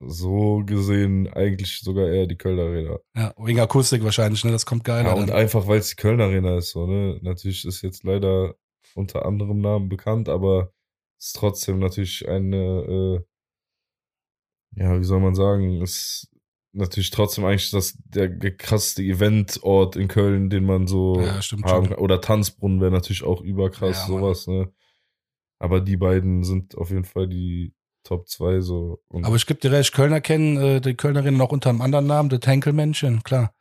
so 0.00 0.62
gesehen 0.64 1.28
eigentlich 1.28 1.80
sogar 1.80 2.08
eher 2.08 2.26
die 2.26 2.36
Kölner 2.36 2.62
Arena. 2.62 2.98
Ja, 3.16 3.34
wegen 3.36 3.60
Akustik 3.60 4.04
wahrscheinlich, 4.04 4.44
ne? 4.44 4.52
Das 4.52 4.64
kommt 4.64 4.84
geiler. 4.84 5.08
Ja, 5.10 5.14
und 5.14 5.28
dann. 5.28 5.36
einfach, 5.36 5.66
weil 5.66 5.78
es 5.78 5.90
die 5.90 5.96
Kölner 5.96 6.24
Arena 6.24 6.56
ist, 6.58 6.70
so, 6.70 6.86
ne? 6.86 7.18
Natürlich 7.22 7.64
ist 7.64 7.82
jetzt 7.82 8.04
leider 8.04 8.54
unter 8.94 9.26
anderem 9.26 9.60
Namen 9.60 9.88
bekannt, 9.88 10.28
aber 10.28 10.72
es 11.18 11.28
ist 11.28 11.36
trotzdem 11.36 11.78
natürlich 11.78 12.28
eine, 12.28 12.56
äh, 12.56 13.20
ja, 14.74 14.98
wie 14.98 15.04
soll 15.04 15.20
man 15.20 15.34
sagen, 15.34 15.82
ist 15.82 16.28
natürlich 16.72 17.10
trotzdem 17.10 17.44
eigentlich 17.44 17.70
das 17.70 17.98
der 18.04 18.56
krasseste 18.56 19.02
Eventort 19.02 19.96
in 19.96 20.08
Köln, 20.08 20.50
den 20.50 20.64
man 20.64 20.86
so 20.86 21.20
Ja, 21.20 21.40
haben 21.64 21.88
kann. 21.88 21.98
Oder 21.98 22.20
Tanzbrunnen 22.20 22.80
wäre 22.80 22.90
natürlich 22.90 23.24
auch 23.24 23.40
überkrass, 23.40 24.00
Ja, 24.00 24.06
sowas, 24.06 24.46
ne? 24.46 24.72
Aber 25.58 25.80
die 25.80 25.96
beiden 25.96 26.44
sind 26.44 26.76
auf 26.76 26.90
jeden 26.90 27.04
Fall 27.04 27.28
die 27.28 27.74
Top 28.04 28.28
2 28.28 28.60
so. 28.60 29.02
Und 29.08 29.24
Aber 29.24 29.36
ich 29.36 29.46
gebe 29.46 29.60
dir 29.60 29.72
recht, 29.72 29.92
Kölner 29.92 30.20
kennen 30.20 30.56
äh, 30.56 30.80
die 30.80 30.94
Kölnerinnen 30.94 31.36
noch 31.36 31.50
unter 31.50 31.70
einem 31.70 31.82
anderen 31.82 32.06
Namen, 32.06 32.28
das 32.28 32.46
Henkelmännchen, 32.46 33.22
klar. 33.22 33.54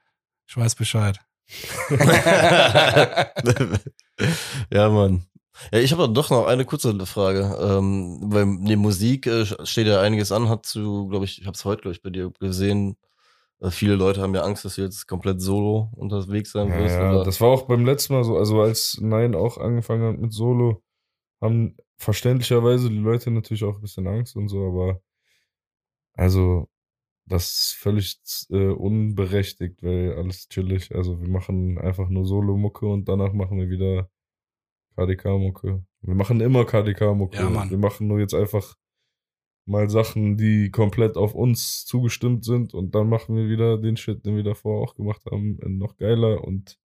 Ich 0.48 0.56
weiß 0.56 0.76
Bescheid. 0.76 1.20
ja, 4.72 4.90
Mann. 4.90 5.26
Ja, 5.72 5.80
ich 5.80 5.92
habe 5.92 6.10
doch 6.10 6.30
noch 6.30 6.46
eine 6.46 6.66
kurze 6.66 6.94
Frage. 7.06 7.58
Ähm, 7.60 8.20
weil 8.24 8.46
neben 8.46 8.82
Musik 8.82 9.28
äh, 9.28 9.46
steht 9.66 9.88
ja 9.88 10.02
einiges 10.02 10.32
an, 10.32 10.50
hat 10.50 10.74
du, 10.76 11.08
glaube 11.08 11.26
ich, 11.26 11.40
ich 11.40 11.48
habe 11.48 11.56
es 11.56 11.66
heute, 11.66 11.82
glaube 11.82 11.96
ich, 11.96 12.02
bei 12.02 12.10
dir 12.10 12.32
gesehen. 12.40 12.98
Äh, 13.60 13.72
viele 13.72 13.96
Leute 13.96 14.22
haben 14.22 14.36
ja 14.36 14.42
Angst, 14.42 14.66
dass 14.66 14.76
du 14.76 14.82
jetzt 14.82 15.08
komplett 15.08 15.42
solo 15.42 15.90
unterwegs 15.96 16.52
sein 16.52 16.70
wirst. 16.70 16.96
ja, 16.96 17.12
oder? 17.14 17.24
das 17.24 17.42
war 17.42 17.50
auch 17.50 17.64
beim 17.64 17.86
letzten 17.86 18.14
Mal 18.14 18.24
so, 18.24 18.38
also 18.38 18.62
als 18.62 18.98
Nein 19.02 19.36
auch 19.36 19.58
angefangen 19.58 20.14
hat 20.14 20.20
mit 20.20 20.34
Solo, 20.34 20.84
haben 21.42 21.78
verständlicherweise 21.98 22.90
die 22.90 22.98
Leute 22.98 23.32
natürlich 23.32 23.64
auch 23.64 23.76
ein 23.76 23.82
bisschen 23.82 24.08
Angst 24.08 24.36
und 24.36 24.50
so, 24.50 24.68
aber 24.68 25.02
also 26.14 26.68
das 27.26 27.54
ist 27.54 27.72
völlig 27.74 28.20
äh, 28.50 28.70
unberechtigt, 28.70 29.84
weil 29.84 30.16
alles 30.16 30.48
chillig. 30.48 30.96
Also 30.96 31.22
wir 31.22 31.28
machen 31.28 31.78
einfach 31.78 32.10
nur 32.10 32.26
Solo-Mucke 32.26 32.88
und 32.88 33.10
danach 33.10 33.34
machen 33.34 33.58
wir 33.58 33.70
wieder 33.70 34.10
KDK-Mucke. 34.98 35.84
Wir 36.02 36.16
machen 36.16 36.42
immer 36.42 36.66
KDK-Mucke. 36.66 37.38
Ja, 37.38 37.50
Mann. 37.50 37.70
wir 37.70 37.78
machen 37.78 38.08
nur 38.08 38.20
jetzt 38.20 38.34
einfach 38.34 38.76
mal 39.66 39.90
Sachen, 39.90 40.38
die 40.38 40.72
komplett 40.72 41.18
auf 41.18 41.36
uns 41.36 41.86
zugestimmt 41.86 42.46
sind 42.46 42.74
und 42.74 42.96
dann 42.96 43.10
machen 43.10 43.36
wir 43.36 43.50
wieder 43.50 43.78
den 43.78 43.98
Shit, 43.98 44.26
den 44.26 44.36
wir 44.36 44.44
davor 44.44 44.82
auch 44.82 44.96
gemacht 44.96 45.22
haben, 45.30 45.60
noch 45.78 45.98
geiler 45.98 46.44
und 46.44 46.78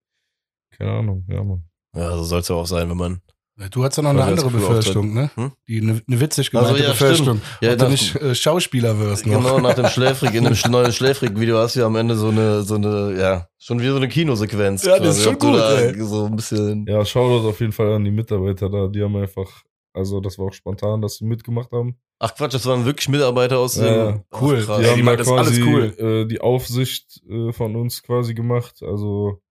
keine 0.71 0.93
Ahnung, 0.93 1.25
ja, 1.29 1.45
Mann. 1.45 1.65
ja, 1.95 2.17
so 2.17 2.25
soll 2.25 2.41
es 2.41 2.49
ja 2.49 2.57
auch 2.57 2.67
sein, 2.67 2.91
wenn 2.91 2.97
man. 2.97 3.23
Du 3.71 3.85
hast 3.85 3.97
ja 3.97 4.03
noch 4.03 4.11
eine 4.11 4.21
das 4.21 4.29
andere 4.29 4.51
Befürchtung, 4.51 5.13
ne? 5.13 5.31
Hm? 5.35 5.53
Die 5.69 5.81
eine, 5.83 6.01
eine 6.09 6.21
witzig 6.21 6.55
Also, 6.55 6.69
gemeinte 6.69 6.83
ja, 6.85 6.91
Befürchtung. 6.91 7.41
Ja, 7.61 7.73
Ob 7.73 7.79
du 7.79 7.89
nicht 7.91 8.17
äh, 8.17 8.35
Schauspieler 8.35 8.99
wirst 8.99 9.27
noch. 9.27 9.37
Genau, 9.37 9.61
nach 9.61 9.75
dem 9.75 9.87
Schläfrig, 9.89 10.35
in 10.35 10.45
dem 10.45 10.55
sch- 10.55 10.71
neuen 10.71 10.91
Schläfrig-Video 10.93 11.59
hast 11.59 11.77
du 11.77 11.81
ja 11.81 11.87
am 11.87 11.95
Ende 11.97 12.17
so 12.17 12.29
eine, 12.29 12.63
so 12.63 12.77
eine, 12.77 13.15
ja, 13.21 13.47
schon 13.59 13.79
wie 13.81 13.89
so 13.89 13.97
eine 13.97 14.09
Kinosequenz. 14.09 14.85
Ja, 14.85 14.99
das 14.99 15.19
ist 15.19 15.25
quasi, 15.25 15.37
schon 15.39 15.39
gut, 15.39 15.61
ey. 15.61 16.01
So 16.03 16.25
ein 16.27 16.35
bisschen. 16.37 16.87
Ja, 16.89 17.05
Shoutout 17.05 17.47
auf 17.47 17.61
jeden 17.61 17.73
Fall 17.73 17.93
an 17.93 18.05
die 18.05 18.11
Mitarbeiter 18.11 18.71
da, 18.71 18.89
die 18.89 19.03
haben 19.03 19.15
einfach, 19.17 19.63
also 19.93 20.21
das 20.21 20.39
war 20.39 20.47
auch 20.47 20.53
spontan, 20.55 21.03
dass 21.03 21.17
sie 21.19 21.27
mitgemacht 21.27 21.71
haben. 21.73 21.99
Ach 22.21 22.35
Quatsch, 22.35 22.55
das 22.55 22.65
waren 22.67 22.85
wirklich 22.87 23.09
Mitarbeiter 23.11 23.59
aus 23.59 23.75
dem. 23.75 23.85
Ja, 23.85 24.25
Ach, 24.31 24.41
cool. 24.43 24.63
krass. 24.65 24.79
Die 24.79 24.85
Ja, 24.85 24.91
haben 24.93 24.97
die 24.99 25.05
da 25.05 25.17
das 25.17 25.27
quasi 25.29 25.63
cool. 25.63 25.95
äh, 25.99 26.27
die 26.27 26.41
Aufsicht 26.41 27.21
äh, 27.29 27.53
von 27.53 27.77
uns 27.77 28.03
quasi 28.03 28.33
gemacht. 28.33 28.83
Also 28.83 29.43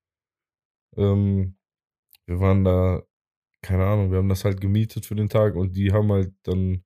ähm, 0.97 1.55
wir 2.25 2.39
waren 2.39 2.63
da, 2.63 3.01
keine 3.61 3.85
Ahnung, 3.85 4.11
wir 4.11 4.17
haben 4.19 4.29
das 4.29 4.45
halt 4.45 4.61
gemietet 4.61 5.05
für 5.05 5.15
den 5.15 5.29
Tag 5.29 5.55
und 5.55 5.75
die 5.75 5.91
haben 5.93 6.11
halt 6.11 6.33
dann 6.43 6.83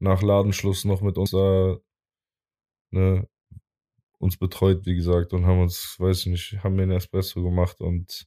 nach 0.00 0.22
Ladenschluss 0.22 0.84
noch 0.84 1.00
mit 1.00 1.18
uns 1.18 1.30
da 1.30 1.78
ne, 2.90 3.28
uns 4.18 4.36
betreut, 4.36 4.84
wie 4.86 4.94
gesagt, 4.96 5.32
und 5.32 5.46
haben 5.46 5.60
uns, 5.60 5.96
weiß 5.98 6.20
ich 6.20 6.26
nicht, 6.26 6.58
haben 6.62 6.76
mir 6.76 6.82
einen 6.82 6.92
Espresso 6.92 7.42
gemacht 7.42 7.80
und 7.80 8.26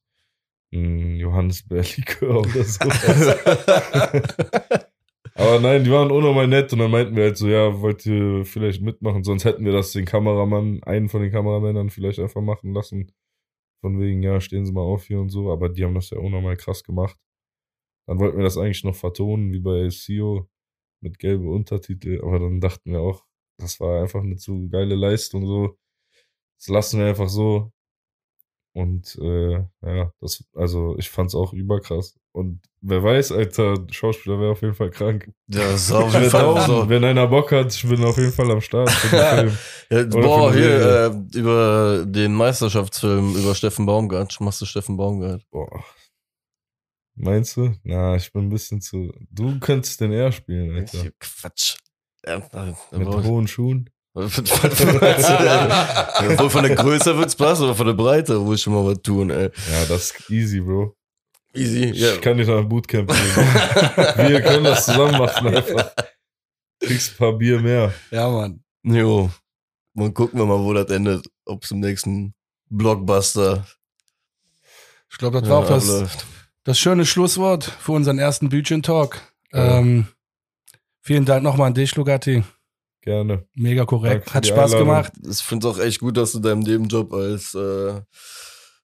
ein 0.74 1.18
Johannisbeerlikör 1.18 2.40
oder 2.42 2.64
so. 2.64 2.80
Aber 5.36 5.60
nein, 5.60 5.84
die 5.84 5.92
waren 5.92 6.12
unnormal 6.12 6.48
nett 6.48 6.72
und 6.74 6.80
dann 6.80 6.92
meinten 6.92 7.16
wir 7.16 7.24
halt 7.24 7.38
so, 7.38 7.48
ja, 7.48 7.80
wollt 7.82 8.06
ihr 8.06 8.46
vielleicht 8.46 8.82
mitmachen? 8.82 9.24
Sonst 9.24 9.46
hätten 9.46 9.66
wir 9.66 9.72
das 9.72 9.92
den 9.92 10.06
Kameramann, 10.06 10.84
einen 10.84 11.10
von 11.10 11.22
den 11.22 11.32
Kameramännern 11.32 11.90
vielleicht 11.90 12.20
einfach 12.20 12.42
machen 12.42 12.74
lassen. 12.74 13.12
Von 13.82 14.00
wegen, 14.00 14.22
ja, 14.22 14.40
stehen 14.42 14.66
Sie 14.66 14.72
mal 14.72 14.82
auf 14.82 15.06
hier 15.06 15.20
und 15.20 15.30
so. 15.30 15.52
Aber 15.52 15.70
die 15.70 15.84
haben 15.84 15.96
das 15.96 16.10
ja 16.12 16.20
unnormal 16.20 16.58
krass 16.58 16.84
gemacht. 16.84 17.18
Dann 18.08 18.20
wollten 18.20 18.38
wir 18.38 18.44
das 18.44 18.58
eigentlich 18.58 18.84
noch 18.84 18.96
vertonen, 18.96 19.52
wie 19.54 19.60
bei 19.60 19.90
SEO 19.90 20.48
mit 21.02 21.20
gelbe 21.20 21.50
Untertitel. 21.50 22.22
Aber 22.24 22.40
dann 22.40 22.62
dachten 22.62 22.92
wir 22.92 23.02
auch, 23.02 23.26
das 23.58 23.80
war 23.80 24.02
einfach 24.02 24.22
eine 24.22 24.38
zu 24.38 24.70
geile 24.70 24.96
Leistung 24.96 25.46
so. 25.46 25.78
Das 26.58 26.68
lassen 26.68 27.00
wir 27.00 27.08
einfach 27.08 27.30
so. 27.30 27.72
Und 28.74 29.18
äh, 29.22 29.66
ja, 29.82 30.14
das, 30.22 30.46
also 30.56 30.96
ich 30.98 31.10
fand's 31.10 31.36
auch 31.36 31.52
überkrass. 31.54 32.18
Und 32.32 32.62
wer 32.80 33.04
weiß, 33.04 33.34
Alter, 33.34 33.76
Schauspieler 33.92 34.40
wäre 34.40 34.52
auf 34.52 34.62
jeden 34.62 34.76
Fall 34.76 34.90
krank. 34.90 35.30
Ja, 35.48 35.72
das 35.72 35.84
ist 35.84 35.92
auf 35.92 36.14
jeden 36.14 36.30
Fall 36.30 36.56
down. 36.56 36.66
so. 36.66 36.90
Wenn 36.90 37.04
einer 37.04 37.28
Bock 37.28 37.52
hat, 37.52 37.74
ich 37.76 37.88
bin 37.88 38.04
auf 38.06 38.18
jeden 38.18 38.32
Fall 38.32 38.50
am 38.52 38.62
Start. 38.62 38.90
Ja, 39.92 40.06
boah, 40.06 40.54
hier, 40.54 41.12
äh, 41.34 41.38
über 41.38 42.06
den 42.06 42.34
Meisterschaftsfilm 42.34 43.36
über 43.36 43.54
Steffen 43.54 43.86
Baumgart. 43.86 44.40
Machst 44.40 44.62
du 44.62 44.66
Steffen 44.66 44.96
Baumgart? 44.96 45.42
Boah. 45.52 45.84
Meinst 47.16 47.58
du? 47.58 47.74
Na, 47.84 48.16
ich 48.16 48.32
bin 48.32 48.44
ein 48.44 48.50
bisschen 48.50 48.82
zu. 48.82 49.14
Du 49.30 49.60
könntest 49.60 50.02
den 50.02 50.12
eher 50.12 50.32
spielen, 50.32 50.76
Alter. 50.76 51.12
Quatsch. 51.20 51.78
Ja, 52.26 52.42
Mit 52.92 53.08
hohen 53.08 53.48
Schuhen. 53.48 53.90
Obwohl 54.14 54.50
von 56.50 56.64
der 56.64 56.76
Größe 56.76 57.18
wird's 57.18 57.36
passen, 57.36 57.64
aber 57.64 57.76
von 57.76 57.88
der 57.88 57.94
Breite 57.94 58.38
muss 58.40 58.58
ich 58.58 58.64
schon 58.64 58.74
mal 58.74 58.86
was 58.86 59.02
tun, 59.02 59.30
ey. 59.30 59.50
Ja, 59.72 59.86
das 59.88 60.12
ist 60.12 60.30
easy, 60.30 60.60
Bro. 60.60 60.98
Easy, 61.54 61.92
ja. 61.94 62.14
Ich 62.14 62.22
kann 62.22 62.38
dich 62.38 62.48
nach 62.48 62.64
Bootcamp 62.64 63.08
bringen. 63.08 63.22
Wir 64.30 64.42
können 64.42 64.66
das 64.66 64.86
zusammen 64.86 65.18
machen 65.18 65.48
einfach. 65.48 65.94
Kriegst 66.80 67.14
ein 67.14 67.18
paar 67.18 67.34
Bier 67.34 67.60
mehr. 67.60 67.94
Ja, 68.10 68.30
Mann. 68.30 68.64
Jo. 68.84 69.30
Mal 69.94 70.12
gucken 70.12 70.40
wir 70.40 70.46
mal, 70.46 70.60
wo 70.60 70.74
das 70.74 70.90
endet. 70.90 71.28
Ob 71.46 71.64
es 71.64 71.72
im 71.72 71.80
nächsten 71.80 72.34
Blockbuster 72.70 73.66
Ich 75.10 75.18
glaube, 75.18 75.40
das 75.40 75.50
ja, 75.50 75.56
war 75.56 75.64
auch 75.64 75.68
das. 75.68 76.26
Das 76.64 76.80
schöne 76.80 77.06
Schlusswort 77.06 77.64
für 77.64 77.94
unseren 77.94 78.20
ersten 78.20 78.50
Bütchen-Talk. 78.50 79.22
Ja. 79.52 79.80
Ähm, 79.80 80.08
vielen 81.02 81.26
Dank 81.26 81.44
nochmal 81.44 81.68
an 81.68 81.74
dich, 81.74 81.96
Lugatti. 81.96 82.44
Gerne. 83.02 83.48
Mega 83.56 83.86
korrekt. 83.86 84.34
Hat 84.34 84.46
Spaß 84.46 84.74
Einladung. 84.74 84.88
gemacht. 84.88 85.14
Ich 85.28 85.42
finde 85.42 85.68
es 85.68 85.76
auch 85.76 85.80
echt 85.80 86.00
gut, 86.00 86.18
dass 86.18 86.34
du 86.34 86.40
deinem 86.40 86.60
Nebenjob 86.60 87.12
als 87.14 87.56
äh, 87.56 88.02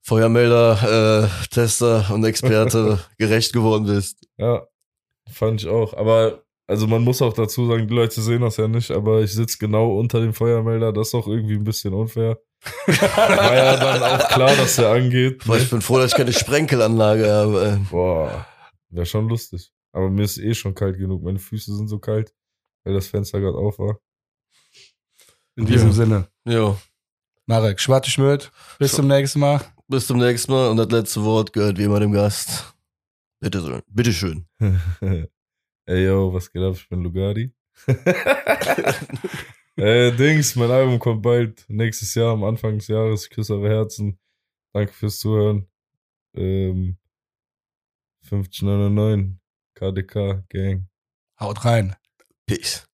Feuermelder, 0.02 1.26
äh, 1.26 1.48
Tester 1.50 2.10
und 2.12 2.24
Experte 2.24 3.00
gerecht 3.20 3.54
geworden 3.54 3.86
bist. 3.86 4.28
Ja, 4.38 4.66
fand 5.30 5.62
ich 5.62 5.70
auch. 5.70 5.94
Aber, 5.94 6.44
also 6.66 6.88
man 6.88 7.04
muss 7.04 7.22
auch 7.22 7.34
dazu 7.34 7.68
sagen, 7.68 7.88
die 7.88 7.94
Leute 7.94 8.20
sehen 8.22 8.42
das 8.42 8.58
ja 8.58 8.68
nicht, 8.68 8.90
aber 8.90 9.22
ich 9.22 9.34
sitze 9.34 9.58
genau 9.60 10.00
unter 10.00 10.20
dem 10.20 10.34
Feuermelder. 10.34 10.94
Das 10.94 11.10
ist 11.10 11.14
auch 11.16 11.28
irgendwie 11.28 11.56
ein 11.56 11.64
bisschen 11.64 11.94
unfair. 11.94 12.40
War 12.88 13.56
ja 13.56 13.76
dann 13.78 14.04
auch 14.04 14.28
klar, 14.30 14.56
dass 14.56 14.76
der 14.78 14.90
angeht. 14.90 15.44
Boah, 15.46 15.58
ich 15.58 15.70
bin 15.70 15.82
froh, 15.82 15.98
dass 16.00 16.12
ich 16.12 16.18
keine 16.18 16.34
Sprenkelanlage 16.34 17.32
habe. 17.32 17.80
Boah, 17.90 18.46
wäre 18.90 19.06
schon 19.06 19.28
lustig. 19.30 19.72
Aber 19.94 20.10
mir 20.10 20.24
ist 20.24 20.38
eh 20.38 20.54
schon 20.54 20.76
kalt 20.76 20.98
genug. 20.98 21.24
Meine 21.24 21.40
Füße 21.40 21.76
sind 21.76 21.88
so 21.88 22.00
kalt, 22.00 22.34
weil 22.84 22.94
das 22.94 23.08
Fenster 23.08 23.40
gerade 23.40 23.58
auf 23.58 23.80
war. 23.80 24.00
In 25.56 25.66
diesem 25.66 25.88
Ja. 25.90 25.94
Sinne. 25.94 26.28
Jo. 26.46 26.78
Marek, 27.46 27.80
Schwarte 27.80 28.10
Schmidt. 28.12 28.52
Bis 28.80 28.92
Schwa- 28.92 28.96
zum 28.98 29.08
nächsten 29.08 29.40
Mal. 29.40 29.62
Bis 29.88 30.06
zum 30.08 30.18
nächsten 30.18 30.52
Mal 30.52 30.70
und 30.70 30.78
das 30.78 30.90
letzte 30.90 31.24
Wort 31.24 31.54
gehört 31.54 31.78
wie 31.78 31.84
immer 31.84 32.00
dem 32.00 32.12
Gast. 32.12 32.74
Bitte 33.40 33.62
schön. 33.62 33.82
Bitte 33.88 34.12
schön. 34.14 34.46
Ey, 35.86 36.04
yo, 36.06 36.34
was 36.34 36.52
geht 36.52 36.62
ab? 36.62 36.74
Ich 36.76 36.90
bin 36.90 37.02
Lugardi. 37.02 37.54
äh, 39.78 40.12
Dings, 40.12 40.56
mein 40.56 40.72
Album 40.72 41.00
kommt 41.00 41.22
bald. 41.22 41.66
Nächstes 41.68 42.16
Jahr, 42.16 42.34
am 42.34 42.44
Anfang 42.44 42.78
des 42.78 42.88
Jahres. 42.88 43.26
Ich 43.26 43.30
küsse 43.30 43.56
eure 43.56 43.70
Herzen. 43.70 44.20
Danke 44.74 44.94
fürs 44.94 45.20
Zuhören. 45.20 45.68
Ähm, 46.36 46.98
5099, 48.24 49.38
KDK, 49.74 50.44
Gang. 50.50 50.90
Haut 51.40 51.64
rein. 51.66 51.96
Peace. 52.46 52.88